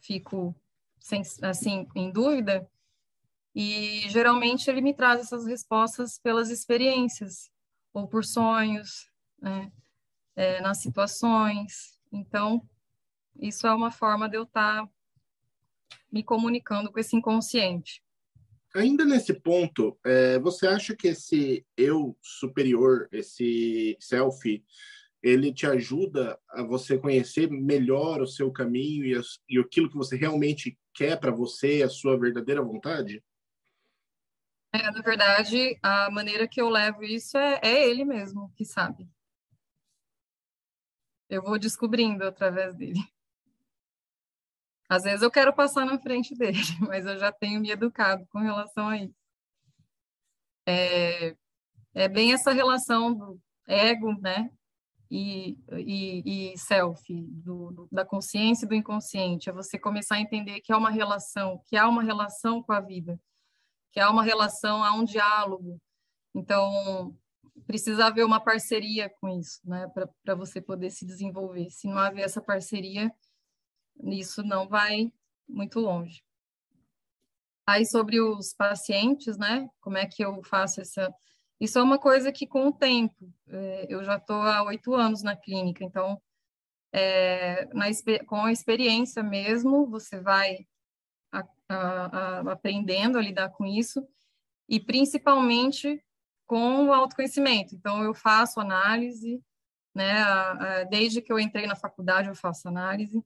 fico, 0.00 0.54
sem, 1.00 1.22
assim, 1.42 1.86
em 1.94 2.10
dúvida. 2.10 2.68
E, 3.54 4.08
geralmente, 4.08 4.70
ele 4.70 4.80
me 4.80 4.94
traz 4.94 5.20
essas 5.20 5.46
respostas 5.46 6.18
pelas 6.18 6.48
experiências, 6.48 7.50
ou 7.92 8.06
por 8.06 8.24
sonhos, 8.24 9.10
né, 9.40 9.72
é, 10.36 10.60
nas 10.60 10.78
situações. 10.78 11.98
Então, 12.12 12.62
isso 13.38 13.66
é 13.66 13.74
uma 13.74 13.90
forma 13.90 14.28
de 14.28 14.36
eu 14.36 14.42
estar 14.42 14.84
tá 14.84 14.90
me 16.10 16.22
comunicando 16.22 16.90
com 16.90 16.98
esse 16.98 17.16
inconsciente. 17.16 18.02
Ainda 18.74 19.04
nesse 19.04 19.32
ponto, 19.32 19.98
é, 20.04 20.38
você 20.38 20.66
acha 20.66 20.94
que 20.94 21.08
esse 21.08 21.66
eu 21.76 22.16
superior, 22.20 23.08
esse 23.10 23.96
self, 23.98 24.62
ele 25.22 25.52
te 25.52 25.66
ajuda 25.66 26.38
a 26.50 26.62
você 26.62 26.98
conhecer 26.98 27.50
melhor 27.50 28.20
o 28.20 28.26
seu 28.26 28.52
caminho 28.52 29.04
e, 29.04 29.14
as, 29.14 29.40
e 29.48 29.58
aquilo 29.58 29.88
que 29.88 29.96
você 29.96 30.16
realmente 30.16 30.78
quer 30.92 31.18
para 31.18 31.30
você, 31.30 31.82
a 31.82 31.88
sua 31.88 32.18
verdadeira 32.18 32.62
vontade? 32.62 33.22
É, 34.72 34.90
na 34.90 35.00
verdade, 35.00 35.78
a 35.82 36.10
maneira 36.10 36.46
que 36.46 36.60
eu 36.60 36.68
levo 36.68 37.02
isso 37.02 37.38
é, 37.38 37.58
é 37.62 37.88
ele 37.88 38.04
mesmo 38.04 38.52
que 38.54 38.64
sabe. 38.64 39.08
Eu 41.28 41.42
vou 41.42 41.58
descobrindo 41.58 42.24
através 42.24 42.74
dele. 42.74 43.00
Às 44.88 45.02
vezes 45.02 45.22
eu 45.22 45.30
quero 45.30 45.52
passar 45.52 45.84
na 45.84 45.98
frente 45.98 46.34
dele, 46.34 46.58
mas 46.88 47.04
eu 47.04 47.18
já 47.18 47.30
tenho 47.30 47.60
me 47.60 47.70
educado 47.70 48.26
com 48.30 48.38
relação 48.38 48.88
a 48.88 48.96
isso. 48.96 49.14
É, 50.66 51.36
é 51.94 52.08
bem 52.08 52.32
essa 52.32 52.52
relação 52.52 53.14
do 53.14 53.40
ego, 53.66 54.18
né? 54.20 54.50
E, 55.10 55.56
e, 55.72 56.52
e 56.52 56.58
self, 56.58 57.02
do, 57.08 57.70
do, 57.70 57.88
da 57.90 58.04
consciência 58.04 58.66
e 58.66 58.68
do 58.68 58.74
inconsciente. 58.74 59.48
É 59.48 59.52
você 59.52 59.78
começar 59.78 60.16
a 60.16 60.20
entender 60.20 60.60
que 60.60 60.72
há 60.72 60.76
uma 60.76 60.90
relação, 60.90 61.62
que 61.66 61.76
há 61.76 61.88
uma 61.88 62.02
relação 62.02 62.62
com 62.62 62.72
a 62.72 62.80
vida, 62.80 63.18
que 63.90 64.00
há 64.00 64.10
uma 64.10 64.22
relação, 64.22 64.84
há 64.84 64.92
um 64.92 65.04
diálogo. 65.04 65.80
Então, 66.34 67.16
precisa 67.66 68.06
haver 68.06 68.24
uma 68.24 68.40
parceria 68.40 69.10
com 69.20 69.28
isso, 69.28 69.60
né? 69.64 69.90
Para 70.22 70.34
você 70.34 70.60
poder 70.60 70.90
se 70.90 71.06
desenvolver. 71.06 71.70
Se 71.70 71.88
não 71.88 71.98
haver 71.98 72.22
essa 72.22 72.40
parceria, 72.40 73.10
isso 74.04 74.42
não 74.42 74.68
vai 74.68 75.12
muito 75.48 75.80
longe. 75.80 76.22
Aí 77.66 77.84
sobre 77.84 78.20
os 78.20 78.54
pacientes, 78.54 79.36
né? 79.36 79.68
Como 79.80 79.96
é 79.98 80.06
que 80.06 80.24
eu 80.24 80.42
faço 80.42 80.80
essa? 80.80 81.12
Isso 81.60 81.78
é 81.78 81.82
uma 81.82 81.98
coisa 81.98 82.32
que 82.32 82.46
com 82.46 82.68
o 82.68 82.72
tempo, 82.72 83.32
é, 83.48 83.86
eu 83.88 84.02
já 84.04 84.16
estou 84.16 84.40
há 84.40 84.62
oito 84.62 84.94
anos 84.94 85.22
na 85.22 85.36
clínica, 85.36 85.84
então 85.84 86.20
é, 86.92 87.66
na, 87.74 87.86
com 88.26 88.44
a 88.44 88.52
experiência 88.52 89.22
mesmo, 89.22 89.86
você 89.86 90.20
vai 90.20 90.66
a, 91.32 91.44
a, 91.68 91.76
a, 91.76 92.52
aprendendo 92.52 93.18
a 93.18 93.22
lidar 93.22 93.50
com 93.50 93.66
isso 93.66 94.06
e 94.68 94.80
principalmente 94.80 96.02
com 96.46 96.86
o 96.86 96.92
autoconhecimento. 96.92 97.74
Então 97.74 98.02
eu 98.02 98.14
faço 98.14 98.60
análise, 98.60 99.42
né? 99.94 100.84
Desde 100.86 101.20
que 101.20 101.30
eu 101.32 101.38
entrei 101.38 101.66
na 101.66 101.76
faculdade 101.76 102.28
eu 102.28 102.34
faço 102.34 102.68
análise 102.68 103.22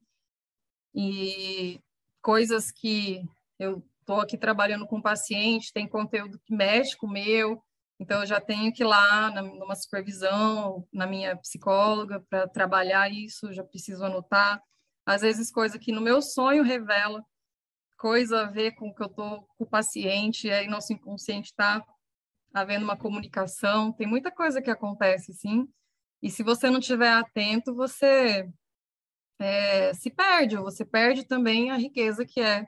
e 0.95 1.81
coisas 2.21 2.71
que 2.71 3.25
eu 3.59 3.83
estou 4.01 4.21
aqui 4.21 4.37
trabalhando 4.37 4.87
com 4.87 5.01
paciente, 5.01 5.73
tem 5.73 5.89
conteúdo 5.89 6.41
médico 6.51 7.09
meu, 7.09 7.63
então 8.03 8.21
eu 8.21 8.27
já 8.27 8.41
tenho 8.41 8.73
que 8.73 8.83
ir 8.83 8.87
lá 8.87 9.31
na, 9.31 9.43
numa 9.43 9.77
supervisão, 9.77 10.87
na 10.93 11.07
minha 11.07 11.37
psicóloga, 11.37 12.21
para 12.29 12.49
trabalhar 12.49 13.09
isso, 13.09 13.53
já 13.53 13.63
preciso 13.63 14.05
anotar. 14.05 14.61
Às 15.07 15.23
vezes, 15.23 15.53
coisa 15.53 15.79
que 15.79 15.93
no 15.93 16.01
meu 16.01 16.21
sonho 16.21 16.65
revela, 16.65 17.25
coisa 17.97 18.43
a 18.43 18.51
ver 18.51 18.73
com 18.73 18.89
o 18.89 18.95
que 18.95 19.03
eu 19.03 19.07
estou 19.07 19.47
com 19.57 19.65
o 19.65 19.69
paciente, 19.69 20.51
aí 20.51 20.67
nosso 20.67 20.93
inconsciente 20.93 21.51
está 21.51 21.85
havendo 22.53 22.85
uma 22.85 22.97
comunicação, 22.97 23.93
tem 23.93 24.07
muita 24.07 24.33
coisa 24.33 24.61
que 24.61 24.71
acontece, 24.71 25.33
sim. 25.33 25.69
E 26.21 26.29
se 26.29 26.43
você 26.43 26.69
não 26.69 26.81
estiver 26.81 27.13
atento, 27.13 27.73
você 27.75 28.49
é, 29.39 29.93
se 29.95 30.11
perde, 30.11 30.57
ou 30.57 30.65
você 30.65 30.85
perde 30.85 31.25
também 31.25 31.71
a 31.71 31.77
riqueza 31.77 32.25
que 32.25 32.41
é 32.41 32.67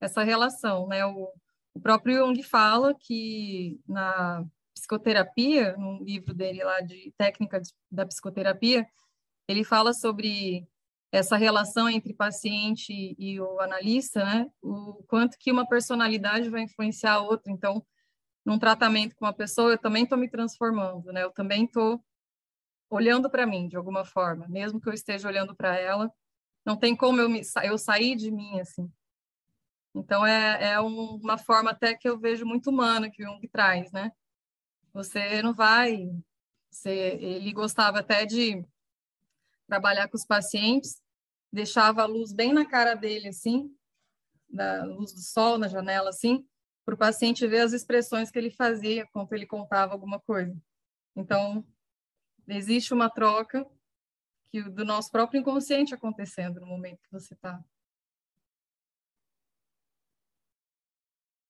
essa 0.00 0.22
relação, 0.22 0.86
né? 0.86 1.04
O, 1.06 1.32
o 1.74 1.80
próprio 1.80 2.18
Jung 2.18 2.42
fala 2.42 2.94
que 2.94 3.80
na 3.86 4.44
psicoterapia, 4.74 5.76
no 5.76 6.02
livro 6.04 6.34
dele 6.34 6.62
lá 6.62 6.80
de 6.80 7.12
técnica 7.16 7.60
da 7.90 8.06
psicoterapia, 8.06 8.86
ele 9.48 9.64
fala 9.64 9.92
sobre 9.92 10.66
essa 11.10 11.36
relação 11.36 11.88
entre 11.88 12.12
paciente 12.12 13.16
e 13.18 13.40
o 13.40 13.60
analista, 13.60 14.24
né? 14.24 14.50
O 14.62 15.02
quanto 15.08 15.38
que 15.38 15.50
uma 15.50 15.66
personalidade 15.66 16.50
vai 16.50 16.62
influenciar 16.62 17.14
a 17.14 17.22
outra. 17.22 17.50
Então, 17.50 17.84
num 18.44 18.58
tratamento 18.58 19.14
com 19.16 19.24
uma 19.24 19.32
pessoa, 19.32 19.72
eu 19.72 19.78
também 19.78 20.04
estou 20.04 20.18
me 20.18 20.28
transformando, 20.28 21.12
né? 21.12 21.24
Eu 21.24 21.30
também 21.30 21.64
estou 21.64 22.02
olhando 22.90 23.30
para 23.30 23.46
mim 23.46 23.68
de 23.68 23.76
alguma 23.76 24.04
forma, 24.04 24.46
mesmo 24.48 24.80
que 24.80 24.88
eu 24.88 24.92
esteja 24.92 25.28
olhando 25.28 25.54
para 25.54 25.76
ela, 25.76 26.12
não 26.64 26.76
tem 26.76 26.96
como 26.96 27.20
eu, 27.20 27.28
me, 27.28 27.42
eu 27.64 27.78
sair 27.78 28.16
de 28.16 28.30
mim 28.30 28.60
assim. 28.60 28.90
Então 29.94 30.24
é, 30.26 30.72
é 30.72 30.80
um, 30.80 31.16
uma 31.16 31.38
forma 31.38 31.70
até 31.70 31.94
que 31.94 32.08
eu 32.08 32.18
vejo 32.18 32.44
muito 32.44 32.70
humana 32.70 33.10
que 33.10 33.22
o 33.22 33.26
Jung 33.26 33.46
traz, 33.48 33.90
né? 33.92 34.12
Você 34.92 35.42
não 35.42 35.54
vai, 35.54 36.10
você, 36.70 36.90
ele 37.20 37.52
gostava 37.52 38.00
até 38.00 38.24
de 38.24 38.64
trabalhar 39.66 40.08
com 40.08 40.16
os 40.16 40.24
pacientes, 40.24 41.02
deixava 41.52 42.02
a 42.02 42.06
luz 42.06 42.32
bem 42.32 42.52
na 42.52 42.64
cara 42.64 42.94
dele 42.94 43.28
assim, 43.28 43.74
da 44.48 44.84
luz 44.84 45.12
do 45.12 45.20
sol 45.20 45.58
na 45.58 45.68
janela 45.68 46.10
assim, 46.10 46.46
para 46.84 46.94
o 46.94 46.98
paciente 46.98 47.46
ver 47.46 47.60
as 47.60 47.72
expressões 47.72 48.30
que 48.30 48.38
ele 48.38 48.50
fazia 48.50 49.06
quando 49.12 49.32
ele 49.32 49.46
contava 49.46 49.92
alguma 49.92 50.18
coisa. 50.20 50.56
Então 51.14 51.64
existe 52.48 52.94
uma 52.94 53.10
troca 53.10 53.66
que 54.50 54.62
do 54.62 54.84
nosso 54.84 55.10
próprio 55.10 55.40
inconsciente 55.40 55.94
acontecendo 55.94 56.60
no 56.60 56.66
momento 56.66 57.02
que 57.02 57.12
você 57.12 57.34
está. 57.34 57.62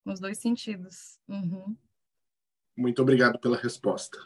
Nos 0.04 0.20
dois 0.20 0.38
sentidos. 0.38 1.20
Uhum. 1.28 1.76
Muito 2.76 3.02
obrigado 3.02 3.38
pela 3.38 3.56
resposta. 3.56 4.18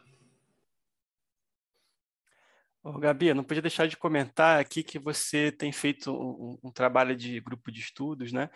Ô, 2.82 2.98
Gabi, 2.98 3.32
não 3.32 3.44
podia 3.44 3.62
deixar 3.62 3.86
de 3.86 3.96
comentar 3.96 4.60
aqui 4.60 4.82
que 4.82 4.98
você 4.98 5.52
tem 5.52 5.70
feito 5.70 6.12
um, 6.12 6.58
um 6.64 6.70
trabalho 6.72 7.16
de 7.16 7.40
grupo 7.40 7.70
de 7.70 7.80
estudos, 7.80 8.32
né? 8.32 8.50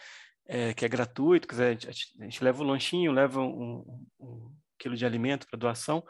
É, 0.44 0.74
que 0.74 0.84
é 0.84 0.88
gratuito, 0.88 1.46
quiser, 1.46 1.70
a 1.70 1.90
gente, 1.90 2.14
a 2.20 2.24
gente 2.24 2.44
leva 2.44 2.62
um 2.62 2.66
lanchinho, 2.66 3.12
leva 3.12 3.40
um, 3.40 4.04
um 4.18 4.54
quilo 4.78 4.96
de 4.96 5.06
alimento 5.06 5.46
para 5.46 5.58
doação. 5.58 6.04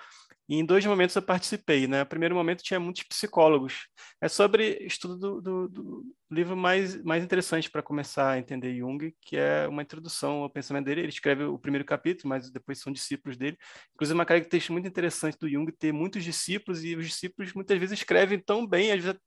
E 0.49 0.57
em 0.57 0.65
dois 0.65 0.85
momentos 0.87 1.17
eu 1.17 1.23
participei, 1.23 1.87
né? 1.89 2.01
No 2.01 2.07
primeiro 2.07 2.35
momento 2.35 2.63
tinha 2.63 2.79
muitos 2.79 3.03
psicólogos. 3.03 3.89
É 4.21 4.29
sobre 4.29 4.79
estudo 4.83 5.17
do, 5.17 5.41
do, 5.41 5.69
do 5.69 6.05
livro 6.31 6.57
mais, 6.57 7.03
mais 7.03 7.25
interessante 7.25 7.69
para 7.69 7.83
começar 7.83 8.31
a 8.33 8.39
entender 8.39 8.77
Jung, 8.77 9.13
que 9.21 9.37
é 9.37 9.67
uma 9.67 9.83
introdução 9.83 10.43
ao 10.43 10.51
pensamento 10.51 10.85
dele. 10.85 11.01
Ele 11.01 11.09
escreve 11.09 11.45
o 11.45 11.59
primeiro 11.59 11.85
capítulo, 11.85 12.29
mas 12.29 12.51
depois 12.51 12.81
são 12.81 12.93
discípulos 12.93 13.37
dele. 13.37 13.59
Inclusive, 13.95 14.15
uma 14.15 14.25
característica 14.25 14.73
muito 14.73 14.87
interessante 14.87 15.37
do 15.39 15.49
Jung 15.49 15.71
ter 15.73 15.93
muitos 15.93 16.23
discípulos, 16.23 16.85
e 16.85 16.95
os 16.95 17.07
discípulos 17.07 17.53
muitas 17.53 17.79
vezes 17.79 17.99
escrevem 17.99 18.39
tão 18.39 18.67
bem, 18.67 18.93
às 18.93 19.03
vezes, 19.03 19.21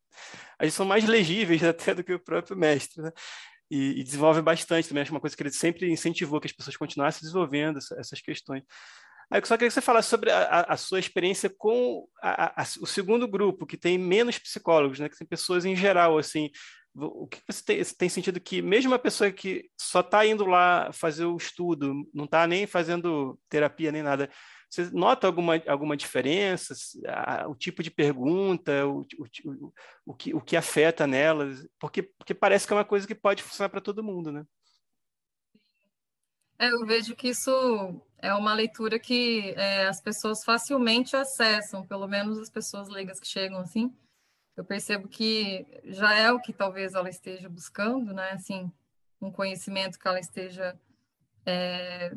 às 0.58 0.66
vezes 0.66 0.74
são 0.76 0.86
mais 0.86 1.06
legíveis 1.06 1.62
até 1.66 1.94
do 1.94 2.04
que 2.04 2.14
o 2.14 2.20
próprio 2.20 2.58
mestre, 2.58 3.02
né? 3.02 3.12
E, 3.72 4.00
e, 4.00 4.04
desenvolve 4.04 4.42
bastante 4.42 4.88
também. 4.88 5.04
Acho 5.04 5.12
uma 5.12 5.20
coisa 5.20 5.36
que 5.36 5.44
ele 5.44 5.52
sempre 5.52 5.92
incentivou 5.92 6.40
que 6.40 6.48
as 6.48 6.54
pessoas 6.54 6.76
continuassem 6.76 7.22
desenvolvendo 7.22 7.78
essas 7.78 8.20
questões. 8.20 8.64
Eu 9.32 9.46
só 9.46 9.56
queria 9.56 9.68
que 9.70 9.74
você 9.74 9.82
falasse 9.82 10.10
sobre 10.10 10.32
a, 10.32 10.62
a 10.62 10.78
sua 10.78 11.00
experiência 11.00 11.50
com 11.50 12.08
a, 12.22 12.62
a, 12.62 12.66
o 12.82 12.88
segundo 12.88 13.28
grupo, 13.28 13.66
que 13.66 13.78
tem 13.78 13.98
menos 13.98 14.40
psicólogos, 14.40 15.00
né? 15.00 15.08
que 15.08 15.18
tem 15.18 15.28
pessoas 15.28 15.66
em 15.66 15.76
geral, 15.76 16.18
assim. 16.18 16.50
o 16.96 17.28
que 17.28 17.40
você 17.48 17.64
tem, 17.64 17.84
tem 17.84 18.10
sentido 18.10 18.40
que 18.40 18.62
mesmo 18.62 18.92
uma 18.92 19.00
pessoa 19.00 19.32
que 19.32 19.70
só 19.80 20.00
está 20.00 20.26
indo 20.26 20.46
lá 20.46 20.92
fazer 20.92 21.26
o 21.26 21.38
estudo, 21.38 21.94
não 22.14 22.26
está 22.26 22.48
nem 22.48 22.66
fazendo 22.66 23.40
terapia 23.48 23.92
nem 23.92 24.02
nada, 24.02 24.30
você 24.70 24.88
nota 24.92 25.26
alguma, 25.26 25.62
alguma 25.68 25.98
diferença? 25.98 26.76
O 27.48 27.56
tipo 27.56 27.82
de 27.82 27.90
pergunta, 27.90 28.86
o, 28.86 29.02
o, 29.02 29.74
o, 30.06 30.14
que, 30.14 30.34
o 30.34 30.40
que 30.40 30.56
afeta 30.56 31.08
nelas? 31.08 31.68
Porque, 31.80 32.04
porque 32.04 32.36
parece 32.36 32.68
que 32.68 32.74
é 32.74 32.76
uma 32.76 32.86
coisa 32.86 33.08
que 33.08 33.16
pode 33.16 33.42
funcionar 33.42 33.70
para 33.70 33.82
todo 33.82 34.04
mundo, 34.04 34.32
né? 34.32 34.44
É, 36.60 36.72
eu 36.74 36.86
vejo 36.86 37.16
que 37.16 37.30
isso 37.30 37.50
é 38.18 38.34
uma 38.34 38.54
leitura 38.54 39.00
que 39.00 39.54
é, 39.56 39.88
as 39.88 40.02
pessoas 40.02 40.44
facilmente 40.44 41.16
acessam, 41.16 41.88
pelo 41.88 42.06
menos 42.06 42.38
as 42.38 42.50
pessoas 42.50 42.90
leigas 42.90 43.18
que 43.20 43.28
chegam 43.28 43.60
assim. 43.60 43.96
Eu 44.58 44.66
percebo 44.66 45.08
que 45.08 45.66
já 45.86 46.14
é 46.14 46.30
o 46.34 46.42
que 46.42 46.52
talvez 46.52 46.94
ela 46.94 47.10
esteja 47.10 47.48
buscando, 47.48 48.14
né? 48.14 48.32
Assim, 48.32 48.70
um 49.22 49.32
conhecimento 49.32 49.98
que 49.98 50.06
ela 50.06 50.20
esteja 50.20 50.78
é, 51.46 52.14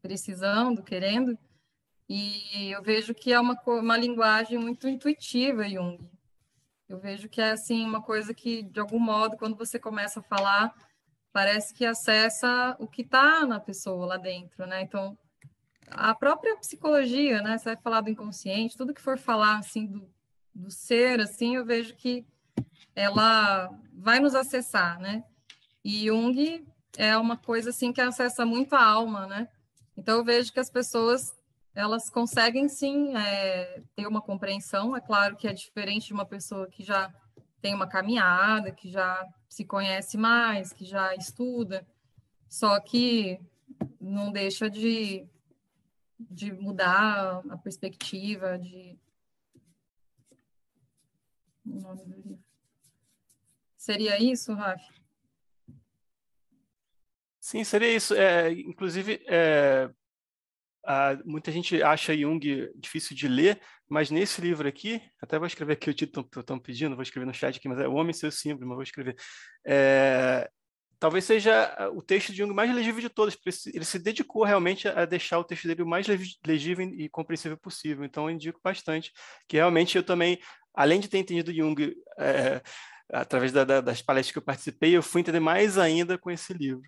precisando, 0.00 0.84
querendo. 0.84 1.36
E 2.08 2.70
eu 2.70 2.82
vejo 2.84 3.12
que 3.12 3.32
é 3.32 3.40
uma, 3.40 3.60
uma 3.66 3.96
linguagem 3.96 4.58
muito 4.58 4.88
intuitiva, 4.88 5.68
Jung. 5.68 6.08
Eu 6.88 7.00
vejo 7.00 7.28
que 7.28 7.40
é 7.40 7.50
assim 7.50 7.84
uma 7.84 8.00
coisa 8.00 8.32
que, 8.32 8.62
de 8.62 8.78
algum 8.78 9.00
modo, 9.00 9.36
quando 9.36 9.56
você 9.56 9.76
começa 9.76 10.20
a 10.20 10.22
falar, 10.22 10.72
parece 11.36 11.74
que 11.74 11.84
acessa 11.84 12.74
o 12.78 12.86
que 12.86 13.02
está 13.02 13.44
na 13.44 13.60
pessoa 13.60 14.06
lá 14.06 14.16
dentro, 14.16 14.66
né? 14.66 14.80
Então, 14.80 15.18
a 15.90 16.14
própria 16.14 16.56
psicologia, 16.56 17.42
né? 17.42 17.58
Você 17.58 17.66
vai 17.66 17.76
falar 17.76 18.00
do 18.00 18.08
inconsciente, 18.08 18.74
tudo 18.74 18.94
que 18.94 19.02
for 19.02 19.18
falar 19.18 19.58
assim 19.58 19.84
do, 19.84 20.10
do 20.54 20.70
ser, 20.70 21.20
assim, 21.20 21.56
eu 21.56 21.66
vejo 21.66 21.94
que 21.94 22.24
ela 22.94 23.68
vai 23.92 24.18
nos 24.18 24.34
acessar, 24.34 24.98
né? 24.98 25.24
E 25.84 26.06
Jung 26.06 26.66
é 26.96 27.14
uma 27.18 27.36
coisa 27.36 27.68
assim 27.68 27.92
que 27.92 28.00
acessa 28.00 28.46
muito 28.46 28.74
a 28.74 28.82
alma, 28.82 29.26
né? 29.26 29.46
Então 29.94 30.16
eu 30.16 30.24
vejo 30.24 30.50
que 30.50 30.60
as 30.60 30.70
pessoas 30.70 31.36
elas 31.74 32.08
conseguem 32.08 32.66
sim 32.66 33.14
é, 33.14 33.82
ter 33.94 34.06
uma 34.06 34.22
compreensão. 34.22 34.96
É 34.96 35.02
claro 35.02 35.36
que 35.36 35.46
é 35.46 35.52
diferente 35.52 36.06
de 36.06 36.14
uma 36.14 36.24
pessoa 36.24 36.66
que 36.66 36.82
já 36.82 37.12
tem 37.60 37.74
uma 37.74 37.86
caminhada, 37.86 38.72
que 38.72 38.88
já 38.88 39.22
se 39.48 39.64
conhece 39.64 40.16
mais, 40.16 40.72
que 40.72 40.84
já 40.84 41.14
estuda, 41.14 41.86
só 42.48 42.78
que 42.80 43.40
não 44.00 44.30
deixa 44.30 44.68
de, 44.70 45.26
de 46.18 46.52
mudar 46.52 47.42
a 47.48 47.56
perspectiva, 47.56 48.58
de. 48.58 48.98
Seria 53.76 54.22
isso, 54.22 54.54
Rafa? 54.54 54.94
Sim, 57.40 57.64
seria 57.64 57.94
isso. 57.94 58.14
É, 58.14 58.52
inclusive, 58.52 59.20
é, 59.26 59.90
Uh, 60.86 61.18
muita 61.28 61.50
gente 61.50 61.82
acha 61.82 62.16
Jung 62.16 62.38
difícil 62.76 63.16
de 63.16 63.26
ler, 63.26 63.60
mas 63.88 64.10
nesse 64.10 64.40
livro 64.40 64.66
aqui, 64.66 65.00
até 65.20 65.38
vou 65.38 65.46
escrever 65.46 65.74
aqui 65.74 65.90
o 65.90 65.94
título 65.94 66.28
que 66.28 66.40
estão 66.40 66.58
pedindo, 66.58 66.96
vou 66.96 67.02
escrever 67.02 67.26
no 67.26 67.34
chat 67.34 67.56
aqui, 67.56 67.68
mas 67.68 67.78
é 67.78 67.86
O 67.86 67.94
Homem 67.94 68.10
e 68.10 68.14
Seu 68.14 68.30
Símbolo, 68.30 68.66
mas 68.66 68.76
vou 68.76 68.82
escrever. 68.82 69.16
É, 69.64 70.50
talvez 70.98 71.24
seja 71.24 71.90
o 71.94 72.02
texto 72.02 72.32
de 72.32 72.38
Jung 72.38 72.52
mais 72.52 72.74
legível 72.74 73.00
de 73.00 73.08
todos, 73.08 73.36
porque 73.36 73.50
ele 73.72 73.84
se 73.84 73.98
dedicou 73.98 74.44
realmente 74.44 74.88
a 74.88 75.04
deixar 75.04 75.38
o 75.38 75.44
texto 75.44 75.68
dele 75.68 75.82
o 75.82 75.86
mais 75.86 76.06
legível 76.44 76.84
e 76.84 77.08
compreensível 77.08 77.56
possível. 77.56 78.04
Então, 78.04 78.28
eu 78.28 78.34
indico 78.34 78.60
bastante, 78.62 79.12
que 79.48 79.56
realmente 79.56 79.96
eu 79.96 80.02
também, 80.02 80.40
além 80.74 81.00
de 81.00 81.08
ter 81.08 81.18
entendido 81.18 81.54
Jung 81.54 81.94
é, 82.18 82.62
através 83.12 83.52
da, 83.52 83.64
da, 83.64 83.80
das 83.80 84.02
palestras 84.02 84.32
que 84.32 84.38
eu 84.38 84.42
participei, 84.42 84.96
eu 84.96 85.02
fui 85.02 85.20
entender 85.20 85.40
mais 85.40 85.78
ainda 85.78 86.18
com 86.18 86.30
esse 86.30 86.52
livro. 86.52 86.82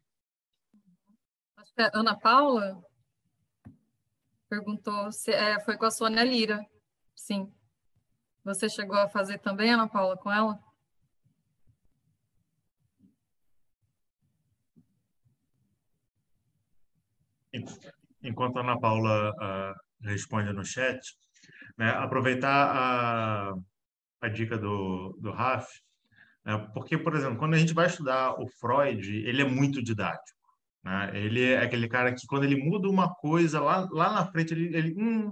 Ana 1.93 2.19
Paula 2.19 2.83
perguntou 4.49 5.13
se 5.13 5.31
é, 5.31 5.61
foi 5.61 5.77
com 5.77 5.85
a 5.85 5.91
Sônia 5.91 6.25
Lira. 6.25 6.67
Sim. 7.19 7.53
Você 8.45 8.69
chegou 8.69 8.97
a 8.97 9.09
fazer 9.09 9.39
também, 9.39 9.71
Ana 9.73 9.89
Paula, 9.89 10.17
com 10.17 10.33
ela? 10.33 10.59
Enquanto 18.23 18.59
a 18.59 18.61
Ana 18.61 18.79
Paula 18.79 19.33
uh, 19.33 20.07
responde 20.07 20.53
no 20.53 20.65
chat, 20.65 21.01
né, 21.77 21.91
aproveitar 21.91 22.51
a, 22.51 23.55
a 24.21 24.29
dica 24.29 24.57
do, 24.57 25.19
do 25.21 25.33
Raf, 25.33 25.69
né, 26.45 26.57
porque, 26.73 26.97
por 26.97 27.17
exemplo, 27.17 27.37
quando 27.37 27.55
a 27.55 27.59
gente 27.59 27.75
vai 27.75 27.87
estudar 27.89 28.41
o 28.41 28.47
Freud, 28.61 29.07
ele 29.27 29.43
é 29.43 29.45
muito 29.45 29.83
didático. 29.83 30.38
Né? 30.89 31.11
Ele 31.13 31.45
é 31.45 31.63
aquele 31.63 31.87
cara 31.87 32.15
que, 32.15 32.27
quando 32.27 32.45
ele 32.45 32.57
muda 32.57 32.89
uma 32.89 33.15
coisa, 33.15 33.61
lá, 33.61 33.87
lá 33.93 34.13
na 34.15 34.33
frente, 34.33 34.55
ele, 34.55 34.75
ele 34.75 34.95
hum, 34.97 35.31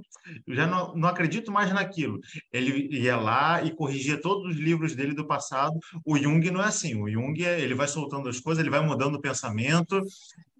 já 0.48 0.66
não, 0.66 0.94
não 0.94 1.08
acredito 1.08 1.50
mais 1.50 1.72
naquilo. 1.72 2.20
Ele 2.52 2.94
ia 2.94 3.16
lá 3.16 3.62
e 3.64 3.74
corrigia 3.74 4.20
todos 4.20 4.52
os 4.52 4.60
livros 4.60 4.94
dele 4.94 5.14
do 5.14 5.26
passado. 5.26 5.78
O 6.04 6.18
Jung 6.18 6.50
não 6.50 6.62
é 6.62 6.66
assim. 6.66 7.00
O 7.00 7.08
Jung, 7.08 7.42
é, 7.42 7.58
ele 7.58 7.74
vai 7.74 7.88
soltando 7.88 8.28
as 8.28 8.38
coisas, 8.38 8.60
ele 8.60 8.70
vai 8.70 8.84
mudando 8.84 9.14
o 9.14 9.20
pensamento. 9.20 9.98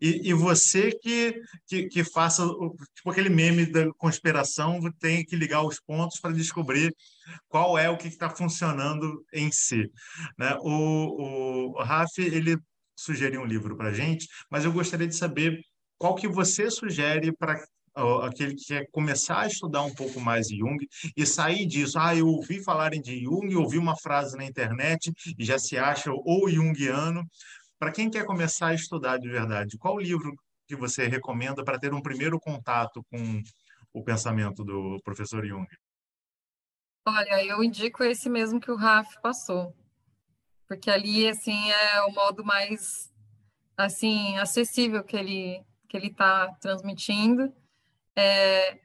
E, 0.00 0.30
e 0.30 0.32
você 0.32 0.90
que, 0.92 1.42
que, 1.66 1.88
que 1.88 2.02
faça, 2.02 2.46
tipo 2.94 3.10
aquele 3.10 3.28
meme 3.28 3.66
da 3.66 3.92
conspiração, 3.98 4.80
tem 4.98 5.24
que 5.26 5.36
ligar 5.36 5.62
os 5.62 5.78
pontos 5.78 6.18
para 6.20 6.32
descobrir 6.32 6.94
qual 7.48 7.76
é 7.76 7.90
o 7.90 7.98
que 7.98 8.08
está 8.08 8.30
funcionando 8.30 9.22
em 9.30 9.52
si. 9.52 9.90
Né? 10.38 10.56
O, 10.60 11.74
o 11.76 11.82
Raf, 11.82 12.18
ele 12.18 12.56
sugerir 12.96 13.38
um 13.38 13.44
livro 13.44 13.76
para 13.76 13.90
a 13.90 13.92
gente, 13.92 14.26
mas 14.50 14.64
eu 14.64 14.72
gostaria 14.72 15.06
de 15.06 15.14
saber 15.14 15.60
qual 15.98 16.14
que 16.14 16.26
você 16.26 16.70
sugere 16.70 17.32
para 17.36 17.62
aquele 18.22 18.54
que 18.54 18.64
quer 18.66 18.86
começar 18.90 19.40
a 19.40 19.46
estudar 19.46 19.82
um 19.82 19.94
pouco 19.94 20.20
mais 20.20 20.48
Jung 20.48 20.76
e 21.16 21.24
sair 21.24 21.64
disso. 21.66 21.98
Ah, 21.98 22.14
eu 22.14 22.26
ouvi 22.26 22.62
falarem 22.62 23.00
de 23.00 23.22
Jung, 23.24 23.54
ouvi 23.56 23.78
uma 23.78 23.96
frase 23.96 24.36
na 24.36 24.44
internet 24.44 25.12
e 25.38 25.44
já 25.44 25.58
se 25.58 25.78
acha 25.78 26.10
ou 26.12 26.48
junguiano. 26.48 27.22
Para 27.78 27.92
quem 27.92 28.10
quer 28.10 28.24
começar 28.24 28.68
a 28.68 28.74
estudar 28.74 29.18
de 29.18 29.28
verdade, 29.28 29.78
qual 29.78 29.98
livro 29.98 30.34
que 30.66 30.76
você 30.76 31.06
recomenda 31.06 31.64
para 31.64 31.78
ter 31.78 31.94
um 31.94 32.02
primeiro 32.02 32.38
contato 32.38 33.02
com 33.10 33.42
o 33.92 34.02
pensamento 34.02 34.64
do 34.64 34.98
professor 35.02 35.46
Jung? 35.46 35.66
Olha, 37.08 37.44
eu 37.44 37.62
indico 37.62 38.02
esse 38.02 38.28
mesmo 38.28 38.60
que 38.60 38.70
o 38.70 38.76
Raf 38.76 39.08
passou, 39.22 39.72
porque 40.68 40.90
ali 40.90 41.28
assim 41.28 41.70
é 41.70 42.02
o 42.02 42.12
modo 42.12 42.44
mais 42.44 43.12
assim 43.76 44.36
acessível 44.38 45.04
que 45.04 45.16
ele 45.16 45.62
que 45.88 45.96
ele 45.96 46.08
está 46.08 46.48
transmitindo. 46.60 47.52
É, 48.16 48.78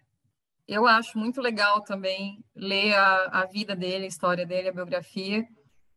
eu 0.67 0.87
acho 0.87 1.17
muito 1.17 1.41
legal 1.41 1.81
também 1.81 2.43
ler 2.55 2.93
a, 2.93 3.41
a, 3.41 3.45
vida 3.45 3.75
dele, 3.75 4.05
a 4.05 4.07
história 4.07 4.45
dele, 4.45 4.69
a 4.69 4.73
biografia, 4.73 5.45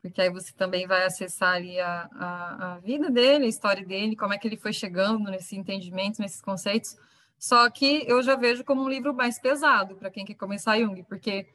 porque 0.01 0.21
aí 0.21 0.31
você 0.31 0.53
também 0.53 0.87
vai 0.87 1.05
acessar 1.05 1.55
ali 1.55 1.79
a, 1.79 2.09
a, 2.13 2.75
a 2.75 2.79
vida 2.79 3.11
dele, 3.11 3.45
a 3.45 3.49
história 3.49 3.85
dele, 3.85 4.17
como 4.17 4.33
é 4.33 4.39
que 4.39 4.49
ele 4.49 4.57
foi 4.57 4.73
chegando 4.73 5.31
nesse 5.31 5.57
entendimento, 5.57 6.21
nesses 6.21 6.41
conceitos. 6.41 6.97
Só 7.39 7.69
que 7.71 8.05
eu 8.07 8.23
já 8.23 8.37
vejo 8.37 8.65
como 8.65 8.83
um 8.83 8.89
livro 8.89 9.15
mais 9.15 9.39
pesado 9.39 9.97
para 9.97 10.11
quem 10.11 10.25
quer 10.25 10.35
começar 10.35 10.79
Jung, 10.79 11.03
porque 11.05 11.47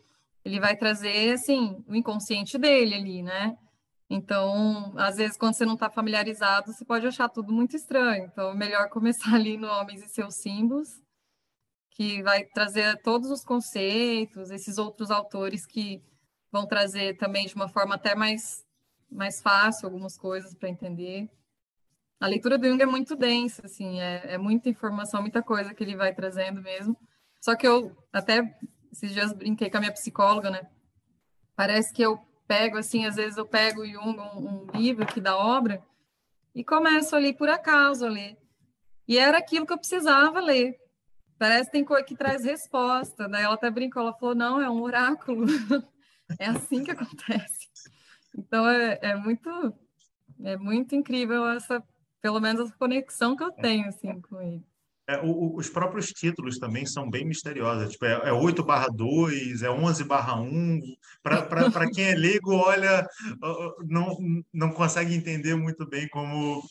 ele 0.45 0.59
vai 0.59 0.75
trazer 0.75 1.33
assim 1.33 1.83
o 1.87 1.95
inconsciente 1.95 2.57
dele 2.57 2.95
ali, 2.95 3.23
né? 3.23 3.57
Então, 4.09 4.91
às 4.97 5.17
vezes, 5.17 5.37
quando 5.37 5.53
você 5.53 5.65
não 5.65 5.75
está 5.75 5.89
familiarizado, 5.89 6.73
você 6.73 6.83
pode 6.83 7.05
achar 7.05 7.29
tudo 7.29 7.53
muito 7.53 7.75
estranho. 7.75 8.25
Então, 8.25 8.49
é 8.49 8.55
melhor 8.55 8.89
começar 8.89 9.35
ali 9.35 9.55
no 9.55 9.67
Homens 9.67 10.01
e 10.03 10.09
Seus 10.09 10.35
Símbolos, 10.35 10.99
que 11.91 12.23
vai 12.23 12.43
trazer 12.45 12.99
todos 13.03 13.29
os 13.29 13.43
conceitos, 13.43 14.49
esses 14.49 14.77
outros 14.79 15.11
autores 15.11 15.65
que 15.65 16.01
vão 16.51 16.65
trazer 16.65 17.17
também 17.17 17.45
de 17.45 17.53
uma 17.53 17.69
forma 17.69 17.95
até 17.95 18.15
mais, 18.15 18.65
mais 19.11 19.41
fácil 19.41 19.85
algumas 19.85 20.17
coisas 20.17 20.55
para 20.55 20.69
entender. 20.69 21.29
A 22.19 22.25
leitura 22.27 22.57
do 22.57 22.67
Jung 22.67 22.81
é 22.81 22.85
muito 22.87 23.15
densa, 23.15 23.65
assim, 23.65 23.99
é, 23.99 24.33
é 24.33 24.37
muita 24.37 24.69
informação, 24.69 25.21
muita 25.21 25.43
coisa 25.43 25.73
que 25.73 25.83
ele 25.83 25.95
vai 25.95 26.13
trazendo 26.13 26.61
mesmo. 26.61 26.97
Só 27.39 27.55
que 27.55 27.67
eu 27.67 27.95
até 28.11 28.57
esses 28.91 29.13
dias 29.13 29.31
brinquei 29.31 29.69
com 29.69 29.77
a 29.77 29.79
minha 29.79 29.93
psicóloga, 29.93 30.49
né? 30.49 30.67
Parece 31.55 31.93
que 31.93 32.01
eu 32.01 32.19
pego, 32.49 32.79
assim, 32.79 33.05
às 33.05 33.15
vezes 33.15 33.37
eu 33.37 33.45
pego 33.45 33.83
um, 33.83 34.65
um 34.65 34.67
livro 34.73 35.03
aqui 35.03 35.21
da 35.21 35.37
obra, 35.37 35.85
e 36.55 36.63
começo 36.63 37.15
ali 37.15 37.31
por 37.31 37.47
acaso 37.47 38.07
a 38.07 38.09
ler. 38.09 38.35
E 39.07 39.19
era 39.19 39.37
aquilo 39.37 39.67
que 39.67 39.73
eu 39.73 39.77
precisava 39.77 40.39
ler. 40.39 40.75
Parece 41.37 41.65
que 41.65 41.73
tem 41.73 41.85
coisa 41.85 42.03
que 42.03 42.17
traz 42.17 42.43
resposta. 42.43 43.29
Daí 43.29 43.43
ela 43.43 43.53
até 43.53 43.69
brincou, 43.69 44.01
ela 44.01 44.13
falou, 44.13 44.33
não, 44.33 44.59
é 44.59 44.67
um 44.67 44.81
oráculo. 44.81 45.45
é 46.39 46.47
assim 46.47 46.83
que 46.83 46.89
acontece. 46.89 47.69
Então 48.35 48.67
é, 48.67 48.97
é, 49.01 49.15
muito 49.15 49.49
é 50.43 50.57
muito 50.57 50.95
incrível 50.95 51.47
essa, 51.47 51.83
pelo 52.19 52.39
menos 52.39 52.63
essa 52.63 52.77
conexão 52.77 53.35
que 53.35 53.43
eu 53.43 53.51
tenho 53.51 53.87
assim 53.87 54.19
com 54.21 54.41
ele. 54.41 54.65
É, 55.09 55.19
o, 55.23 55.55
os 55.55 55.67
próprios 55.67 56.09
títulos 56.09 56.59
também 56.59 56.85
são 56.85 57.09
bem 57.09 57.25
misteriosos. 57.25 57.93
Tipo, 57.93 58.05
é, 58.05 58.29
é 58.29 58.31
8 58.31 58.63
barra 58.63 58.87
2, 58.89 59.63
é 59.63 59.69
11 59.69 60.03
barra 60.03 60.39
1. 60.39 60.81
Para 61.23 61.89
quem 61.89 62.11
é 62.11 62.13
leigo, 62.13 62.53
olha, 62.53 63.07
não, 63.87 64.15
não 64.53 64.71
consegue 64.71 65.15
entender 65.15 65.55
muito 65.55 65.89
bem 65.89 66.07
como 66.09 66.61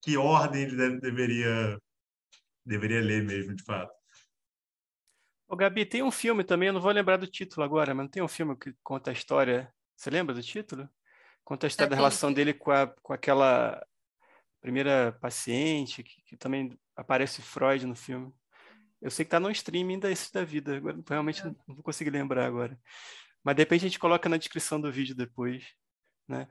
que 0.00 0.16
ordem 0.16 0.62
ele 0.62 1.00
deveria, 1.00 1.76
deveria 2.64 3.00
ler 3.00 3.24
mesmo, 3.24 3.56
de 3.56 3.64
fato. 3.64 3.92
Ô, 5.48 5.56
Gabi, 5.56 5.84
tem 5.84 6.00
um 6.00 6.12
filme 6.12 6.44
também, 6.44 6.68
eu 6.68 6.74
não 6.74 6.80
vou 6.80 6.92
lembrar 6.92 7.16
do 7.16 7.26
título 7.26 7.64
agora, 7.64 7.92
mas 7.94 8.04
não 8.04 8.10
tem 8.10 8.22
um 8.22 8.28
filme 8.28 8.54
que 8.56 8.72
conta 8.80 9.10
a 9.10 9.12
história. 9.12 9.74
Você 9.96 10.08
lembra 10.08 10.32
do 10.32 10.42
título? 10.42 10.88
Conta 11.42 11.66
a 11.66 11.68
história 11.68 11.88
é, 11.88 11.90
da 11.90 11.96
relação 11.96 12.32
dele 12.32 12.54
com, 12.54 12.70
a, 12.70 12.86
com 13.02 13.12
aquela 13.12 13.84
primeira 14.60 15.18
paciente, 15.20 16.04
que, 16.04 16.22
que 16.22 16.36
também 16.36 16.78
aparece 16.98 17.40
Freud 17.40 17.86
no 17.86 17.94
filme. 17.94 18.32
Eu 19.00 19.10
sei 19.10 19.24
que 19.24 19.28
está 19.28 19.38
no 19.38 19.50
streaming 19.52 19.94
ainda 19.94 20.10
esse 20.10 20.32
da 20.32 20.44
vida, 20.44 20.76
agora, 20.76 20.98
realmente 21.08 21.44
não, 21.44 21.56
não 21.68 21.76
vou 21.76 21.84
conseguir 21.84 22.10
lembrar 22.10 22.44
agora. 22.44 22.76
Mas 23.44 23.54
de 23.54 23.62
repente 23.62 23.82
a 23.82 23.88
gente 23.88 24.00
coloca 24.00 24.28
na 24.28 24.36
descrição 24.36 24.80
do 24.80 24.90
vídeo 24.90 25.14
depois, 25.14 25.64
né? 26.26 26.48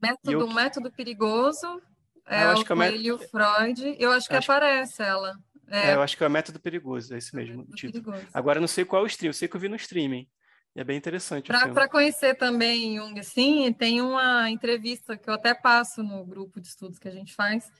Método, 0.00 0.32
eu... 0.32 0.48
método 0.48 0.90
perigoso 0.90 1.80
é 2.26 2.44
eu 2.44 2.54
o 2.54 2.64
Coelho 2.64 3.18
met... 3.18 3.30
Freud. 3.30 3.96
Eu 3.98 4.12
acho 4.12 4.26
que 4.26 4.34
acho... 4.34 4.50
aparece 4.50 5.02
ela. 5.02 5.36
É... 5.68 5.90
é... 5.90 5.94
eu 5.94 6.02
acho 6.02 6.16
que 6.16 6.24
é 6.24 6.26
o 6.26 6.30
método 6.30 6.58
perigoso, 6.58 7.14
é 7.14 7.18
esse 7.18 7.36
mesmo 7.36 7.66
título. 7.66 8.16
Agora 8.32 8.58
não 8.58 8.66
sei 8.66 8.86
qual 8.86 9.02
é 9.02 9.04
o 9.04 9.06
stream, 9.06 9.28
eu 9.28 9.34
sei 9.34 9.46
que 9.46 9.54
eu 9.54 9.60
vi 9.60 9.68
no 9.68 9.76
streaming. 9.76 10.26
E 10.74 10.80
é 10.80 10.84
bem 10.84 10.96
interessante. 10.96 11.48
Para 11.48 11.86
conhecer 11.86 12.34
também 12.34 12.96
Jung, 12.96 13.22
sim, 13.22 13.70
tem 13.74 14.00
uma 14.00 14.50
entrevista 14.50 15.18
que 15.18 15.28
eu 15.28 15.34
até 15.34 15.52
passo 15.52 16.02
no 16.02 16.24
grupo 16.24 16.58
de 16.58 16.68
estudos 16.68 16.98
que 16.98 17.08
a 17.08 17.12
gente 17.12 17.34
faz, 17.34 17.70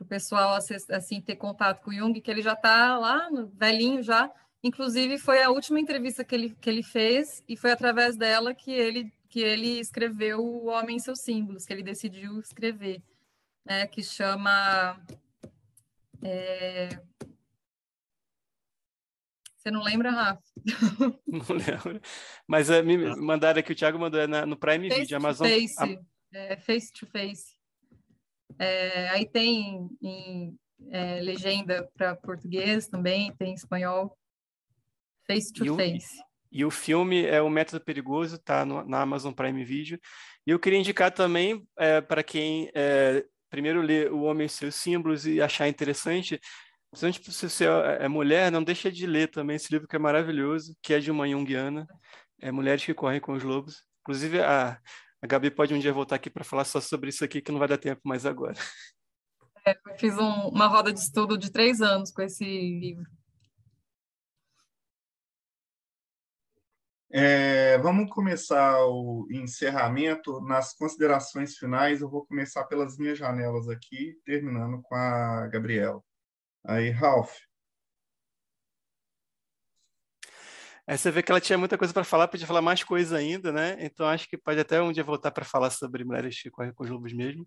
para 0.00 0.04
o 0.04 0.08
pessoal 0.08 0.56
assim 0.90 1.20
ter 1.20 1.36
contato 1.36 1.82
com 1.82 1.90
o 1.90 1.94
Jung, 1.94 2.18
que 2.20 2.30
ele 2.30 2.40
já 2.40 2.54
está 2.54 2.98
lá, 2.98 3.28
velhinho 3.52 4.02
já. 4.02 4.30
Inclusive, 4.62 5.18
foi 5.18 5.42
a 5.42 5.50
última 5.50 5.78
entrevista 5.78 6.24
que 6.24 6.34
ele, 6.34 6.56
que 6.60 6.68
ele 6.70 6.82
fez, 6.82 7.42
e 7.48 7.56
foi 7.56 7.70
através 7.70 8.16
dela 8.16 8.54
que 8.54 8.70
ele, 8.70 9.12
que 9.28 9.40
ele 9.40 9.78
escreveu 9.78 10.40
O 10.40 10.66
Homem 10.66 10.96
e 10.96 11.00
seus 11.00 11.20
Símbolos, 11.20 11.66
que 11.66 11.72
ele 11.72 11.82
decidiu 11.82 12.38
escrever, 12.40 13.02
né, 13.64 13.86
que 13.86 14.02
chama. 14.02 14.98
É... 16.22 16.88
Você 19.56 19.70
não 19.70 19.82
lembra, 19.82 20.10
Rafa? 20.10 20.42
Não 21.26 21.54
lembro. 21.54 22.00
Mas 22.46 22.70
uh, 22.70 22.82
me 22.82 22.96
mandaram 23.16 23.60
aqui, 23.60 23.72
o 23.72 23.76
Thiago 23.76 23.98
mandou 23.98 24.18
é 24.18 24.26
na, 24.26 24.46
no 24.46 24.56
Prime 24.56 24.88
face 24.88 25.00
Video, 25.02 25.18
Amazon. 25.18 25.46
Face, 25.46 25.74
a... 25.78 26.38
é, 26.38 26.56
face 26.56 26.90
to 26.90 27.06
face. 27.06 27.59
É, 28.60 29.08
aí 29.08 29.26
tem 29.26 29.88
em, 30.02 30.54
é, 30.90 31.18
legenda 31.20 31.90
para 31.96 32.14
português 32.14 32.86
também, 32.86 33.34
tem 33.38 33.54
espanhol, 33.54 34.14
face 35.26 35.50
to 35.50 35.64
e 35.64 35.68
face. 35.74 36.20
O, 36.20 36.24
e 36.52 36.64
o 36.66 36.70
filme 36.70 37.24
é 37.24 37.40
O 37.40 37.48
Método 37.48 37.82
Perigoso, 37.82 38.38
tá 38.38 38.66
no, 38.66 38.84
na 38.84 39.00
Amazon 39.00 39.32
Prime 39.32 39.64
Video. 39.64 39.98
E 40.46 40.50
eu 40.50 40.58
queria 40.58 40.78
indicar 40.78 41.10
também 41.10 41.66
é, 41.78 42.02
para 42.02 42.22
quem 42.22 42.70
é, 42.74 43.24
primeiro 43.48 43.80
lê 43.80 44.10
O 44.10 44.22
Homem 44.24 44.44
e 44.44 44.50
seus 44.50 44.74
Símbolos 44.74 45.26
e 45.26 45.40
achar 45.40 45.66
interessante, 45.66 46.38
principalmente 46.90 47.32
se 47.32 47.48
você 47.48 47.64
é 47.98 48.08
mulher, 48.08 48.52
não 48.52 48.62
deixa 48.62 48.92
de 48.92 49.06
ler 49.06 49.30
também 49.30 49.56
esse 49.56 49.72
livro 49.72 49.88
que 49.88 49.96
é 49.96 49.98
maravilhoso, 49.98 50.76
que 50.82 50.92
é 50.92 50.98
de 50.98 51.10
uma 51.10 51.26
Jungiana, 51.26 51.86
é 52.42 52.52
Mulheres 52.52 52.84
que 52.84 52.92
Correm 52.92 53.20
com 53.20 53.32
os 53.32 53.42
Lobos. 53.42 53.84
Inclusive, 54.02 54.40
a, 54.40 54.78
a 55.22 55.26
Gabi 55.26 55.50
pode 55.50 55.74
um 55.74 55.78
dia 55.78 55.92
voltar 55.92 56.16
aqui 56.16 56.30
para 56.30 56.44
falar 56.44 56.64
só 56.64 56.80
sobre 56.80 57.10
isso 57.10 57.24
aqui, 57.24 57.42
que 57.42 57.52
não 57.52 57.58
vai 57.58 57.68
dar 57.68 57.78
tempo 57.78 58.00
mais 58.04 58.24
agora. 58.24 58.54
É, 59.66 59.72
eu 59.72 59.98
fiz 59.98 60.16
um, 60.16 60.48
uma 60.48 60.66
roda 60.66 60.92
de 60.92 61.00
estudo 61.00 61.36
de 61.36 61.52
três 61.52 61.82
anos 61.82 62.10
com 62.10 62.22
esse 62.22 62.44
livro. 62.44 63.04
É, 67.12 67.76
vamos 67.78 68.08
começar 68.10 68.82
o 68.86 69.26
encerramento. 69.30 70.40
Nas 70.42 70.72
considerações 70.72 71.56
finais, 71.56 72.00
eu 72.00 72.08
vou 72.08 72.24
começar 72.24 72.64
pelas 72.64 72.96
minhas 72.96 73.18
janelas 73.18 73.68
aqui, 73.68 74.16
terminando 74.24 74.80
com 74.80 74.94
a 74.94 75.48
Gabriela. 75.48 76.00
Aí, 76.64 76.90
Ralph, 76.90 77.36
Aí 80.90 80.98
você 80.98 81.08
vê 81.08 81.22
que 81.22 81.30
ela 81.30 81.40
tinha 81.40 81.56
muita 81.56 81.78
coisa 81.78 81.94
para 81.94 82.02
falar, 82.02 82.26
podia 82.26 82.48
falar 82.48 82.60
mais 82.60 82.82
coisa 82.82 83.16
ainda, 83.16 83.52
né? 83.52 83.76
Então 83.78 84.04
acho 84.08 84.28
que 84.28 84.36
pode 84.36 84.58
até 84.58 84.82
um 84.82 84.90
dia 84.90 85.04
voltar 85.04 85.30
para 85.30 85.44
falar 85.44 85.70
sobre 85.70 86.02
mulheres 86.02 86.42
que 86.42 86.50
correm 86.50 86.72
com 86.72 86.82
os 86.82 86.90
lobos 86.90 87.12
mesmo. 87.12 87.46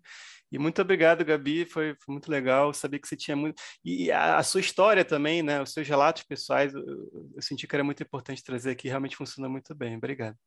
E 0.50 0.58
muito 0.58 0.80
obrigado, 0.80 1.22
Gabi, 1.26 1.66
foi, 1.66 1.94
foi 2.02 2.14
muito 2.14 2.30
legal 2.30 2.72
saber 2.72 3.00
que 3.00 3.06
você 3.06 3.14
tinha 3.14 3.36
muito. 3.36 3.62
E 3.84 4.10
a, 4.10 4.38
a, 4.38 4.42
sua 4.42 4.60
história 4.60 5.04
também, 5.04 5.42
né? 5.42 5.60
Os 5.60 5.74
seus 5.74 5.86
relatos 5.86 6.22
pessoais, 6.22 6.72
eu, 6.72 6.82
eu, 7.36 7.42
senti 7.42 7.66
que 7.66 7.76
era 7.76 7.84
muito 7.84 8.02
importante 8.02 8.42
trazer 8.42 8.70
aqui, 8.70 8.88
realmente 8.88 9.14
funciona 9.14 9.46
muito 9.46 9.74
bem. 9.74 9.94
Obrigado. 9.98 10.38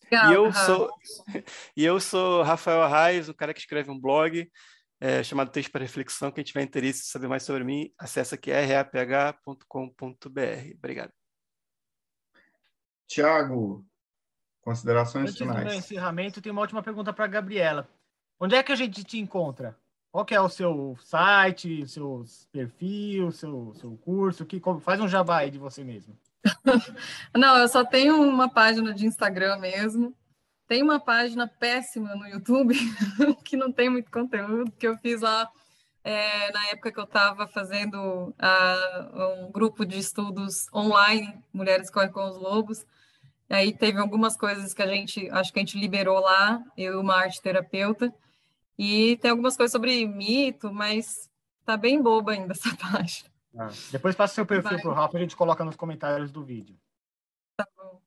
Obrigada, 0.00 0.32
e 0.32 0.34
eu 0.34 0.50
sou 0.50 0.90
e 1.76 1.84
eu 1.84 2.00
sou 2.00 2.42
Rafael 2.42 2.82
Arraes, 2.84 3.28
o 3.28 3.34
cara 3.34 3.52
que 3.52 3.60
escreve 3.60 3.90
um 3.90 4.00
blog 4.00 4.50
é, 4.98 5.22
chamado 5.22 5.50
Texto 5.50 5.70
para 5.70 5.82
Reflexão. 5.82 6.32
Quem 6.32 6.42
tiver 6.42 6.62
interesse 6.62 7.00
em 7.00 7.10
saber 7.10 7.28
mais 7.28 7.42
sobre 7.42 7.64
mim, 7.64 7.92
acessa 7.98 8.34
aqui 8.34 8.50
raph.com.br. 8.50 9.66
Obrigado. 10.78 11.23
Tiago, 13.06 13.84
considerações 14.60 15.30
Antes 15.30 15.38
finais. 15.38 15.60
Antes 15.60 15.74
do 15.74 15.78
encerramento, 15.78 16.40
tem 16.40 16.52
uma 16.52 16.62
última 16.62 16.82
pergunta 16.82 17.12
para 17.12 17.24
a 17.24 17.28
Gabriela. 17.28 17.88
Onde 18.40 18.54
é 18.54 18.62
que 18.62 18.72
a 18.72 18.76
gente 18.76 19.04
te 19.04 19.18
encontra? 19.18 19.76
Qual 20.10 20.24
que 20.24 20.34
é 20.34 20.40
o 20.40 20.48
seu 20.48 20.96
site, 21.00 21.88
seu 21.88 22.24
perfil, 22.52 23.32
seu, 23.32 23.74
seu 23.74 23.96
curso? 23.96 24.46
Que, 24.46 24.62
faz 24.80 25.00
um 25.00 25.08
jabá 25.08 25.38
aí 25.38 25.50
de 25.50 25.58
você 25.58 25.82
mesmo. 25.82 26.16
Não, 27.34 27.58
eu 27.58 27.66
só 27.66 27.84
tenho 27.84 28.22
uma 28.22 28.48
página 28.48 28.94
de 28.94 29.06
Instagram 29.06 29.58
mesmo. 29.58 30.14
Tem 30.68 30.82
uma 30.82 31.00
página 31.00 31.46
péssima 31.46 32.14
no 32.14 32.26
YouTube, 32.26 32.74
que 33.44 33.54
não 33.54 33.70
tem 33.70 33.90
muito 33.90 34.10
conteúdo, 34.10 34.72
que 34.72 34.86
eu 34.86 34.96
fiz 34.96 35.20
lá 35.20 35.50
é, 36.04 36.52
na 36.52 36.66
época 36.68 36.92
que 36.92 37.00
eu 37.00 37.04
estava 37.04 37.48
fazendo 37.48 37.96
uh, 37.98 39.44
um 39.46 39.50
grupo 39.50 39.86
de 39.86 39.98
estudos 39.98 40.70
online, 40.72 41.42
Mulheres 41.50 41.90
Correm 41.90 42.12
com 42.12 42.28
os 42.28 42.36
Lobos. 42.36 42.84
Aí 43.48 43.72
teve 43.72 43.98
algumas 43.98 44.36
coisas 44.36 44.74
que 44.74 44.82
a 44.82 44.86
gente, 44.86 45.30
acho 45.30 45.50
que 45.50 45.58
a 45.58 45.62
gente 45.62 45.78
liberou 45.78 46.20
lá, 46.20 46.62
eu 46.76 46.92
e 46.92 46.96
uma 46.96 47.16
arte 47.16 47.40
terapeuta. 47.40 48.12
E 48.78 49.16
tem 49.16 49.30
algumas 49.30 49.56
coisas 49.56 49.72
sobre 49.72 50.06
mito, 50.06 50.70
mas 50.70 51.30
tá 51.64 51.74
bem 51.74 52.02
boba 52.02 52.32
ainda 52.32 52.52
essa 52.52 52.68
página. 52.76 53.30
Ah, 53.56 53.70
depois 53.90 54.14
passa 54.14 54.34
seu 54.34 54.44
perfil 54.44 54.78
para 54.80 54.90
o 54.90 54.94
Ralph, 54.94 55.14
a 55.14 55.18
gente 55.18 55.36
coloca 55.36 55.64
nos 55.64 55.76
comentários 55.76 56.30
do 56.30 56.44
vídeo. 56.44 56.76
Tá 57.56 57.66
bom. 57.76 58.02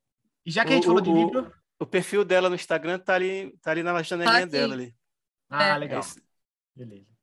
E 0.46 0.50
já 0.52 0.64
que 0.64 0.72
a 0.72 0.74
gente 0.76 0.84
o, 0.84 0.88
falou 0.88 1.00
de 1.00 1.12
livro... 1.12 1.52
O 1.80 1.86
perfil 1.86 2.24
dela 2.24 2.48
no 2.48 2.56
Instagram 2.56 2.98
tá 2.98 3.14
ali, 3.14 3.56
tá 3.62 3.70
ali 3.70 3.84
na 3.84 4.02
janelinha 4.02 4.40
tá 4.40 4.46
dela 4.46 4.74
ali. 4.74 4.94
Ah, 5.48 5.64
é. 5.64 5.78
legal. 5.78 6.02
Beleza. 6.74 7.17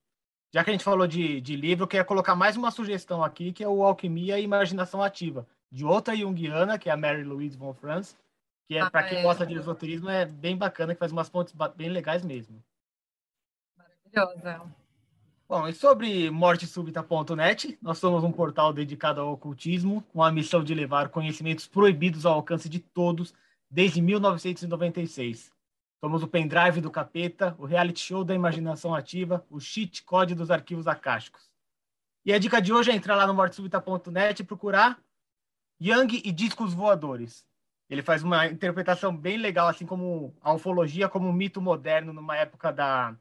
Já 0.56 0.64
que 0.64 0.70
a 0.70 0.74
gente 0.74 0.86
falou 0.86 1.06
de, 1.06 1.42
de 1.42 1.54
livro, 1.54 1.84
eu 1.84 1.88
queria 1.88 2.06
colocar 2.06 2.34
mais 2.34 2.56
uma 2.56 2.72
sugestão 2.72 3.22
aqui, 3.22 3.52
que 3.52 3.62
é 3.62 3.68
o 3.68 3.84
Alquimia 3.84 4.40
e 4.40 4.44
Imaginação 4.44 5.04
Ativa, 5.04 5.46
de 5.70 5.84
outra 5.84 6.16
junguiana, 6.16 6.80
que 6.80 6.88
é 6.88 6.94
a 6.94 6.96
Mary 6.96 7.26
Louise 7.26 7.58
von 7.58 7.74
Franz, 7.74 8.18
que 8.66 8.78
é 8.78 8.80
ah, 8.80 8.90
para 8.90 9.04
quem 9.04 9.18
é. 9.18 9.22
gosta 9.22 9.46
de 9.46 9.54
esoterismo, 9.54 10.10
é 10.10 10.26
bem 10.26 10.56
bacana, 10.56 10.94
que 10.94 11.00
faz 11.00 11.12
umas 11.12 11.28
pontes 11.28 11.54
bem 11.76 11.90
legais 11.90 12.24
mesmo. 12.24 12.64
Maravilhosa. 14.16 14.62
Bom, 15.46 15.68
e 15.68 15.74
sobre 15.74 16.32
mortesubita.net, 16.32 17.78
nós 17.82 17.98
somos 17.98 18.24
um 18.24 18.32
portal 18.32 18.72
dedicado 18.72 19.20
ao 19.20 19.34
ocultismo, 19.34 20.06
com 20.14 20.24
a 20.24 20.32
missão 20.32 20.64
de 20.64 20.74
levar 20.74 21.10
conhecimentos 21.10 21.68
proibidos 21.68 22.26
ao 22.26 22.36
alcance 22.36 22.70
de 22.70 22.80
todos 22.80 23.34
desde 23.70 24.02
1996. 24.02 25.52
Somos 26.00 26.22
o 26.24 26.28
pendrive 26.28 26.82
do 26.82 26.92
capeta, 26.92 27.56
o 27.58 27.66
reality 27.66 28.00
show 28.00 28.24
da 28.24 28.36
imaginação 28.36 28.94
ativa, 28.94 29.46
o 29.50 29.60
cheat 29.60 30.04
code 30.04 30.36
dos 30.36 30.52
arquivos 30.52 30.88
acásticos. 30.88 31.50
E 32.26 32.34
a 32.34 32.40
dica 32.40 32.62
de 32.62 32.74
hoje 32.74 32.92
é 32.92 32.96
entrar 32.96 33.16
lá 33.16 33.26
no 33.28 33.34
mortesubita.net 33.34 34.42
e 34.42 34.46
procurar 34.46 35.00
Young 35.80 36.22
e 36.24 36.32
discos 36.32 36.74
voadores. 36.74 37.46
Ele 37.90 38.02
faz 38.02 38.24
uma 38.24 38.48
interpretação 38.48 39.16
bem 39.16 39.38
legal, 39.38 39.68
assim 39.68 39.86
como 39.86 40.36
a 40.42 40.54
ufologia 40.54 41.08
como 41.08 41.28
um 41.28 41.34
mito 41.34 41.62
moderno 41.62 42.12
numa 42.12 42.36
época 42.36 42.72
da, 42.74 43.16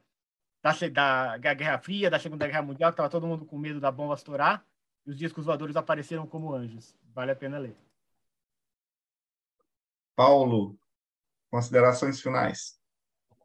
da, 0.62 1.36
da 1.36 1.54
Guerra 1.54 1.78
Fria, 1.78 2.10
da 2.10 2.18
Segunda 2.18 2.46
Guerra 2.46 2.62
Mundial, 2.62 2.90
que 2.90 2.94
estava 2.94 3.10
todo 3.10 3.26
mundo 3.26 3.44
com 3.44 3.58
medo 3.58 3.78
da 3.78 3.90
bomba 3.90 4.14
estourar, 4.14 4.64
e 5.04 5.10
os 5.10 5.18
discos 5.18 5.44
voadores 5.44 5.76
apareceram 5.76 6.26
como 6.26 6.54
anjos. 6.54 6.94
Vale 7.12 7.32
a 7.32 7.36
pena 7.36 7.58
ler. 7.58 7.76
Paulo, 10.16 10.78
Considerações 11.54 12.20
finais. 12.20 12.74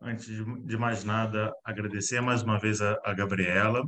Antes 0.01 0.25
de 0.25 0.75
mais 0.75 1.03
nada, 1.03 1.53
agradecer 1.63 2.19
mais 2.19 2.41
uma 2.41 2.57
vez 2.57 2.81
a, 2.81 2.99
a 3.05 3.13
Gabriela. 3.13 3.83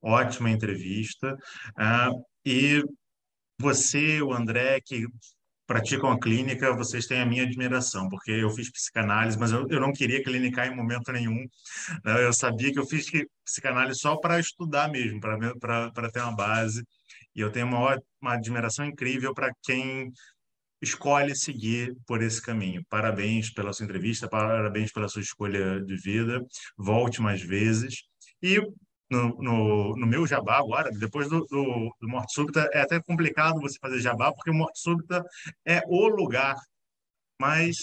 Ótima 0.00 0.48
entrevista. 0.48 1.36
Uh, 1.78 2.24
e 2.42 2.82
você, 3.60 4.22
o 4.22 4.32
André, 4.32 4.80
que 4.80 5.06
praticam 5.66 6.10
a 6.10 6.18
clínica, 6.18 6.74
vocês 6.74 7.06
têm 7.06 7.20
a 7.20 7.26
minha 7.26 7.42
admiração, 7.42 8.08
porque 8.08 8.30
eu 8.30 8.48
fiz 8.48 8.72
psicanálise, 8.72 9.38
mas 9.38 9.52
eu, 9.52 9.66
eu 9.68 9.78
não 9.78 9.92
queria 9.92 10.24
clinicar 10.24 10.66
em 10.66 10.74
momento 10.74 11.12
nenhum. 11.12 11.46
Né? 12.02 12.24
Eu 12.24 12.32
sabia 12.32 12.72
que 12.72 12.78
eu 12.78 12.86
fiz 12.86 13.04
psicanálise 13.44 14.00
só 14.00 14.16
para 14.16 14.40
estudar 14.40 14.88
mesmo, 14.88 15.20
para 15.20 16.10
ter 16.10 16.22
uma 16.22 16.34
base. 16.34 16.82
E 17.34 17.40
eu 17.42 17.52
tenho 17.52 17.66
uma, 17.66 18.00
uma 18.22 18.32
admiração 18.36 18.86
incrível 18.86 19.34
para 19.34 19.52
quem 19.62 20.10
escolhe 20.86 21.34
seguir 21.34 21.94
por 22.06 22.22
esse 22.22 22.40
caminho. 22.40 22.84
Parabéns 22.88 23.50
pela 23.50 23.72
sua 23.72 23.84
entrevista, 23.84 24.28
parabéns 24.28 24.92
pela 24.92 25.08
sua 25.08 25.22
escolha 25.22 25.80
de 25.80 25.96
vida. 25.96 26.40
Volte 26.76 27.20
mais 27.20 27.42
vezes. 27.42 28.04
E 28.42 28.60
no, 29.10 29.28
no, 29.40 29.96
no 29.96 30.06
meu 30.06 30.26
jabá 30.26 30.58
agora, 30.58 30.90
depois 30.90 31.28
do, 31.28 31.44
do, 31.46 31.94
do 32.00 32.08
Morte 32.08 32.32
Súbita, 32.32 32.68
é 32.72 32.80
até 32.80 33.00
complicado 33.00 33.60
você 33.60 33.78
fazer 33.78 34.00
jabá, 34.00 34.32
porque 34.32 34.50
Morte 34.50 34.80
Súbita 34.80 35.24
é 35.64 35.82
o 35.86 36.08
lugar, 36.08 36.56
mas 37.40 37.76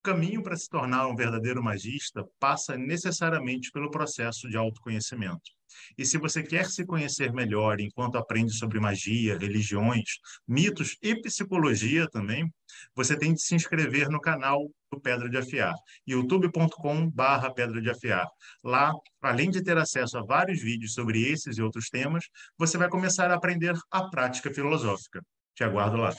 o 0.00 0.02
caminho 0.02 0.42
para 0.42 0.56
se 0.56 0.68
tornar 0.68 1.06
um 1.06 1.16
verdadeiro 1.16 1.62
magista 1.62 2.24
passa 2.38 2.76
necessariamente 2.76 3.70
pelo 3.70 3.90
processo 3.90 4.48
de 4.48 4.56
autoconhecimento. 4.56 5.57
E 5.96 6.04
se 6.04 6.18
você 6.18 6.42
quer 6.42 6.66
se 6.66 6.84
conhecer 6.84 7.32
melhor 7.32 7.80
enquanto 7.80 8.16
aprende 8.16 8.52
sobre 8.52 8.80
magia, 8.80 9.38
religiões, 9.38 10.18
mitos 10.46 10.96
e 11.02 11.20
psicologia 11.20 12.08
também, 12.08 12.52
você 12.94 13.16
tem 13.16 13.34
de 13.34 13.42
se 13.42 13.54
inscrever 13.54 14.08
no 14.08 14.20
canal 14.20 14.68
do 14.90 15.00
Pedra 15.00 15.28
de 15.28 15.36
Afiar, 15.36 15.74
youtube.com/barra 16.06 17.52
Pedra 17.52 17.80
de 17.80 17.90
Afiar. 17.90 18.26
Lá, 18.62 18.92
além 19.20 19.50
de 19.50 19.62
ter 19.62 19.76
acesso 19.76 20.18
a 20.18 20.22
vários 20.22 20.60
vídeos 20.60 20.94
sobre 20.94 21.22
esses 21.22 21.58
e 21.58 21.62
outros 21.62 21.88
temas, 21.88 22.24
você 22.56 22.78
vai 22.78 22.88
começar 22.88 23.30
a 23.30 23.34
aprender 23.34 23.74
a 23.90 24.08
prática 24.08 24.52
filosófica. 24.52 25.22
Te 25.54 25.64
aguardo 25.64 25.96
lá. 25.96 26.14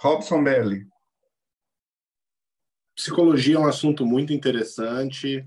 Robson 0.00 0.42
Belli. 0.44 0.86
Psicologia 2.94 3.56
é 3.56 3.58
um 3.58 3.68
assunto 3.68 4.04
muito 4.04 4.32
interessante 4.32 5.46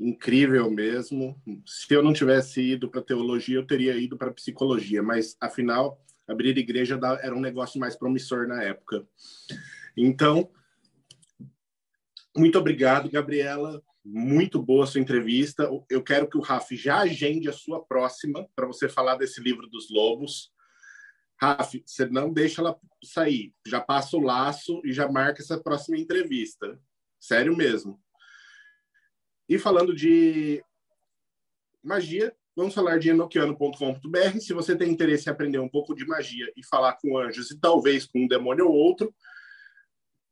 incrível 0.00 0.70
mesmo. 0.70 1.40
Se 1.66 1.92
eu 1.94 2.02
não 2.02 2.12
tivesse 2.12 2.62
ido 2.62 2.90
para 2.90 3.02
teologia, 3.02 3.56
eu 3.56 3.66
teria 3.66 3.94
ido 3.96 4.16
para 4.16 4.32
psicologia, 4.32 5.02
mas 5.02 5.36
afinal, 5.38 6.02
abrir 6.26 6.56
igreja 6.56 6.98
era 7.22 7.36
um 7.36 7.40
negócio 7.40 7.78
mais 7.78 7.94
promissor 7.94 8.48
na 8.48 8.62
época. 8.62 9.06
Então, 9.96 10.50
muito 12.34 12.58
obrigado, 12.58 13.10
Gabriela. 13.10 13.82
Muito 14.02 14.62
boa 14.62 14.86
sua 14.86 15.00
entrevista. 15.00 15.68
Eu 15.90 16.02
quero 16.02 16.28
que 16.28 16.38
o 16.38 16.40
Raf 16.40 16.70
já 16.74 17.00
agende 17.00 17.48
a 17.50 17.52
sua 17.52 17.84
próxima 17.84 18.48
para 18.56 18.66
você 18.66 18.88
falar 18.88 19.16
desse 19.16 19.42
livro 19.42 19.68
dos 19.68 19.90
lobos. 19.90 20.50
Raf, 21.38 21.82
você 21.84 22.06
não 22.06 22.32
deixa 22.32 22.62
ela 22.62 22.78
sair. 23.04 23.52
Já 23.66 23.80
passa 23.80 24.16
o 24.16 24.20
laço 24.20 24.80
e 24.84 24.92
já 24.92 25.10
marca 25.10 25.42
essa 25.42 25.60
próxima 25.62 25.98
entrevista. 25.98 26.80
Sério 27.18 27.54
mesmo. 27.54 28.00
E 29.50 29.58
falando 29.58 29.92
de 29.92 30.64
magia, 31.82 32.32
vamos 32.54 32.72
falar 32.72 33.00
de 33.00 33.10
enoquiano.com.br. 33.10 34.38
Se 34.38 34.52
você 34.52 34.76
tem 34.76 34.92
interesse 34.92 35.28
em 35.28 35.32
aprender 35.32 35.58
um 35.58 35.68
pouco 35.68 35.92
de 35.92 36.06
magia 36.06 36.52
e 36.56 36.64
falar 36.64 36.96
com 37.02 37.18
anjos 37.18 37.50
e 37.50 37.58
talvez 37.58 38.06
com 38.06 38.20
um 38.20 38.28
demônio 38.28 38.68
ou 38.68 38.72
outro, 38.72 39.12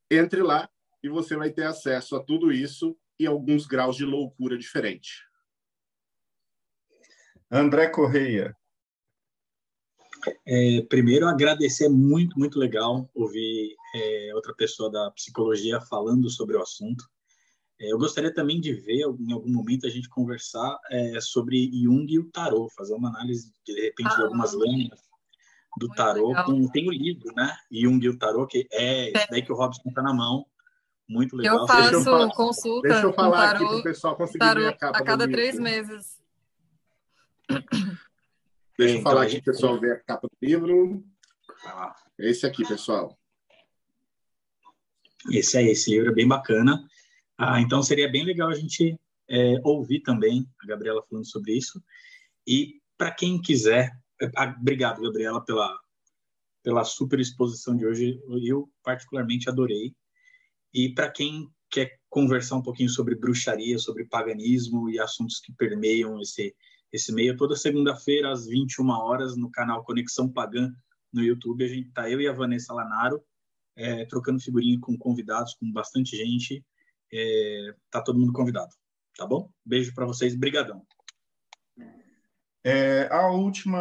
entre 0.08 0.40
lá 0.40 0.70
e 1.02 1.08
você 1.08 1.36
vai 1.36 1.50
ter 1.50 1.64
acesso 1.64 2.14
a 2.14 2.22
tudo 2.22 2.52
isso 2.52 2.96
e 3.18 3.26
alguns 3.26 3.66
graus 3.66 3.96
de 3.96 4.04
loucura 4.04 4.56
diferente. 4.56 5.26
André 7.50 7.88
Correia. 7.88 8.56
É, 10.46 10.80
primeiro, 10.88 11.26
agradecer, 11.26 11.86
é 11.86 11.88
muito, 11.88 12.38
muito 12.38 12.56
legal 12.56 13.10
ouvir 13.12 13.74
é, 13.96 14.30
outra 14.36 14.54
pessoa 14.54 14.88
da 14.88 15.10
psicologia 15.10 15.80
falando 15.80 16.30
sobre 16.30 16.56
o 16.56 16.62
assunto. 16.62 17.04
É, 17.80 17.92
eu 17.92 17.98
gostaria 17.98 18.32
também 18.32 18.60
de 18.60 18.72
ver, 18.72 19.00
em 19.00 19.32
algum 19.32 19.52
momento, 19.52 19.86
a 19.86 19.90
gente 19.90 20.08
conversar 20.08 20.78
é, 20.90 21.20
sobre 21.20 21.70
Jung 21.72 22.06
e 22.12 22.18
o 22.18 22.30
tarô, 22.30 22.68
fazer 22.76 22.94
uma 22.94 23.08
análise, 23.08 23.52
de 23.64 23.72
repente, 23.80 24.10
ah, 24.12 24.16
de 24.16 24.22
algumas 24.22 24.52
lâminas 24.52 25.00
do 25.78 25.88
tarô. 25.90 26.34
Com, 26.44 26.68
tem 26.68 26.88
o 26.88 26.92
livro, 26.92 27.32
né? 27.36 27.56
Jung 27.70 28.04
e 28.04 28.08
o 28.08 28.18
tarô, 28.18 28.46
que 28.46 28.66
é, 28.72 29.10
é. 29.16 29.26
daí 29.30 29.42
que 29.42 29.52
o 29.52 29.54
Robson 29.54 29.88
está 29.88 30.02
na 30.02 30.12
mão. 30.12 30.44
Muito 31.08 31.36
legal. 31.36 31.60
Eu 31.60 31.66
faço 31.66 31.80
deixa 31.82 31.94
eu 31.96 32.04
falar, 32.04 32.34
consulta 32.34 32.88
Deixa 32.88 33.06
eu 33.06 33.12
falar 33.14 33.52
tarô, 33.52 33.56
aqui 33.56 33.66
para 33.66 33.76
o 33.76 33.82
pessoal 33.82 34.16
conseguir 34.16 34.38
tarô, 34.40 34.60
ver 34.60 34.66
a 34.68 34.76
capa 34.76 34.98
A 34.98 35.04
cada 35.04 35.26
três 35.26 35.56
livro. 35.56 35.62
meses. 35.62 36.18
Deixa 38.76 38.98
eu 38.98 39.02
falar 39.02 39.22
aqui 39.22 39.40
para 39.40 39.50
o 39.50 39.54
pessoal 39.54 39.80
ver 39.80 39.92
a 39.92 40.00
capa 40.00 40.28
do 40.28 40.46
livro. 40.46 41.02
Esse 42.18 42.44
aqui, 42.44 42.66
pessoal. 42.66 43.18
Esse 45.30 45.56
aí, 45.56 45.68
esse 45.68 45.90
livro 45.90 46.10
é 46.10 46.14
bem 46.14 46.28
bacana. 46.28 46.86
Ah, 47.38 47.60
então 47.60 47.82
seria 47.84 48.10
bem 48.10 48.24
legal 48.24 48.48
a 48.48 48.54
gente 48.54 48.98
é, 49.30 49.54
ouvir 49.62 50.00
também 50.00 50.44
a 50.60 50.66
Gabriela 50.66 51.04
falando 51.08 51.24
sobre 51.24 51.56
isso. 51.56 51.80
E 52.44 52.80
para 52.96 53.12
quem 53.12 53.40
quiser, 53.40 53.92
é, 54.20 54.28
ah, 54.36 54.56
obrigado, 54.60 55.00
Gabriela, 55.00 55.44
pela, 55.44 55.78
pela 56.64 56.84
super 56.84 57.20
exposição 57.20 57.76
de 57.76 57.86
hoje. 57.86 58.20
Eu 58.42 58.68
particularmente 58.82 59.48
adorei. 59.48 59.94
E 60.74 60.92
para 60.92 61.10
quem 61.10 61.48
quer 61.70 61.98
conversar 62.10 62.56
um 62.56 62.62
pouquinho 62.62 62.88
sobre 62.88 63.14
bruxaria, 63.14 63.78
sobre 63.78 64.04
paganismo 64.06 64.90
e 64.90 64.98
assuntos 64.98 65.38
que 65.40 65.52
permeiam 65.52 66.20
esse 66.20 66.54
esse 66.90 67.12
meio, 67.12 67.36
toda 67.36 67.54
segunda-feira 67.54 68.32
às 68.32 68.46
21 68.46 68.88
horas 68.88 69.36
no 69.36 69.50
canal 69.50 69.84
Conexão 69.84 70.26
Pagã 70.26 70.72
no 71.12 71.22
YouTube, 71.22 71.62
a 71.62 71.68
gente 71.68 71.90
tá 71.92 72.08
eu 72.10 72.18
e 72.18 72.26
a 72.26 72.32
Vanessa 72.32 72.72
Lanaro 72.72 73.22
é, 73.76 74.06
trocando 74.06 74.40
figurinha 74.40 74.78
com 74.80 74.96
convidados, 74.96 75.54
com 75.54 75.70
bastante 75.70 76.16
gente 76.16 76.64
é, 77.12 77.74
tá 77.90 78.02
todo 78.02 78.18
mundo 78.18 78.32
convidado, 78.32 78.74
tá 79.16 79.26
bom? 79.26 79.50
Beijo 79.64 79.94
para 79.94 80.06
vocês, 80.06 80.34
brigadão. 80.34 80.86
É, 82.64 83.08
a 83.10 83.28
última 83.28 83.80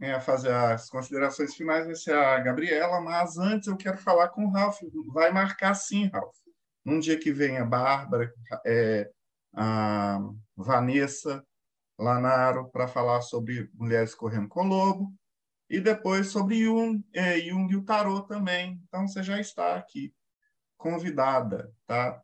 é, 0.00 0.12
a 0.12 0.20
fazer 0.20 0.52
as 0.52 0.88
considerações 0.88 1.54
finais 1.54 1.86
vai 1.86 1.94
ser 1.94 2.14
a 2.14 2.38
Gabriela, 2.38 3.00
mas 3.00 3.36
antes 3.36 3.68
eu 3.68 3.76
quero 3.76 3.98
falar 3.98 4.28
com 4.28 4.44
o 4.44 4.50
Ralf. 4.50 4.80
Vai 5.12 5.32
marcar 5.32 5.74
sim, 5.74 6.06
Ralf. 6.06 6.36
Num 6.84 7.00
dia 7.00 7.18
que 7.18 7.32
vem 7.32 7.58
a 7.58 7.64
Bárbara, 7.64 8.32
é, 8.64 9.10
a 9.54 10.20
Vanessa 10.56 11.44
Lanaro 11.98 12.70
para 12.70 12.86
falar 12.86 13.20
sobre 13.22 13.68
Mulheres 13.74 14.14
Correndo 14.14 14.48
com 14.48 14.62
Lobo 14.62 15.12
e 15.68 15.80
depois 15.80 16.28
sobre 16.28 16.62
Jung, 16.62 17.04
é, 17.12 17.38
Jung 17.40 17.70
e 17.72 17.76
o 17.76 17.84
Tarot 17.84 18.26
também. 18.28 18.80
Então 18.86 19.06
você 19.06 19.22
já 19.22 19.40
está 19.40 19.76
aqui 19.76 20.14
convidada, 20.76 21.72
tá? 21.86 22.22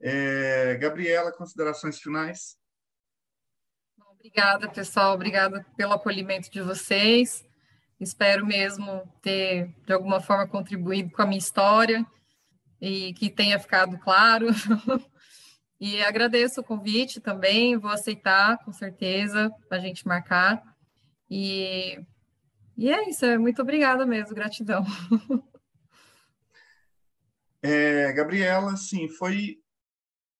É, 0.00 0.76
Gabriela, 0.76 1.32
considerações 1.32 1.98
finais? 1.98 2.56
Obrigada, 4.26 4.68
pessoal. 4.68 5.14
Obrigada 5.14 5.64
pelo 5.76 5.92
acolhimento 5.92 6.50
de 6.50 6.60
vocês. 6.60 7.44
Espero 7.98 8.44
mesmo 8.44 9.02
ter, 9.22 9.74
de 9.86 9.92
alguma 9.92 10.20
forma, 10.20 10.46
contribuído 10.46 11.10
com 11.10 11.22
a 11.22 11.26
minha 11.26 11.38
história 11.38 12.04
e 12.80 13.14
que 13.14 13.30
tenha 13.30 13.58
ficado 13.58 13.96
claro. 13.98 14.48
e 15.80 16.02
agradeço 16.02 16.60
o 16.60 16.64
convite 16.64 17.20
também. 17.20 17.78
Vou 17.78 17.90
aceitar, 17.90 18.58
com 18.64 18.72
certeza, 18.72 19.50
para 19.68 19.78
a 19.78 19.80
gente 19.80 20.06
marcar. 20.06 20.62
E, 21.30 21.98
e 22.76 22.92
é 22.92 23.08
isso. 23.08 23.24
Muito 23.38 23.62
obrigada 23.62 24.04
mesmo. 24.04 24.34
Gratidão. 24.34 24.84
É, 27.62 28.12
Gabriela, 28.12 28.76
sim, 28.76 29.08
foi 29.08 29.58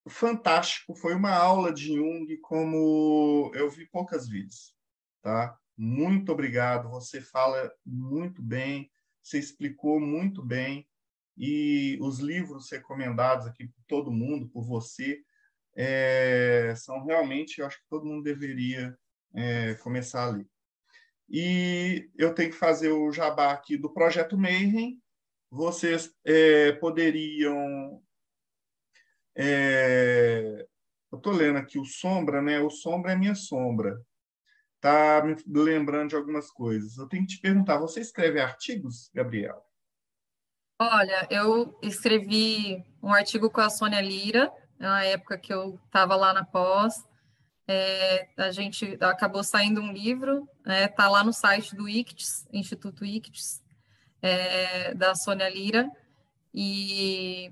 fantástico, 0.09 0.95
foi 0.95 1.15
uma 1.15 1.33
aula 1.33 1.73
de 1.73 1.95
Jung 1.95 2.37
como 2.39 3.51
eu 3.55 3.69
vi 3.69 3.87
poucas 3.87 4.28
vezes, 4.28 4.74
tá? 5.23 5.59
Muito 5.77 6.33
obrigado, 6.33 6.89
você 6.89 7.20
fala 7.20 7.70
muito 7.85 8.43
bem, 8.43 8.91
você 9.23 9.39
explicou 9.39 10.01
muito 10.01 10.43
bem 10.43 10.89
e 11.37 11.99
os 12.01 12.19
livros 12.19 12.70
recomendados 12.70 13.47
aqui 13.47 13.66
por 13.66 13.85
todo 13.87 14.11
mundo, 14.11 14.49
por 14.49 14.65
você, 14.65 15.20
é, 15.77 16.74
são 16.77 17.05
realmente, 17.05 17.61
eu 17.61 17.66
acho 17.66 17.78
que 17.78 17.89
todo 17.89 18.07
mundo 18.07 18.23
deveria 18.23 18.97
é, 19.35 19.74
começar 19.74 20.23
a 20.23 20.31
ler. 20.31 20.49
E 21.28 22.09
eu 22.16 22.35
tenho 22.35 22.51
que 22.51 22.57
fazer 22.57 22.91
o 22.91 23.12
jabá 23.12 23.53
aqui 23.53 23.77
do 23.77 23.93
Projeto 23.93 24.39
Mayhem. 24.39 25.03
Vocês 25.51 26.15
é, 26.24 26.73
poderiam 26.73 28.03
é, 29.37 30.67
eu 31.13 31.19
estou 31.19 31.33
lendo 31.33 31.59
aqui 31.59 31.79
o 31.79 31.85
Sombra, 31.85 32.41
né? 32.41 32.59
O 32.61 32.71
Sombra 32.71 33.13
é 33.13 33.17
minha 33.17 33.35
sombra. 33.35 34.01
Tá 34.81 35.23
me 35.25 35.37
lembrando 35.47 36.11
de 36.11 36.17
algumas 36.17 36.51
coisas. 36.51 36.97
Eu 36.97 37.07
tenho 37.09 37.27
que 37.27 37.35
te 37.35 37.41
perguntar, 37.41 37.79
você 37.79 38.01
escreve 38.01 38.41
artigos, 38.41 39.11
Gabriel? 39.15 39.63
Olha, 40.79 41.27
eu 41.31 41.79
escrevi 41.83 42.85
um 43.03 43.13
artigo 43.13 43.51
com 43.51 43.61
a 43.61 43.71
Sônia 43.71 44.01
Lira, 44.01 44.53
na 44.79 45.05
época 45.05 45.39
que 45.39 45.53
eu 45.53 45.81
estava 45.87 46.17
lá 46.17 46.33
na 46.33 46.45
pós. 46.45 47.03
É, 47.69 48.29
a 48.37 48.51
gente 48.51 48.97
acabou 49.01 49.43
saindo 49.43 49.81
um 49.81 49.93
livro, 49.93 50.49
está 50.65 51.05
né, 51.05 51.09
lá 51.09 51.25
no 51.25 51.33
site 51.33 51.75
do 51.75 51.89
ICTS, 51.89 52.47
Instituto 52.53 53.05
ICTS, 53.05 53.63
é, 54.23 54.95
da 54.95 55.15
Sônia 55.15 55.49
Lira, 55.49 55.91
e 56.55 57.51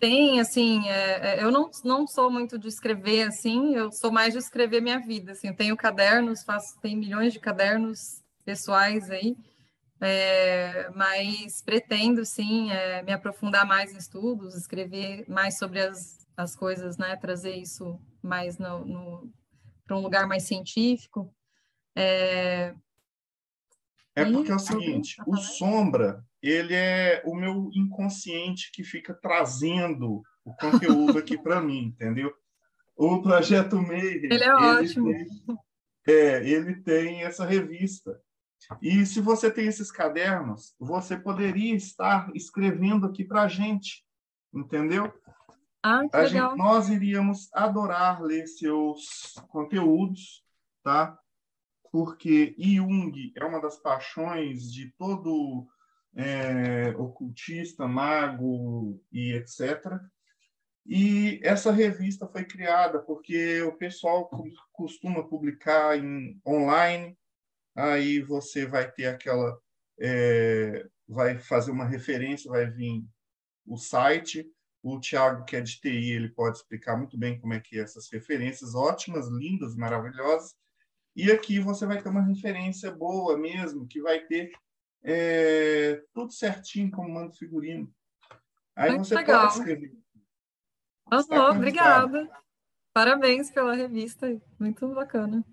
Tem, 0.00 0.40
assim, 0.40 0.88
é, 0.88 1.34
é, 1.34 1.44
eu 1.44 1.52
não, 1.52 1.70
não 1.84 2.06
sou 2.06 2.30
muito 2.30 2.58
de 2.58 2.66
escrever, 2.66 3.28
assim, 3.28 3.74
eu 3.74 3.92
sou 3.92 4.10
mais 4.10 4.32
de 4.32 4.38
escrever 4.38 4.80
minha 4.80 4.98
vida, 4.98 5.32
assim, 5.32 5.48
eu 5.48 5.54
tenho 5.54 5.76
cadernos, 5.76 6.42
faço, 6.42 6.80
tem 6.80 6.96
milhões 6.96 7.34
de 7.34 7.38
cadernos 7.38 8.22
pessoais 8.42 9.10
aí, 9.10 9.36
é, 10.00 10.88
mas 10.94 11.60
pretendo, 11.60 12.24
sim, 12.24 12.72
é, 12.72 13.02
me 13.02 13.12
aprofundar 13.12 13.66
mais 13.66 13.92
em 13.92 13.98
estudos, 13.98 14.54
escrever 14.54 15.26
mais 15.28 15.58
sobre 15.58 15.80
as, 15.80 16.26
as 16.34 16.56
coisas, 16.56 16.96
né, 16.96 17.14
trazer 17.16 17.56
isso 17.56 18.00
mais 18.22 18.56
no, 18.58 18.86
no 18.86 19.30
para 19.86 19.98
um 19.98 20.00
lugar 20.00 20.26
mais 20.26 20.44
científico. 20.44 21.30
É, 21.94 22.74
é 24.14 24.24
porque 24.24 24.50
é 24.50 24.54
o 24.54 24.58
seguinte, 24.58 25.16
o 25.26 25.36
Sombra, 25.36 26.24
ele 26.42 26.74
é 26.74 27.22
o 27.24 27.34
meu 27.34 27.70
inconsciente 27.74 28.70
que 28.72 28.82
fica 28.82 29.14
trazendo 29.14 30.22
o 30.44 30.54
conteúdo 30.54 31.18
aqui 31.18 31.36
para 31.36 31.60
mim, 31.60 31.84
entendeu? 31.84 32.32
O 32.96 33.22
Projeto 33.22 33.80
Meire... 33.80 34.28
Ele 34.30 34.44
é 34.44 34.54
ótimo. 34.54 35.10
Tem, 36.04 36.14
é, 36.14 36.48
ele 36.48 36.76
tem 36.76 37.22
essa 37.22 37.44
revista. 37.44 38.20
E 38.80 39.04
se 39.06 39.20
você 39.20 39.50
tem 39.50 39.66
esses 39.66 39.90
cadernos, 39.90 40.74
você 40.78 41.16
poderia 41.16 41.74
estar 41.74 42.30
escrevendo 42.34 43.06
aqui 43.06 43.24
para 43.24 43.42
a 43.42 43.48
gente, 43.48 44.04
entendeu? 44.52 45.12
Ah, 45.82 46.06
que 46.08 46.16
a 46.16 46.20
legal. 46.20 46.50
Gente, 46.50 46.58
nós 46.58 46.88
iríamos 46.88 47.48
adorar 47.54 48.22
ler 48.22 48.46
seus 48.46 49.34
conteúdos, 49.48 50.44
tá? 50.82 51.18
Porque 51.90 52.54
Jung 52.58 53.32
é 53.34 53.44
uma 53.44 53.60
das 53.60 53.76
paixões 53.78 54.70
de 54.70 54.92
todo 54.98 55.66
é, 56.14 56.90
ocultista, 56.96 57.86
mago 57.86 59.00
e 59.12 59.32
etc. 59.34 60.00
E 60.86 61.40
essa 61.42 61.70
revista 61.70 62.26
foi 62.26 62.44
criada 62.44 63.00
porque 63.00 63.62
o 63.62 63.72
pessoal 63.72 64.30
costuma 64.72 65.22
publicar 65.22 65.96
em 65.96 66.40
online, 66.46 67.16
aí 67.76 68.20
você 68.20 68.66
vai 68.66 68.90
ter 68.90 69.06
aquela, 69.06 69.58
é, 70.00 70.86
vai 71.06 71.38
fazer 71.38 71.70
uma 71.70 71.86
referência, 71.86 72.50
vai 72.50 72.66
vir 72.66 73.04
o 73.66 73.76
site. 73.76 74.50
O 74.82 74.98
Tiago, 74.98 75.44
que 75.44 75.56
é 75.56 75.60
de 75.60 75.78
TI, 75.78 76.12
ele 76.12 76.30
pode 76.30 76.56
explicar 76.56 76.96
muito 76.96 77.18
bem 77.18 77.38
como 77.38 77.52
é 77.52 77.60
que 77.60 77.78
é 77.78 77.82
essas 77.82 78.10
referências 78.10 78.74
ótimas, 78.74 79.28
lindas, 79.28 79.76
maravilhosas. 79.76 80.54
E 81.14 81.30
aqui 81.30 81.60
você 81.60 81.84
vai 81.84 82.02
ter 82.02 82.08
uma 82.08 82.24
referência 82.24 82.90
boa 82.90 83.36
mesmo, 83.36 83.86
que 83.86 84.00
vai 84.00 84.20
ter 84.20 84.50
é, 85.02 86.02
tudo 86.12 86.32
certinho 86.32 86.90
como 86.90 87.08
manda 87.08 87.32
figurino. 87.32 87.92
Aí 88.76 88.90
Muito 88.90 89.08
você 89.08 89.14
legal. 89.14 89.42
pode 89.42 89.58
escrever. 89.58 89.92
Uhum, 91.12 91.50
obrigada. 91.50 92.30
Parabéns 92.92 93.50
pela 93.50 93.74
revista, 93.74 94.40
muito 94.58 94.86
bacana. 94.94 95.44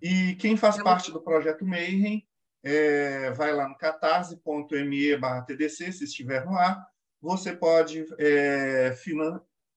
E 0.00 0.34
quem 0.36 0.56
faz 0.56 0.82
parte 0.82 1.10
do 1.10 1.20
projeto 1.20 1.64
Mayhem, 1.64 2.26
é, 2.62 3.30
vai 3.32 3.52
lá 3.52 3.68
no 3.68 3.76
catarse.me 3.76 5.20
TDC, 5.46 5.92
se 5.92 6.04
estiver 6.04 6.44
no 6.44 6.56
ar. 6.56 6.86
Você 7.20 7.54
pode 7.54 8.06
é, 8.18 8.94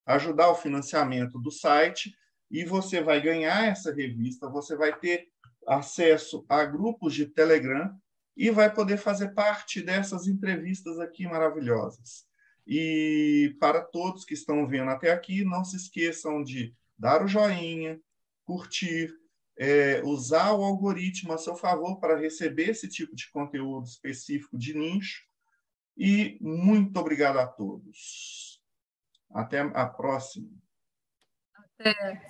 ajudar 0.05 0.49
o 0.49 0.55
financiamento 0.55 1.39
do 1.39 1.51
site 1.51 2.15
e 2.51 2.65
você 2.65 3.01
vai 3.01 3.21
ganhar 3.21 3.65
essa 3.65 3.93
revista, 3.93 4.49
você 4.49 4.75
vai 4.75 4.97
ter 4.97 5.27
acesso 5.67 6.45
a 6.49 6.65
grupos 6.65 7.13
de 7.13 7.25
Telegram 7.27 7.95
e 8.39 8.49
vai 8.49 8.73
poder 8.73 8.95
fazer 8.95 9.33
parte 9.33 9.81
dessas 9.81 10.25
entrevistas 10.25 10.97
aqui 10.97 11.27
maravilhosas. 11.27 12.25
E 12.65 13.53
para 13.59 13.81
todos 13.81 14.23
que 14.23 14.33
estão 14.33 14.65
vendo 14.65 14.89
até 14.91 15.11
aqui, 15.11 15.43
não 15.43 15.65
se 15.65 15.75
esqueçam 15.75 16.41
de 16.41 16.73
dar 16.97 17.21
o 17.21 17.27
joinha, 17.27 17.99
curtir, 18.45 19.13
é, 19.57 20.01
usar 20.05 20.53
o 20.53 20.63
algoritmo 20.63 21.33
a 21.33 21.37
seu 21.37 21.53
favor 21.53 21.99
para 21.99 22.17
receber 22.17 22.69
esse 22.69 22.87
tipo 22.87 23.13
de 23.13 23.29
conteúdo 23.29 23.85
específico 23.85 24.57
de 24.57 24.73
nicho. 24.73 25.21
E 25.97 26.37
muito 26.39 26.97
obrigado 26.97 27.39
a 27.39 27.45
todos. 27.45 28.63
Até 29.31 29.59
a 29.59 29.85
próxima. 29.85 30.49
Até. 31.77 32.25